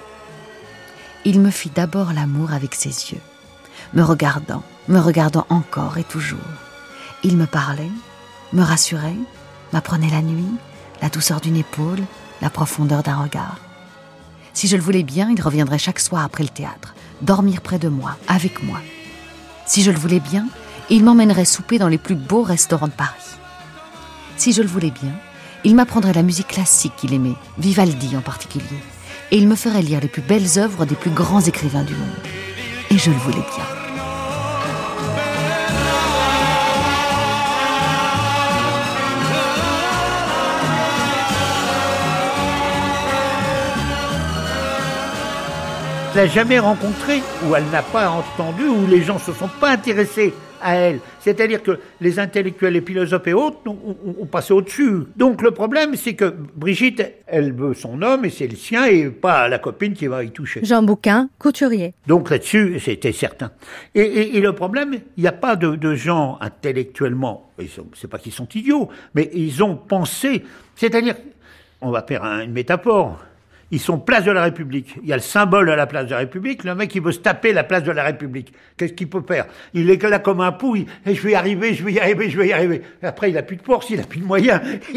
Il 1.25 1.41
me 1.41 1.51
fit 1.51 1.71
d'abord 1.75 2.13
l'amour 2.13 2.53
avec 2.53 2.75
ses 2.75 3.13
yeux, 3.13 3.23
me 3.95 4.03
regardant, 4.03 4.63
me 4.89 4.99
regardant 4.99 5.47
encore 5.51 5.99
et 5.99 6.05
toujours. 6.05 6.39
Il 7.23 7.37
me 7.37 7.47
parlait, 7.47 7.91
me 8.53 8.63
rassurait, 8.63 9.17
m'apprenait 9.73 10.11
la 10.11 10.23
nuit, 10.23 10.55
la 11.03 11.09
douceur 11.09 11.41
d'une 11.41 11.57
épaule, 11.57 12.03
la 12.41 12.51
profondeur 12.51 13.03
d'un 13.03 13.17
regard. 13.17 13.59
Si 14.55 14.67
je 14.67 14.77
le 14.77 14.83
voulais 14.83 15.03
bien, 15.03 15.31
il 15.31 15.41
reviendrait 15.41 15.79
chaque 15.79 16.01
soir 16.01 16.25
après 16.25 16.43
le 16.43 16.49
théâtre, 16.49 16.95
dormir 17.21 17.61
près 17.61 17.79
de 17.79 17.89
moi, 17.89 18.17
avec 18.27 18.63
moi. 18.63 18.81
Si 19.67 19.83
je 19.83 19.91
le 19.91 19.99
voulais 19.99 20.21
bien, 20.21 20.47
il 20.91 21.05
m'emmènerait 21.05 21.45
souper 21.45 21.79
dans 21.79 21.89
les 21.89 21.99
plus 21.99 22.15
beaux 22.15 22.43
restaurants 22.43 22.89
de 22.89 22.93
Paris. 22.93 23.37
Si 24.37 24.53
je 24.53 24.63
le 24.63 24.69
voulais 24.69 24.91
bien, 24.91 25.13
il 25.65 25.75
m'apprendrait 25.75 26.13
la 26.13 26.23
musique 26.23 26.49
classique 26.49 26.95
qu'il 26.97 27.13
aimait, 27.13 27.37
Vivaldi 27.59 28.17
en 28.17 28.21
particulier, 28.21 28.65
et 29.31 29.37
il 29.37 29.49
me 29.49 29.57
ferait 29.57 29.83
lire 29.83 30.01
les 30.01 30.09
plus 30.09 30.23
belles 30.23 30.59
œuvres 30.59 30.87
des 30.87 30.95
plus 30.95 31.11
grands 31.11 31.41
écrivains 31.41 31.85
du 31.85 31.95
monde. 31.95 32.09
Et 32.91 32.97
je 32.97 33.11
le 33.11 33.17
voulais 33.19 33.45
bien. 33.55 33.78
L'a 46.19 46.27
jamais 46.27 46.59
rencontrée, 46.59 47.23
ou 47.47 47.55
elle 47.55 47.67
n'a 47.67 47.81
pas 47.81 48.11
entendu, 48.11 48.65
ou 48.65 48.89
les 48.89 49.03
gens 49.03 49.21
se 49.21 49.33
sont 49.33 49.49
pas 49.61 49.71
intéressés 49.71 50.35
à 50.61 50.75
elle. 50.75 50.99
C'est-à-dire 51.21 51.63
que 51.63 51.79
les 52.01 52.19
intellectuels, 52.19 52.73
les 52.73 52.81
philosophes 52.81 53.29
et 53.29 53.35
autres 53.35 53.59
ont, 53.69 54.27
passé 54.27 54.53
au-dessus. 54.53 55.05
Donc 55.15 55.43
le 55.43 55.53
problème, 55.53 55.95
c'est 55.95 56.15
que 56.15 56.35
Brigitte, 56.57 57.05
elle 57.29 57.53
veut 57.53 57.73
son 57.73 58.03
homme 58.03 58.25
et 58.25 58.31
c'est 58.31 58.49
le 58.49 58.57
sien 58.57 58.87
et 58.87 59.11
pas 59.11 59.47
la 59.47 59.61
copine 59.61 59.93
qui 59.93 60.09
va 60.09 60.25
y 60.25 60.33
toucher. 60.33 60.59
Jean 60.65 60.83
Bouquin, 60.83 61.29
couturier. 61.39 61.95
Donc 62.09 62.31
là-dessus, 62.31 62.81
c'était 62.81 63.13
certain. 63.13 63.53
Et, 63.95 64.41
le 64.41 64.53
problème, 64.55 64.95
il 65.17 65.21
n'y 65.21 65.29
a 65.29 65.33
pas 65.33 65.55
de, 65.55 65.95
gens 65.95 66.37
intellectuellement, 66.41 67.53
c'est 67.95 68.11
pas 68.11 68.19
qu'ils 68.19 68.33
sont 68.33 68.49
idiots, 68.57 68.89
mais 69.15 69.31
ils 69.35 69.63
ont 69.63 69.77
pensé, 69.77 70.43
c'est-à-dire, 70.75 71.15
on 71.81 71.93
va 71.93 72.03
faire 72.03 72.25
une 72.25 72.51
métaphore. 72.51 73.21
Ils 73.71 73.81
sont 73.81 73.99
place 73.99 74.25
de 74.25 74.31
la 74.31 74.43
République. 74.43 74.95
Il 75.03 75.09
y 75.09 75.13
a 75.13 75.17
le 75.17 75.23
symbole 75.23 75.69
à 75.69 75.77
la 75.77 75.87
place 75.87 76.07
de 76.07 76.13
la 76.13 76.19
République. 76.19 76.65
Le 76.65 76.75
mec, 76.75 76.95
il 76.95 77.03
veut 77.03 77.13
se 77.13 77.19
taper 77.19 77.53
la 77.53 77.65
place 77.65 77.83
de 77.83 77.93
la 77.93 78.03
République. 78.03 78.53
Qu'est-ce 78.77 78.95
qu'il 78.95 79.11
peut 79.11 79.23
faire? 79.27 79.47
Il 79.75 79.91
est 79.91 80.03
là 80.03 80.19
comme 80.21 80.41
un 80.41 80.53
pou. 80.53 80.75
et 80.77 80.87
je 81.05 81.23
vais 81.23 81.33
y 81.33 81.35
arriver, 81.35 81.75
je 81.75 81.85
vais 81.85 81.93
y 81.93 82.01
arriver, 82.01 82.31
je 82.31 82.39
vais 82.39 82.49
y 82.49 82.53
arriver. 82.53 82.81
après, 83.03 83.29
il 83.31 83.37
a 83.37 83.43
plus 83.43 83.57
de 83.57 83.63
force, 83.63 83.91
il 83.91 84.01
a 84.01 84.05
plus 84.05 84.21
de 84.21 84.25
moyens. 84.25 84.63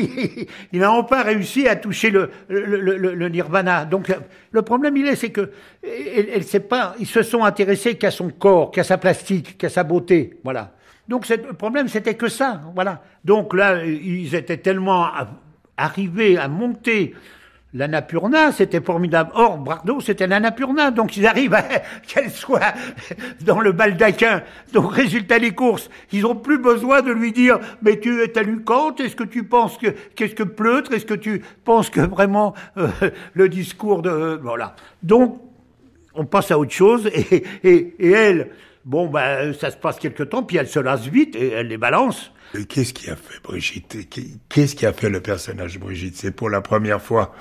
il 0.72 0.80
n'a 0.80 0.90
enfin 0.90 1.22
réussi 1.24 1.68
à 1.68 1.76
toucher 1.76 2.12
le, 2.12 3.30
nirvana. 3.30 3.84
Donc, 3.84 4.10
le 4.52 4.62
problème, 4.62 4.96
il 4.96 5.06
est, 5.06 5.18
c'est 5.18 5.32
que 5.32 5.52
elle, 5.84 6.44
sait 6.44 6.62
pas. 6.62 6.96
Ils 6.98 7.08
se 7.08 7.24
sont 7.24 7.44
intéressés 7.44 7.96
qu'à 7.96 8.12
son 8.12 8.30
corps, 8.30 8.72
qu'à 8.72 8.86
sa 8.86 8.98
plastique, 8.98 9.58
qu'à 9.58 9.70
sa 9.70 9.84
beauté. 9.84 10.40
Voilà. 10.46 10.72
Donc, 11.10 11.28
le 11.28 11.54
problème, 11.54 11.90
c'était 11.90 12.16
que 12.16 12.30
ça. 12.30 12.62
Voilà. 12.74 13.04
Donc 13.26 13.54
là, 13.54 13.84
ils 13.84 14.34
étaient 14.34 14.58
tellement 14.58 15.08
arrivés 15.76 16.38
à 16.38 16.48
monter 16.48 17.14
l'Annapurna, 17.74 18.52
c'était 18.52 18.82
formidable. 18.82 19.32
Or, 19.34 19.58
Bardot, 19.58 20.02
c'était 20.02 20.28
l'Annapurna. 20.28 20.92
Donc, 20.92 21.16
ils 21.18 21.26
arrivent 21.26 21.58
qu'elle 22.08 22.30
soit 22.30 22.74
dans 23.42 23.62
le 23.62 23.72
baldaquin. 23.72 24.44
Donc, 24.74 24.94
résultat 24.94 25.40
des 25.40 25.52
courses, 25.52 25.90
ils 26.12 26.26
ont 26.26 26.36
plus 26.36 26.58
besoin 26.58 27.02
de 27.02 27.12
lui 27.12 27.32
dire, 27.32 27.60
mais 27.82 28.00
tu 28.00 28.22
as 28.36 28.44
lu 28.44 28.62
Kant, 28.64 28.96
est-ce 28.96 29.16
que 29.16 29.24
tu 29.24 29.44
penses 29.44 29.78
que, 29.78 29.88
qu'est-ce 30.16 30.36
que 30.36 30.44
Pleutre, 30.44 30.94
est-ce 30.94 31.06
que 31.06 31.14
tu 31.14 31.42
penses 31.64 31.90
que 31.90 32.02
vraiment, 32.02 32.54
euh, 32.78 32.88
le 33.34 33.48
discours 33.48 34.02
de, 34.02 34.40
voilà. 34.42 34.76
Donc, 35.02 35.40
on 36.14 36.26
passe 36.26 36.52
à 36.52 36.60
autre 36.60 36.74
chose 36.74 37.08
et, 37.08 37.44
et, 37.64 37.96
et 38.00 38.12
elle, 38.12 38.50
bon, 38.84 39.08
ben, 39.08 39.54
ça 39.54 39.72
se 39.72 39.78
passe 39.78 39.98
quelque 39.98 40.24
temps, 40.24 40.44
puis 40.44 40.58
elle 40.58 40.68
se 40.68 40.80
lasse 40.80 41.08
vite 41.08 41.36
et 41.36 41.52
elle 41.52 41.68
les 41.68 41.78
balance. 41.78 42.32
Qu'est-ce 42.68 42.94
qui 42.94 43.10
a 43.10 43.16
fait 43.16 43.42
Brigitte? 43.44 44.10
Qu'est-ce 44.50 44.76
qui 44.76 44.86
a 44.86 44.94
fait 44.94 45.10
le 45.10 45.22
personnage 45.22 45.80
Brigitte? 45.80 46.18
C'est 46.18 46.32
pour 46.32 46.50
la 46.50 46.62
première 46.62 47.02
fois 47.02 47.34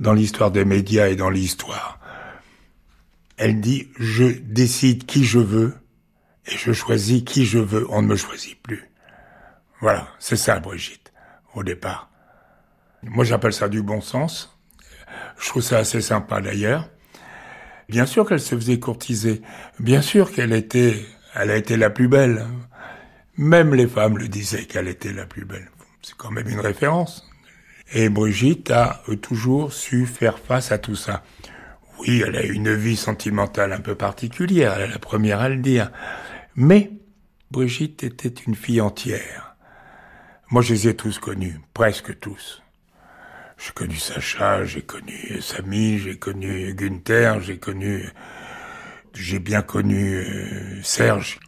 dans 0.00 0.12
l'histoire 0.12 0.50
des 0.50 0.64
médias 0.64 1.08
et 1.08 1.16
dans 1.16 1.30
l'histoire. 1.30 2.00
Elle 3.36 3.60
dit 3.60 3.88
je 3.98 4.24
décide 4.24 5.06
qui 5.06 5.24
je 5.24 5.38
veux 5.38 5.74
et 6.46 6.56
je 6.56 6.72
choisis 6.72 7.22
qui 7.22 7.44
je 7.44 7.58
veux. 7.58 7.86
On 7.90 8.02
ne 8.02 8.08
me 8.08 8.16
choisit 8.16 8.60
plus. 8.60 8.90
Voilà, 9.80 10.08
c'est 10.18 10.36
ça 10.36 10.58
Brigitte 10.58 11.12
au 11.54 11.62
départ. 11.62 12.10
Moi 13.02 13.24
j'appelle 13.24 13.52
ça 13.52 13.68
du 13.68 13.82
bon 13.82 14.00
sens. 14.00 14.58
Je 15.38 15.48
trouve 15.48 15.62
ça 15.62 15.78
assez 15.78 16.00
sympa 16.00 16.40
d'ailleurs. 16.40 16.88
Bien 17.88 18.06
sûr 18.06 18.26
qu'elle 18.28 18.40
se 18.40 18.56
faisait 18.56 18.80
courtiser. 18.80 19.42
Bien 19.78 20.02
sûr 20.02 20.32
qu'elle 20.32 20.52
était, 20.52 21.06
elle 21.34 21.50
a 21.50 21.56
été 21.56 21.76
la 21.76 21.90
plus 21.90 22.08
belle. 22.08 22.44
Même 23.38 23.74
les 23.74 23.86
femmes 23.86 24.18
le 24.18 24.28
disaient 24.28 24.64
qu'elle 24.64 24.88
était 24.88 25.12
la 25.12 25.26
plus 25.26 25.44
belle. 25.44 25.70
C'est 26.02 26.16
quand 26.16 26.30
même 26.30 26.48
une 26.48 26.60
référence. 26.60 27.28
Et 27.92 28.08
Brigitte 28.08 28.70
a 28.70 29.02
toujours 29.20 29.72
su 29.72 30.06
faire 30.06 30.38
face 30.38 30.72
à 30.72 30.78
tout 30.78 30.96
ça. 30.96 31.22
Oui, 31.98 32.22
elle 32.26 32.36
a 32.36 32.42
une 32.42 32.74
vie 32.74 32.96
sentimentale 32.96 33.72
un 33.72 33.80
peu 33.80 33.94
particulière, 33.94 34.74
elle 34.76 34.90
est 34.90 34.92
la 34.92 34.98
première 34.98 35.40
à 35.40 35.48
le 35.48 35.56
dire. 35.56 35.90
Mais 36.54 36.90
Brigitte 37.50 38.02
était 38.04 38.28
une 38.28 38.54
fille 38.54 38.80
entière. 38.80 39.56
Moi, 40.50 40.62
je 40.62 40.74
les 40.74 40.88
ai 40.88 40.96
tous 40.96 41.18
connus, 41.18 41.60
presque 41.74 42.18
tous. 42.18 42.62
J'ai 43.58 43.72
connu 43.72 43.96
Sacha, 43.96 44.64
j'ai 44.64 44.82
connu 44.82 45.40
Samy, 45.40 45.98
j'ai 45.98 46.18
connu 46.18 46.74
Gunther, 46.74 47.40
j'ai 47.40 47.58
connu, 47.58 48.04
j'ai 49.14 49.38
bien 49.38 49.62
connu 49.62 50.16
euh, 50.16 50.82
Serge. 50.82 51.38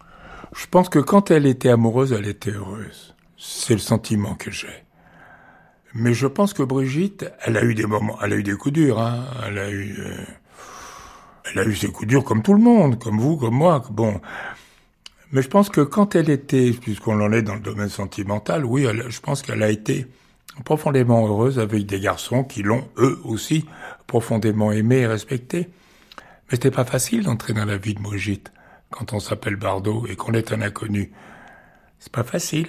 Je 0.54 0.66
pense 0.66 0.88
que 0.88 0.98
quand 0.98 1.30
elle 1.30 1.46
était 1.46 1.68
amoureuse, 1.68 2.12
elle 2.12 2.26
était 2.26 2.50
heureuse. 2.50 3.14
C'est 3.36 3.74
le 3.74 3.80
sentiment 3.80 4.34
que 4.34 4.50
j'ai. 4.50 4.84
Mais 5.94 6.14
je 6.14 6.26
pense 6.26 6.52
que 6.52 6.62
Brigitte, 6.62 7.30
elle 7.44 7.56
a 7.56 7.64
eu 7.64 7.74
des 7.74 7.86
moments, 7.86 8.18
elle 8.22 8.32
a 8.32 8.36
eu 8.36 8.42
des 8.42 8.54
coups 8.54 8.74
durs, 8.74 9.00
hein. 9.00 9.24
Elle 9.46 9.58
a 9.58 9.70
eu, 9.70 9.96
euh, 9.98 10.24
elle 11.50 11.58
a 11.60 11.64
eu 11.64 11.74
ses 11.74 11.88
coups 11.88 12.08
durs 12.08 12.24
comme 12.24 12.42
tout 12.42 12.54
le 12.54 12.60
monde, 12.60 12.98
comme 12.98 13.18
vous, 13.18 13.36
comme 13.36 13.54
moi. 13.54 13.82
Bon. 13.90 14.20
Mais 15.32 15.42
je 15.42 15.48
pense 15.48 15.68
que 15.68 15.80
quand 15.80 16.14
elle 16.14 16.30
était, 16.30 16.72
puisqu'on 16.72 17.20
en 17.20 17.32
est 17.32 17.42
dans 17.42 17.54
le 17.54 17.60
domaine 17.60 17.88
sentimental, 17.88 18.64
oui, 18.64 18.86
je 19.08 19.20
pense 19.20 19.42
qu'elle 19.42 19.62
a 19.62 19.70
été 19.70 20.06
profondément 20.64 21.26
heureuse 21.26 21.58
avec 21.58 21.86
des 21.86 22.00
garçons 22.00 22.44
qui 22.44 22.62
l'ont, 22.62 22.88
eux 22.96 23.18
aussi, 23.24 23.66
profondément 24.06 24.72
aimé 24.72 24.98
et 24.98 25.06
respecté. 25.06 25.68
Mais 26.50 26.56
c'était 26.56 26.70
pas 26.70 26.84
facile 26.84 27.24
d'entrer 27.24 27.52
dans 27.52 27.66
la 27.66 27.76
vie 27.76 27.94
de 27.94 28.00
Brigitte 28.00 28.52
quand 28.90 29.12
on 29.12 29.20
s'appelle 29.20 29.56
Bardot 29.56 30.06
et 30.08 30.16
qu'on 30.16 30.32
est 30.32 30.52
un 30.52 30.62
inconnu. 30.62 31.12
C'est 31.98 32.12
pas 32.12 32.24
facile. 32.24 32.68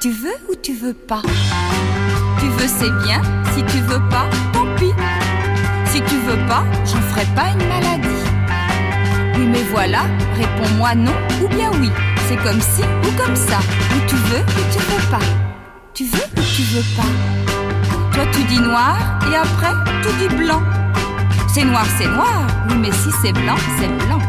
Tu 0.00 0.10
veux 0.10 0.36
ou 0.50 0.54
tu 0.62 0.74
veux 0.74 0.94
pas? 0.94 1.22
Tu 2.38 2.46
veux, 2.46 2.68
c'est 2.68 2.90
bien. 3.04 3.22
Si 3.54 3.62
tu 3.64 3.78
veux 3.82 4.02
pas, 4.10 4.28
tant 4.52 4.66
pis. 4.76 4.92
Si 5.86 6.02
tu 6.02 6.16
veux 6.18 6.46
pas, 6.46 6.64
j'en 6.84 7.00
ferai 7.00 7.24
pas 7.34 7.50
une 7.52 7.68
maladie. 7.68 8.08
Oui, 9.36 9.46
mais 9.46 9.62
voilà, 9.70 10.02
réponds-moi 10.34 10.94
non 10.94 11.14
ou 11.42 11.48
bien 11.48 11.70
oui. 11.80 11.90
C'est 12.28 12.36
comme 12.36 12.60
si 12.60 12.82
ou 12.82 13.22
comme 13.22 13.36
ça. 13.36 13.58
Ou 13.94 14.06
tu 14.06 14.16
veux 14.16 14.40
ou 14.40 14.72
tu 14.72 14.78
veux 14.78 15.10
pas. 15.10 15.24
Tu 15.94 16.04
veux 16.04 16.24
ou 16.36 16.42
tu 16.56 16.62
veux 16.62 16.96
pas? 16.96 17.08
Toi, 18.12 18.24
tu 18.32 18.42
dis 18.44 18.60
noir 18.60 18.96
et 19.30 19.36
après, 19.36 19.72
tu 20.02 20.28
dis 20.28 20.34
blanc. 20.34 20.62
C'est 21.52 21.64
noir, 21.64 21.86
c'est 21.98 22.08
noir. 22.08 22.46
Oui, 22.68 22.74
mais 22.80 22.92
si 22.92 23.10
c'est 23.22 23.32
blanc, 23.32 23.56
c'est 23.78 23.88
blanc. 24.06 24.20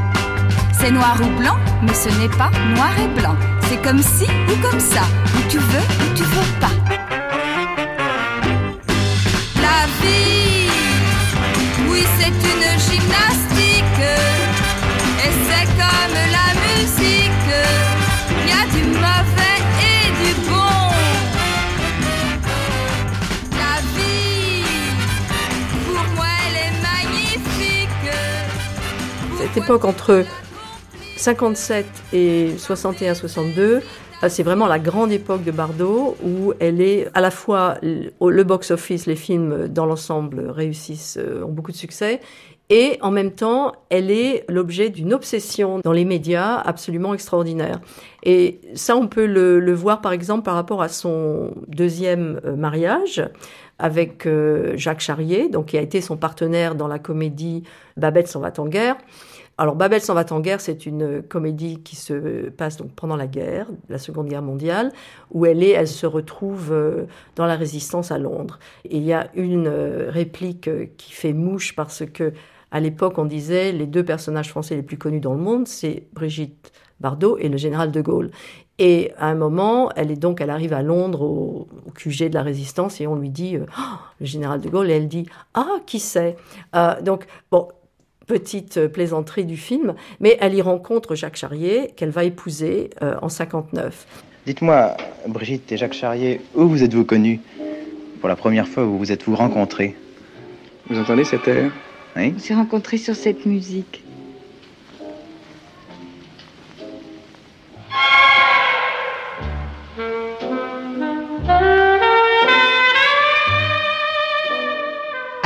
C'est 0.85 0.91
noir 0.91 1.17
ou 1.19 1.39
blanc, 1.39 1.57
mais 1.81 1.95
ce 1.95 2.09
n'est 2.19 2.29
pas 2.29 2.51
noir 2.75 2.91
et 2.99 3.07
blanc. 3.19 3.35
C'est 3.61 3.81
comme 3.81 4.03
si 4.03 4.25
ou 4.25 4.55
comme 4.61 4.79
ça, 4.79 5.01
où 5.35 5.41
tu 5.49 5.57
veux 5.57 5.79
ou 5.79 6.13
tu 6.13 6.21
veux 6.21 6.59
pas. 6.61 6.69
La 9.63 9.87
vie, 9.99 10.69
oui, 11.89 12.03
c'est 12.19 12.27
une 12.27 12.67
gymnastique. 12.85 14.03
Et 15.23 15.31
c'est 15.47 15.67
comme 15.81 16.17
la 16.37 16.49
musique, 16.67 17.49
il 18.43 18.47
y 18.47 18.53
a 18.53 18.63
du 18.67 18.83
mauvais 18.85 19.59
et 19.81 20.05
du 20.21 20.31
bon. 20.47 20.91
La 23.53 23.75
vie, 23.95 24.63
pour 25.87 26.05
moi, 26.15 26.29
elle 26.45 26.57
est 26.67 26.75
magnifique. 26.79 28.13
Cette 29.39 29.57
époque 29.57 29.85
entre 29.85 30.23
57 31.17 31.85
et 32.13 32.49
61-62, 32.57 33.59
euh, 33.59 33.81
c'est 34.29 34.43
vraiment 34.43 34.67
la 34.67 34.79
grande 34.79 35.11
époque 35.11 35.43
de 35.43 35.51
Bardot 35.51 36.15
où 36.23 36.53
elle 36.59 36.81
est 36.81 37.07
à 37.13 37.21
la 37.21 37.31
fois 37.31 37.77
le 37.81 38.43
box-office, 38.43 39.05
les 39.05 39.15
films 39.15 39.67
dans 39.67 39.85
l'ensemble 39.85 40.49
réussissent, 40.49 41.17
euh, 41.19 41.43
ont 41.43 41.51
beaucoup 41.51 41.71
de 41.71 41.77
succès, 41.77 42.19
et 42.69 42.97
en 43.01 43.11
même 43.11 43.31
temps, 43.31 43.73
elle 43.89 44.09
est 44.09 44.43
l'objet 44.49 44.89
d'une 44.89 45.13
obsession 45.13 45.79
dans 45.83 45.91
les 45.91 46.05
médias 46.05 46.55
absolument 46.55 47.13
extraordinaire. 47.13 47.79
Et 48.23 48.59
ça, 48.73 48.97
on 48.97 49.07
peut 49.07 49.27
le, 49.27 49.73
voir 49.73 50.01
par 50.01 50.13
exemple 50.13 50.43
par 50.43 50.55
rapport 50.55 50.81
à 50.81 50.89
son 50.89 51.51
deuxième 51.67 52.41
euh, 52.43 52.55
mariage 52.55 53.23
avec 53.77 54.25
Jacques 54.75 55.01
Charrier, 55.01 55.49
donc 55.49 55.65
qui 55.65 55.77
a 55.77 55.81
été 55.81 55.99
son 55.99 56.15
partenaire 56.15 56.75
dans 56.75 56.87
la 56.87 56.97
comédie 56.97 57.63
Babette 57.97 58.29
s'en 58.29 58.39
va 58.39 58.53
en 58.57 58.67
guerre. 58.67 58.95
Alors 59.57 59.75
Babel 59.75 60.01
s'en 60.01 60.13
va 60.13 60.25
en 60.31 60.41
guerre, 60.41 60.59
c'est 60.59 60.85
une 60.85 61.23
comédie 61.23 61.79
qui 61.79 61.95
se 61.95 62.49
passe 62.49 62.75
donc 62.75 62.91
pendant 62.91 63.15
la 63.15 63.27
guerre, 63.27 63.67
la 63.87 63.97
Seconde 63.97 64.27
Guerre 64.27 64.41
mondiale, 64.41 64.91
où 65.31 65.45
elle 65.45 65.63
est, 65.63 65.69
elle 65.69 65.87
se 65.87 66.05
retrouve 66.05 66.73
euh, 66.73 67.05
dans 67.37 67.45
la 67.45 67.55
résistance 67.55 68.11
à 68.11 68.17
Londres. 68.17 68.59
Et 68.83 68.97
il 68.97 69.03
y 69.03 69.13
a 69.13 69.29
une 69.33 69.67
euh, 69.67 70.07
réplique 70.09 70.67
euh, 70.67 70.87
qui 70.97 71.13
fait 71.13 71.31
mouche 71.31 71.73
parce 71.73 72.03
que 72.05 72.33
à 72.71 72.81
l'époque 72.81 73.17
on 73.17 73.23
disait 73.23 73.71
les 73.71 73.85
deux 73.85 74.03
personnages 74.03 74.49
français 74.49 74.75
les 74.75 74.83
plus 74.83 74.97
connus 74.97 75.21
dans 75.21 75.33
le 75.33 75.39
monde, 75.39 75.69
c'est 75.69 76.07
Brigitte 76.11 76.73
Bardot 76.99 77.37
et 77.37 77.47
le 77.47 77.55
général 77.55 77.91
de 77.91 78.01
Gaulle. 78.01 78.31
Et 78.77 79.13
à 79.17 79.27
un 79.27 79.35
moment, 79.35 79.89
elle 79.95 80.11
est 80.11 80.17
donc, 80.17 80.41
elle 80.41 80.49
arrive 80.49 80.73
à 80.73 80.81
Londres 80.81 81.21
au, 81.21 81.69
QG 81.95 82.27
de 82.27 82.33
la 82.33 82.43
résistance 82.43 82.99
et 82.99 83.07
on 83.07 83.15
lui 83.15 83.29
dit 83.29 83.57
oh, 83.57 83.81
le 84.19 84.25
général 84.25 84.59
de 84.59 84.67
Gaulle 84.67 84.91
et 84.91 84.95
elle 84.95 85.07
dit 85.07 85.27
ah 85.53 85.77
qui 85.85 86.01
c'est? 86.01 86.35
Donc 87.03 87.25
bon 87.51 87.69
petite 88.27 88.87
plaisanterie 88.87 89.45
du 89.45 89.57
film, 89.57 89.95
mais 90.19 90.37
elle 90.41 90.55
y 90.55 90.61
rencontre 90.61 91.15
Jacques 91.15 91.35
Charrier, 91.37 91.91
qu'elle 91.95 92.09
va 92.09 92.23
épouser 92.23 92.89
euh, 93.01 93.15
en 93.21 93.29
59. 93.29 94.05
Dites-moi, 94.45 94.95
Brigitte 95.27 95.71
et 95.71 95.77
Jacques 95.77 95.93
Charrier, 95.93 96.41
où 96.53 96.67
vous 96.67 96.83
êtes-vous 96.83 97.05
connus? 97.05 97.39
Pour 98.19 98.29
la 98.29 98.35
première 98.35 98.67
fois, 98.67 98.83
où 98.83 98.97
vous 98.97 99.11
êtes-vous 99.11 99.35
rencontrés? 99.35 99.95
Vous 100.89 100.99
entendez 100.99 101.23
cet 101.23 101.47
air? 101.47 101.71
Oui. 102.15 102.33
On 102.35 102.39
s'est 102.39 102.53
rencontrés 102.53 102.97
sur 102.97 103.15
cette 103.15 103.45
musique. 103.45 104.03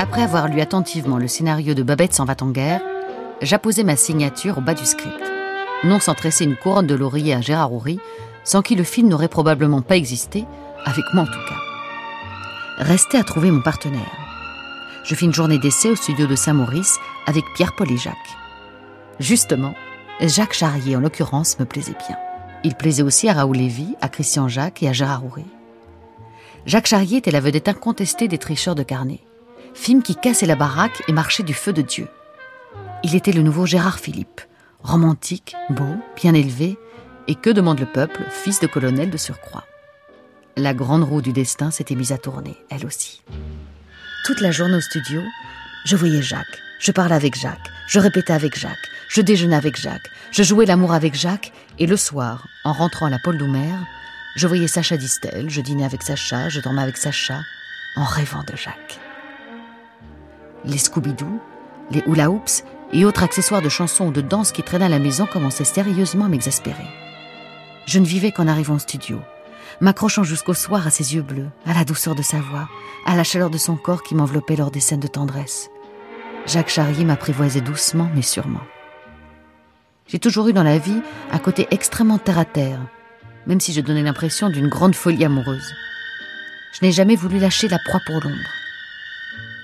Après 0.01 0.21
avoir 0.21 0.47
lu 0.47 0.61
attentivement 0.61 1.17
le 1.17 1.27
scénario 1.27 1.73
de 1.73 1.83
Babette 1.83 2.13
s'en 2.13 2.23
va 2.23 2.33
en 2.39 2.51
guerre, 2.51 2.79
j'apposai 3.41 3.83
ma 3.83 3.97
signature 3.97 4.57
au 4.57 4.61
bas 4.61 4.73
du 4.73 4.85
script. 4.85 5.21
Non 5.83 5.99
sans 5.99 6.13
tresser 6.13 6.45
une 6.45 6.55
couronne 6.55 6.87
de 6.87 6.95
laurier 6.95 7.33
à 7.33 7.41
Gérard 7.41 7.73
Houry, 7.73 7.99
sans 8.45 8.61
qui 8.61 8.75
le 8.75 8.85
film 8.85 9.09
n'aurait 9.09 9.27
probablement 9.27 9.81
pas 9.81 9.97
existé, 9.97 10.45
avec 10.85 11.03
moi 11.13 11.23
en 11.23 11.25
tout 11.25 11.49
cas. 11.49 12.81
Restait 12.81 13.17
à 13.17 13.25
trouver 13.25 13.51
mon 13.51 13.61
partenaire. 13.61 13.99
Je 15.03 15.15
fis 15.15 15.25
une 15.25 15.33
journée 15.33 15.59
d'essai 15.59 15.89
au 15.89 15.97
studio 15.97 16.27
de 16.27 16.35
Saint-Maurice 16.37 16.97
avec 17.25 17.43
Pierre-Paul 17.55 17.91
et 17.91 17.97
Jacques. 17.97 18.15
Justement, 19.19 19.73
Jacques 20.21 20.53
Charrier, 20.53 20.95
en 20.95 21.01
l'occurrence, 21.01 21.59
me 21.59 21.65
plaisait 21.65 21.97
bien. 22.07 22.15
Il 22.63 22.75
plaisait 22.75 23.03
aussi 23.03 23.27
à 23.27 23.33
Raoul 23.33 23.57
Lévy, 23.57 23.97
à 23.99 24.07
Christian 24.07 24.47
Jacques 24.47 24.81
et 24.81 24.87
à 24.87 24.93
Gérard 24.93 25.25
Houry. 25.25 25.45
Jacques 26.65 26.87
Charrier 26.87 27.17
était 27.17 27.31
la 27.31 27.41
vedette 27.41 27.67
incontestée 27.67 28.29
des 28.29 28.37
tricheurs 28.37 28.75
de 28.75 28.83
carnet 28.83 29.19
film 29.73 30.03
qui 30.03 30.15
cassait 30.15 30.45
la 30.45 30.55
baraque 30.55 31.03
et 31.07 31.13
marchait 31.13 31.43
du 31.43 31.53
feu 31.53 31.73
de 31.73 31.81
Dieu. 31.81 32.07
Il 33.03 33.15
était 33.15 33.31
le 33.31 33.41
nouveau 33.41 33.65
Gérard 33.65 33.99
Philippe, 33.99 34.41
romantique, 34.83 35.55
beau, 35.69 35.95
bien 36.15 36.33
élevé, 36.33 36.77
et 37.27 37.35
que 37.35 37.49
demande 37.49 37.79
le 37.79 37.85
peuple, 37.85 38.23
fils 38.29 38.59
de 38.59 38.67
colonel 38.67 39.09
de 39.09 39.17
surcroît. 39.17 39.65
La 40.57 40.73
grande 40.73 41.03
roue 41.03 41.21
du 41.21 41.31
destin 41.31 41.71
s'était 41.71 41.95
mise 41.95 42.11
à 42.11 42.17
tourner, 42.17 42.57
elle 42.69 42.85
aussi. 42.85 43.21
Toute 44.25 44.41
la 44.41 44.51
journée 44.51 44.75
au 44.75 44.81
studio, 44.81 45.21
je 45.85 45.95
voyais 45.95 46.21
Jacques, 46.21 46.59
je 46.79 46.91
parlais 46.91 47.15
avec 47.15 47.39
Jacques, 47.39 47.69
je 47.87 47.99
répétais 47.99 48.33
avec 48.33 48.57
Jacques, 48.57 48.89
je 49.09 49.21
déjeunais 49.21 49.55
avec 49.55 49.79
Jacques, 49.79 50.09
je 50.31 50.43
jouais 50.43 50.65
l'amour 50.65 50.93
avec 50.93 51.15
Jacques, 51.15 51.53
et 51.77 51.87
le 51.87 51.97
soir, 51.97 52.47
en 52.65 52.73
rentrant 52.73 53.05
à 53.05 53.09
la 53.09 53.19
Paul 53.19 53.37
Doumer, 53.37 53.75
je 54.35 54.47
voyais 54.47 54.67
Sacha 54.67 54.97
Distel, 54.97 55.49
je 55.49 55.61
dînais 55.61 55.85
avec 55.85 56.01
Sacha, 56.01 56.49
je 56.49 56.59
dormais 56.59 56.81
avec 56.81 56.97
Sacha, 56.97 57.41
en 57.95 58.03
rêvant 58.03 58.43
de 58.43 58.55
Jacques 58.57 58.99
les 60.65 60.77
Scooby-Doo, 60.77 61.39
les 61.91 62.03
hula 62.07 62.29
hoops 62.29 62.63
et 62.91 63.05
autres 63.05 63.23
accessoires 63.23 63.61
de 63.61 63.69
chansons 63.69 64.07
ou 64.07 64.11
de 64.11 64.21
danse 64.21 64.51
qui 64.51 64.63
traînaient 64.63 64.85
à 64.85 64.89
la 64.89 64.99
maison 64.99 65.25
commençaient 65.25 65.63
sérieusement 65.63 66.25
à 66.25 66.29
m'exaspérer. 66.29 66.87
Je 67.85 67.99
ne 67.99 68.05
vivais 68.05 68.31
qu'en 68.31 68.47
arrivant 68.47 68.75
au 68.75 68.79
studio, 68.79 69.19
m'accrochant 69.81 70.23
jusqu'au 70.23 70.53
soir 70.53 70.85
à 70.85 70.89
ses 70.89 71.15
yeux 71.15 71.21
bleus, 71.21 71.49
à 71.65 71.73
la 71.73 71.85
douceur 71.85 72.15
de 72.15 72.21
sa 72.21 72.39
voix, 72.39 72.67
à 73.05 73.15
la 73.15 73.23
chaleur 73.23 73.49
de 73.49 73.57
son 73.57 73.75
corps 73.75 74.03
qui 74.03 74.15
m'enveloppait 74.15 74.55
lors 74.55 74.71
des 74.71 74.79
scènes 74.79 74.99
de 74.99 75.07
tendresse. 75.07 75.69
Jacques 76.45 76.69
Charrier 76.69 77.05
m'apprivoisait 77.05 77.61
doucement 77.61 78.09
mais 78.13 78.21
sûrement. 78.21 78.61
J'ai 80.07 80.19
toujours 80.19 80.47
eu 80.47 80.53
dans 80.53 80.63
la 80.63 80.79
vie 80.79 81.01
un 81.31 81.37
côté 81.37 81.67
extrêmement 81.71 82.17
terre 82.17 82.39
à 82.39 82.45
terre, 82.45 82.79
même 83.45 83.59
si 83.59 83.73
je 83.73 83.81
donnais 83.81 84.03
l'impression 84.03 84.49
d'une 84.49 84.67
grande 84.67 84.95
folie 84.95 85.25
amoureuse. 85.25 85.73
Je 86.73 86.85
n'ai 86.85 86.91
jamais 86.91 87.15
voulu 87.15 87.39
lâcher 87.39 87.67
la 87.67 87.79
proie 87.79 88.01
pour 88.05 88.15
l'ombre. 88.15 88.58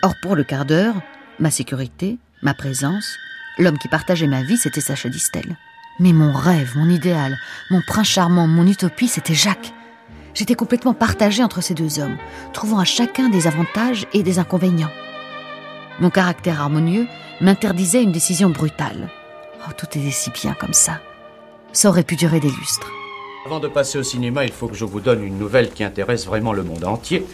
Or, 0.06 0.14
pour 0.22 0.36
le 0.36 0.44
quart 0.44 0.66
d'heure, 0.66 0.94
ma 1.40 1.50
sécurité, 1.50 2.20
ma 2.44 2.54
présence, 2.54 3.18
l'homme 3.58 3.80
qui 3.80 3.88
partageait 3.88 4.28
ma 4.28 4.44
vie, 4.44 4.56
c'était 4.56 4.80
Sacha 4.80 5.10
Distel. 5.10 5.58
Mais 6.00 6.14
mon 6.14 6.32
rêve, 6.32 6.74
mon 6.76 6.92
idéal, 6.92 7.36
mon 7.72 7.82
prince 7.82 8.10
charmant, 8.10 8.46
mon 8.46 8.68
utopie, 8.68 9.08
c'était 9.08 9.34
Jacques. 9.34 9.74
J'étais 10.36 10.54
complètement 10.54 10.94
partagée 10.94 11.44
entre 11.44 11.62
ces 11.62 11.74
deux 11.74 11.98
hommes, 11.98 12.18
trouvant 12.54 12.78
à 12.78 12.86
chacun 12.86 13.30
des 13.30 13.48
avantages 13.48 14.06
et 14.14 14.22
des 14.22 14.38
inconvénients. 14.38 14.92
Mon 16.00 16.12
caractère 16.12 16.62
harmonieux 16.62 17.08
m'interdisait 17.42 18.04
une 18.04 18.12
décision 18.12 18.52
brutale. 18.52 19.10
Oh, 19.68 19.72
tout 19.76 19.88
était 19.88 20.12
si 20.12 20.30
bien 20.30 20.54
comme 20.54 20.74
ça. 20.74 21.00
Ça 21.74 21.90
aurait 21.90 22.04
pu 22.04 22.16
durer 22.16 22.40
des 22.40 22.52
lustres. 22.52 22.92
Avant 23.48 23.60
de 23.60 23.68
passer 23.68 23.98
au 23.98 24.04
cinéma, 24.04 24.46
il 24.46 24.52
faut 24.52 24.68
que 24.68 24.76
je 24.76 24.86
vous 24.86 25.00
donne 25.00 25.24
une 25.24 25.40
nouvelle 25.40 25.72
qui 25.72 25.84
intéresse 25.84 26.28
vraiment 26.28 26.54
le 26.54 26.62
monde 26.62 26.86
entier. 26.86 27.26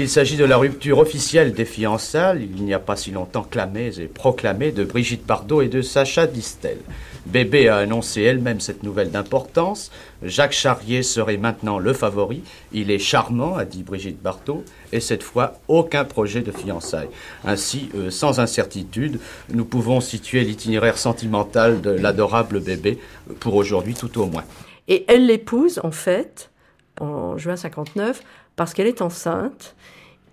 Il 0.00 0.08
s'agit 0.08 0.36
de 0.36 0.44
la 0.44 0.58
rupture 0.58 1.00
officielle 1.00 1.52
des 1.52 1.64
fiançailles, 1.64 2.48
il 2.54 2.62
n'y 2.62 2.72
a 2.72 2.78
pas 2.78 2.94
si 2.94 3.10
longtemps 3.10 3.42
clamées 3.42 3.98
et 3.98 4.06
proclamées, 4.06 4.70
de 4.70 4.84
Brigitte 4.84 5.26
Bardot 5.26 5.60
et 5.60 5.66
de 5.66 5.82
Sacha 5.82 6.28
Distel. 6.28 6.78
Bébé 7.26 7.68
a 7.68 7.78
annoncé 7.78 8.22
elle-même 8.22 8.60
cette 8.60 8.84
nouvelle 8.84 9.10
d'importance. 9.10 9.90
Jacques 10.22 10.52
Charrier 10.52 11.02
serait 11.02 11.36
maintenant 11.36 11.80
le 11.80 11.92
favori. 11.92 12.44
Il 12.70 12.92
est 12.92 13.00
charmant, 13.00 13.56
a 13.56 13.64
dit 13.64 13.82
Brigitte 13.82 14.22
Bardot, 14.22 14.64
et 14.92 15.00
cette 15.00 15.24
fois, 15.24 15.54
aucun 15.66 16.04
projet 16.04 16.42
de 16.42 16.52
fiançailles. 16.52 17.10
Ainsi, 17.44 17.88
euh, 17.96 18.08
sans 18.08 18.38
incertitude, 18.38 19.18
nous 19.52 19.64
pouvons 19.64 20.00
situer 20.00 20.44
l'itinéraire 20.44 20.96
sentimental 20.96 21.80
de 21.80 21.90
l'adorable 21.90 22.60
bébé, 22.60 23.00
pour 23.40 23.56
aujourd'hui 23.56 23.94
tout 23.94 24.20
au 24.20 24.26
moins. 24.26 24.44
Et 24.86 25.04
elle 25.08 25.26
l'épouse, 25.26 25.80
en 25.82 25.90
fait, 25.90 26.52
en 27.00 27.36
juin 27.36 27.56
59, 27.56 28.22
parce 28.58 28.74
qu'elle 28.74 28.88
est 28.88 29.00
enceinte. 29.00 29.76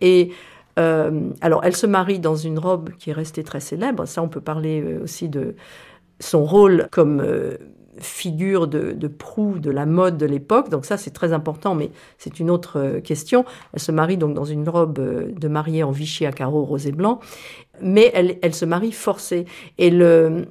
Et 0.02 0.32
euh, 0.78 1.30
alors, 1.40 1.62
elle 1.64 1.76
se 1.76 1.86
marie 1.86 2.20
dans 2.20 2.36
une 2.36 2.60
robe 2.60 2.90
qui 2.98 3.12
est 3.12 3.14
restée 3.14 3.44
très 3.44 3.62
célèbre. 3.62 4.06
Ça, 4.06 4.22
on 4.22 4.28
peut 4.28 4.42
parler 4.42 4.82
euh, 4.82 5.04
aussi 5.04 5.30
de 5.30 5.56
son 6.20 6.44
rôle 6.44 6.88
comme 6.92 7.22
euh, 7.22 7.58
figure 8.00 8.68
de, 8.68 9.08
proue 9.08 9.60
de 9.60 9.70
la 9.70 9.86
mode 9.86 10.18
de 10.18 10.26
l'époque. 10.26 10.70
Donc 10.70 10.86
ça, 10.86 10.98
c'est 10.98 11.12
très 11.12 11.32
important, 11.34 11.76
mais 11.76 11.92
c'est 12.18 12.40
une 12.40 12.50
autre 12.50 13.00
question. 13.04 13.46
Elle 13.74 13.80
se 13.80 13.92
marie 13.92 14.18
donc 14.18 14.34
dans 14.34 14.44
une 14.44 14.68
robe 14.68 15.00
de 15.00 15.48
mariée 15.48 15.84
en 15.84 15.92
Vichy 15.92 16.26
à 16.26 16.32
carreaux 16.34 16.66
rose 16.66 16.88
et 16.88 16.92
blanc, 16.92 17.20
mais 17.80 18.12
elle, 18.14 18.38
elle 18.42 18.54
se 18.56 18.66
marie 18.66 18.92
forcée. 18.92 19.46
Et 19.78 19.92
le, 19.92 20.48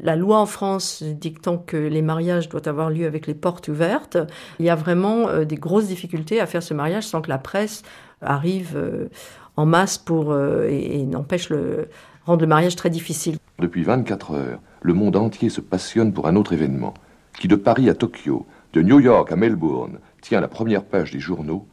la 0.00 0.16
loi 0.16 0.38
en 0.38 0.46
France 0.46 1.02
dictant 1.02 1.58
que 1.58 1.76
les 1.76 2.02
mariages 2.02 2.48
doivent 2.48 2.68
avoir 2.68 2.90
lieu 2.90 3.06
avec 3.06 3.26
les 3.26 3.34
portes 3.34 3.68
ouvertes, 3.68 4.16
il 4.58 4.66
y 4.66 4.70
a 4.70 4.76
vraiment 4.76 5.28
euh, 5.28 5.44
des 5.44 5.56
grosses 5.56 5.88
difficultés 5.88 6.40
à 6.40 6.46
faire 6.46 6.62
ce 6.62 6.74
mariage 6.74 7.04
sans 7.04 7.20
que 7.20 7.28
la 7.28 7.38
presse 7.38 7.82
arrive 8.20 8.76
euh, 8.76 9.08
en 9.56 9.66
masse 9.66 9.98
pour 9.98 10.32
euh, 10.32 10.68
et, 10.68 11.02
n'empêche 11.04 11.50
le 11.50 11.88
rendre 12.26 12.42
le 12.42 12.46
mariage 12.46 12.76
très 12.76 12.90
difficile. 12.90 13.38
Depuis 13.58 13.82
24 13.82 14.32
heures, 14.32 14.60
le 14.82 14.94
monde 14.94 15.16
entier 15.16 15.48
se 15.48 15.60
passionne 15.60 16.12
pour 16.12 16.28
un 16.28 16.36
autre 16.36 16.52
événement 16.52 16.94
qui 17.38 17.48
de 17.48 17.56
Paris 17.56 17.88
à 17.88 17.94
Tokyo, 17.94 18.46
de 18.72 18.82
New 18.82 19.00
York 19.00 19.30
à 19.32 19.36
Melbourne, 19.36 19.98
tient 20.20 20.40
la 20.40 20.48
première 20.48 20.84
page 20.84 21.12
des 21.12 21.20
journaux, 21.20 21.66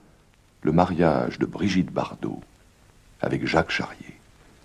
le 0.61 0.71
mariage 0.71 1.39
de 1.39 1.45
Brigitte 1.45 1.91
Bardot 1.91 2.39
avec 3.21 3.45
Jacques 3.45 3.71
Charrier. 3.71 4.04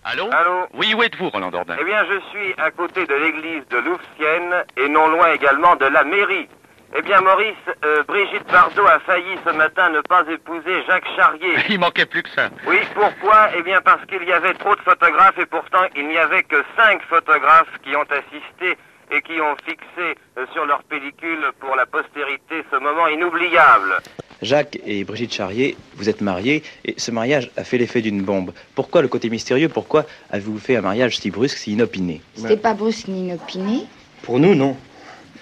Allô 0.05 0.29
Allô 0.33 0.67
Oui, 0.75 0.95
où 0.95 1.03
êtes-vous, 1.03 1.29
Roland 1.29 1.51
Dordain 1.51 1.77
Eh 1.79 1.85
bien, 1.85 2.05
je 2.07 2.21
suis 2.31 2.55
à 2.59 2.71
côté 2.71 3.07
de 3.07 3.15
l'église 3.15 3.67
de 3.69 3.79
Louvciennes 3.79 4.65
et 4.77 4.89
non 4.89 5.09
loin 5.09 5.33
également 5.33 5.77
de 5.77 5.87
la 5.87 6.05
mairie. 6.05 6.49
Eh 6.97 7.03
bien, 7.03 7.21
Maurice, 7.21 7.55
euh, 7.85 8.03
Brigitte 8.05 8.51
Bardot 8.51 8.87
a 8.87 8.99
failli 9.01 9.39
ce 9.47 9.51
matin 9.53 9.91
ne 9.91 10.01
pas 10.01 10.25
épouser 10.29 10.83
Jacques 10.87 11.07
Charrier. 11.17 11.55
Il 11.69 11.79
manquait 11.79 12.07
plus 12.07 12.23
que 12.23 12.31
ça. 12.31 12.49
Oui, 12.67 12.79
pourquoi? 12.95 13.51
Eh 13.57 13.63
bien, 13.63 13.81
parce 13.83 14.05
qu'il 14.07 14.25
y 14.25 14.33
avait 14.33 14.55
trop 14.55 14.75
de 14.75 14.81
photographes 14.81 15.39
et 15.39 15.47
pourtant 15.47 15.85
il 15.95 16.09
n'y 16.09 16.19
avait 16.19 16.43
que 16.43 16.65
cinq 16.77 17.03
photographes 17.03 17.79
qui 17.85 17.95
ont 17.95 18.07
assisté 18.11 18.77
et 19.13 19.23
qui 19.23 19.41
ont 19.41 19.55
fixé 19.65 20.17
euh, 20.39 20.47
sur 20.53 20.65
leur 20.67 20.83
pellicule 20.85 21.53
pour 21.61 21.77
la 21.77 21.87
postérité 21.87 22.65
ce 22.73 22.77
moment 22.77 23.07
inoubliable. 23.07 23.99
Jacques 24.43 24.79
et 24.87 25.05
Brigitte 25.05 25.35
Charrier, 25.35 25.77
vous 25.97 26.09
êtes 26.09 26.21
mariés 26.23 26.63
et 26.85 26.95
ce 26.97 27.11
mariage 27.11 27.51
a 27.57 27.65
fait 27.65 27.79
l'effet 27.79 28.01
d'une 28.01 28.23
bombe. 28.23 28.53
Pourquoi 28.75 29.03
le 29.03 29.09
côté 29.09 29.29
mystérieux? 29.29 29.69
Pourquoi 29.69 30.07
avez-vous 30.31 30.59
fait 30.59 30.77
un 30.77 30.81
mariage 30.81 31.19
si 31.19 31.31
brusque, 31.31 31.59
si 31.59 31.73
inopiné? 31.73 32.21
C'était 32.35 32.57
pas 32.57 32.73
brusque 32.75 33.09
ni 33.09 33.21
inopiné, 33.29 33.85
Pour 34.23 34.39
nous, 34.39 34.55
non. 34.55 34.77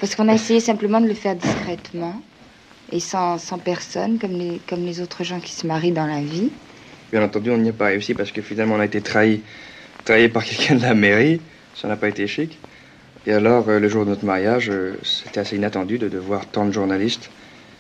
parce 0.00 0.14
qu'on 0.14 0.28
a 0.28 0.34
essayé 0.34 0.60
simplement 0.60 1.00
de 1.00 1.06
le 1.06 1.14
faire 1.14 1.36
discrètement 1.36 2.20
et 2.90 3.00
sans, 3.00 3.38
sans 3.38 3.58
personne, 3.58 4.18
comme 4.18 4.32
les, 4.32 4.60
comme 4.68 4.84
les 4.84 5.00
autres 5.00 5.22
gens 5.22 5.40
qui 5.40 5.52
se 5.52 5.66
marient 5.66 5.92
dans 5.92 6.06
la 6.06 6.20
vie. 6.20 6.50
Bien 7.12 7.22
entendu, 7.22 7.50
on 7.50 7.58
n'y 7.58 7.68
a 7.68 7.72
pas 7.72 7.86
réussi 7.86 8.14
parce 8.14 8.32
que 8.32 8.42
finalement 8.42 8.74
on 8.76 8.80
a 8.80 8.84
été 8.86 9.00
trahi, 9.00 9.42
trahi 10.04 10.28
par 10.28 10.44
quelqu'un 10.46 10.74
de 10.74 10.82
la 10.82 10.94
mairie. 10.94 11.40
Ça 11.74 11.86
n'a 11.86 11.96
pas 11.96 12.08
été 12.08 12.26
chic. 12.26 12.58
Et 13.26 13.32
alors, 13.32 13.68
euh, 13.68 13.78
le 13.78 13.88
jour 13.88 14.04
de 14.04 14.10
notre 14.10 14.24
mariage, 14.24 14.70
euh, 14.70 14.98
c'était 15.04 15.40
assez 15.40 15.56
inattendu 15.56 15.98
de, 15.98 16.08
de 16.08 16.18
voir 16.18 16.46
tant 16.46 16.64
de 16.64 16.72
journalistes 16.72 17.30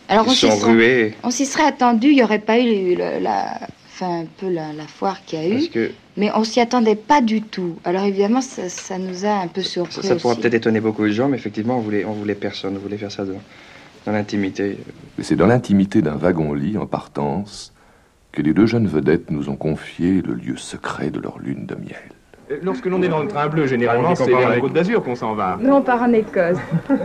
Alors 0.08 0.24
qui 0.26 0.30
on 0.46 0.50
sont 0.50 0.58
serait- 0.58 0.70
rués. 0.72 1.14
On 1.22 1.30
s'y 1.30 1.46
serait 1.46 1.64
attendu, 1.66 2.08
il 2.08 2.14
n'y 2.16 2.22
aurait 2.22 2.38
pas 2.38 2.58
eu 2.58 2.94
le- 2.94 3.18
la, 3.20 3.58
enfin, 3.92 4.20
un 4.22 4.26
peu 4.38 4.48
la, 4.48 4.72
la 4.72 4.86
foire 4.86 5.24
qu'il 5.24 5.38
y 5.38 5.42
a 5.42 5.48
eu. 5.48 5.52
Parce 5.54 5.68
que 5.68 5.90
Mais 6.16 6.30
on 6.34 6.44
s'y 6.44 6.60
attendait 6.60 6.94
pas 6.96 7.20
du 7.20 7.42
tout. 7.42 7.76
Alors 7.84 8.04
évidemment, 8.04 8.40
ça, 8.40 8.68
ça 8.68 8.98
nous 8.98 9.24
a 9.24 9.30
un 9.42 9.48
peu 9.48 9.62
surpris. 9.62 9.94
ça, 10.02 10.08
ça 10.08 10.16
pourra 10.16 10.34
peut-être 10.36 10.54
étonner 10.54 10.80
beaucoup 10.80 11.04
de 11.04 11.10
gens, 11.12 11.28
mais 11.28 11.36
effectivement, 11.36 11.76
on 11.76 11.80
voulait, 11.80 12.04
on 12.04 12.12
voulait 12.12 12.34
personne. 12.34 12.76
On 12.76 12.80
voulait 12.80 12.96
faire 12.98 13.12
ça 13.12 13.24
dans, 13.24 13.40
dans 14.06 14.12
l'intimité. 14.12 14.78
C'est 15.20 15.36
dans 15.36 15.46
l'intimité 15.46 16.00
d'un 16.02 16.16
wagon-lit 16.16 16.78
en 16.78 16.86
partance 16.86 17.72
que 18.32 18.42
les 18.42 18.52
deux 18.54 18.66
jeunes 18.66 18.86
vedettes 18.86 19.30
nous 19.30 19.48
ont 19.48 19.56
confié 19.56 20.22
le 20.22 20.34
lieu 20.34 20.56
secret 20.56 21.10
de 21.10 21.18
leur 21.20 21.38
lune 21.38 21.66
de 21.66 21.74
miel. 21.74 21.96
Lorsque 22.62 22.86
l'on 22.86 23.02
est 23.02 23.08
dans 23.08 23.20
le 23.20 23.28
train 23.28 23.46
bleu, 23.48 23.66
généralement, 23.66 24.14
c'est 24.14 24.26
vers 24.26 24.48
la 24.48 24.58
Côte 24.58 24.72
d'Azur 24.72 25.02
qu'on 25.02 25.14
s'en 25.14 25.34
va. 25.34 25.58
Nous, 25.60 25.70
on 25.72 25.82
part 25.82 26.02
en 26.02 26.12
Écosse. 26.12 26.56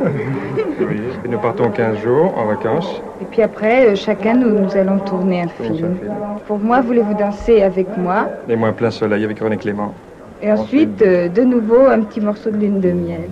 Oui, 0.79 0.99
et 1.23 1.27
nous 1.27 1.37
partons 1.37 1.69
15 1.69 2.01
jours 2.01 2.37
en 2.37 2.45
vacances. 2.45 3.01
Et 3.21 3.25
puis 3.25 3.41
après, 3.41 3.87
euh, 3.87 3.95
chacun, 3.95 4.35
nous, 4.35 4.49
nous 4.49 4.75
allons 4.75 4.99
tourner 4.99 5.43
un 5.43 5.47
film. 5.47 5.97
Pour 6.47 6.59
moi, 6.59 6.81
voulez-vous 6.81 7.13
danser 7.13 7.61
avec 7.61 7.87
moi? 7.97 8.29
Et 8.49 8.55
moi, 8.55 8.71
plein 8.71 8.91
soleil 8.91 9.23
avec 9.23 9.39
René 9.39 9.57
Clément. 9.57 9.93
Et 10.41 10.51
ensuite, 10.51 11.01
euh, 11.01 11.29
de 11.29 11.41
nouveau, 11.41 11.87
un 11.87 12.01
petit 12.01 12.21
morceau 12.21 12.49
de 12.49 12.57
lune 12.57 12.79
de 12.79 12.91
miel. 12.91 13.29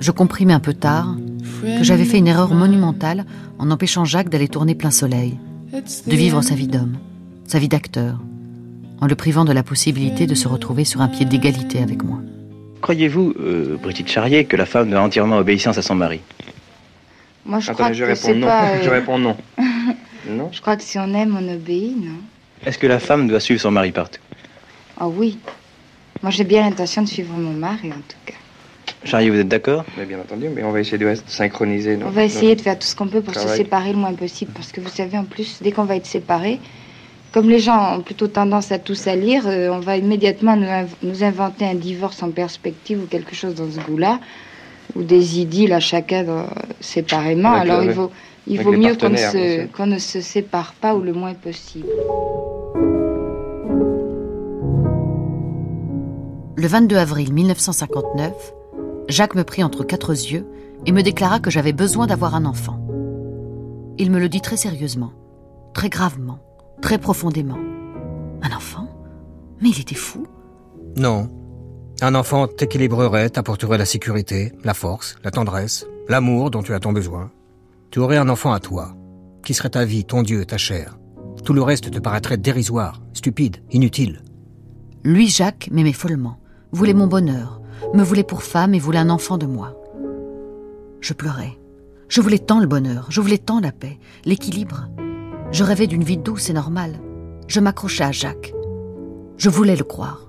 Je 0.00 0.10
compris, 0.10 0.46
mais 0.46 0.52
un 0.52 0.60
peu 0.60 0.74
tard, 0.74 1.16
que 1.62 1.84
j'avais 1.84 2.04
fait 2.04 2.18
une 2.18 2.26
erreur 2.26 2.52
monumentale 2.52 3.24
en 3.58 3.70
empêchant 3.70 4.04
Jacques 4.04 4.28
d'aller 4.28 4.48
tourner 4.48 4.74
plein 4.74 4.90
soleil, 4.90 5.38
de 5.72 6.16
vivre 6.16 6.42
sa 6.42 6.54
vie 6.54 6.68
d'homme, 6.68 6.96
sa 7.46 7.58
vie 7.58 7.68
d'acteur, 7.68 8.18
en 9.00 9.06
le 9.06 9.14
privant 9.14 9.44
de 9.44 9.52
la 9.52 9.62
possibilité 9.62 10.26
de 10.26 10.34
se 10.34 10.48
retrouver 10.48 10.84
sur 10.84 11.00
un 11.00 11.08
pied 11.08 11.24
d'égalité 11.26 11.80
avec 11.80 12.02
moi. 12.02 12.18
Croyez-vous, 12.80 13.34
euh, 13.40 13.76
Brigitte 13.82 14.08
Charrier, 14.08 14.44
que 14.44 14.56
la 14.56 14.66
femme 14.66 14.90
doit 14.90 15.00
entièrement 15.00 15.38
obéissance 15.38 15.78
à 15.78 15.82
son 15.82 15.94
mari? 15.94 16.20
Moi, 17.46 17.60
je 17.60 17.72
crois 17.72 17.92
je 17.92 18.04
que 18.04 18.08
réponds 18.10 18.34
non. 18.34 18.46
pas. 18.46 18.80
Je 18.82 18.88
euh, 18.88 18.92
réponds 18.92 19.18
non. 19.18 19.36
Non 20.26 20.48
Je 20.52 20.60
crois 20.62 20.76
que 20.76 20.82
si 20.82 20.98
on 20.98 21.12
aime, 21.12 21.36
on 21.38 21.54
obéit, 21.54 21.96
non? 21.98 22.16
Est-ce 22.64 22.78
que 22.78 22.86
la 22.86 22.98
femme 22.98 23.28
doit 23.28 23.40
suivre 23.40 23.60
son 23.60 23.70
mari 23.70 23.92
partout? 23.92 24.20
Ah 24.98 25.06
oui. 25.06 25.38
Moi, 26.22 26.30
j'ai 26.30 26.44
bien 26.44 26.62
l'intention 26.62 27.02
de 27.02 27.08
suivre 27.08 27.34
mon 27.36 27.52
mari, 27.52 27.88
en 27.90 27.96
tout 27.96 28.16
cas. 28.24 28.32
Charrier, 29.04 29.28
vous 29.28 29.36
êtes 29.38 29.48
d'accord? 29.48 29.84
Mais 29.98 30.06
bien 30.06 30.18
entendu, 30.18 30.48
mais 30.48 30.62
on 30.64 30.70
va 30.72 30.80
essayer 30.80 30.96
de 30.96 31.04
rester- 31.04 31.30
synchroniser. 31.30 31.98
On 32.02 32.08
va 32.08 32.24
essayer 32.24 32.56
de 32.56 32.62
faire 32.62 32.78
tout 32.78 32.86
ce 32.86 32.96
qu'on 32.96 33.08
peut 33.08 33.20
pour 33.20 33.34
se 33.34 33.46
séparer 33.48 33.92
le 33.92 33.98
moins 33.98 34.14
possible. 34.14 34.52
Parce 34.54 34.72
que 34.72 34.80
vous 34.80 34.88
savez, 34.88 35.18
en 35.18 35.24
plus, 35.24 35.58
dès 35.60 35.72
qu'on 35.72 35.84
va 35.84 35.96
être 35.96 36.06
séparés, 36.06 36.58
comme 37.34 37.48
les 37.50 37.58
gens 37.58 37.96
ont 37.98 38.00
plutôt 38.00 38.28
tendance 38.28 38.70
à 38.70 38.78
tout 38.78 38.94
salir, 38.94 39.42
euh, 39.48 39.68
on 39.72 39.80
va 39.80 39.96
immédiatement 39.96 40.54
nous, 40.54 40.68
inv- 40.68 40.94
nous 41.02 41.24
inventer 41.24 41.64
un 41.66 41.74
divorce 41.74 42.22
en 42.22 42.30
perspective 42.30 43.02
ou 43.02 43.06
quelque 43.06 43.34
chose 43.34 43.56
dans 43.56 43.68
ce 43.68 43.80
goût-là, 43.84 44.20
ou 44.94 45.02
des 45.02 45.40
idylles 45.40 45.72
à 45.72 45.80
chacun 45.80 46.22
dans- 46.22 46.46
séparément. 46.80 47.50
Avec 47.50 47.62
Alors 47.72 47.80
le- 47.82 47.86
il 47.86 47.92
vaut, 47.92 48.10
il 48.46 48.60
mieux 48.78 48.92
ne, 48.92 49.66
qu'on 49.66 49.86
ne 49.86 49.98
se 49.98 50.20
sépare 50.20 50.74
pas 50.74 50.94
ou 50.94 51.00
le 51.02 51.12
moins 51.12 51.34
possible. 51.34 51.88
Le 56.56 56.66
22 56.68 56.96
avril 56.96 57.32
1959, 57.32 58.54
Jacques 59.08 59.34
me 59.34 59.42
prit 59.42 59.64
entre 59.64 59.82
quatre 59.82 60.10
yeux 60.12 60.46
et 60.86 60.92
me 60.92 61.02
déclara 61.02 61.40
que 61.40 61.50
j'avais 61.50 61.72
besoin 61.72 62.06
d'avoir 62.06 62.36
un 62.36 62.44
enfant. 62.44 62.78
Il 63.98 64.12
me 64.12 64.20
le 64.20 64.28
dit 64.28 64.40
très 64.40 64.56
sérieusement, 64.56 65.10
très 65.72 65.88
gravement, 65.88 66.38
très 66.84 66.98
profondément. 66.98 67.56
Un 68.42 68.54
enfant? 68.54 68.86
Mais 69.62 69.70
il 69.70 69.80
était 69.80 69.94
fou. 69.94 70.26
Non. 70.98 71.30
Un 72.02 72.14
enfant 72.14 72.46
t'équilibrerait, 72.46 73.30
t'apporterait 73.30 73.78
la 73.78 73.86
sécurité, 73.86 74.52
la 74.64 74.74
force, 74.74 75.16
la 75.24 75.30
tendresse, 75.30 75.86
l'amour 76.10 76.50
dont 76.50 76.62
tu 76.62 76.74
as 76.74 76.80
tant 76.80 76.92
besoin. 76.92 77.30
Tu 77.90 78.00
aurais 78.00 78.18
un 78.18 78.28
enfant 78.28 78.52
à 78.52 78.60
toi, 78.60 78.94
qui 79.42 79.54
serait 79.54 79.70
ta 79.70 79.86
vie, 79.86 80.04
ton 80.04 80.22
Dieu, 80.22 80.44
ta 80.44 80.58
chair. 80.58 80.98
Tout 81.42 81.54
le 81.54 81.62
reste 81.62 81.90
te 81.90 81.98
paraîtrait 81.98 82.36
dérisoire, 82.36 83.00
stupide, 83.14 83.62
inutile. 83.70 84.20
Lui, 85.04 85.28
Jacques, 85.28 85.70
m'aimait 85.72 85.94
follement, 85.94 86.38
voulait 86.70 86.92
mon 86.92 87.06
bonheur, 87.06 87.62
me 87.94 88.02
voulait 88.02 88.24
pour 88.24 88.42
femme 88.42 88.74
et 88.74 88.78
voulait 88.78 88.98
un 88.98 89.08
enfant 89.08 89.38
de 89.38 89.46
moi. 89.46 89.74
Je 91.00 91.14
pleurais. 91.14 91.56
Je 92.10 92.20
voulais 92.20 92.38
tant 92.38 92.60
le 92.60 92.66
bonheur, 92.66 93.06
je 93.08 93.22
voulais 93.22 93.38
tant 93.38 93.60
la 93.60 93.72
paix, 93.72 93.98
l'équilibre. 94.26 94.90
Je 95.54 95.62
rêvais 95.62 95.86
d'une 95.86 96.02
vie 96.02 96.16
douce 96.16 96.50
et 96.50 96.52
normale. 96.52 96.98
Je 97.46 97.60
m'accrochais 97.60 98.02
à 98.02 98.10
Jacques. 98.10 98.52
Je 99.38 99.48
voulais 99.48 99.76
le 99.76 99.84
croire. 99.84 100.26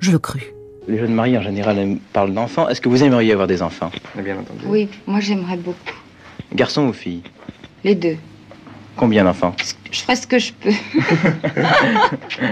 Je 0.00 0.10
le 0.10 0.18
crus. 0.18 0.44
Les 0.88 0.96
jeunes 0.96 1.12
mariés 1.12 1.36
en 1.36 1.42
général 1.42 1.98
parlent 2.14 2.32
d'enfants. 2.32 2.66
Est-ce 2.66 2.80
que 2.80 2.88
vous 2.88 3.04
aimeriez 3.04 3.32
avoir 3.32 3.48
des 3.48 3.60
enfants? 3.60 3.90
Mais 4.14 4.22
bien 4.22 4.38
entendu. 4.38 4.60
Oui, 4.64 4.88
moi 5.06 5.20
j'aimerais 5.20 5.58
beaucoup. 5.58 5.76
Garçons 6.54 6.86
ou 6.86 6.94
filles 6.94 7.20
Les 7.84 7.94
deux. 7.94 8.16
Combien 8.96 9.24
d'enfants? 9.24 9.54
Je 9.90 10.00
ferai 10.00 10.16
ce 10.16 10.26
que 10.26 10.38
je 10.38 10.54
peux. 10.54 10.70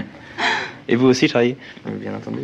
Et 0.87 0.95
vous 0.95 1.07
aussi, 1.07 1.27
Charrier 1.27 1.57
Mais 1.87 1.93
bien 1.93 2.13
entendu. 2.13 2.37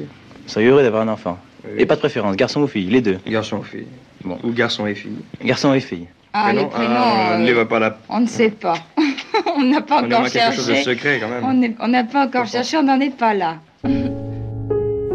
Vous 0.43 0.49
seriez 0.49 0.69
heureux 0.69 0.81
d'avoir 0.81 1.03
un 1.03 1.09
enfant? 1.09 1.37
Et 1.77 1.85
pas 1.85 1.93
de 1.93 1.99
préférence, 1.99 2.35
garçon 2.35 2.63
ou 2.63 2.67
fille, 2.67 2.89
les 2.89 3.01
deux? 3.01 3.19
Garçon 3.27 3.57
ou 3.57 3.63
fille. 3.63 3.85
Bon. 4.23 4.39
Ou 4.43 4.53
garçon 4.53 4.87
et 4.87 4.95
fille. 4.95 5.19
Garçon 5.43 5.71
et 5.75 5.81
fille. 5.81 6.07
Ah, 6.33 6.53
les 6.53 6.65
Prénom 6.65 6.69
prénoms, 6.69 6.93
Ah, 6.95 7.27
on 7.31 7.33
euh, 7.33 7.37
ne 7.39 7.45
les 7.45 7.53
voit 7.53 7.67
pas 7.67 7.79
là. 7.79 7.97
On 8.09 8.19
ne 8.21 8.27
sait 8.27 8.49
pas. 8.51 8.75
on 9.57 9.63
n'a 9.63 9.81
pas 9.81 10.01
On 10.01 10.05
encore 10.05 10.19
aimerait 10.19 10.29
quelque 10.31 10.55
chose 10.55 10.67
de 10.67 10.73
cherché. 10.75 10.91
secret, 10.95 11.19
quand 11.19 11.29
même. 11.29 11.75
On 11.79 11.87
n'a 11.87 12.03
pas 12.03 12.25
encore 12.25 12.45
cherché, 12.45 12.77
on 12.77 12.83
n'en 12.83 12.99
est 12.99 13.15
pas 13.15 13.33
là. 13.33 13.57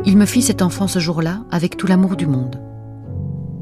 Il 0.04 0.16
me 0.16 0.26
fit 0.26 0.42
cet 0.42 0.62
enfant 0.62 0.86
ce 0.86 0.98
jour-là 0.98 1.40
avec 1.50 1.76
tout 1.76 1.86
l'amour 1.86 2.16
du 2.16 2.26
monde. 2.26 2.60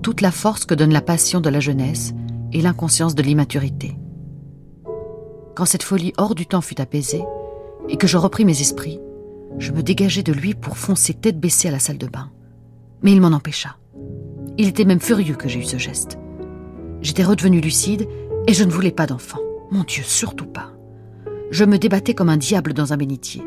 Toute 0.03 0.21
la 0.21 0.31
force 0.31 0.67
que 0.67 0.75
donne 0.75 0.93
la 0.93 1.01
passion 1.01 1.41
de 1.41 1.49
la 1.49 1.61
jeunesse 1.61 2.13
et 2.53 2.61
l'inconscience 2.61 3.15
de 3.15 3.23
l'immaturité. 3.23 3.97
Quand 5.55 5.65
cette 5.65 5.83
folie 5.85 6.13
hors 6.19 6.35
du 6.35 6.47
temps 6.47 6.61
fut 6.61 6.81
apaisée 6.81 7.25
et 7.89 7.97
que 7.97 8.07
je 8.07 8.17
repris 8.19 8.45
mes 8.45 8.61
esprits, 8.61 9.01
je 9.59 9.71
me 9.73 9.83
dégageai 9.83 10.23
de 10.25 10.33
lui 10.33 10.55
pour 10.55 10.77
foncer 10.77 11.15
tête 11.15 11.39
baissée 11.39 11.69
à 11.69 11.71
la 11.71 11.79
salle 11.79 11.99
de 11.99 12.09
bain. 12.09 12.31
Mais 13.03 13.13
il 13.13 13.21
m'en 13.21 13.29
empêcha. 13.29 13.77
Il 14.59 14.69
était 14.69 14.85
même 14.85 15.01
furieux 15.01 15.37
que 15.37 15.49
j'ai 15.49 15.61
eu 15.61 15.65
ce 15.65 15.79
geste. 15.79 16.19
J'étais 17.05 17.23
redevenue 17.23 17.61
lucide 17.61 18.09
et 18.49 18.55
je 18.55 18.65
ne 18.65 18.73
voulais 18.73 18.91
pas 18.91 19.07
d'enfant. 19.07 19.39
Mon 19.71 19.85
Dieu, 19.85 20.03
surtout 20.03 20.47
pas. 20.47 20.73
Je 21.51 21.67
me 21.67 21.77
débattais 21.77 22.15
comme 22.15 22.31
un 22.31 22.39
diable 22.39 22.73
dans 22.73 22.95
un 22.95 22.97
bénitier. 22.97 23.43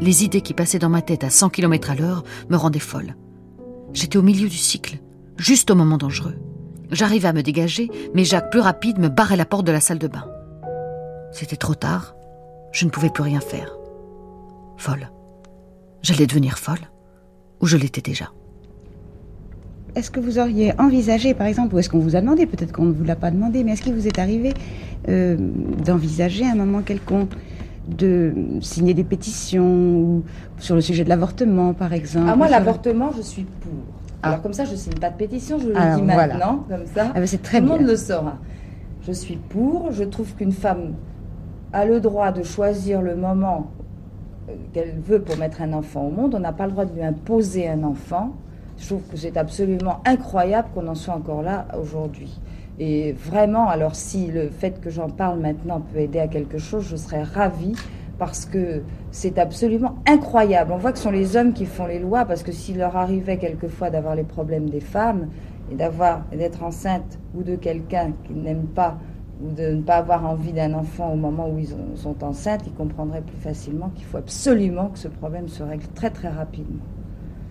Les 0.00 0.22
idées 0.24 0.42
qui 0.42 0.54
passaient 0.54 0.78
dans 0.78 0.88
ma 0.88 1.02
tête 1.02 1.24
à 1.24 1.28
100 1.28 1.50
km 1.50 1.90
à 1.90 1.96
l'heure 1.96 2.22
me 2.50 2.56
rendaient 2.56 2.78
folle. 2.78 3.16
J'étais 3.92 4.16
au 4.16 4.22
milieu 4.22 4.48
du 4.48 4.56
cycle, 4.56 4.98
juste 5.36 5.72
au 5.72 5.74
moment 5.74 5.98
dangereux. 5.98 6.36
J'arrivais 6.92 7.26
à 7.26 7.32
me 7.32 7.42
dégager, 7.42 7.90
mais 8.14 8.24
Jacques, 8.24 8.52
plus 8.52 8.60
rapide, 8.60 8.98
me 8.98 9.08
barrait 9.08 9.36
la 9.36 9.44
porte 9.44 9.66
de 9.66 9.72
la 9.72 9.80
salle 9.80 9.98
de 9.98 10.06
bain. 10.06 10.28
C'était 11.32 11.56
trop 11.56 11.74
tard. 11.74 12.14
Je 12.72 12.84
ne 12.84 12.90
pouvais 12.90 13.10
plus 13.10 13.24
rien 13.24 13.40
faire. 13.40 13.76
Folle. 14.76 15.10
J'allais 16.02 16.28
devenir 16.28 16.60
folle. 16.60 16.88
Ou 17.60 17.66
je 17.66 17.76
l'étais 17.76 18.02
déjà. 18.02 18.30
Est-ce 19.96 20.10
que 20.10 20.20
vous 20.20 20.38
auriez 20.38 20.72
envisagé, 20.78 21.34
par 21.34 21.46
exemple, 21.46 21.74
ou 21.74 21.78
est-ce 21.78 21.90
qu'on 21.90 21.98
vous 21.98 22.16
a 22.16 22.20
demandé, 22.20 22.46
peut-être 22.46 22.72
qu'on 22.72 22.84
ne 22.84 22.92
vous 22.92 23.04
l'a 23.04 23.16
pas 23.16 23.30
demandé, 23.30 23.64
mais 23.64 23.72
est-ce 23.72 23.82
qu'il 23.82 23.94
vous 23.94 24.06
est 24.06 24.18
arrivé 24.18 24.54
euh, 25.08 25.36
d'envisager 25.84 26.44
à 26.46 26.52
un 26.52 26.54
moment 26.54 26.82
quelconque 26.82 27.32
de 27.88 28.32
signer 28.60 28.94
des 28.94 29.04
pétitions 29.04 29.98
ou 29.98 30.22
sur 30.58 30.74
le 30.74 30.80
sujet 30.80 31.02
de 31.02 31.08
l'avortement, 31.08 31.74
par 31.74 31.92
exemple? 31.92 32.28
Ah, 32.30 32.36
moi, 32.36 32.48
l'avortement, 32.48 33.10
je 33.16 33.22
suis 33.22 33.42
pour. 33.42 33.72
Alors, 34.22 34.42
comme 34.42 34.52
ça, 34.52 34.64
je 34.64 34.76
signe 34.76 34.92
pas 34.94 35.10
de 35.10 35.16
pétition, 35.16 35.58
je 35.58 35.68
le 35.68 35.76
Alors, 35.76 35.96
dis 35.98 36.02
voilà. 36.04 36.34
maintenant, 36.34 36.64
comme 36.68 36.86
ça. 36.94 37.10
Ah, 37.14 37.20
ben, 37.20 37.26
c'est 37.26 37.42
très 37.42 37.58
Tout 37.58 37.64
le 37.64 37.70
monde 37.70 37.82
le 37.86 37.96
saura. 37.96 38.36
Je 39.06 39.12
suis 39.12 39.36
pour. 39.36 39.92
Je 39.92 40.04
trouve 40.04 40.34
qu'une 40.34 40.52
femme 40.52 40.92
a 41.72 41.84
le 41.86 42.00
droit 42.00 42.30
de 42.30 42.42
choisir 42.42 43.00
le 43.00 43.16
moment 43.16 43.70
euh, 44.48 44.52
qu'elle 44.74 44.94
veut 45.02 45.20
pour 45.20 45.36
mettre 45.38 45.62
un 45.62 45.72
enfant 45.72 46.02
au 46.06 46.10
monde. 46.10 46.34
On 46.34 46.40
n'a 46.40 46.52
pas 46.52 46.66
le 46.66 46.72
droit 46.72 46.84
de 46.84 46.94
lui 46.94 47.02
imposer 47.02 47.66
un 47.66 47.82
enfant. 47.82 48.34
Je 48.80 48.86
trouve 48.86 49.02
que 49.02 49.16
c'est 49.18 49.36
absolument 49.36 50.00
incroyable 50.06 50.68
qu'on 50.74 50.88
en 50.88 50.94
soit 50.94 51.14
encore 51.14 51.42
là 51.42 51.66
aujourd'hui. 51.78 52.40
Et 52.78 53.12
vraiment, 53.12 53.68
alors 53.68 53.94
si 53.94 54.28
le 54.28 54.48
fait 54.48 54.80
que 54.80 54.88
j'en 54.88 55.10
parle 55.10 55.38
maintenant 55.38 55.82
peut 55.82 55.98
aider 56.00 56.18
à 56.18 56.28
quelque 56.28 56.56
chose, 56.56 56.86
je 56.88 56.96
serais 56.96 57.22
ravie 57.22 57.74
parce 58.18 58.46
que 58.46 58.80
c'est 59.10 59.38
absolument 59.38 59.96
incroyable. 60.08 60.72
On 60.72 60.78
voit 60.78 60.92
que 60.92 60.98
ce 60.98 61.04
sont 61.04 61.10
les 61.10 61.36
hommes 61.36 61.52
qui 61.52 61.66
font 61.66 61.84
les 61.86 61.98
lois 61.98 62.24
parce 62.24 62.42
que 62.42 62.52
s'il 62.52 62.78
leur 62.78 62.96
arrivait 62.96 63.36
quelquefois 63.36 63.90
d'avoir 63.90 64.14
les 64.14 64.24
problèmes 64.24 64.70
des 64.70 64.80
femmes 64.80 65.28
et 65.70 65.74
d'avoir 65.74 66.22
d'être 66.32 66.62
enceinte 66.62 67.18
ou 67.34 67.42
de 67.42 67.56
quelqu'un 67.56 68.12
qu'ils 68.24 68.40
n'aiment 68.40 68.66
pas 68.74 68.96
ou 69.44 69.50
de 69.52 69.74
ne 69.74 69.82
pas 69.82 69.96
avoir 69.96 70.24
envie 70.26 70.52
d'un 70.54 70.72
enfant 70.72 71.12
au 71.12 71.16
moment 71.16 71.50
où 71.50 71.58
ils 71.58 71.74
ont- 71.74 71.96
sont 71.96 72.24
enceintes, 72.24 72.62
ils 72.66 72.72
comprendraient 72.74 73.22
plus 73.22 73.36
facilement 73.38 73.90
qu'il 73.94 74.04
faut 74.06 74.18
absolument 74.18 74.88
que 74.88 74.98
ce 74.98 75.08
problème 75.08 75.48
se 75.48 75.62
règle 75.62 75.86
très 75.94 76.10
très 76.10 76.28
rapidement. 76.28 76.82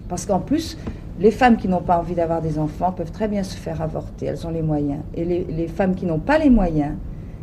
Parce 0.08 0.26
qu'en 0.26 0.40
plus, 0.40 0.76
les 1.20 1.32
femmes 1.32 1.58
qui 1.58 1.68
n'ont 1.68 1.82
pas 1.82 2.00
envie 2.00 2.16
d'avoir 2.16 2.42
des 2.42 2.58
enfants 2.58 2.94
peuvent 2.94 3.12
très 3.12 3.28
bien 3.28 3.44
se 3.44 3.58
faire 3.58 3.82
avorter, 3.82 4.28
elles 4.28 4.48
ont 4.48 4.52
les 4.52 4.62
moyens. 4.62 5.02
Et 5.14 5.26
les, 5.26 5.44
les 5.44 5.68
femmes 5.68 5.94
qui 5.94 6.06
n'ont 6.06 6.20
pas 6.20 6.38
les 6.38 6.50
moyens 6.50 6.96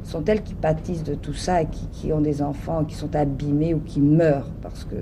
sont 0.02 0.24
elles 0.24 0.42
qui 0.42 0.54
pâtissent 0.54 1.02
de 1.04 1.14
tout 1.14 1.34
ça 1.34 1.62
et 1.62 1.66
qui, 1.66 1.86
qui 1.88 2.12
ont 2.12 2.20
des 2.20 2.40
enfants 2.40 2.84
qui 2.84 2.94
sont 2.94 3.14
abîmés 3.14 3.74
ou 3.74 3.80
qui 3.80 4.00
meurent 4.00 4.50
parce 4.62 4.84
que 4.84 4.96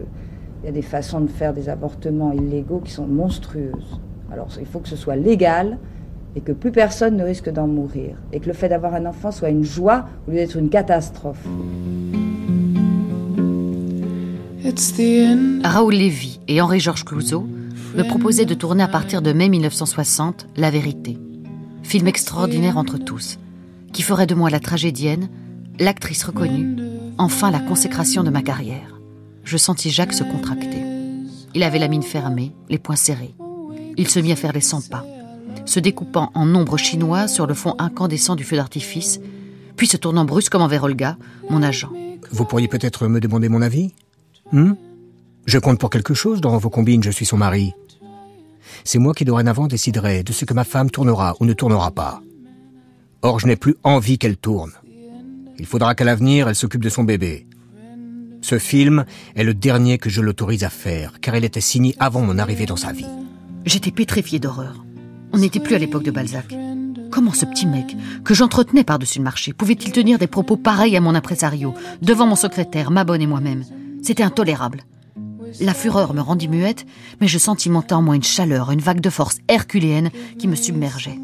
il 0.62 0.66
y 0.66 0.68
a 0.70 0.72
des 0.72 0.82
façons 0.82 1.20
de 1.20 1.28
faire 1.28 1.52
des 1.52 1.68
avortements 1.68 2.32
illégaux 2.32 2.80
qui 2.80 2.90
sont 2.90 3.06
monstrueuses. 3.06 4.01
Alors 4.32 4.48
il 4.59 4.66
faut 4.66 4.80
que 4.80 4.88
ce 4.88 4.96
soit 4.96 5.14
légal 5.14 5.78
et 6.34 6.40
que 6.40 6.52
plus 6.52 6.72
personne 6.72 7.16
ne 7.16 7.22
risque 7.22 7.52
d'en 7.52 7.66
mourir 7.66 8.16
et 8.32 8.40
que 8.40 8.46
le 8.46 8.55
fait 8.55 8.70
d'avoir 8.70 8.94
un 8.94 9.05
enfant 9.05 9.30
soit 9.30 9.51
une 9.51 9.62
joie 9.62 10.06
au 10.26 10.30
lieu 10.30 10.38
d'être 10.38 10.56
une 10.56 10.70
catastrophe. 10.70 11.46
Raoul 15.62 15.94
Lévy 15.94 16.40
et 16.48 16.62
Henri-Georges 16.62 17.05
Clouzot 17.05 17.46
me 17.94 18.02
proposaient 18.02 18.44
de 18.44 18.54
tourner 18.54 18.82
à 18.82 18.88
partir 18.88 19.22
de 19.22 19.32
mai 19.32 19.48
1960 19.48 20.46
La 20.56 20.70
Vérité, 20.70 21.16
film 21.82 22.08
extraordinaire 22.08 22.76
entre 22.76 22.98
tous, 22.98 23.38
qui 23.92 24.02
ferait 24.02 24.26
de 24.26 24.34
moi 24.34 24.50
la 24.50 24.60
tragédienne, 24.60 25.28
l'actrice 25.78 26.24
reconnue, 26.24 26.76
enfin 27.18 27.50
la 27.50 27.60
consécration 27.60 28.24
de 28.24 28.30
ma 28.30 28.42
carrière. 28.42 28.98
Je 29.44 29.56
sentis 29.56 29.90
Jacques 29.90 30.12
se 30.12 30.24
contracter. 30.24 30.82
Il 31.54 31.62
avait 31.62 31.78
la 31.78 31.88
mine 31.88 32.02
fermée, 32.02 32.52
les 32.68 32.78
poings 32.78 32.96
serrés. 32.96 33.34
Il 33.96 34.08
se 34.08 34.18
mit 34.18 34.32
à 34.32 34.36
faire 34.36 34.52
les 34.52 34.60
100 34.60 34.88
pas, 34.90 35.04
se 35.64 35.78
découpant 35.78 36.32
en 36.34 36.52
ombres 36.54 36.78
chinoises 36.78 37.32
sur 37.32 37.46
le 37.46 37.54
fond 37.54 37.76
incandescent 37.78 38.34
du 38.34 38.42
feu 38.42 38.56
d'artifice, 38.56 39.20
puis 39.76 39.86
se 39.86 39.96
tournant 39.96 40.24
brusquement 40.24 40.66
vers 40.66 40.82
Olga, 40.82 41.16
mon 41.48 41.62
agent. 41.62 41.92
Vous 42.32 42.44
pourriez 42.44 42.66
peut-être 42.66 43.06
me 43.06 43.20
demander 43.20 43.48
mon 43.48 43.62
avis? 43.62 43.92
Hum 44.52 44.76
Je 45.46 45.58
compte 45.58 45.78
pour 45.78 45.90
quelque 45.90 46.14
chose 46.14 46.40
dans 46.40 46.56
vos 46.58 46.70
combines, 46.70 47.04
je 47.04 47.10
suis 47.10 47.26
son 47.26 47.36
mari. 47.36 47.72
C'est 48.84 48.98
moi 48.98 49.14
qui 49.14 49.24
dorénavant 49.24 49.66
déciderai 49.66 50.22
de 50.22 50.32
ce 50.32 50.44
que 50.44 50.54
ma 50.54 50.64
femme 50.64 50.90
tournera 50.90 51.34
ou 51.40 51.44
ne 51.44 51.52
tournera 51.52 51.90
pas. 51.90 52.22
Or, 53.22 53.40
je 53.40 53.46
n'ai 53.46 53.56
plus 53.56 53.76
envie 53.82 54.18
qu'elle 54.18 54.36
tourne. 54.36 54.72
Il 55.58 55.66
faudra 55.66 55.94
qu'à 55.94 56.04
l'avenir, 56.04 56.48
elle 56.48 56.54
s'occupe 56.54 56.82
de 56.82 56.88
son 56.88 57.04
bébé. 57.04 57.46
Ce 58.42 58.58
film 58.58 59.06
est 59.36 59.44
le 59.44 59.54
dernier 59.54 59.96
que 59.98 60.10
je 60.10 60.20
l'autorise 60.20 60.64
à 60.64 60.68
faire, 60.68 61.20
car 61.20 61.34
il 61.36 61.44
était 61.44 61.62
signé 61.62 61.94
avant 61.98 62.20
mon 62.20 62.38
arrivée 62.38 62.66
dans 62.66 62.76
sa 62.76 62.92
vie. 62.92 63.06
J'étais 63.64 63.90
pétrifiée 63.90 64.38
d'horreur. 64.38 64.84
On 65.32 65.38
n'était 65.38 65.60
plus 65.60 65.74
à 65.74 65.78
l'époque 65.78 66.02
de 66.02 66.10
Balzac. 66.10 66.54
Comment 67.10 67.32
ce 67.32 67.46
petit 67.46 67.66
mec, 67.66 67.96
que 68.24 68.34
j'entretenais 68.34 68.84
par-dessus 68.84 69.18
le 69.18 69.24
marché, 69.24 69.52
pouvait-il 69.52 69.92
tenir 69.92 70.18
des 70.18 70.26
propos 70.26 70.56
pareils 70.56 70.96
à 70.96 71.00
mon 71.00 71.14
impresario, 71.14 71.72
devant 72.02 72.26
mon 72.26 72.36
secrétaire, 72.36 72.90
ma 72.90 73.04
bonne 73.04 73.22
et 73.22 73.26
moi-même? 73.26 73.64
C'était 74.02 74.22
intolérable. 74.22 74.82
La 75.60 75.74
fureur 75.74 76.14
me 76.14 76.20
rendit 76.20 76.48
muette, 76.48 76.85
mais 77.20 77.28
je 77.28 77.39
sentis 77.39 77.70
monter 77.70 77.94
en 77.94 78.02
moi 78.02 78.16
une 78.16 78.22
chaleur, 78.22 78.70
une 78.70 78.81
vague 78.81 79.01
de 79.01 79.10
force 79.10 79.39
herculéenne 79.48 80.10
qui 80.39 80.48
me 80.48 80.56
submergeait. 80.56 81.18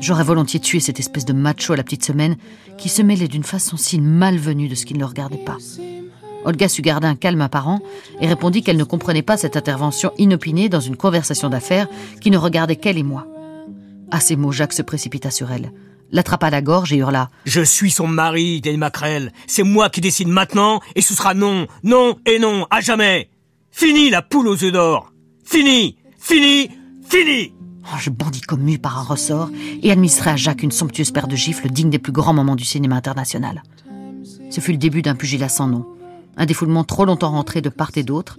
J'aurais 0.00 0.24
volontiers 0.24 0.60
tué 0.60 0.80
cette 0.80 1.00
espèce 1.00 1.24
de 1.24 1.32
macho 1.32 1.72
à 1.72 1.76
la 1.76 1.82
petite 1.82 2.04
semaine 2.04 2.36
qui 2.76 2.88
se 2.88 3.02
mêlait 3.02 3.26
d'une 3.26 3.44
façon 3.44 3.76
si 3.76 4.00
malvenue 4.00 4.68
de 4.68 4.74
ce 4.74 4.84
qui 4.84 4.94
ne 4.94 5.00
le 5.00 5.06
regardait 5.06 5.38
pas. 5.38 5.56
Olga 6.44 6.68
sut 6.68 6.82
garder 6.82 7.08
un 7.08 7.16
calme 7.16 7.40
apparent 7.40 7.80
et 8.20 8.28
répondit 8.28 8.62
qu'elle 8.62 8.76
ne 8.76 8.84
comprenait 8.84 9.22
pas 9.22 9.36
cette 9.36 9.56
intervention 9.56 10.12
inopinée 10.18 10.68
dans 10.68 10.80
une 10.80 10.96
conversation 10.96 11.48
d'affaires 11.48 11.88
qui 12.20 12.30
ne 12.30 12.38
regardait 12.38 12.76
qu'elle 12.76 12.98
et 12.98 13.02
moi. 13.02 13.26
À 14.10 14.20
ces 14.20 14.36
mots, 14.36 14.52
Jacques 14.52 14.72
se 14.72 14.82
précipita 14.82 15.30
sur 15.30 15.50
elle, 15.50 15.72
l'attrapa 16.12 16.46
à 16.46 16.50
la 16.50 16.62
gorge 16.62 16.92
et 16.92 16.96
hurla 16.96 17.28
Je 17.44 17.60
suis 17.60 17.90
son 17.90 18.06
mari, 18.06 18.60
Dale 18.60 18.78
Macrel. 18.78 19.32
C'est 19.46 19.64
moi 19.64 19.90
qui 19.90 20.00
décide 20.00 20.28
maintenant 20.28 20.80
et 20.94 21.02
ce 21.02 21.14
sera 21.14 21.34
non, 21.34 21.66
non 21.82 22.16
et 22.24 22.38
non, 22.38 22.66
à 22.70 22.80
jamais. 22.80 23.30
Fini 23.70 24.10
la 24.10 24.22
poule 24.22 24.48
aux 24.48 24.64
œufs 24.64 24.72
d'or. 24.72 25.12
Fini, 25.44 25.96
fini, 26.18 26.70
fini. 27.08 27.52
Oh, 27.84 27.96
je 27.98 28.10
bondis 28.10 28.40
comme 28.40 28.62
mu 28.62 28.78
par 28.78 28.98
un 28.98 29.02
ressort 29.02 29.50
et 29.82 29.90
administrai 29.90 30.30
à 30.30 30.36
Jacques 30.36 30.62
une 30.62 30.72
somptueuse 30.72 31.10
paire 31.10 31.28
de 31.28 31.36
gifles 31.36 31.70
digne 31.70 31.90
des 31.90 31.98
plus 31.98 32.12
grands 32.12 32.34
moments 32.34 32.56
du 32.56 32.64
cinéma 32.64 32.96
international. 32.96 33.62
Ce 34.50 34.60
fut 34.60 34.72
le 34.72 34.78
début 34.78 35.02
d'un 35.02 35.14
pugilat 35.14 35.48
sans 35.48 35.68
nom, 35.68 35.86
un 36.36 36.46
défoulement 36.46 36.84
trop 36.84 37.04
longtemps 37.04 37.30
rentré 37.30 37.60
de 37.60 37.68
part 37.68 37.92
et 37.96 38.02
d'autre, 38.02 38.38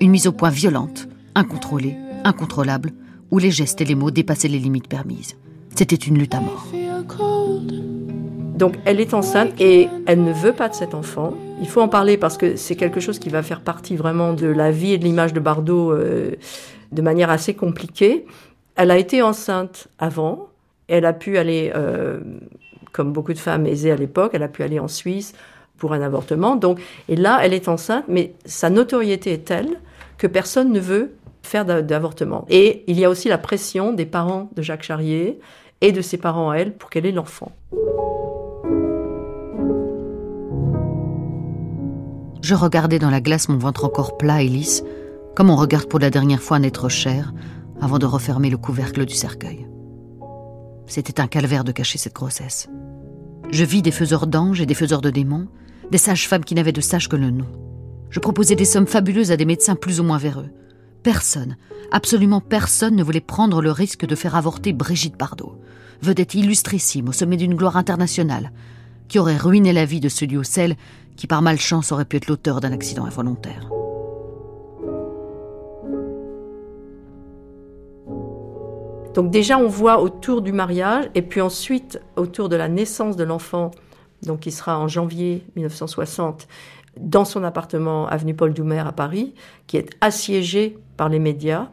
une 0.00 0.10
mise 0.10 0.26
au 0.26 0.32
point 0.32 0.50
violente, 0.50 1.08
incontrôlée, 1.34 1.96
incontrôlable, 2.24 2.92
où 3.30 3.38
les 3.38 3.50
gestes 3.50 3.80
et 3.80 3.84
les 3.84 3.94
mots 3.94 4.10
dépassaient 4.10 4.48
les 4.48 4.58
limites 4.58 4.88
permises. 4.88 5.36
C'était 5.74 5.96
une 5.96 6.18
lutte 6.18 6.34
à 6.34 6.40
mort. 6.40 6.66
Donc 8.58 8.74
elle 8.84 9.00
est 9.00 9.14
enceinte 9.14 9.52
et 9.60 9.88
elle 10.06 10.24
ne 10.24 10.32
veut 10.32 10.52
pas 10.52 10.68
de 10.68 10.74
cet 10.74 10.92
enfant. 10.92 11.32
Il 11.60 11.68
faut 11.68 11.80
en 11.80 11.86
parler 11.86 12.16
parce 12.16 12.36
que 12.36 12.56
c'est 12.56 12.74
quelque 12.74 12.98
chose 12.98 13.20
qui 13.20 13.28
va 13.28 13.44
faire 13.44 13.60
partie 13.60 13.94
vraiment 13.94 14.32
de 14.32 14.48
la 14.48 14.72
vie 14.72 14.94
et 14.94 14.98
de 14.98 15.04
l'image 15.04 15.32
de 15.32 15.38
Bardot 15.38 15.92
euh, 15.92 16.32
de 16.90 17.02
manière 17.02 17.30
assez 17.30 17.54
compliquée. 17.54 18.26
Elle 18.74 18.90
a 18.90 18.98
été 18.98 19.22
enceinte 19.22 19.86
avant. 20.00 20.48
Elle 20.88 21.04
a 21.04 21.12
pu 21.12 21.38
aller, 21.38 21.70
euh, 21.76 22.18
comme 22.90 23.12
beaucoup 23.12 23.32
de 23.32 23.38
femmes 23.38 23.64
aisées 23.64 23.92
à 23.92 23.96
l'époque, 23.96 24.32
elle 24.34 24.42
a 24.42 24.48
pu 24.48 24.64
aller 24.64 24.80
en 24.80 24.88
Suisse 24.88 25.34
pour 25.76 25.92
un 25.92 26.02
avortement. 26.02 26.56
Donc, 26.56 26.80
et 27.08 27.14
là, 27.14 27.38
elle 27.40 27.54
est 27.54 27.68
enceinte, 27.68 28.06
mais 28.08 28.34
sa 28.44 28.70
notoriété 28.70 29.32
est 29.34 29.44
telle 29.44 29.78
que 30.16 30.26
personne 30.26 30.72
ne 30.72 30.80
veut 30.80 31.12
faire 31.44 31.64
d'avortement. 31.64 32.44
Et 32.50 32.82
il 32.88 32.98
y 32.98 33.04
a 33.04 33.10
aussi 33.10 33.28
la 33.28 33.38
pression 33.38 33.92
des 33.92 34.06
parents 34.06 34.50
de 34.56 34.62
Jacques 34.62 34.82
Charrier 34.82 35.38
et 35.80 35.92
de 35.92 36.00
ses 36.00 36.16
parents 36.16 36.50
à 36.50 36.56
elle 36.56 36.72
pour 36.72 36.90
qu'elle 36.90 37.06
ait 37.06 37.12
l'enfant. 37.12 37.52
Je 42.42 42.54
regardais 42.54 42.98
dans 42.98 43.10
la 43.10 43.20
glace 43.20 43.48
mon 43.48 43.58
ventre 43.58 43.84
encore 43.84 44.16
plat 44.16 44.42
et 44.42 44.48
lisse, 44.48 44.84
comme 45.34 45.50
on 45.50 45.56
regarde 45.56 45.88
pour 45.88 45.98
la 45.98 46.10
dernière 46.10 46.42
fois 46.42 46.56
un 46.56 46.62
être 46.62 46.88
cher, 46.88 47.32
avant 47.80 47.98
de 47.98 48.06
refermer 48.06 48.50
le 48.50 48.56
couvercle 48.56 49.04
du 49.04 49.14
cercueil. 49.14 49.66
C'était 50.86 51.20
un 51.20 51.26
calvaire 51.26 51.64
de 51.64 51.72
cacher 51.72 51.98
cette 51.98 52.14
grossesse. 52.14 52.68
Je 53.50 53.64
vis 53.64 53.82
des 53.82 53.90
faiseurs 53.90 54.26
d'anges 54.26 54.60
et 54.60 54.66
des 54.66 54.74
faiseurs 54.74 55.00
de 55.00 55.10
démons, 55.10 55.48
des 55.90 55.98
sages-femmes 55.98 56.44
qui 56.44 56.54
n'avaient 56.54 56.72
de 56.72 56.80
sages 56.80 57.08
que 57.08 57.16
le 57.16 57.30
nom. 57.30 57.46
Je 58.10 58.20
proposais 58.20 58.56
des 58.56 58.64
sommes 58.64 58.86
fabuleuses 58.86 59.32
à 59.32 59.36
des 59.36 59.44
médecins 59.44 59.76
plus 59.76 60.00
ou 60.00 60.04
moins 60.04 60.18
véreux. 60.18 60.48
Personne, 61.02 61.56
absolument 61.92 62.40
personne 62.40 62.96
ne 62.96 63.02
voulait 63.02 63.20
prendre 63.20 63.62
le 63.62 63.70
risque 63.70 64.06
de 64.06 64.14
faire 64.14 64.34
avorter 64.34 64.72
Brigitte 64.72 65.18
Bardot, 65.18 65.60
vedette 66.02 66.34
illustrissime 66.34 67.08
au 67.08 67.12
sommet 67.12 67.36
d'une 67.36 67.54
gloire 67.54 67.76
internationale, 67.76 68.52
qui 69.08 69.18
aurait 69.18 69.36
ruiné 69.36 69.72
la 69.72 69.84
vie 69.84 70.00
de 70.00 70.08
celui 70.08 70.36
au 70.36 70.42
sel 70.42 70.76
qui 71.18 71.26
par 71.26 71.42
malchance 71.42 71.90
aurait 71.90 72.04
pu 72.04 72.16
être 72.16 72.28
l'auteur 72.28 72.60
d'un 72.60 72.72
accident 72.72 73.04
involontaire. 73.04 73.68
Donc 79.14 79.32
déjà, 79.32 79.58
on 79.58 79.66
voit 79.66 80.00
autour 80.00 80.42
du 80.42 80.52
mariage, 80.52 81.10
et 81.16 81.22
puis 81.22 81.40
ensuite 81.40 82.00
autour 82.14 82.48
de 82.48 82.54
la 82.54 82.68
naissance 82.68 83.16
de 83.16 83.24
l'enfant, 83.24 83.72
donc 84.22 84.40
qui 84.40 84.52
sera 84.52 84.78
en 84.78 84.86
janvier 84.86 85.44
1960, 85.56 86.46
dans 86.96 87.24
son 87.24 87.42
appartement 87.42 88.06
avenue 88.06 88.34
Paul 88.34 88.54
Doumer 88.54 88.78
à 88.86 88.92
Paris, 88.92 89.34
qui 89.66 89.76
est 89.76 89.90
assiégé 90.00 90.78
par 90.96 91.08
les 91.08 91.18
médias 91.18 91.68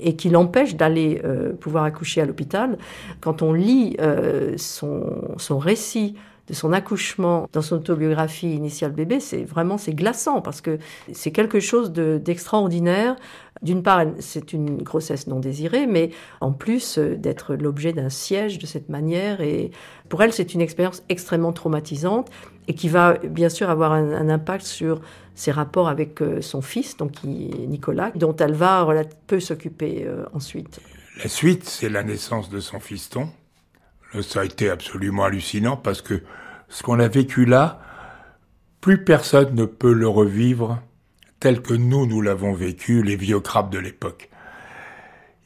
et 0.00 0.16
qui 0.16 0.30
l'empêche 0.30 0.74
d'aller 0.74 1.20
euh, 1.24 1.52
pouvoir 1.52 1.84
accoucher 1.84 2.22
à 2.22 2.24
l'hôpital. 2.24 2.76
Quand 3.20 3.42
on 3.42 3.52
lit 3.52 3.96
euh, 4.00 4.54
son, 4.56 5.36
son 5.36 5.58
récit 5.58 6.16
de 6.50 6.54
son 6.54 6.72
accouchement 6.72 7.48
dans 7.52 7.62
son 7.62 7.76
autobiographie 7.76 8.52
initiale 8.52 8.92
bébé, 8.92 9.20
c'est 9.20 9.44
vraiment 9.44 9.78
c'est 9.78 9.94
glaçant 9.94 10.42
parce 10.42 10.60
que 10.60 10.78
c'est 11.12 11.30
quelque 11.30 11.60
chose 11.60 11.92
d'extraordinaire. 11.92 13.16
D'une 13.62 13.82
part, 13.82 14.04
c'est 14.18 14.52
une 14.52 14.82
grossesse 14.82 15.26
non 15.26 15.38
désirée, 15.38 15.86
mais 15.86 16.10
en 16.40 16.52
plus 16.52 16.98
euh, 16.98 17.16
d'être 17.16 17.54
l'objet 17.54 17.92
d'un 17.92 18.08
siège 18.08 18.58
de 18.58 18.66
cette 18.66 18.88
manière. 18.88 19.40
Et 19.40 19.70
pour 20.08 20.22
elle, 20.22 20.32
c'est 20.32 20.54
une 20.54 20.60
expérience 20.60 21.02
extrêmement 21.08 21.52
traumatisante 21.52 22.30
et 22.68 22.74
qui 22.74 22.88
va 22.88 23.14
bien 23.18 23.48
sûr 23.48 23.70
avoir 23.70 23.92
un, 23.92 24.28
impact 24.28 24.64
sur 24.64 25.00
ses 25.34 25.50
rapports 25.50 25.88
avec 25.88 26.20
euh, 26.20 26.40
son 26.40 26.62
fils, 26.62 26.96
donc 26.96 27.22
Nicolas, 27.24 28.12
dont 28.14 28.34
elle 28.36 28.54
va 28.54 28.86
peu 29.26 29.40
s'occuper 29.40 30.04
euh, 30.06 30.24
ensuite. 30.32 30.80
La 31.22 31.28
suite, 31.28 31.64
c'est 31.64 31.88
la 31.88 32.02
naissance 32.02 32.50
de 32.50 32.60
son 32.60 32.80
fiston. 32.80 33.28
Ça 34.22 34.40
a 34.40 34.44
été 34.44 34.70
absolument 34.70 35.24
hallucinant 35.24 35.76
parce 35.76 36.02
que 36.02 36.22
ce 36.68 36.82
qu'on 36.82 36.98
a 36.98 37.08
vécu 37.08 37.44
là, 37.44 37.80
plus 38.80 39.04
personne 39.04 39.54
ne 39.54 39.64
peut 39.64 39.92
le 39.92 40.08
revivre 40.08 40.80
tel 41.38 41.62
que 41.62 41.74
nous, 41.74 42.06
nous 42.06 42.20
l'avons 42.20 42.52
vécu, 42.52 43.02
les 43.02 43.16
vieux 43.16 43.40
crabes 43.40 43.70
de 43.70 43.78
l'époque. 43.78 44.30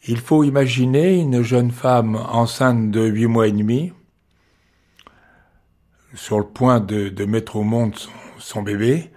Il 0.07 0.19
faut 0.19 0.45
imaginer 0.45 1.17
une 1.17 1.43
jeune 1.43 1.71
femme 1.71 2.17
enceinte 2.17 2.91
de 2.91 3.07
huit 3.07 3.27
mois 3.27 3.47
et 3.47 3.53
demi, 3.53 3.93
sur 6.15 6.39
le 6.39 6.45
point 6.45 6.81
de, 6.81 7.25
mettre 7.25 7.57
au 7.57 7.63
monde 7.63 7.95
son, 8.39 8.63
bébé, 8.63 9.11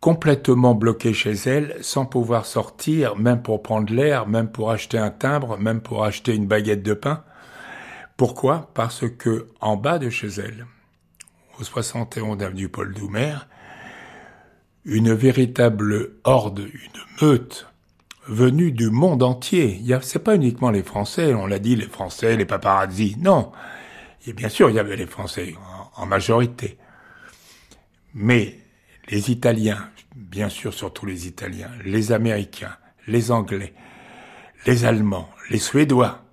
complètement 0.00 0.74
bloquée 0.74 1.12
chez 1.12 1.32
elle, 1.32 1.76
sans 1.80 2.06
pouvoir 2.06 2.44
sortir, 2.44 3.16
même 3.16 3.42
pour 3.42 3.62
prendre 3.62 3.92
l'air, 3.92 4.26
même 4.26 4.48
pour 4.48 4.70
acheter 4.70 4.98
un 4.98 5.10
timbre, 5.10 5.58
même 5.58 5.80
pour 5.80 6.04
acheter 6.04 6.34
une 6.34 6.46
baguette 6.46 6.82
de 6.82 6.94
pain. 6.94 7.24
Pourquoi? 8.16 8.70
Parce 8.74 9.08
que 9.08 9.48
en 9.60 9.76
bas 9.76 9.98
de 9.98 10.08
chez 10.08 10.28
elle, 10.28 10.66
au 11.58 11.64
71 11.64 12.42
avenue 12.42 12.68
Paul 12.68 12.94
Doumer, 12.94 13.36
une 14.84 15.12
véritable 15.12 16.12
horde, 16.24 16.60
une 16.60 17.26
meute 17.26 17.66
venue 18.26 18.72
du 18.72 18.90
monde 18.90 19.22
entier. 19.22 19.82
C'est 20.02 20.24
pas 20.24 20.36
uniquement 20.36 20.70
les 20.70 20.82
Français, 20.82 21.34
on 21.34 21.46
l'a 21.46 21.58
dit, 21.58 21.76
les 21.76 21.88
Français, 21.88 22.36
les 22.36 22.44
paparazzi. 22.44 23.16
Non. 23.18 23.52
Et 24.26 24.32
bien 24.32 24.48
sûr, 24.48 24.70
il 24.70 24.76
y 24.76 24.78
avait 24.78 24.96
les 24.96 25.06
Français 25.06 25.54
en 25.96 26.06
majorité. 26.06 26.78
Mais 28.14 28.58
les 29.08 29.30
Italiens, 29.30 29.90
bien 30.14 30.48
sûr 30.48 30.72
surtout 30.72 31.06
les 31.06 31.26
Italiens, 31.26 31.70
les 31.84 32.12
Américains, 32.12 32.76
les 33.06 33.30
Anglais, 33.30 33.74
les 34.66 34.84
Allemands, 34.84 35.28
les 35.50 35.58
Suédois, 35.58 36.25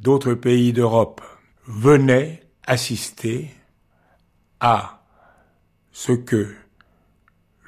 d'autres 0.00 0.34
pays 0.34 0.72
d'Europe 0.72 1.20
venaient 1.66 2.42
assister 2.66 3.50
à 4.60 5.02
ce 5.92 6.12
que 6.12 6.54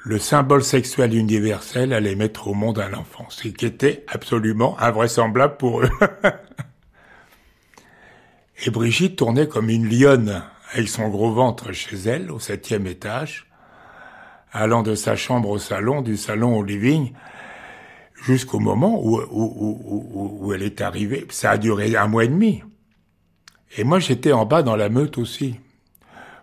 le 0.03 0.19
symbole 0.19 0.63
sexuel 0.63 1.15
universel 1.15 1.91
allait 1.91 2.15
mettre 2.15 2.47
au 2.47 2.53
monde 2.53 2.79
un 2.79 2.93
enfant, 2.93 3.25
ce 3.29 3.47
qui 3.47 3.65
était 3.65 4.05
absolument 4.07 4.79
invraisemblable 4.79 5.57
pour 5.57 5.81
eux. 5.81 5.89
Et 8.65 8.69
Brigitte 8.69 9.17
tournait 9.17 9.47
comme 9.47 9.69
une 9.69 9.89
lionne 9.89 10.43
avec 10.73 10.89
son 10.89 11.09
gros 11.09 11.31
ventre 11.31 11.71
chez 11.71 11.97
elle, 11.97 12.31
au 12.31 12.39
septième 12.39 12.87
étage, 12.87 13.47
allant 14.51 14.83
de 14.83 14.95
sa 14.95 15.15
chambre 15.15 15.49
au 15.49 15.57
salon, 15.57 16.01
du 16.01 16.17
salon 16.17 16.55
au 16.55 16.63
living, 16.63 17.13
jusqu'au 18.23 18.59
moment 18.59 18.99
où, 19.03 19.19
où, 19.19 20.37
où, 20.41 20.53
elle 20.53 20.63
est 20.63 20.81
arrivée. 20.81 21.25
Ça 21.29 21.51
a 21.51 21.57
duré 21.57 21.95
un 21.95 22.07
mois 22.07 22.23
et 22.25 22.27
demi. 22.27 22.63
Et 23.77 23.83
moi, 23.83 23.99
j'étais 23.99 24.31
en 24.31 24.45
bas 24.45 24.63
dans 24.63 24.75
la 24.75 24.89
meute 24.89 25.17
aussi. 25.17 25.59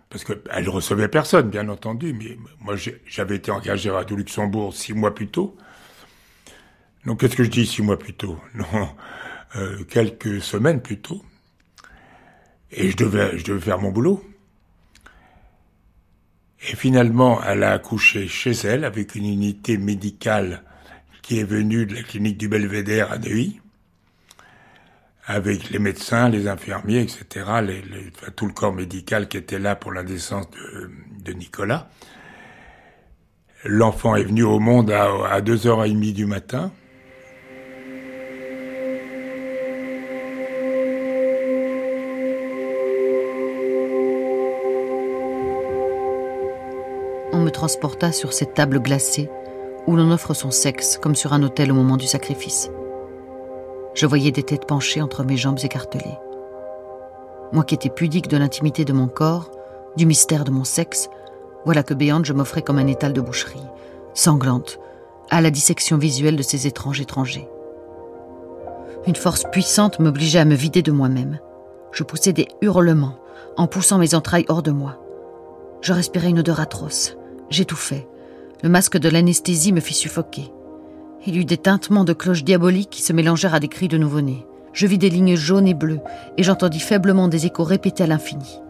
parce 0.09 0.23
qu'elle 0.23 0.69
recevait 0.69 1.07
personne, 1.07 1.49
bien 1.49 1.67
entendu, 1.69 2.13
mais 2.13 2.37
moi 2.59 2.75
j'avais 3.05 3.37
été 3.37 3.51
engagé 3.51 3.89
à 3.89 3.93
Radio 3.93 4.15
Luxembourg 4.15 4.73
six 4.73 4.93
mois 4.93 5.15
plus 5.15 5.27
tôt. 5.27 5.55
Donc 7.05 7.19
qu'est-ce 7.19 7.35
que 7.35 7.43
je 7.43 7.49
dis 7.49 7.65
six 7.65 7.81
mois 7.81 7.97
plus 7.97 8.13
tôt? 8.13 8.39
Non, 8.55 8.89
euh, 9.55 9.83
quelques 9.83 10.41
semaines 10.41 10.81
plus 10.81 10.99
tôt. 10.99 11.23
Et 12.71 12.89
je 12.89 12.97
devais, 12.97 13.37
je 13.37 13.45
devais 13.45 13.61
faire 13.61 13.79
mon 13.79 13.91
boulot. 13.91 14.23
Et 16.69 16.75
finalement, 16.75 17.43
elle 17.43 17.63
a 17.63 17.71
accouché 17.71 18.27
chez 18.27 18.51
elle 18.51 18.85
avec 18.85 19.15
une 19.15 19.25
unité 19.25 19.77
médicale 19.77 20.63
qui 21.23 21.39
est 21.39 21.43
venue 21.43 21.87
de 21.87 21.95
la 21.95 22.03
clinique 22.03 22.37
du 22.37 22.47
Belvédère 22.47 23.11
à 23.11 23.17
Neuilly, 23.17 23.59
avec 25.25 25.71
les 25.71 25.79
médecins, 25.79 26.29
les 26.29 26.47
infirmiers, 26.47 27.01
etc., 27.01 27.45
tout 28.35 28.45
le 28.45 28.53
corps 28.53 28.73
médical 28.73 29.27
qui 29.27 29.37
était 29.37 29.57
là 29.57 29.75
pour 29.75 29.91
la 29.91 30.03
naissance 30.03 30.51
de, 30.51 30.91
de 31.23 31.33
Nicolas. 31.33 31.89
L'enfant 33.63 34.15
est 34.15 34.25
venu 34.25 34.43
au 34.43 34.59
monde 34.59 34.91
à, 34.91 35.05
à 35.31 35.41
2h30 35.41 36.13
du 36.13 36.25
matin. 36.27 36.71
on 47.33 47.39
me 47.39 47.49
transporta 47.49 48.11
sur 48.11 48.31
cette 48.31 48.53
table 48.53 48.79
glacée 48.79 49.27
où 49.87 49.95
l'on 49.95 50.11
offre 50.11 50.33
son 50.33 50.51
sexe 50.51 50.97
comme 50.97 51.15
sur 51.15 51.33
un 51.33 51.43
autel 51.43 51.71
au 51.71 51.75
moment 51.75 51.97
du 51.97 52.07
sacrifice. 52.07 52.69
Je 53.93 54.05
voyais 54.05 54.31
des 54.31 54.43
têtes 54.43 54.65
penchées 54.65 55.01
entre 55.01 55.23
mes 55.23 55.37
jambes 55.37 55.59
écartelées. 55.63 56.17
Moi 57.51 57.63
qui 57.63 57.75
étais 57.75 57.89
pudique 57.89 58.27
de 58.27 58.37
l'intimité 58.37 58.85
de 58.85 58.93
mon 58.93 59.07
corps, 59.07 59.51
du 59.95 60.05
mystère 60.05 60.43
de 60.43 60.51
mon 60.51 60.63
sexe, 60.63 61.09
voilà 61.65 61.83
que 61.83 61.93
béante 61.93 62.25
je 62.25 62.33
m'offrais 62.33 62.61
comme 62.61 62.79
un 62.79 62.87
étal 62.87 63.13
de 63.13 63.21
boucherie, 63.21 63.61
sanglante, 64.13 64.79
à 65.29 65.41
la 65.41 65.51
dissection 65.51 65.97
visuelle 65.97 66.35
de 66.35 66.43
ces 66.43 66.67
étranges 66.67 67.01
étrangers. 67.01 67.47
Une 69.05 69.15
force 69.15 69.43
puissante 69.51 69.99
m'obligeait 69.99 70.39
à 70.39 70.45
me 70.45 70.55
vider 70.55 70.81
de 70.81 70.91
moi-même. 70.91 71.39
Je 71.91 72.03
poussais 72.03 72.33
des 72.33 72.47
hurlements 72.61 73.17
en 73.57 73.67
poussant 73.67 73.97
mes 73.97 74.15
entrailles 74.15 74.45
hors 74.47 74.63
de 74.63 74.71
moi. 74.71 74.97
Je 75.81 75.93
respirais 75.93 76.29
une 76.29 76.39
odeur 76.39 76.59
atroce. 76.59 77.17
J'étouffais. 77.49 78.07
Le 78.63 78.69
masque 78.69 78.97
de 78.97 79.09
l'anesthésie 79.09 79.73
me 79.73 79.81
fit 79.81 79.93
suffoquer. 79.93 80.49
Il 81.27 81.35
y 81.35 81.39
eut 81.39 81.45
des 81.45 81.57
tintements 81.57 82.05
de 82.05 82.13
cloches 82.13 82.45
diaboliques 82.45 82.89
qui 82.89 83.01
se 83.01 83.11
mélangèrent 83.11 83.53
à 83.53 83.59
des 83.59 83.67
cris 83.67 83.89
de 83.89 83.97
nouveau-né. 83.97 84.47
Je 84.71 84.87
vis 84.87 84.97
des 84.97 85.09
lignes 85.09 85.35
jaunes 85.35 85.67
et 85.67 85.73
bleues, 85.73 85.99
et 86.37 86.43
j'entendis 86.43 86.79
faiblement 86.79 87.27
des 87.27 87.45
échos 87.45 87.65
répétés 87.65 88.03
à 88.03 88.07
l'infini. 88.07 88.61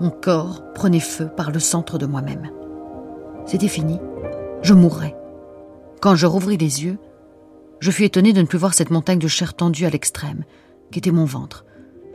Mon 0.00 0.08
corps 0.08 0.62
prenait 0.72 1.00
feu 1.00 1.28
par 1.36 1.50
le 1.50 1.58
centre 1.58 1.98
de 1.98 2.06
moi-même. 2.06 2.50
C'était 3.44 3.68
fini. 3.68 3.98
Je 4.62 4.72
mourrais. 4.72 5.14
Quand 6.00 6.16
je 6.16 6.24
rouvris 6.24 6.56
les 6.56 6.84
yeux, 6.84 6.96
je 7.80 7.90
fus 7.90 8.04
étonné 8.04 8.32
de 8.32 8.40
ne 8.40 8.46
plus 8.46 8.58
voir 8.58 8.72
cette 8.72 8.90
montagne 8.90 9.18
de 9.18 9.28
chair 9.28 9.52
tendue 9.52 9.84
à 9.84 9.90
l'extrême, 9.90 10.44
qui 10.90 10.98
était 10.98 11.10
mon 11.10 11.26
ventre, 11.26 11.66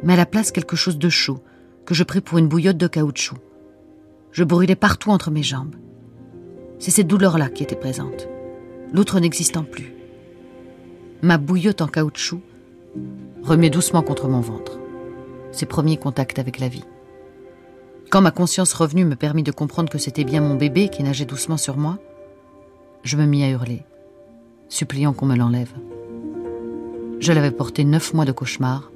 mais 0.02 0.14
à 0.14 0.18
la 0.18 0.26
place 0.26 0.52
quelque 0.52 0.76
chose 0.76 0.98
de 0.98 1.10
chaud, 1.10 1.44
que 1.86 1.94
je 1.94 2.04
pris 2.04 2.22
pour 2.22 2.40
une 2.40 2.48
bouillotte 2.48 2.78
de 2.78 2.88
caoutchouc. 2.88 3.38
Je 4.32 4.44
brûlais 4.44 4.76
partout 4.76 5.12
entre 5.12 5.30
mes 5.30 5.44
jambes. 5.44 5.76
C'est 6.80 6.92
cette 6.92 7.08
douleur-là 7.08 7.50
qui 7.50 7.64
était 7.64 7.76
présente, 7.76 8.28
l'autre 8.94 9.20
n'existant 9.20 9.64
plus. 9.64 9.94
Ma 11.22 11.38
bouillotte 11.38 11.82
en 11.82 11.88
caoutchouc 11.88 12.42
remuait 13.44 13.70
doucement 13.70 14.04
contre 14.04 14.28
mon 14.28 14.42
ventre. 14.42 14.80
Ses 15.52 15.66
premiers 15.66 15.98
contacts 15.98 16.40
avec 16.40 16.60
la 16.60 16.68
vie. 16.68 16.84
Quand 18.12 18.22
ma 18.22 18.32
conscience 18.32 18.74
revenue 18.74 19.06
me 19.06 19.16
permit 19.16 19.44
de 19.44 19.52
comprendre 19.52 19.90
que 19.90 19.98
c'était 19.98 20.24
bien 20.24 20.42
mon 20.42 20.56
bébé 20.56 20.90
qui 20.90 21.04
nageait 21.04 21.26
doucement 21.26 21.58
sur 21.58 21.78
moi, 21.78 21.98
je 23.04 23.18
me 23.18 23.26
mis 23.26 23.44
à 23.44 23.50
hurler, 23.50 23.84
suppliant 24.70 25.14
qu'on 25.14 25.26
me 25.26 25.36
l'enlève. 25.36 25.74
Je 27.20 27.34
l'avais 27.34 27.52
porté 27.52 27.84
neuf 27.84 28.14
mois 28.14 28.26
de 28.26 28.32
cauchemar, 28.32 28.92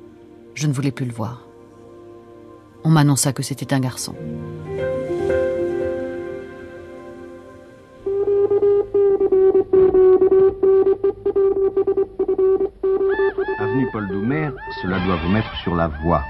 je 0.54 0.68
ne 0.68 0.74
voulais 0.74 0.92
plus 0.92 1.06
le 1.06 1.14
voir. 1.14 1.48
On 2.84 2.90
m'annonça 2.90 3.34
que 3.34 3.44
c'était 3.44 3.74
un 3.74 3.80
garçon. 3.80 4.16
Avenue 13.72 13.88
Paul 13.90 14.08
Doumer, 14.10 14.50
cela 14.82 15.00
doit 15.00 15.16
vous 15.16 15.30
mettre 15.30 15.56
sur 15.56 15.76
la 15.76 15.88
voie. 15.88 16.26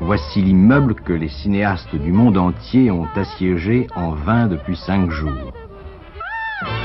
Voici 0.00 0.40
l'immeuble 0.40 0.94
que 0.94 1.12
les 1.12 1.28
cinéastes 1.28 1.94
du 1.94 2.10
monde 2.10 2.38
entier 2.38 2.90
ont 2.90 3.06
assiégé 3.16 3.86
en 3.96 4.12
vain 4.12 4.46
depuis 4.46 4.76
cinq 4.76 5.10
jours. 5.10 5.52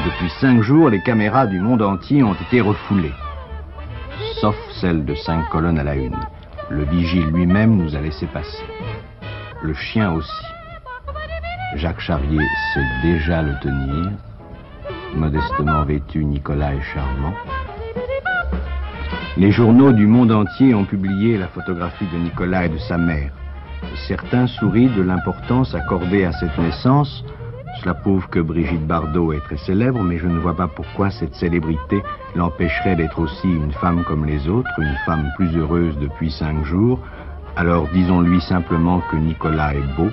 Depuis 0.05 0.29
cinq 0.41 0.61
jours, 0.61 0.89
les 0.89 1.01
caméras 1.01 1.47
du 1.47 1.61
monde 1.61 1.81
entier 1.81 2.23
ont 2.23 2.33
été 2.33 2.59
refoulées. 2.59 3.13
Sauf 4.41 4.57
celle 4.81 5.05
de 5.05 5.15
cinq 5.15 5.47
colonnes 5.49 5.79
à 5.79 5.83
la 5.85 5.95
une. 5.95 6.19
Le 6.69 6.83
vigile 6.83 7.27
lui-même 7.27 7.77
nous 7.77 7.95
a 7.95 8.01
laissé 8.01 8.25
passer. 8.25 8.65
Le 9.61 9.73
chien 9.73 10.11
aussi. 10.11 10.45
Jacques 11.75 12.01
Charrier 12.01 12.45
sait 12.73 13.01
déjà 13.01 13.41
le 13.41 13.57
tenir. 13.61 14.11
Modestement 15.15 15.85
vêtu, 15.85 16.25
Nicolas 16.25 16.73
est 16.75 16.93
charmant. 16.93 17.33
Les 19.37 19.51
journaux 19.51 19.91
du 19.91 20.07
monde 20.07 20.31
entier 20.31 20.73
ont 20.73 20.85
publié 20.85 21.37
la 21.37 21.49
photographie 21.49 22.07
de 22.13 22.17
Nicolas 22.17 22.67
et 22.67 22.69
de 22.69 22.77
sa 22.77 22.97
mère. 22.97 23.31
Certains 24.07 24.47
sourient 24.47 24.95
de 24.95 25.01
l'importance 25.01 25.75
accordée 25.75 26.23
à 26.23 26.31
cette 26.31 26.57
naissance. 26.57 27.21
Cela 27.81 27.95
prouve 27.95 28.29
que 28.29 28.39
Brigitte 28.39 28.87
Bardot 28.87 29.33
est 29.33 29.41
très 29.41 29.57
célèbre, 29.57 30.01
mais 30.01 30.19
je 30.19 30.27
ne 30.27 30.39
vois 30.39 30.55
pas 30.55 30.69
pourquoi 30.69 31.09
cette 31.09 31.35
célébrité 31.35 32.01
l'empêcherait 32.33 32.95
d'être 32.95 33.19
aussi 33.19 33.49
une 33.49 33.73
femme 33.73 34.05
comme 34.05 34.23
les 34.23 34.47
autres, 34.47 34.71
une 34.77 34.95
femme 35.05 35.29
plus 35.35 35.53
heureuse 35.57 35.97
depuis 35.99 36.31
cinq 36.31 36.63
jours. 36.63 37.01
Alors 37.57 37.89
disons-lui 37.93 38.39
simplement 38.39 39.01
que 39.11 39.17
Nicolas 39.17 39.75
est 39.75 39.95
beau 39.97 40.11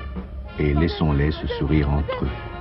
et 0.58 0.74
laissons-les 0.74 1.30
se 1.30 1.46
sourire 1.46 1.88
entre 1.90 2.24
eux. 2.24 2.51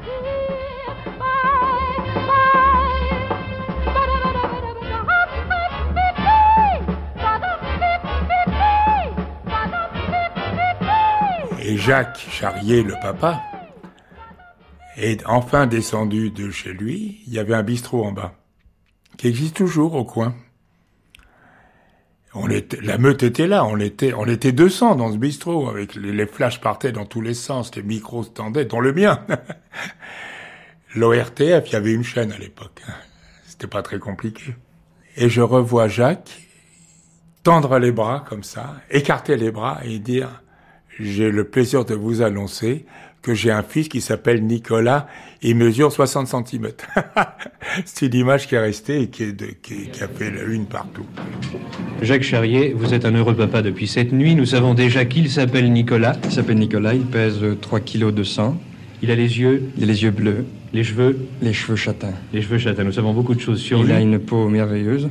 Et 11.71 11.77
Jacques 11.77 12.27
Charrier, 12.29 12.83
le 12.83 12.95
papa, 13.01 13.41
est 14.97 15.25
enfin 15.25 15.67
descendu 15.67 16.29
de 16.29 16.51
chez 16.51 16.73
lui. 16.73 17.21
Il 17.27 17.33
y 17.33 17.39
avait 17.39 17.53
un 17.53 17.63
bistrot 17.63 18.03
en 18.03 18.11
bas, 18.11 18.35
qui 19.15 19.29
existe 19.29 19.55
toujours 19.55 19.95
au 19.95 20.03
coin. 20.03 20.35
On 22.33 22.49
était, 22.49 22.81
la 22.81 22.97
meute 22.97 23.23
était 23.23 23.47
là, 23.47 23.63
on 23.63 23.77
était, 23.77 24.13
on 24.13 24.25
était 24.25 24.51
200 24.51 24.95
dans 24.95 25.13
ce 25.13 25.17
bistrot, 25.17 25.69
avec 25.69 25.95
les, 25.95 26.11
les 26.11 26.25
flashs 26.25 26.59
partaient 26.59 26.91
dans 26.91 27.05
tous 27.05 27.21
les 27.21 27.33
sens, 27.33 27.73
les 27.73 27.83
micros 27.83 28.23
se 28.23 28.31
tendaient, 28.31 28.65
dont 28.65 28.81
le 28.81 28.91
mien. 28.91 29.25
L'ORTF, 30.95 31.67
il 31.67 31.71
y 31.71 31.75
avait 31.77 31.93
une 31.93 32.03
chaîne 32.03 32.33
à 32.33 32.37
l'époque. 32.37 32.81
C'était 33.45 33.67
pas 33.67 33.81
très 33.81 33.97
compliqué. 33.97 34.55
Et 35.15 35.29
je 35.29 35.39
revois 35.39 35.87
Jacques 35.87 36.49
tendre 37.43 37.79
les 37.79 37.93
bras 37.93 38.25
comme 38.27 38.43
ça, 38.43 38.75
écarter 38.89 39.37
les 39.37 39.51
bras 39.51 39.79
et 39.85 39.99
dire 39.99 40.41
j'ai 40.99 41.31
le 41.31 41.43
plaisir 41.45 41.85
de 41.85 41.95
vous 41.95 42.21
annoncer 42.21 42.85
que 43.21 43.33
j'ai 43.33 43.51
un 43.51 43.63
fils 43.63 43.87
qui 43.87 44.01
s'appelle 44.01 44.43
Nicolas, 44.43 45.07
il 45.41 45.55
mesure 45.55 45.91
60 45.91 46.27
cm. 46.27 46.69
C'est 47.85 48.07
une 48.07 48.15
image 48.15 48.47
qui 48.47 48.55
est 48.55 48.59
restée 48.59 49.03
et 49.03 49.07
qui, 49.07 49.23
est 49.23 49.31
de, 49.31 49.47
qui, 49.61 49.89
qui, 49.89 50.03
a 50.03 50.07
fait 50.07 50.31
la 50.31 50.43
une 50.43 50.65
partout. 50.65 51.05
Jacques 52.01 52.23
Charrier, 52.23 52.73
vous 52.75 52.93
êtes 52.93 53.05
un 53.05 53.13
heureux 53.13 53.35
papa 53.35 53.61
depuis 53.61 53.87
cette 53.87 54.11
nuit. 54.11 54.35
Nous 54.35 54.47
savons 54.47 54.73
déjà 54.73 55.05
qu'il 55.05 55.29
s'appelle 55.29 55.71
Nicolas. 55.71 56.17
Il 56.23 56.31
s'appelle 56.31 56.57
Nicolas, 56.57 56.95
il 56.95 57.05
pèse 57.05 57.39
3 57.61 57.79
kilos 57.81 58.13
de 58.13 58.23
sang. 58.23 58.59
Il 59.03 59.09
a 59.11 59.15
les 59.15 59.39
yeux 59.39 59.63
Il 59.77 59.83
a 59.83 59.87
les 59.87 60.03
yeux 60.03 60.11
bleus. 60.11 60.45
Les 60.73 60.83
cheveux 60.83 61.27
Les 61.41 61.53
cheveux 61.53 61.75
châtains. 61.75 62.13
Les 62.33 62.41
cheveux 62.41 62.57
châtains, 62.57 62.83
nous 62.83 62.91
savons 62.91 63.13
beaucoup 63.13 63.35
de 63.35 63.41
choses 63.41 63.59
sur 63.59 63.79
il 63.79 63.85
lui. 63.85 63.91
Il 63.91 63.95
a 63.95 63.99
une 63.99 64.19
peau 64.19 64.47
merveilleuse. 64.47 65.09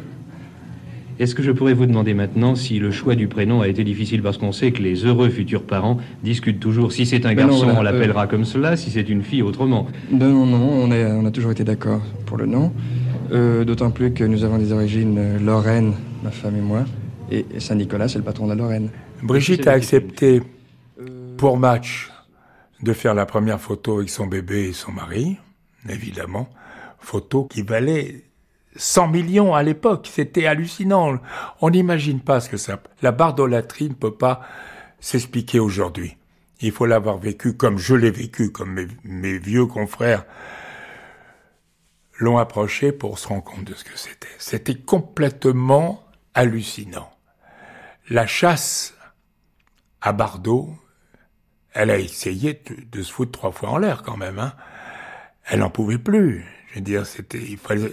Est-ce 1.21 1.35
que 1.35 1.43
je 1.43 1.53
pourrais 1.53 1.75
vous 1.75 1.85
demander 1.85 2.15
maintenant 2.15 2.55
si 2.55 2.79
le 2.79 2.91
choix 2.91 3.15
du 3.15 3.29
prénom 3.29 3.61
a 3.61 3.69
été 3.69 3.85
difficile 3.85 4.23
parce 4.23 4.39
qu'on 4.39 4.53
sait 4.53 4.73
que 4.73 4.83
les 4.83 5.05
heureux 5.05 5.29
futurs 5.29 5.65
parents 5.65 5.99
discutent 6.23 6.61
toujours 6.61 6.93
si 6.93 7.05
c'est 7.05 7.27
un 7.27 7.35
Ben 7.35 7.47
non, 7.47 7.49
garçon, 7.53 7.65
voilà, 7.67 7.81
on 7.81 7.83
l'appellera 7.83 8.25
euh, 8.25 8.27
comme 8.27 8.47
cela, 8.47 8.75
si 8.79 8.91
c'est 8.91 9.07
une 9.07 9.23
fille, 9.23 9.43
autrement. 9.43 9.87
Non, 10.11 10.47
non, 10.47 10.47
non, 10.47 10.71
on 10.83 10.91
a, 10.91 10.97
on 11.11 11.27
a 11.27 11.31
toujours 11.31 11.51
été 11.51 11.63
d'accord 11.63 12.01
pour 12.25 12.39
le 12.39 12.47
nom. 12.47 12.73
Euh, 13.33 13.67
D'autant 13.67 13.91
plus 13.91 14.15
que 14.15 14.25
nous 14.25 14.45
avons 14.45 14.57
des 14.57 14.73
origines 14.73 15.19
euh, 15.19 15.39
lorraines, 15.39 15.93
ma 16.25 16.31
femme 16.31 16.57
et 16.57 16.63
moi. 16.63 16.87
Et 17.31 17.45
Saint-Nicolas, 17.59 18.09
c'est 18.09 18.17
le 18.17 18.25
patron 18.25 18.47
de 18.47 18.53
la 18.53 18.57
Lorraine. 18.57 18.89
Brigitte 19.23 19.67
a 19.67 19.73
accepté 19.73 20.41
pour 21.37 21.59
match 21.59 22.11
de 22.83 22.95
faire 22.95 23.13
la 23.13 23.27
première 23.27 23.61
photo 23.61 23.99
avec 23.99 24.09
son 24.09 24.27
bébé 24.27 24.71
et 24.71 24.73
son 24.73 24.93
mari, 24.93 25.37
évidemment. 25.87 26.49
Photo 26.99 27.45
qui 27.45 27.61
valait 27.61 28.23
100 28.77 29.09
millions 29.09 29.55
à 29.55 29.63
l'époque, 29.63 30.09
c'était 30.11 30.47
hallucinant. 30.47 31.19
On 31.61 31.71
n'imagine 31.71 32.21
pas 32.21 32.41
ce 32.41 32.49
que 32.49 32.57
ça... 32.57 32.81
La 33.03 33.13
bardolatrie 33.13 33.89
ne 33.89 33.95
peut 33.95 34.15
pas 34.15 34.43
s'expliquer 35.01 35.59
aujourd'hui. 35.59 36.17
Il 36.61 36.73
faut 36.73 36.87
l'avoir 36.87 37.19
vécu 37.19 37.57
comme 37.57 37.79
je 37.79 37.95
l'ai 37.95 38.11
vécu, 38.11 38.53
comme 38.53 38.87
mes, 39.05 39.39
vieux 39.39 39.67
confrères 39.67 40.25
l'ont 42.19 42.37
approché 42.37 42.93
pour 42.93 43.19
se 43.19 43.29
rendre 43.29 43.45
compte 43.45 43.65
de 43.65 43.75
ce 43.75 43.83
que 43.83 43.97
c'était. 43.97 44.29
C'était 44.39 44.75
complètement 44.75 46.05
hallucinant. 46.35 47.11
La 48.11 48.27
chasse 48.27 48.95
à 50.03 50.13
Bardot, 50.13 50.75
elle 51.73 51.91
a 51.91 51.99
essayé 51.99 52.63
de, 52.69 52.77
de 52.93 53.03
se 53.03 53.11
foutre 53.11 53.33
trois 53.33 53.53
fois 53.53 53.71
en 53.71 53.79
l'air 53.79 54.03
quand 54.03 54.19
même. 54.19 54.39
Hein. 54.39 54.53
Elle 55.47 55.61
n'en 55.61 55.71
pouvait 55.71 55.99
plus. 55.99 56.45
Je 56.69 56.75
veux 56.77 56.81
dire, 56.83 57.07
c'était, 57.07 57.41
il 57.41 57.57
fallait, 57.57 57.91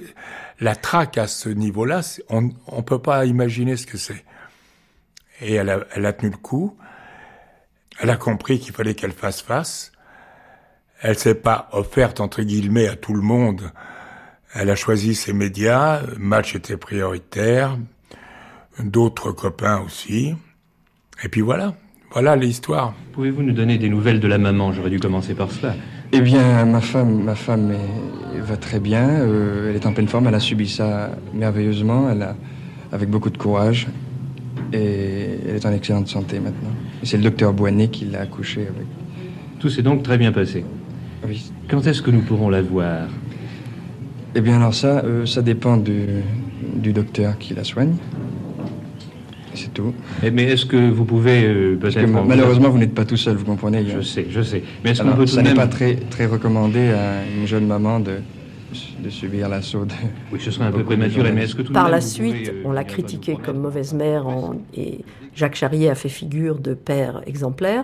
la 0.60 0.76
traque 0.76 1.18
à 1.18 1.28
ce 1.28 1.50
niveau-là, 1.50 2.02
on 2.30 2.42
ne 2.42 2.82
peut 2.82 3.00
pas 3.00 3.26
imaginer 3.26 3.78
ce 3.78 3.86
que 3.86 3.98
c'est. 3.98 4.24
Et 5.42 5.54
elle 5.54 5.70
a, 5.70 5.80
elle 5.94 6.06
a 6.06 6.14
tenu 6.14 6.32
le 6.32 6.38
coup. 6.38 6.76
Elle 8.00 8.10
a 8.10 8.18
compris 8.18 8.60
qu'il 8.60 8.74
fallait 8.74 8.96
qu'elle 8.96 9.12
fasse 9.12 9.42
face. 9.42 9.92
Elle 11.02 11.18
s'est 11.18 11.36
pas 11.36 11.70
offerte 11.74 12.20
entre 12.20 12.42
guillemets 12.42 12.88
à 12.88 12.96
tout 12.96 13.14
le 13.14 13.22
monde. 13.22 13.72
Elle 14.54 14.70
a 14.70 14.76
choisi 14.76 15.14
ses 15.14 15.34
médias. 15.34 16.02
Match 16.18 16.56
était 16.56 16.78
prioritaire. 16.78 17.78
D'autres 18.80 19.32
copains 19.32 19.80
aussi. 19.82 20.36
Et 21.24 21.30
puis 21.30 21.42
voilà. 21.42 21.76
Voilà 22.12 22.36
l'histoire. 22.36 22.96
Pouvez-vous 23.14 23.44
nous 23.44 23.54
donner 23.54 23.78
des 23.78 23.90
nouvelles 23.90 24.20
de 24.20 24.28
la 24.28 24.38
maman? 24.38 24.72
J'aurais 24.72 24.90
dû 24.90 25.00
commencer 25.00 25.36
par 25.36 25.52
cela. 25.52 25.76
Eh 26.14 26.22
bien, 26.22 26.66
ma 26.66 26.82
femme, 26.82 27.24
ma 27.24 27.36
femme 27.36 27.72
est- 27.72 28.40
va 28.40 28.58
très 28.58 28.80
bien. 28.80 29.08
euh, 29.10 29.70
elle 29.70 29.76
est 29.76 29.86
en 29.86 29.94
pleine 29.94 30.08
forme. 30.08 30.28
Elle 30.28 30.36
a 30.36 30.40
subi 30.40 30.68
ça 30.68 31.12
merveilleusement. 31.34 32.10
Elle 32.10 32.22
a, 32.24 32.36
avec 32.92 33.10
beaucoup 33.10 33.30
de 33.30 33.38
courage. 33.38 33.88
Et 34.74 35.40
elle 35.48 35.56
est 35.56 35.66
en 35.66 35.72
excellente 35.72 36.08
santé 36.08 36.40
maintenant. 36.40 36.70
C'est 37.04 37.18
le 37.18 37.24
docteur 37.24 37.54
Boinet 37.54 37.90
qui 37.90 38.06
l'a 38.06 38.22
accouchée 38.22 38.62
avec. 38.62 38.88
Tout 39.60 39.70
s'est 39.70 39.82
donc 39.82 40.04
très 40.04 40.18
bien 40.18 40.32
passé. 40.32 40.64
Oui. 41.28 41.52
Quand 41.70 41.86
est-ce 41.88 42.02
que 42.02 42.12
nous 42.12 42.22
pourrons 42.22 42.50
la 42.50 42.62
voir? 42.62 43.08
Eh 44.36 44.42
bien, 44.42 44.58
alors 44.58 44.74
ça, 44.74 45.04
euh, 45.04 45.26
ça 45.26 45.42
dépend 45.42 45.78
du, 45.78 46.02
du 46.76 46.94
docteur 46.94 47.38
qui 47.38 47.54
la 47.54 47.64
soigne. 47.64 47.96
C'est 49.58 49.74
tout. 49.74 49.94
Mais 50.34 50.44
est-ce 50.44 50.66
que 50.66 50.90
vous 50.90 51.04
pouvez 51.06 51.44
euh, 51.46 51.76
peut-être... 51.80 52.08
ma- 52.08 52.22
malheureusement, 52.22 52.70
vous 52.70 52.78
n'êtes 52.78 52.94
pas 52.94 53.06
tout 53.06 53.18
seul, 53.18 53.36
vous 53.36 53.46
comprenez. 53.46 53.84
Je 53.88 54.02
sais, 54.02 54.28
je 54.30 54.42
sais. 54.42 54.62
Mais 54.84 54.92
est-ce 54.92 55.02
qu'on 55.02 55.10
peut 55.14 55.26
tout 55.26 55.28
ça 55.28 55.42
de 55.42 55.48
n'est 55.50 55.56
pas 55.56 55.68
très, 55.68 55.96
très 55.96 56.26
recommandé 56.28 56.90
à 56.90 57.24
une 57.40 57.48
jeune 57.48 57.66
maman 57.66 58.00
de, 58.00 58.18
de 59.04 59.10
subir 59.10 59.50
l'assaut 59.50 59.86
de... 59.86 59.94
Oui, 60.32 60.40
ce 60.40 60.52
serait 60.52 60.66
un 60.66 60.72
peu 60.72 60.84
prématuré, 60.84 61.32
mais 61.32 61.44
est-ce 61.46 61.56
que 61.56 61.64
tout 61.64 61.74
Par 61.74 61.84
même 61.86 61.94
la 61.94 62.02
suite, 62.02 62.36
pouvez, 62.36 62.50
euh, 62.50 62.62
on 62.66 62.72
l'a 62.72 62.84
critiqué 62.84 63.36
comme 63.44 63.58
mauvaise 63.60 63.94
mère 63.94 64.28
en- 64.28 64.56
et 64.76 65.00
Jacques 65.36 65.56
Charrier 65.56 65.90
a 65.90 65.96
fait 65.96 66.10
figure 66.10 66.60
de 66.60 66.74
père 66.74 67.22
exemplaire. 67.26 67.84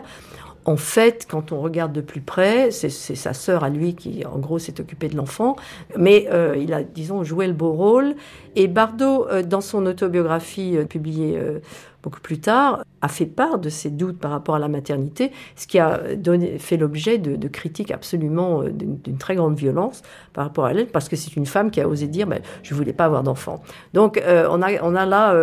En 0.66 0.78
fait, 0.78 1.28
quand 1.30 1.52
on 1.52 1.60
regarde 1.60 1.92
de 1.92 2.00
plus 2.00 2.22
près, 2.22 2.72
c'est 2.72 2.90
sa 2.90 3.34
sœur 3.34 3.66
à 3.66 3.70
lui 3.70 3.96
qui, 3.96 4.26
en 4.26 4.40
gros, 4.40 4.60
s'est 4.60 4.80
occupée 4.80 5.10
de 5.10 5.18
l'enfant. 5.18 5.58
Mais 5.98 6.28
euh, 6.32 6.56
il 6.58 6.74
a, 6.74 6.84
disons, 6.84 7.24
joué 7.26 7.48
le 7.48 7.54
beau 7.54 7.74
rôle. 7.74 8.16
Et 8.56 8.70
Bardot, 8.70 9.28
euh, 9.30 9.44
dans 9.44 9.60
son 9.60 9.86
autobiographie 9.86 10.78
euh, 10.78 10.86
publiée 10.86 11.38
euh, 11.38 11.60
beaucoup 12.02 12.22
plus 12.22 12.40
tard, 12.40 12.84
a 13.02 13.10
fait 13.10 13.26
part 13.26 13.60
de 13.60 13.68
ses 13.68 13.90
doutes 13.90 14.20
par 14.20 14.32
rapport 14.32 14.56
à 14.56 14.60
la 14.60 14.70
maternité, 14.70 15.32
ce 15.58 15.68
qui 15.68 15.80
a 15.80 16.16
donné, 16.16 16.58
fait 16.60 16.78
l'objet 16.78 17.18
de, 17.18 17.36
de 17.36 17.48
critiques 17.50 17.92
absolument 17.92 18.62
euh, 18.62 18.70
d'une 18.72 19.18
très 19.18 19.36
grande 19.36 19.56
violence 19.58 20.02
par 20.32 20.46
rapport 20.46 20.66
à 20.66 20.72
elle, 20.72 20.88
parce 20.88 21.10
que 21.10 21.18
c'est 21.18 21.36
une 21.36 21.46
femme 21.46 21.72
qui 21.72 21.82
a 21.82 21.90
osé 21.90 22.08
dire 22.08 22.26
ben, 22.28 22.40
Je 22.62 22.74
ne 22.74 22.78
voulais 22.80 22.94
pas 22.94 23.04
avoir 23.06 23.24
d'enfant. 23.24 23.62
Donc, 23.94 24.18
euh, 24.18 24.48
on, 24.50 24.62
a, 24.62 24.82
on 24.82 24.96
a 24.96 25.06
là 25.06 25.36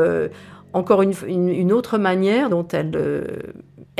encore 0.72 1.02
une, 1.02 1.12
une- 1.26 1.48
une 1.48 1.72
autre 1.72 1.98
manière 1.98 2.48
dont 2.48 2.66
elle, 2.68 2.92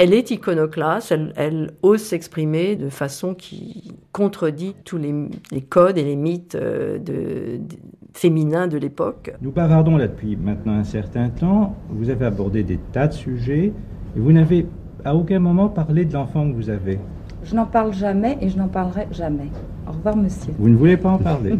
elle 0.02 0.14
est 0.14 0.31
iconoclaste, 0.31 1.12
elle, 1.12 1.32
elle 1.36 1.70
ose 1.82 2.01
s'exprimer 2.01 2.74
de 2.74 2.89
façon 2.89 3.35
qui 3.35 3.93
contredit 4.12 4.74
tous 4.86 4.97
les, 4.97 5.14
les 5.52 5.60
codes 5.60 5.98
et 5.98 6.05
les 6.05 6.16
mythes 6.16 6.55
euh, 6.55 6.98
de, 6.98 7.59
de- 7.59 7.77
féminins 8.14 8.66
de 8.66 8.78
l'époque. 8.78 9.35
Nous 9.43 9.51
bavardons 9.52 9.98
là 9.98 10.09
depuis 10.09 10.36
maintenant 10.36 10.72
un 10.72 10.85
certain 10.85 11.28
temps. 11.28 11.77
Vous 11.90 12.09
avez 12.09 12.24
abordé 12.24 12.62
des 12.62 12.78
tas 12.93 13.09
de 13.09 13.12
sujets 13.12 13.72
et 14.16 14.18
vous 14.18 14.32
n'avez 14.32 14.66
à 15.05 15.14
aucun 15.14 15.39
moment 15.39 15.68
parlé 15.68 16.06
de 16.06 16.14
l'enfant 16.14 16.48
que 16.51 16.55
vous 16.56 16.70
avez. 16.70 16.98
Je 17.44 17.55
n'en 17.55 17.66
parle 17.66 17.93
jamais 17.93 18.39
et 18.40 18.48
je 18.48 18.56
n'en 18.56 18.68
parlerai 18.68 19.06
jamais. 19.12 19.48
Au 19.86 19.93
revoir, 19.93 20.16
monsieur. 20.16 20.52
Vous 20.59 20.68
ne 20.70 20.77
voulez 20.77 20.97
pas 20.97 21.10
en 21.10 21.18
parler. 21.32 21.55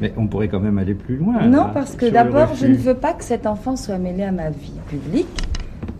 Mais 0.00 0.12
on 0.18 0.26
pourrait 0.26 0.48
quand 0.48 0.60
même 0.60 0.76
aller 0.78 0.94
plus 0.94 1.16
loin. 1.16 1.46
Non, 1.46 1.64
là, 1.64 1.70
parce 1.72 1.96
que 1.96 2.04
d'abord, 2.06 2.54
je 2.54 2.66
ne 2.66 2.74
veux 2.76 2.94
pas 2.94 3.12
que 3.14 3.24
cet 3.24 3.46
enfant 3.46 3.76
soit 3.76 3.98
mêlé 3.98 4.24
à 4.24 4.32
ma 4.32 4.50
vie 4.50 4.72
publique. 4.88 5.26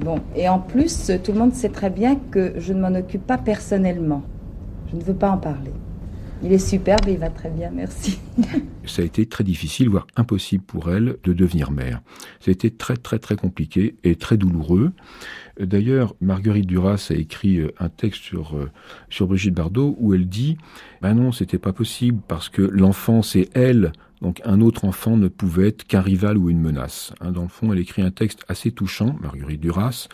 Bon, 0.00 0.20
et 0.34 0.48
en 0.48 0.58
plus, 0.58 1.10
tout 1.22 1.32
le 1.32 1.38
monde 1.38 1.52
sait 1.52 1.68
très 1.68 1.90
bien 1.90 2.16
que 2.16 2.54
je 2.58 2.72
ne 2.72 2.80
m'en 2.80 2.98
occupe 2.98 3.26
pas 3.26 3.38
personnellement. 3.38 4.22
Je 4.90 4.96
ne 4.96 5.02
veux 5.02 5.14
pas 5.14 5.30
en 5.30 5.38
parler. 5.38 5.72
Il 6.42 6.52
est 6.52 6.58
superbe 6.58 7.06
et 7.06 7.12
il 7.12 7.18
va 7.18 7.28
très 7.28 7.50
bien, 7.50 7.70
merci. 7.70 8.18
ça 8.86 9.02
a 9.02 9.04
été 9.04 9.26
très 9.26 9.44
difficile, 9.44 9.90
voire 9.90 10.06
impossible 10.16 10.64
pour 10.64 10.90
elle 10.90 11.16
de 11.22 11.34
devenir 11.34 11.70
mère. 11.70 12.00
Ça 12.40 12.48
a 12.50 12.52
été 12.52 12.70
très 12.70 12.96
très 12.96 13.18
très 13.18 13.36
compliqué 13.36 13.96
et 14.04 14.16
très 14.16 14.38
douloureux. 14.38 14.92
D'ailleurs, 15.60 16.14
Marguerite 16.22 16.66
Duras 16.66 17.08
a 17.10 17.14
écrit 17.14 17.58
euh, 17.58 17.72
un 17.78 17.90
texte 17.90 18.22
sur 18.22 18.56
euh, 18.56 18.70
sur 19.10 19.26
Brigitte 19.26 19.54
Bardot 19.54 19.96
où 19.98 20.14
elle 20.14 20.28
dit 20.28 20.56
"Ben 21.02 21.12
non, 21.12 21.30
c'était 21.30 21.58
pas 21.58 21.74
possible 21.74 22.20
parce 22.26 22.48
que 22.48 22.62
l'enfant 22.62 23.20
c'est 23.20 23.50
elle." 23.54 23.92
Donc 24.20 24.40
un 24.44 24.60
autre 24.60 24.84
enfant 24.84 25.16
ne 25.16 25.28
pouvait 25.28 25.68
être 25.68 25.84
qu'un 25.84 26.02
rival 26.02 26.36
ou 26.36 26.50
une 26.50 26.60
menace. 26.60 27.12
Hein, 27.20 27.32
dans 27.32 27.42
le 27.42 27.48
fond, 27.48 27.72
elle 27.72 27.78
écrit 27.78 28.02
un 28.02 28.10
texte 28.10 28.44
assez 28.48 28.70
touchant, 28.70 29.16
Marguerite 29.20 29.60
Duras, 29.60 30.08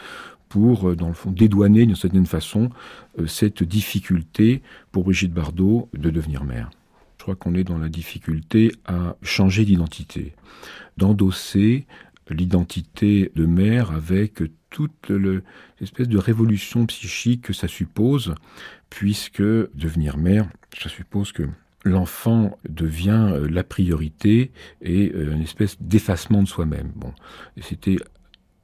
pour, 0.48 0.90
euh, 0.90 0.96
dans 0.96 1.08
le 1.08 1.14
fond, 1.14 1.32
dédouaner 1.32 1.86
d'une 1.86 1.96
certaine 1.96 2.26
façon 2.26 2.70
euh, 3.18 3.26
cette 3.26 3.64
difficulté 3.64 4.62
pour 4.92 5.02
Brigitte 5.04 5.32
Bardot 5.32 5.88
de 5.92 6.10
devenir 6.10 6.44
mère. 6.44 6.70
Je 7.18 7.22
crois 7.24 7.34
qu'on 7.34 7.54
est 7.56 7.64
dans 7.64 7.78
la 7.78 7.88
difficulté 7.88 8.70
à 8.84 9.16
changer 9.22 9.64
d'identité, 9.64 10.34
d'endosser 10.96 11.86
l'identité 12.30 13.32
de 13.34 13.46
mère 13.46 13.90
avec 13.90 14.42
toute 14.70 15.08
le- 15.08 15.42
l'espèce 15.80 16.08
de 16.08 16.18
révolution 16.18 16.86
psychique 16.86 17.42
que 17.42 17.52
ça 17.52 17.66
suppose, 17.68 18.34
puisque 18.90 19.42
devenir 19.42 20.16
mère, 20.16 20.48
ça 20.80 20.88
suppose 20.88 21.32
que 21.32 21.48
l'enfant 21.86 22.58
devient 22.68 23.28
euh, 23.32 23.48
la 23.50 23.64
priorité 23.64 24.50
et 24.82 25.12
euh, 25.14 25.32
une 25.32 25.42
espèce 25.42 25.76
d'effacement 25.80 26.42
de 26.42 26.48
soi-même. 26.48 26.90
Bon, 26.96 27.12
c'était 27.60 27.96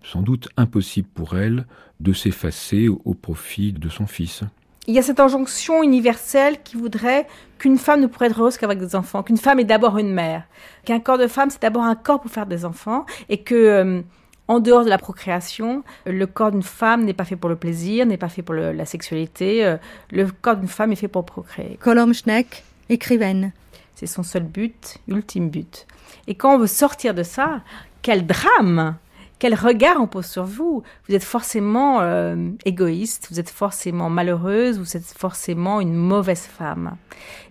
sans 0.03 0.23
doute 0.23 0.49
impossible 0.57 1.09
pour 1.15 1.37
elle 1.39 1.67
de 2.01 2.13
s'effacer 2.13 2.89
au- 2.89 3.15
profit 3.15 3.73
de 3.73 3.89
son 3.89 4.07
fils. 4.07 4.43
Il 4.89 4.95
y 4.95 4.99
a 4.99 5.03
cette 5.03 5.21
injonction 5.21 5.85
universelle 5.85 6.57
qui 6.65 6.77
voudrait 6.77 7.29
qu'une 7.59 7.79
femme 7.79 8.01
ne 8.01 8.09
pourrait 8.09 8.27
être 8.27 8.41
heureuse 8.41 8.57
qu'avec 8.59 8.81
des 8.81 8.97
enfants, 8.97 9.23
qu'une 9.23 9.37
femme 9.37 9.61
est 9.61 9.65
d'abord 9.65 9.97
une 9.99 10.13
mère, 10.13 10.43
qu'un 10.85 10.99
corps 10.99 11.19
de 11.19 11.29
femme 11.29 11.51
c'est 11.51 11.63
d'abord 11.63 11.85
un 11.85 11.95
corps 11.95 12.21
pour 12.21 12.33
faire 12.33 12.47
des 12.47 12.65
enfants, 12.65 13.07
et 13.29 13.39
que 13.45 13.55
euh, 13.55 14.03
en 14.49 14.59
dehors 14.59 14.83
de 14.85 14.89
la 14.91 14.99
procréation, 14.99 15.85
le 16.05 16.27
corps 16.27 16.51
d'une 16.51 16.65
femme 16.65 17.05
n'est 17.05 17.13
pas 17.15 17.25
fait 17.25 17.37
pour 17.37 17.49
le 17.49 17.55
plaisir, 17.55 18.05
n'est 18.07 18.17
pas 18.17 18.29
fait 18.29 18.43
pour 18.43 18.57
le- 18.57 18.73
la 18.73 18.85
sexualité. 18.85 19.77
le 20.11 20.27
corps 20.27 20.57
d'une 20.57 20.67
femme 20.67 20.91
est 20.91 20.97
fait 20.97 21.07
pour 21.07 21.25
procréer. 21.25 21.79
Colombe 21.81 22.13
Schneck, 22.13 22.65
écrivaine. 22.89 23.53
C'est 23.95 24.07
son 24.07 24.23
seul 24.23 24.45
but, 24.45 24.99
ultime 25.09 25.51
but. 25.51 25.87
Et 26.27 26.35
quand 26.35 26.55
on 26.55 26.59
veut 26.59 26.67
sortir 26.67 27.15
de 27.15 27.23
ça, 27.23 27.63
quel 28.03 28.27
drame 28.27 28.97
quel 29.43 29.57
regard 29.57 30.01
on 30.01 30.07
pose 30.07 30.27
sur 30.27 30.45
vous 30.45 30.85
Vous 31.09 31.17
êtes 31.17 31.25
forcément 31.25 32.01
euh, 32.01 32.51
égoïste, 32.65 33.27
vous 33.29 33.41
êtes 33.41 33.51
forcément 33.51 34.09
malheureuse, 34.09 34.79
vous 34.79 34.97
êtes 34.97 35.03
forcément 35.19 35.81
une 35.81 35.95
mauvaise 35.95 36.47
femme. 36.47 36.97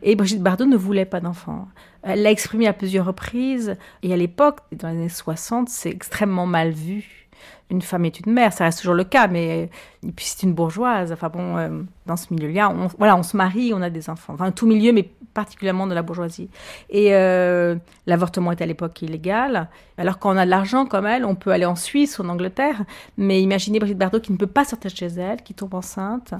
Et 0.01 0.15
Brigitte 0.15 0.41
Bardot 0.41 0.63
ne 0.63 0.77
voulait 0.77 1.03
pas 1.03 1.19
d'enfant. 1.19 1.67
Elle 2.01 2.21
l'a 2.21 2.31
exprimé 2.31 2.65
à 2.65 2.71
plusieurs 2.71 3.05
reprises. 3.05 3.75
Et 4.03 4.13
à 4.13 4.15
l'époque, 4.15 4.59
dans 4.71 4.87
les 4.87 4.99
années 4.99 5.09
60, 5.09 5.67
c'est 5.67 5.89
extrêmement 5.89 6.45
mal 6.45 6.71
vu. 6.71 7.20
Une 7.71 7.81
femme 7.81 8.03
est 8.03 8.19
une 8.19 8.33
mère, 8.33 8.51
ça 8.51 8.65
reste 8.65 8.79
toujours 8.79 8.95
le 8.95 9.05
cas, 9.05 9.27
mais 9.27 9.69
puis 10.15 10.25
c'est 10.25 10.43
une 10.43 10.53
bourgeoise. 10.53 11.13
Enfin 11.13 11.29
bon, 11.29 11.57
euh, 11.57 11.69
dans 12.05 12.17
ce 12.17 12.33
milieu-là, 12.33 12.69
on, 12.69 12.87
voilà, 12.97 13.15
on 13.15 13.23
se 13.23 13.37
marie, 13.37 13.71
on 13.73 13.81
a 13.81 13.89
des 13.89 14.09
enfants. 14.09 14.33
Enfin, 14.33 14.51
tout 14.51 14.67
milieu, 14.67 14.91
mais 14.91 15.09
particulièrement 15.33 15.87
de 15.87 15.93
la 15.93 16.01
bourgeoisie. 16.01 16.49
Et 16.89 17.15
euh, 17.15 17.75
l'avortement 18.07 18.51
est 18.51 18.61
à 18.61 18.65
l'époque 18.65 19.01
illégal. 19.01 19.69
Alors 19.97 20.19
quand 20.19 20.33
on 20.33 20.37
a 20.37 20.43
de 20.45 20.49
l'argent 20.49 20.85
comme 20.85 21.05
elle, 21.05 21.23
on 21.23 21.35
peut 21.35 21.51
aller 21.51 21.65
en 21.65 21.77
Suisse 21.77 22.19
ou 22.19 22.23
en 22.23 22.29
Angleterre. 22.29 22.83
Mais 23.17 23.41
imaginez 23.41 23.79
Brigitte 23.79 23.97
Bardot 23.97 24.19
qui 24.19 24.33
ne 24.33 24.37
peut 24.37 24.47
pas 24.47 24.65
sortir 24.65 24.91
de 24.91 24.95
chez 24.97 25.07
elle, 25.07 25.41
qui 25.41 25.53
tombe 25.53 25.73
enceinte. 25.73 26.33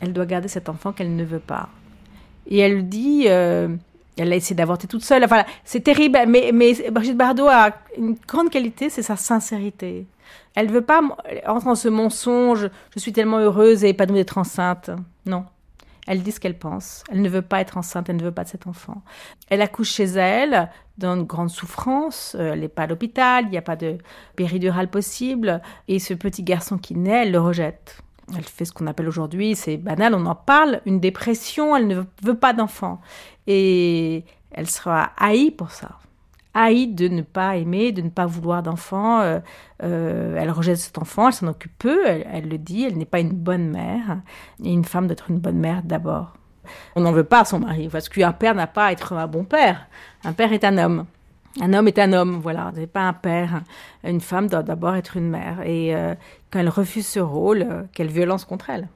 Elle 0.00 0.12
doit 0.12 0.26
garder 0.26 0.48
cet 0.48 0.68
enfant 0.68 0.92
qu'elle 0.92 1.16
ne 1.16 1.24
veut 1.24 1.40
pas. 1.40 1.68
Et 2.46 2.58
elle 2.58 2.88
dit, 2.88 3.24
euh, 3.26 3.68
elle 4.16 4.32
a 4.32 4.36
essayé 4.36 4.54
d'avorter 4.54 4.86
toute 4.86 5.04
seule. 5.04 5.24
Enfin, 5.24 5.44
c'est 5.64 5.80
terrible. 5.80 6.18
Mais 6.28 6.52
Brigitte 6.90 7.16
Bardot 7.16 7.48
a 7.48 7.70
une 7.96 8.16
grande 8.28 8.50
qualité, 8.50 8.90
c'est 8.90 9.02
sa 9.02 9.16
sincérité. 9.16 10.06
Elle 10.54 10.70
veut 10.70 10.82
pas 10.82 11.00
entrer 11.46 11.66
dans 11.66 11.74
ce 11.74 11.88
mensonge. 11.88 12.68
Je 12.94 12.98
suis 12.98 13.12
tellement 13.12 13.38
heureuse 13.38 13.84
et 13.84 13.90
épanouie 13.90 14.16
d'être 14.16 14.38
enceinte. 14.38 14.90
Non. 15.26 15.44
Elle 16.06 16.22
dit 16.22 16.32
ce 16.32 16.40
qu'elle 16.40 16.58
pense. 16.58 17.04
Elle 17.10 17.22
ne 17.22 17.28
veut 17.28 17.42
pas 17.42 17.60
être 17.60 17.78
enceinte, 17.78 18.08
elle 18.08 18.16
ne 18.16 18.24
veut 18.24 18.32
pas 18.32 18.44
de 18.44 18.48
cet 18.48 18.66
enfant. 18.66 19.02
Elle 19.48 19.62
accouche 19.62 19.92
chez 19.92 20.04
elle 20.04 20.68
dans 20.98 21.14
une 21.14 21.24
grande 21.24 21.50
souffrance. 21.50 22.36
Euh, 22.38 22.52
Elle 22.52 22.60
n'est 22.60 22.68
pas 22.68 22.82
à 22.82 22.86
l'hôpital, 22.86 23.44
il 23.44 23.50
n'y 23.50 23.58
a 23.58 23.62
pas 23.62 23.76
de 23.76 23.98
péridurale 24.34 24.90
possible. 24.90 25.62
Et 25.86 25.98
ce 26.00 26.14
petit 26.14 26.42
garçon 26.42 26.76
qui 26.76 26.96
naît, 26.96 27.22
elle 27.22 27.32
le 27.32 27.40
rejette. 27.40 28.02
Elle 28.36 28.44
fait 28.44 28.64
ce 28.64 28.72
qu'on 28.72 28.86
appelle 28.86 29.08
aujourd'hui, 29.08 29.54
c'est 29.56 29.76
banal, 29.76 30.14
on 30.14 30.26
en 30.26 30.34
parle, 30.34 30.80
une 30.86 31.00
dépression, 31.00 31.76
elle 31.76 31.86
ne 31.86 32.02
veut 32.22 32.36
pas 32.36 32.52
d'enfant. 32.52 33.00
Et 33.46 34.24
elle 34.52 34.68
sera 34.68 35.12
haïe 35.18 35.50
pour 35.50 35.70
ça. 35.70 35.98
Haïe 36.54 36.88
de 36.88 37.08
ne 37.08 37.22
pas 37.22 37.56
aimer, 37.56 37.92
de 37.92 38.02
ne 38.02 38.10
pas 38.10 38.26
vouloir 38.26 38.62
d'enfant. 38.62 39.20
Euh, 39.20 39.40
euh, 39.82 40.36
elle 40.38 40.50
rejette 40.50 40.78
cet 40.78 40.98
enfant, 40.98 41.28
elle 41.28 41.34
s'en 41.34 41.48
occupe 41.48 41.76
peu, 41.78 42.06
elle, 42.06 42.48
le 42.48 42.58
dit, 42.58 42.84
elle 42.84 42.96
n'est 42.96 43.04
pas 43.04 43.20
une 43.20 43.32
bonne 43.32 43.70
mère. 43.70 44.20
Et 44.62 44.72
une 44.72 44.84
femme 44.84 45.06
doit 45.06 45.12
être 45.12 45.30
une 45.30 45.38
bonne 45.38 45.58
mère 45.58 45.82
d'abord. 45.82 46.34
On 46.94 47.00
n'en 47.00 47.12
veut 47.12 47.24
pas 47.24 47.40
à 47.40 47.44
son 47.44 47.60
mari, 47.60 47.88
parce 47.90 48.08
qu'un 48.08 48.32
père 48.32 48.54
n'a 48.54 48.66
pas 48.66 48.86
à 48.86 48.92
être 48.92 49.14
un 49.14 49.26
bon 49.26 49.44
père. 49.44 49.86
Un 50.24 50.32
père 50.32 50.52
est 50.52 50.64
un 50.64 50.78
homme. 50.78 51.06
Un 51.60 51.74
homme 51.74 51.88
est 51.88 51.98
un 51.98 52.12
homme, 52.12 52.40
voilà, 52.40 52.72
n'est 52.74 52.86
pas 52.86 53.08
un 53.08 53.12
père. 53.12 53.62
Une 54.04 54.20
femme 54.20 54.48
doit 54.48 54.62
d'abord 54.62 54.94
être 54.94 55.16
une 55.16 55.28
mère. 55.28 55.60
Et 55.66 55.94
euh, 55.94 56.14
quand 56.50 56.60
elle 56.60 56.68
refuse 56.68 57.06
ce 57.06 57.20
rôle, 57.20 57.88
quelle 57.92 58.08
violence 58.08 58.44
contre 58.44 58.70
elle. 58.70 58.88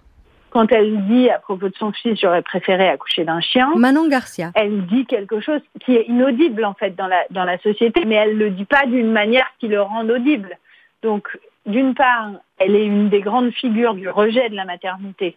Quand 0.56 0.72
elle 0.72 1.04
dit 1.04 1.28
à 1.28 1.38
propos 1.38 1.68
de 1.68 1.74
son 1.76 1.92
fils, 1.92 2.18
j'aurais 2.18 2.40
préféré 2.40 2.88
accoucher 2.88 3.26
d'un 3.26 3.42
chien. 3.42 3.74
Manon 3.76 4.08
Garcia. 4.08 4.52
Elle 4.54 4.86
dit 4.86 5.04
quelque 5.04 5.38
chose 5.38 5.60
qui 5.80 5.94
est 5.94 6.04
inaudible 6.04 6.64
en 6.64 6.72
fait 6.72 6.96
dans 6.96 7.08
la, 7.08 7.26
dans 7.28 7.44
la 7.44 7.58
société, 7.58 8.06
mais 8.06 8.14
elle 8.14 8.38
le 8.38 8.48
dit 8.48 8.64
pas 8.64 8.86
d'une 8.86 9.12
manière 9.12 9.46
qui 9.60 9.68
le 9.68 9.82
rend 9.82 10.08
audible. 10.08 10.56
Donc, 11.02 11.28
d'une 11.66 11.94
part, 11.94 12.30
elle 12.56 12.74
est 12.74 12.86
une 12.86 13.10
des 13.10 13.20
grandes 13.20 13.52
figures 13.52 13.92
du 13.92 14.08
rejet 14.08 14.48
de 14.48 14.56
la 14.56 14.64
maternité. 14.64 15.36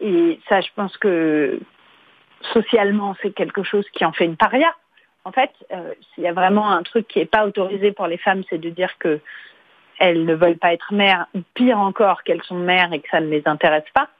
Et 0.00 0.38
ça, 0.50 0.60
je 0.60 0.68
pense 0.76 0.94
que 0.98 1.58
socialement, 2.52 3.16
c'est 3.22 3.30
quelque 3.30 3.62
chose 3.62 3.86
qui 3.94 4.04
en 4.04 4.12
fait 4.12 4.26
une 4.26 4.36
paria. 4.36 4.74
En 5.24 5.32
fait, 5.32 5.52
euh, 5.72 5.94
s'il 6.12 6.24
y 6.24 6.28
a 6.28 6.34
vraiment 6.34 6.70
un 6.70 6.82
truc 6.82 7.08
qui 7.08 7.20
n'est 7.20 7.24
pas 7.24 7.46
autorisé 7.46 7.92
pour 7.92 8.06
les 8.06 8.18
femmes, 8.18 8.42
c'est 8.50 8.58
de 8.58 8.68
dire 8.68 8.98
que 8.98 9.18
elles 9.98 10.26
ne 10.26 10.34
veulent 10.34 10.58
pas 10.58 10.74
être 10.74 10.92
mères, 10.92 11.26
ou 11.34 11.40
pire 11.54 11.78
encore, 11.78 12.22
qu'elles 12.22 12.42
sont 12.42 12.58
mères 12.58 12.92
et 12.92 13.00
que 13.00 13.08
ça 13.08 13.20
ne 13.20 13.28
les 13.28 13.44
intéresse 13.46 13.88
pas. 13.94 14.10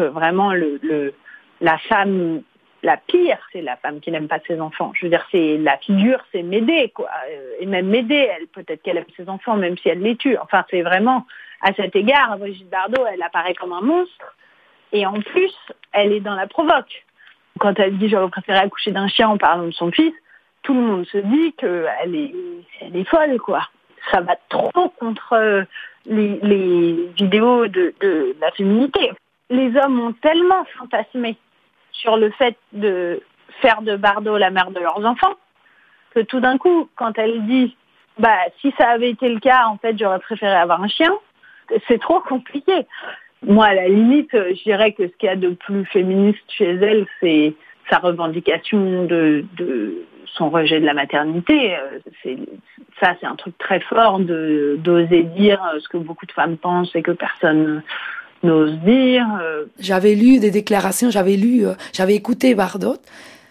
Vraiment, 0.00 0.52
le, 0.52 0.78
le 0.82 1.14
la 1.60 1.78
femme, 1.78 2.42
la 2.82 2.96
pire, 2.96 3.38
c'est 3.52 3.62
la 3.62 3.76
femme 3.76 4.00
qui 4.00 4.10
n'aime 4.10 4.28
pas 4.28 4.40
ses 4.46 4.60
enfants. 4.60 4.92
Je 4.94 5.06
veux 5.06 5.10
dire, 5.10 5.26
c'est 5.30 5.58
la 5.58 5.78
figure, 5.78 6.20
c'est 6.32 6.42
m'aider, 6.42 6.90
quoi. 6.94 7.10
Euh, 7.30 7.54
Et 7.60 7.66
même 7.66 7.88
m'aider, 7.88 8.28
elle, 8.36 8.46
peut-être 8.48 8.82
qu'elle 8.82 8.98
aime 8.98 9.04
ses 9.16 9.28
enfants, 9.28 9.56
même 9.56 9.76
si 9.78 9.88
elle 9.88 10.00
les 10.00 10.16
tue. 10.16 10.36
Enfin, 10.38 10.64
c'est 10.70 10.82
vraiment, 10.82 11.26
à 11.62 11.72
cet 11.74 11.96
égard, 11.96 12.36
Brigitte 12.38 12.70
Bardot, 12.70 13.04
elle 13.12 13.22
apparaît 13.22 13.54
comme 13.54 13.72
un 13.72 13.80
monstre. 13.80 14.36
Et 14.92 15.06
en 15.06 15.20
plus, 15.20 15.54
elle 15.92 16.12
est 16.12 16.20
dans 16.20 16.34
la 16.34 16.46
provoque. 16.46 17.04
Quand 17.58 17.78
elle 17.78 17.96
dit 17.96 18.08
j'aurais 18.08 18.28
préféré 18.28 18.58
accoucher 18.58 18.92
d'un 18.92 19.08
chien 19.08 19.28
en 19.28 19.38
parlant 19.38 19.64
de 19.64 19.72
son 19.72 19.90
fils, 19.90 20.12
tout 20.62 20.74
le 20.74 20.80
monde 20.80 21.06
se 21.06 21.18
dit 21.18 21.54
qu'elle 21.54 22.14
est, 22.14 22.34
elle 22.82 22.96
est 22.96 23.08
folle, 23.08 23.38
quoi. 23.38 23.66
Ça 24.12 24.20
va 24.20 24.36
trop 24.48 24.90
contre 25.00 25.32
euh, 25.32 25.64
les, 26.04 27.08
vidéos 27.16 27.66
de 27.66 27.94
la 28.40 28.50
féminité. 28.52 29.12
Les 29.50 29.76
hommes 29.76 30.00
ont 30.00 30.12
tellement 30.12 30.64
fantasmé 30.78 31.36
sur 31.92 32.16
le 32.16 32.30
fait 32.32 32.56
de 32.72 33.22
faire 33.60 33.82
de 33.82 33.96
Bardot 33.96 34.36
la 34.36 34.50
mère 34.50 34.70
de 34.70 34.80
leurs 34.80 35.04
enfants 35.04 35.34
que 36.14 36.20
tout 36.20 36.40
d'un 36.40 36.58
coup, 36.58 36.88
quand 36.96 37.18
elle 37.18 37.46
dit 37.46 37.76
bah 38.18 38.38
si 38.60 38.72
ça 38.78 38.88
avait 38.88 39.10
été 39.10 39.28
le 39.28 39.40
cas, 39.40 39.66
en 39.66 39.76
fait, 39.76 39.98
j'aurais 39.98 40.18
préféré 40.18 40.54
avoir 40.54 40.82
un 40.82 40.88
chien, 40.88 41.12
c'est 41.86 42.00
trop 42.00 42.20
compliqué. 42.20 42.86
Moi, 43.42 43.66
à 43.66 43.74
la 43.74 43.88
limite, 43.88 44.34
euh, 44.34 44.54
je 44.54 44.62
dirais 44.62 44.92
que 44.92 45.06
ce 45.08 45.12
qu'il 45.16 45.28
y 45.28 45.32
a 45.32 45.36
de 45.36 45.50
plus 45.50 45.84
féministe 45.86 46.42
chez 46.48 46.70
elle, 46.70 47.06
c'est 47.20 47.54
sa 47.90 47.98
revendication 47.98 49.04
de, 49.04 49.44
son 50.24 50.48
rejet 50.48 50.80
de 50.80 50.86
la 50.86 50.94
maternité. 50.94 51.76
Euh, 51.76 52.34
ça, 53.00 53.14
c'est 53.20 53.26
un 53.26 53.36
truc 53.36 53.56
très 53.58 53.80
fort 53.80 54.18
d'oser 54.18 55.22
dire 55.22 55.62
euh, 55.62 55.78
ce 55.80 55.88
que 55.88 55.98
beaucoup 55.98 56.26
de 56.26 56.32
femmes 56.32 56.56
pensent 56.56 56.94
et 56.96 57.02
que 57.02 57.12
personne 57.12 57.82
n'ose 58.46 58.78
dire. 58.84 59.26
Euh, 59.42 59.64
J'avais 59.78 60.14
lu 60.14 60.38
des 60.38 60.50
déclarations, 60.50 61.10
j'avais 61.10 61.36
lu, 61.36 61.66
euh, 61.66 61.74
j'avais 61.92 62.14
écouté 62.14 62.54
Bardot. 62.54 62.96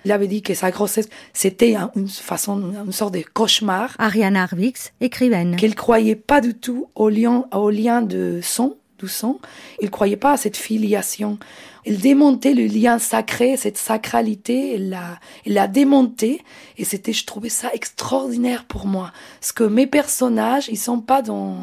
Il 0.05 0.11
avait 0.11 0.27
dit 0.27 0.41
que 0.43 0.53
sa 0.53 0.69
grossesse, 0.69 1.09
c'était 1.34 1.76
un- 1.76 1.89
une 1.95 2.07
façon, 2.07 2.61
une 2.85 2.91
sorte 2.91 3.13
de 3.15 3.23
cauchemar. 3.34 3.95
Ariane 3.97 4.35
Harvix, 4.35 4.93
écrivaine. 5.01 5.55
Qu'elle 5.55 5.73
croyait 5.76 6.15
pas 6.15 6.41
du 6.41 6.53
tout 6.53 6.89
au 6.95 7.09
lien, 7.09 7.45
au 7.51 7.69
lien 7.72 8.01
de 8.03 8.39
sang, 8.43 8.73
du 8.99 9.07
sang. 9.07 9.39
Il 9.81 9.89
croyait 9.89 10.15
pas 10.15 10.34
à 10.34 10.38
cette 10.38 10.57
filiation. 10.57 11.39
Il 11.88 11.99
démontait 11.99 12.53
le 12.53 12.65
lien 12.65 12.97
sacré, 12.99 13.57
cette 13.57 13.77
sacralité, 13.77 14.76
il 14.76 14.89
l'a, 14.91 15.19
il 15.45 15.53
l'a 15.53 15.67
démonté. 15.67 16.41
Et 16.77 16.84
c'était, 16.85 17.13
je 17.13 17.26
trouvais 17.26 17.49
ça 17.49 17.69
extraordinaire 17.73 18.65
pour 18.65 18.85
moi. 18.85 19.11
Parce 19.39 19.51
que 19.53 19.63
mes 19.63 19.88
personnages, 19.88 20.67
ils 20.69 20.77
sont 20.77 20.99
pas 20.99 21.22
dans, 21.23 21.57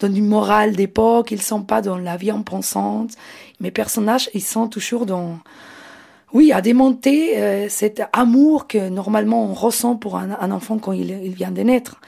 dans 0.00 0.12
une 0.12 0.26
morale 0.26 0.76
d'époque, 0.76 1.30
ils 1.30 1.42
sont 1.42 1.62
pas 1.62 1.82
dans 1.82 1.98
la 1.98 2.16
vie 2.16 2.32
en 2.32 2.42
pensante. 2.42 3.12
Mes 3.60 3.70
personnages, 3.70 4.30
ils 4.34 4.42
sont 4.42 4.68
toujours 4.68 5.06
dans, 5.06 5.38
oui, 6.32 6.52
à 6.52 6.60
démonter 6.60 7.38
euh, 7.38 7.68
cet 7.68 8.02
amour 8.12 8.66
que 8.66 8.88
normalement 8.88 9.44
on 9.44 9.54
ressent 9.54 9.96
pour 9.96 10.16
un, 10.16 10.36
un 10.40 10.50
enfant 10.50 10.78
quand 10.78 10.92
il, 10.92 11.10
il 11.10 11.32
vient 11.32 11.50
de 11.50 11.62
naître. 11.62 12.00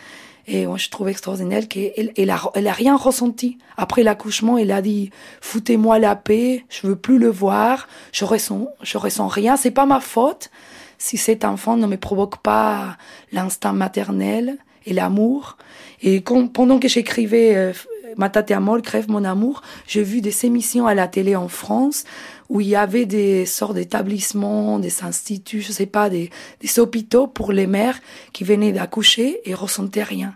Et 0.47 0.67
moi, 0.67 0.79
je 0.79 0.89
trouve 0.89 1.09
extraordinaire 1.09 1.69
qu'elle 1.69 2.13
elle 2.17 2.31
a, 2.31 2.41
elle 2.55 2.67
a 2.67 2.73
rien 2.73 2.97
ressenti. 2.97 3.59
Après 3.77 4.03
l'accouchement, 4.03 4.59
elle 4.59 4.73
a 4.73 4.83
dit 4.83 5.11
foutez-moi 5.41 5.99
la 5.99 6.17
paix, 6.17 6.65
je 6.69 6.87
veux 6.87 6.97
plus 6.97 7.19
le 7.19 7.29
voir, 7.29 7.89
je 8.13 8.25
ressens, 8.25 8.67
je 8.83 8.99
ressens 8.99 9.29
rien, 9.29 9.57
c'est 9.57 9.71
pas 9.71 9.87
ma 9.87 10.01
faute 10.01 10.51
si 10.99 11.17
cet 11.17 11.45
enfant 11.45 11.77
ne 11.77 11.87
me 11.87 11.97
provoque 11.97 12.39
pas 12.39 12.97
l'instinct 13.33 13.73
maternel 13.73 14.59
et 14.87 14.93
l'amour. 14.93 15.57
Et 16.03 16.21
pendant 16.21 16.79
que 16.79 16.89
j'écrivais 16.89 17.57
euh, 17.57 17.73
Ma 18.17 18.29
tante 18.29 18.51
à 18.51 18.61
molle, 18.61 18.83
crève 18.83 19.09
mon 19.09 19.25
amour, 19.25 19.63
j'ai 19.87 20.03
vu 20.03 20.21
des 20.21 20.45
émissions 20.45 20.87
à 20.87 20.95
la 20.95 21.07
télé 21.07 21.37
en 21.37 21.49
France 21.49 22.05
où 22.49 22.61
il 22.61 22.69
y 22.69 22.77
avait 22.77 23.07
des 23.07 23.47
sortes 23.47 23.75
d'établissements, 23.75 24.79
des 24.79 25.05
instituts, 25.05 25.61
je 25.61 25.71
sais 25.71 25.87
pas, 25.87 26.11
des, 26.11 26.31
des 26.61 26.79
hôpitaux 26.81 27.29
pour 27.29 27.53
les 27.53 27.67
mères 27.67 27.99
qui 28.33 28.43
venaient 28.43 28.73
d'accoucher 28.73 29.41
et 29.49 29.55
ressentaient 29.55 30.03
rien. 30.03 30.35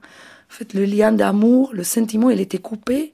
En 0.50 0.54
fait, 0.54 0.72
le 0.72 0.84
lien 0.84 1.10
d'amour, 1.10 1.70
le 1.72 1.82
sentiment, 1.82 2.30
il 2.30 2.40
était 2.40 2.58
coupé. 2.58 3.12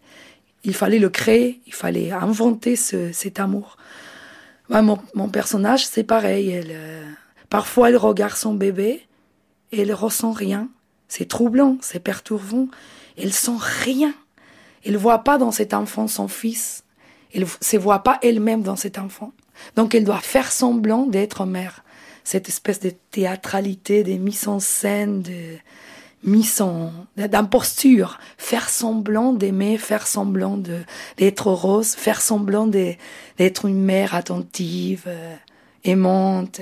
Il 0.62 0.74
fallait 0.74 0.98
le 0.98 1.09
créer, 1.09 1.61
il 1.66 1.73
fallait 1.73 2.12
inventer 2.12 2.77
ce, 2.77 3.12
cet 3.12 3.40
amour. 3.40 3.78
Mon, 4.69 4.98
mon 5.15 5.31
personnage, 5.31 5.86
c'est 5.86 6.05
pareil. 6.05 6.51
Elle, 6.51 6.70
euh, 6.70 7.02
parfois, 7.48 7.89
elle 7.89 7.97
regarde 7.97 8.36
son 8.36 8.52
bébé 8.52 9.07
et 9.73 9.81
elle 9.81 9.94
ressent 9.94 10.32
rien. 10.32 10.69
C'est 11.11 11.27
troublant, 11.27 11.77
c'est 11.82 11.99
perturbant. 11.99 12.69
Elle 13.19 13.32
sent 13.32 13.59
rien. 13.82 14.15
Elle 14.87 14.97
voit 14.97 15.24
pas 15.24 15.39
dans 15.39 15.51
cet 15.51 15.74
enfant 15.74 16.07
son 16.07 16.28
fils. 16.28 16.85
Elle 17.35 17.47
se 17.61 17.77
voit 17.77 18.05
pas 18.05 18.19
elle-même 18.23 18.62
dans 18.62 18.77
cet 18.77 18.97
enfant. 18.97 19.32
Donc, 19.74 19.95
elle 19.95 20.05
doit 20.05 20.20
faire 20.20 20.53
semblant 20.53 21.07
d'être 21.07 21.45
mère. 21.47 21.85
Cette 22.23 22.49
espèce 22.49 22.78
de 22.78 22.93
théâtralité, 23.11 24.05
de 24.05 24.12
mise 24.12 24.47
en 24.47 24.61
scène, 24.61 25.23
de 25.23 25.57
en, 26.61 26.93
d'imposture. 27.16 28.20
Faire 28.39 28.69
semblant 28.69 29.32
d'aimer, 29.32 29.78
faire 29.78 30.07
semblant 30.07 30.59
d'être 31.16 31.51
heureuse, 31.51 31.95
faire 31.95 32.20
semblant 32.20 32.69
d'être 32.69 33.65
une 33.65 33.82
mère 33.82 34.15
attentive, 34.15 35.05
euh, 35.09 35.35
aimante. 35.82 36.61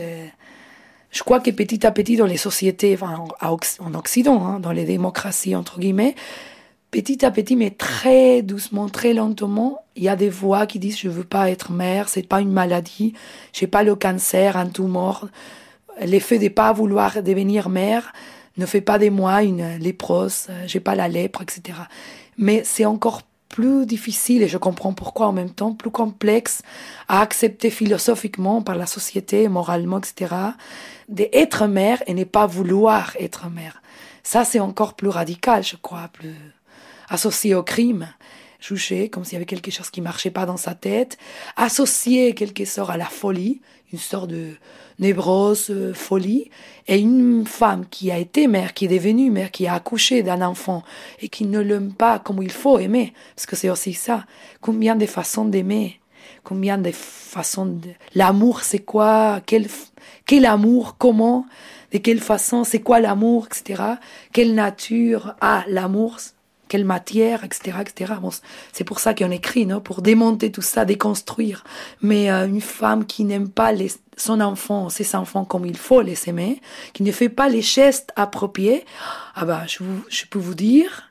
Je 1.10 1.22
crois 1.22 1.40
que 1.40 1.50
petit 1.50 1.86
à 1.86 1.90
petit, 1.90 2.16
dans 2.16 2.26
les 2.26 2.36
sociétés, 2.36 2.98
en, 3.00 3.28
en 3.40 3.94
Occident, 3.94 4.44
hein, 4.46 4.60
dans 4.60 4.72
les 4.72 4.84
démocraties, 4.84 5.56
entre 5.56 5.78
guillemets, 5.78 6.14
petit 6.90 7.24
à 7.24 7.30
petit, 7.30 7.56
mais 7.56 7.70
très 7.70 8.42
doucement, 8.42 8.88
très 8.88 9.14
lentement, 9.14 9.84
il 9.96 10.04
y 10.04 10.08
a 10.08 10.16
des 10.16 10.28
voix 10.28 10.66
qui 10.66 10.78
disent 10.78 10.98
je 10.98 11.08
veux 11.08 11.24
pas 11.24 11.50
être 11.50 11.72
mère, 11.72 12.08
c'est 12.08 12.26
pas 12.26 12.40
une 12.40 12.52
maladie, 12.52 13.14
j'ai 13.52 13.66
pas 13.66 13.82
le 13.82 13.94
cancer, 13.94 14.56
un 14.56 14.66
tumor. 14.66 15.28
L'effet 16.00 16.38
de 16.38 16.48
pas 16.48 16.72
vouloir 16.72 17.22
devenir 17.22 17.68
mère 17.68 18.12
ne 18.56 18.66
fait 18.66 18.80
pas 18.80 18.98
de 18.98 19.08
moi 19.08 19.42
une 19.42 19.76
léprose, 19.78 20.48
j'ai 20.66 20.80
pas 20.80 20.94
la 20.94 21.08
lèpre, 21.08 21.42
etc. 21.42 21.78
Mais 22.36 22.62
c'est 22.64 22.84
encore 22.84 23.22
plus 23.48 23.86
difficile, 23.86 24.42
et 24.42 24.48
je 24.48 24.58
comprends 24.58 24.92
pourquoi 24.92 25.26
en 25.28 25.32
même 25.32 25.50
temps, 25.50 25.72
plus 25.72 25.90
complexe 25.90 26.62
à 27.08 27.20
accepter 27.20 27.70
philosophiquement 27.70 28.62
par 28.62 28.76
la 28.76 28.86
société, 28.86 29.48
moralement, 29.48 29.98
etc., 29.98 30.34
d'être 31.08 31.66
mère 31.66 32.02
et 32.06 32.14
ne 32.14 32.24
pas 32.24 32.46
vouloir 32.46 33.14
être 33.18 33.48
mère. 33.48 33.82
Ça, 34.22 34.44
c'est 34.44 34.60
encore 34.60 34.94
plus 34.94 35.08
radical, 35.08 35.64
je 35.64 35.76
crois, 35.76 36.08
plus 36.12 36.34
associé 37.08 37.54
au 37.54 37.62
crime, 37.62 38.08
jugé 38.60 39.08
comme 39.08 39.24
s'il 39.24 39.34
y 39.34 39.36
avait 39.36 39.46
quelque 39.46 39.70
chose 39.70 39.90
qui 39.90 40.00
marchait 40.00 40.30
pas 40.30 40.46
dans 40.46 40.56
sa 40.56 40.74
tête, 40.74 41.16
associé 41.56 42.34
quelque 42.34 42.64
sorte 42.64 42.90
à 42.90 42.96
la 42.96 43.06
folie, 43.06 43.62
une 43.92 43.98
sorte 43.98 44.28
de 44.28 44.54
névrose, 44.98 45.70
euh, 45.70 45.94
folie, 45.94 46.50
et 46.86 46.98
une 46.98 47.46
femme 47.46 47.84
qui 47.90 48.10
a 48.10 48.18
été 48.18 48.46
mère, 48.46 48.74
qui 48.74 48.86
est 48.86 48.88
devenue 48.88 49.30
mère, 49.30 49.50
qui 49.50 49.66
a 49.66 49.74
accouché 49.74 50.22
d'un 50.22 50.42
enfant 50.42 50.82
et 51.20 51.28
qui 51.28 51.44
ne 51.44 51.60
l'aime 51.60 51.92
pas 51.92 52.18
comme 52.18 52.42
il 52.42 52.50
faut 52.50 52.78
aimer, 52.78 53.12
parce 53.34 53.46
que 53.46 53.56
c'est 53.56 53.70
aussi 53.70 53.92
ça. 53.92 54.24
Combien 54.60 54.96
de 54.96 55.06
façons 55.06 55.44
d'aimer, 55.44 56.00
combien 56.44 56.78
de 56.78 56.90
façons 56.92 57.66
de... 57.66 57.90
L'amour, 58.14 58.62
c'est 58.62 58.78
quoi 58.80 59.40
quel, 59.44 59.66
quel 60.26 60.46
amour 60.46 60.96
Comment 60.98 61.46
De 61.92 61.98
quelle 61.98 62.20
façon 62.20 62.64
C'est 62.64 62.80
quoi 62.80 63.00
l'amour 63.00 63.46
Etc. 63.46 63.82
Quelle 64.32 64.54
nature 64.54 65.34
a 65.40 65.64
l'amour 65.68 66.18
quelle 66.68 66.84
matière, 66.84 67.44
etc., 67.44 67.78
etc. 67.80 68.14
Bon, 68.20 68.30
c'est 68.72 68.84
pour 68.84 69.00
ça 69.00 69.14
qu'on 69.14 69.30
écrit, 69.30 69.66
non, 69.66 69.80
pour 69.80 70.02
démonter 70.02 70.52
tout 70.52 70.62
ça, 70.62 70.84
déconstruire. 70.84 71.64
Mais 72.02 72.30
euh, 72.30 72.46
une 72.46 72.60
femme 72.60 73.06
qui 73.06 73.24
n'aime 73.24 73.48
pas 73.48 73.72
les, 73.72 73.90
son 74.16 74.40
enfant, 74.40 74.88
ses 74.88 75.14
enfants 75.14 75.44
comme 75.44 75.66
il 75.66 75.76
faut 75.76 76.02
les 76.02 76.28
aimer, 76.28 76.60
qui 76.92 77.02
ne 77.02 77.12
fait 77.12 77.28
pas 77.28 77.48
les 77.48 77.62
gestes 77.62 78.12
appropriés, 78.16 78.84
ah 79.34 79.44
bah, 79.44 79.62
je, 79.66 79.82
vous, 79.82 80.04
je 80.08 80.24
peux 80.26 80.38
vous 80.38 80.54
dire, 80.54 81.10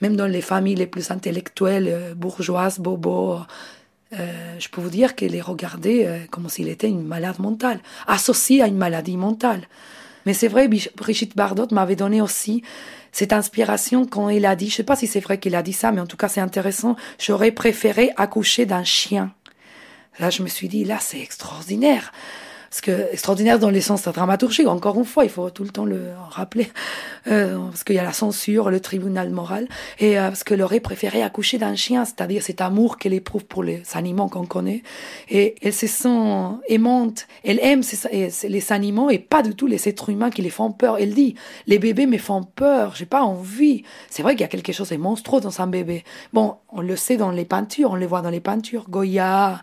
même 0.00 0.16
dans 0.16 0.26
les 0.26 0.42
familles 0.42 0.76
les 0.76 0.86
plus 0.86 1.10
intellectuelles, 1.10 1.88
euh, 1.88 2.14
bourgeoises, 2.14 2.78
bobos, 2.78 3.40
euh, 4.14 4.56
je 4.58 4.68
peux 4.68 4.80
vous 4.80 4.90
dire 4.90 5.14
qu'elle 5.14 5.34
est 5.34 5.40
regardée 5.42 6.04
euh, 6.06 6.18
comme 6.30 6.48
s'il 6.48 6.68
était 6.68 6.88
une 6.88 7.04
malade 7.04 7.38
mentale, 7.38 7.80
associée 8.06 8.62
à 8.62 8.66
une 8.66 8.78
maladie 8.78 9.16
mentale. 9.16 9.62
Mais 10.24 10.32
c'est 10.34 10.48
vrai, 10.48 10.68
Brigitte 10.96 11.36
Bardot 11.36 11.68
m'avait 11.72 11.96
donné 11.96 12.20
aussi 12.20 12.62
cette 13.18 13.32
inspiration 13.32 14.06
quand 14.06 14.28
elle 14.28 14.46
a 14.46 14.54
dit, 14.54 14.70
je 14.70 14.76
sais 14.76 14.84
pas 14.84 14.94
si 14.94 15.08
c'est 15.08 15.18
vrai 15.18 15.38
qu'elle 15.38 15.56
a 15.56 15.64
dit 15.64 15.72
ça, 15.72 15.90
mais 15.90 16.00
en 16.00 16.06
tout 16.06 16.16
cas 16.16 16.28
c'est 16.28 16.40
intéressant, 16.40 16.94
j'aurais 17.18 17.50
préféré 17.50 18.12
accoucher 18.16 18.64
d'un 18.64 18.84
chien. 18.84 19.32
Là, 20.20 20.30
je 20.30 20.44
me 20.44 20.48
suis 20.48 20.68
dit, 20.68 20.84
là, 20.84 20.98
c'est 21.00 21.20
extraordinaire. 21.20 22.12
Parce 22.70 22.80
que 22.80 23.12
extraordinaire 23.12 23.58
dans 23.58 23.70
les 23.70 23.80
sens 23.80 24.02
dramaturgiques, 24.02 24.66
encore 24.66 24.98
une 24.98 25.04
fois, 25.04 25.24
il 25.24 25.30
faut 25.30 25.48
tout 25.50 25.64
le 25.64 25.70
temps 25.70 25.86
le 25.86 26.08
rappeler, 26.30 26.70
euh, 27.26 27.58
parce 27.70 27.82
qu'il 27.82 27.96
y 27.96 27.98
a 27.98 28.04
la 28.04 28.12
censure, 28.12 28.70
le 28.70 28.80
tribunal 28.80 29.30
moral, 29.30 29.68
et 29.98 30.18
euh, 30.18 30.28
parce 30.28 30.44
qu'elle 30.44 30.60
aurait 30.60 30.80
préféré 30.80 31.22
accoucher 31.22 31.56
d'un 31.56 31.74
chien, 31.74 32.04
c'est-à-dire 32.04 32.42
cet 32.42 32.60
amour 32.60 32.98
qu'elle 32.98 33.14
éprouve 33.14 33.46
pour 33.46 33.62
les 33.62 33.82
animaux 33.94 34.28
qu'on 34.28 34.44
connaît, 34.44 34.82
et 35.30 35.54
elle 35.62 35.72
se 35.72 35.86
sent 35.86 36.08
aimante, 36.68 37.26
elle 37.42 37.58
aime 37.62 37.82
les 38.12 38.72
animaux 38.72 39.10
et 39.10 39.18
pas 39.18 39.42
du 39.42 39.54
tout 39.54 39.66
les 39.66 39.88
êtres 39.88 40.10
humains 40.10 40.30
qui 40.30 40.42
les 40.42 40.50
font 40.50 40.70
peur. 40.70 40.98
Elle 40.98 41.14
dit, 41.14 41.34
les 41.66 41.78
bébés 41.78 42.06
me 42.06 42.18
font 42.18 42.42
peur, 42.42 42.94
j'ai 42.96 43.06
pas 43.06 43.22
envie. 43.22 43.84
C'est 44.10 44.22
vrai 44.22 44.34
qu'il 44.34 44.42
y 44.42 44.44
a 44.44 44.48
quelque 44.48 44.72
chose 44.72 44.90
de 44.90 44.96
monstrueux 44.96 45.40
dans 45.40 45.60
un 45.60 45.66
bébé. 45.66 46.04
Bon, 46.32 46.56
on 46.70 46.80
le 46.80 46.96
sait 46.96 47.16
dans 47.16 47.30
les 47.30 47.44
peintures, 47.44 47.92
on 47.92 47.96
le 47.96 48.06
voit 48.06 48.20
dans 48.20 48.30
les 48.30 48.40
peintures, 48.40 48.88
Goya, 48.88 49.62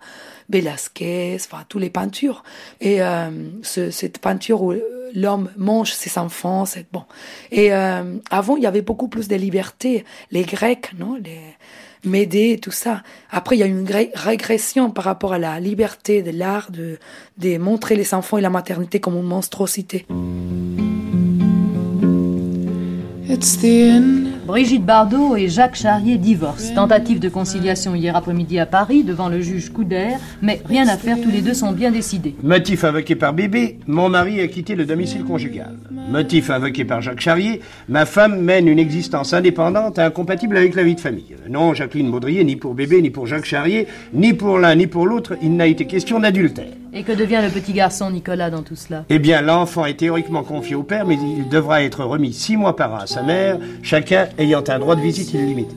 Velázquez, 0.50 1.38
enfin, 1.40 1.64
tous 1.68 1.80
les 1.80 1.90
peintures. 1.90 2.44
Et 2.82 3.02
euh, 3.02 3.30
cette 3.64 4.20
peinture 4.20 4.62
où 4.62 4.74
l'homme 5.14 5.50
mange 5.58 5.94
ses 5.94 6.18
enfants, 6.20 6.66
c'est 6.66 6.86
bon. 6.92 7.04
Et 7.52 7.74
euh, 7.74 8.18
avant, 8.30 8.58
il 8.58 8.64
y 8.64 8.68
avait 8.68 8.82
beaucoup 8.82 9.08
plus 9.08 9.28
de 9.28 9.36
liberté. 9.36 10.06
Les 10.32 10.44
Grecs, 10.44 10.92
non, 10.98 11.16
les 11.16 11.40
Médée, 12.06 12.60
tout 12.62 12.72
ça. 12.72 13.02
Après, 13.32 13.56
il 13.58 13.60
y 13.60 13.64
a 13.64 13.66
une 13.66 13.88
régression 14.14 14.92
par 14.92 15.06
rapport 15.06 15.34
à 15.34 15.40
la 15.40 15.60
liberté 15.60 16.22
de 16.22 16.32
l'art 16.32 16.70
de, 16.72 17.58
montrer 17.58 17.96
les 17.96 18.14
enfants 18.14 18.38
et 18.38 18.42
la 18.42 18.50
maternité 18.50 19.00
comme 19.00 19.16
une 19.16 19.24
monstruosité. 19.24 20.06
It's 23.28 23.58
the. 23.58 24.35
Brigitte 24.46 24.86
Bardot 24.86 25.36
et 25.36 25.50
Jacques 25.50 25.76
Charrier 25.76 26.20
divorcent. 26.20 26.76
Tentative 26.76 27.20
de 27.20 27.30
conciliation 27.30 27.96
hier 27.96 28.16
après-midi 28.16 28.60
à 28.60 28.68
Paris 28.68 29.04
devant 29.04 29.28
le 29.28 29.42
juge 29.42 29.72
Couder, 29.74 30.18
mais 30.44 30.62
rien 30.66 30.88
à 30.88 30.98
faire, 30.98 31.20
tous 31.20 31.32
les 31.32 31.42
deux 31.42 31.56
sont 31.56 31.72
bien 31.72 31.90
décidés. 31.90 32.36
Motif 32.44 32.84
invoqué 32.84 33.16
par 33.16 33.34
bébé, 33.34 33.80
mon 33.88 34.08
mari 34.08 34.40
a 34.42 34.48
quitté 34.48 34.76
le 34.76 34.86
domicile 34.86 35.24
conjugal. 35.24 35.76
Motif 36.12 36.52
invoqué 36.52 36.86
par 36.86 37.02
Jacques 37.02 37.22
Charrier, 37.22 37.62
ma 37.90 38.06
femme 38.06 38.40
mène 38.40 38.68
une 38.68 38.78
existence 38.78 39.34
indépendante 39.34 39.98
et 39.98 40.02
incompatible 40.02 40.58
avec 40.58 40.76
la 40.76 40.84
vie 40.84 40.96
de 40.96 41.02
famille. 41.02 41.36
Non, 41.50 41.74
Jacqueline 41.74 42.12
Baudrier, 42.12 42.44
ni 42.44 42.56
pour 42.56 42.76
bébé, 42.76 43.02
ni 43.02 43.10
pour 43.10 43.26
Jacques 43.26 43.46
Charrier, 43.46 43.88
ni 44.14 44.34
pour 44.34 44.60
l'un, 44.60 44.76
ni 44.76 44.86
pour 44.86 45.08
l'autre, 45.08 45.36
il 45.42 45.56
n'a 45.56 45.66
été 45.66 45.88
question 45.88 46.20
d'adultère. 46.20 46.68
Et 46.98 47.04
que 47.04 47.12
devient 47.12 47.42
le 47.44 47.50
petit 47.50 47.74
garçon 47.74 48.10
Nicolas 48.10 48.50
dans 48.50 48.62
tout 48.62 48.78
cela? 48.78 49.04
Eh 49.10 49.20
bien, 49.20 49.42
l'enfant 49.42 49.86
est 49.86 50.00
théoriquement 50.00 50.44
confié 50.44 50.76
au 50.76 50.84
père, 50.84 51.06
mais 51.06 51.16
il 51.16 51.50
devra 51.50 51.84
être 51.84 52.06
remis 52.06 52.32
six 52.32 52.56
mois 52.56 52.78
par 52.78 52.94
an 52.94 53.00
à 53.00 53.06
sa 53.06 53.22
mère, 53.22 53.60
chacun 53.84 54.30
ayant 54.38 54.64
un 54.66 54.80
droit 54.80 54.96
de 54.96 55.02
visite 55.02 55.34
illimité. 55.34 55.76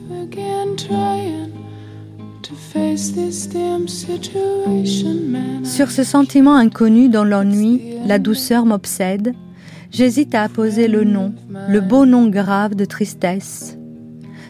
Sur 5.65 5.91
ce 5.91 6.03
sentiment 6.05 6.55
inconnu 6.55 7.09
dont 7.09 7.25
l'ennui, 7.25 7.81
la 8.05 8.17
douceur 8.17 8.65
m'obsède, 8.65 9.33
j'hésite 9.91 10.33
à 10.35 10.43
apposer 10.43 10.87
le 10.87 11.03
nom, 11.03 11.33
le 11.67 11.81
beau 11.81 12.05
nom 12.05 12.29
grave 12.29 12.75
de 12.75 12.85
tristesse. 12.85 13.77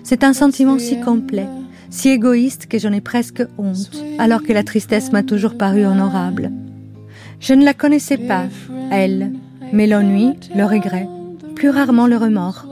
C'est 0.04 0.24
un 0.24 0.34
sentiment 0.34 0.78
si 0.78 1.02
complet, 1.02 1.48
si 1.90 2.10
égoïste 2.10 2.68
que 2.68 2.78
j'en 2.78 2.94
ai 2.94 3.02
presque 3.02 3.44
honte, 3.58 4.04
alors 4.18 4.44
que 4.44 4.54
la 4.54 4.64
tristesse 4.64 5.12
m'a 5.12 5.24
toujours 5.24 5.58
paru 5.58 5.86
honorable. 5.86 6.52
Je 7.40 7.54
ne 7.54 7.66
la 7.66 7.74
connaissais 7.74 8.18
pas, 8.18 8.46
elle, 8.92 9.32
mais 9.74 9.88
l'ennui, 9.88 10.34
le 10.56 10.66
regret, 10.66 11.08
plus 11.56 11.70
rarement 11.70 12.08
le 12.08 12.18
remords. 12.18 12.66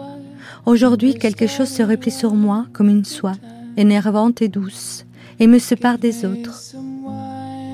Aujourd'hui, 0.65 1.15
quelque 1.15 1.48
chose 1.48 1.69
se 1.69 1.84
replie 1.84 2.11
sur 2.11 2.34
moi 2.34 2.65
comme 2.73 2.89
une 2.89 3.06
soie, 3.06 3.35
énervante 3.77 4.41
et 4.41 4.49
douce, 4.49 5.06
et 5.39 5.48
me 5.48 5.60
sépare 5.60 5.98
des 5.98 6.26
autres. 6.26 6.76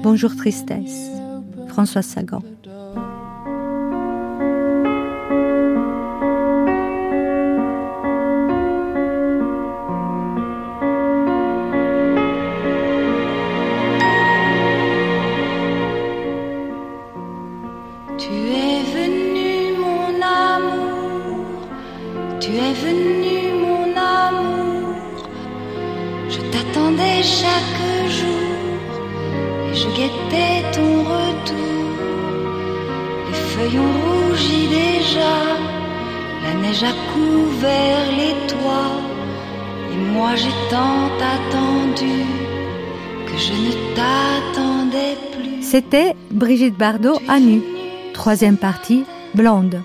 Bonjour 0.03 0.35
tristesse. 0.35 1.09
François 1.67 2.01
Sagan. 2.03 2.43
Brigitte 46.73 46.77
Bardot 46.77 47.19
à 47.27 47.39
nu, 47.39 47.61
troisième 48.13 48.57
partie, 48.57 49.05
Blonde, 49.35 49.81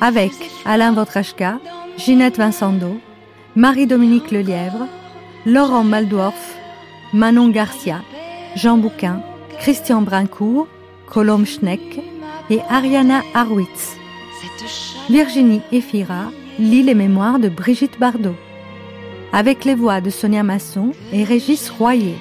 avec 0.00 0.32
Alain 0.64 0.92
Votrachka, 0.92 1.58
Ginette 1.96 2.36
Vincendo, 2.36 2.98
Marie-Dominique 3.56 4.30
Lelièvre, 4.30 4.86
Laurent 5.46 5.84
Maldorf, 5.84 6.56
Manon 7.12 7.48
Garcia, 7.48 8.02
Jean 8.54 8.76
Bouquin, 8.76 9.22
Christian 9.60 10.02
Brincourt, 10.02 10.66
Colombe 11.06 11.46
Schneck 11.46 12.00
et 12.50 12.60
Ariana 12.68 13.22
Harwitz. 13.34 13.96
Virginie 15.08 15.62
Efira 15.72 16.30
lit 16.58 16.82
les 16.82 16.94
mémoires 16.94 17.38
de 17.38 17.48
Brigitte 17.48 17.98
Bardot, 17.98 18.36
avec 19.32 19.64
les 19.64 19.74
voix 19.74 20.00
de 20.00 20.10
Sonia 20.10 20.42
Masson 20.42 20.92
et 21.12 21.24
Régis 21.24 21.70
Royer. 21.70 22.16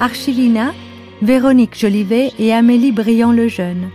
Archilina 0.00 0.72
Véronique 1.22 1.78
Jolivet 1.78 2.30
et 2.38 2.52
Amélie 2.52 2.92
Briand-le-Jeune. 2.92 3.88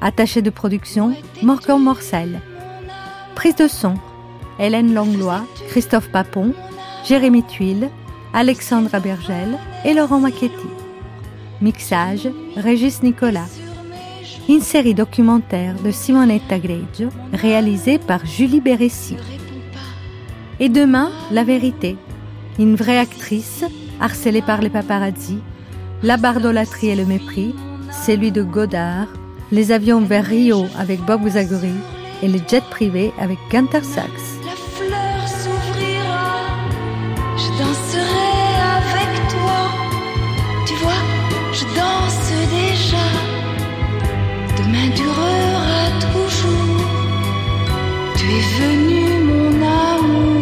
Attaché 0.00 0.42
de 0.42 0.50
production, 0.50 1.14
Morgan 1.40 1.80
Morcel. 1.80 2.40
Prise 3.36 3.54
de 3.54 3.68
son, 3.68 3.94
Hélène 4.58 4.92
Langlois, 4.92 5.44
Christophe 5.68 6.08
Papon, 6.10 6.52
Jérémy 7.04 7.44
Tuile, 7.44 7.90
Alexandra 8.34 8.98
Bergel 8.98 9.56
et 9.84 9.94
Laurent 9.94 10.18
Macchetti. 10.18 10.66
Mixage, 11.62 12.28
Régis 12.56 13.04
Nicolas. 13.04 13.48
Une 14.48 14.60
série 14.60 14.94
documentaire 14.94 15.76
de 15.80 15.92
Simonetta 15.92 16.58
Greggio, 16.58 17.10
réalisée 17.32 17.98
par 17.98 18.26
Julie 18.26 18.60
Béressi. 18.60 19.16
Et 20.58 20.68
demain, 20.68 21.12
La 21.30 21.44
Vérité. 21.44 21.96
Une 22.58 22.74
vraie 22.74 22.98
actrice, 22.98 23.64
harcelée 24.00 24.42
par 24.42 24.60
les 24.60 24.70
paparazzi, 24.70 25.38
la 26.02 26.18
bardolatrie 26.18 26.88
et 26.88 26.94
le 26.94 27.06
mépris, 27.06 27.54
celui 28.04 28.30
de 28.30 28.42
Godard, 28.42 29.08
les 29.50 29.72
avions 29.72 30.00
vers 30.02 30.26
Rio 30.26 30.66
avec 30.78 31.00
Bob 31.00 31.26
Zagori 31.26 31.72
et 32.22 32.28
les 32.28 32.40
jets 32.46 32.60
privés 32.70 33.12
avec 33.18 33.38
Gunther 33.50 33.82
Sachs. 33.82 34.04
La 34.44 34.52
fleur 34.52 35.26
s'ouvrira, 35.26 36.36
je 37.36 37.48
danserai 37.58 38.36
avec 38.76 39.28
toi. 39.30 39.60
Tu 40.66 40.74
vois, 40.74 41.02
je 41.52 41.64
danse 41.74 42.30
déjà. 42.50 43.06
Demain 44.58 44.88
durera 44.94 45.82
toujours. 46.12 46.86
Tu 48.16 48.26
es 48.26 48.44
venu, 48.60 49.24
mon 49.24 49.62
amour. 49.62 50.35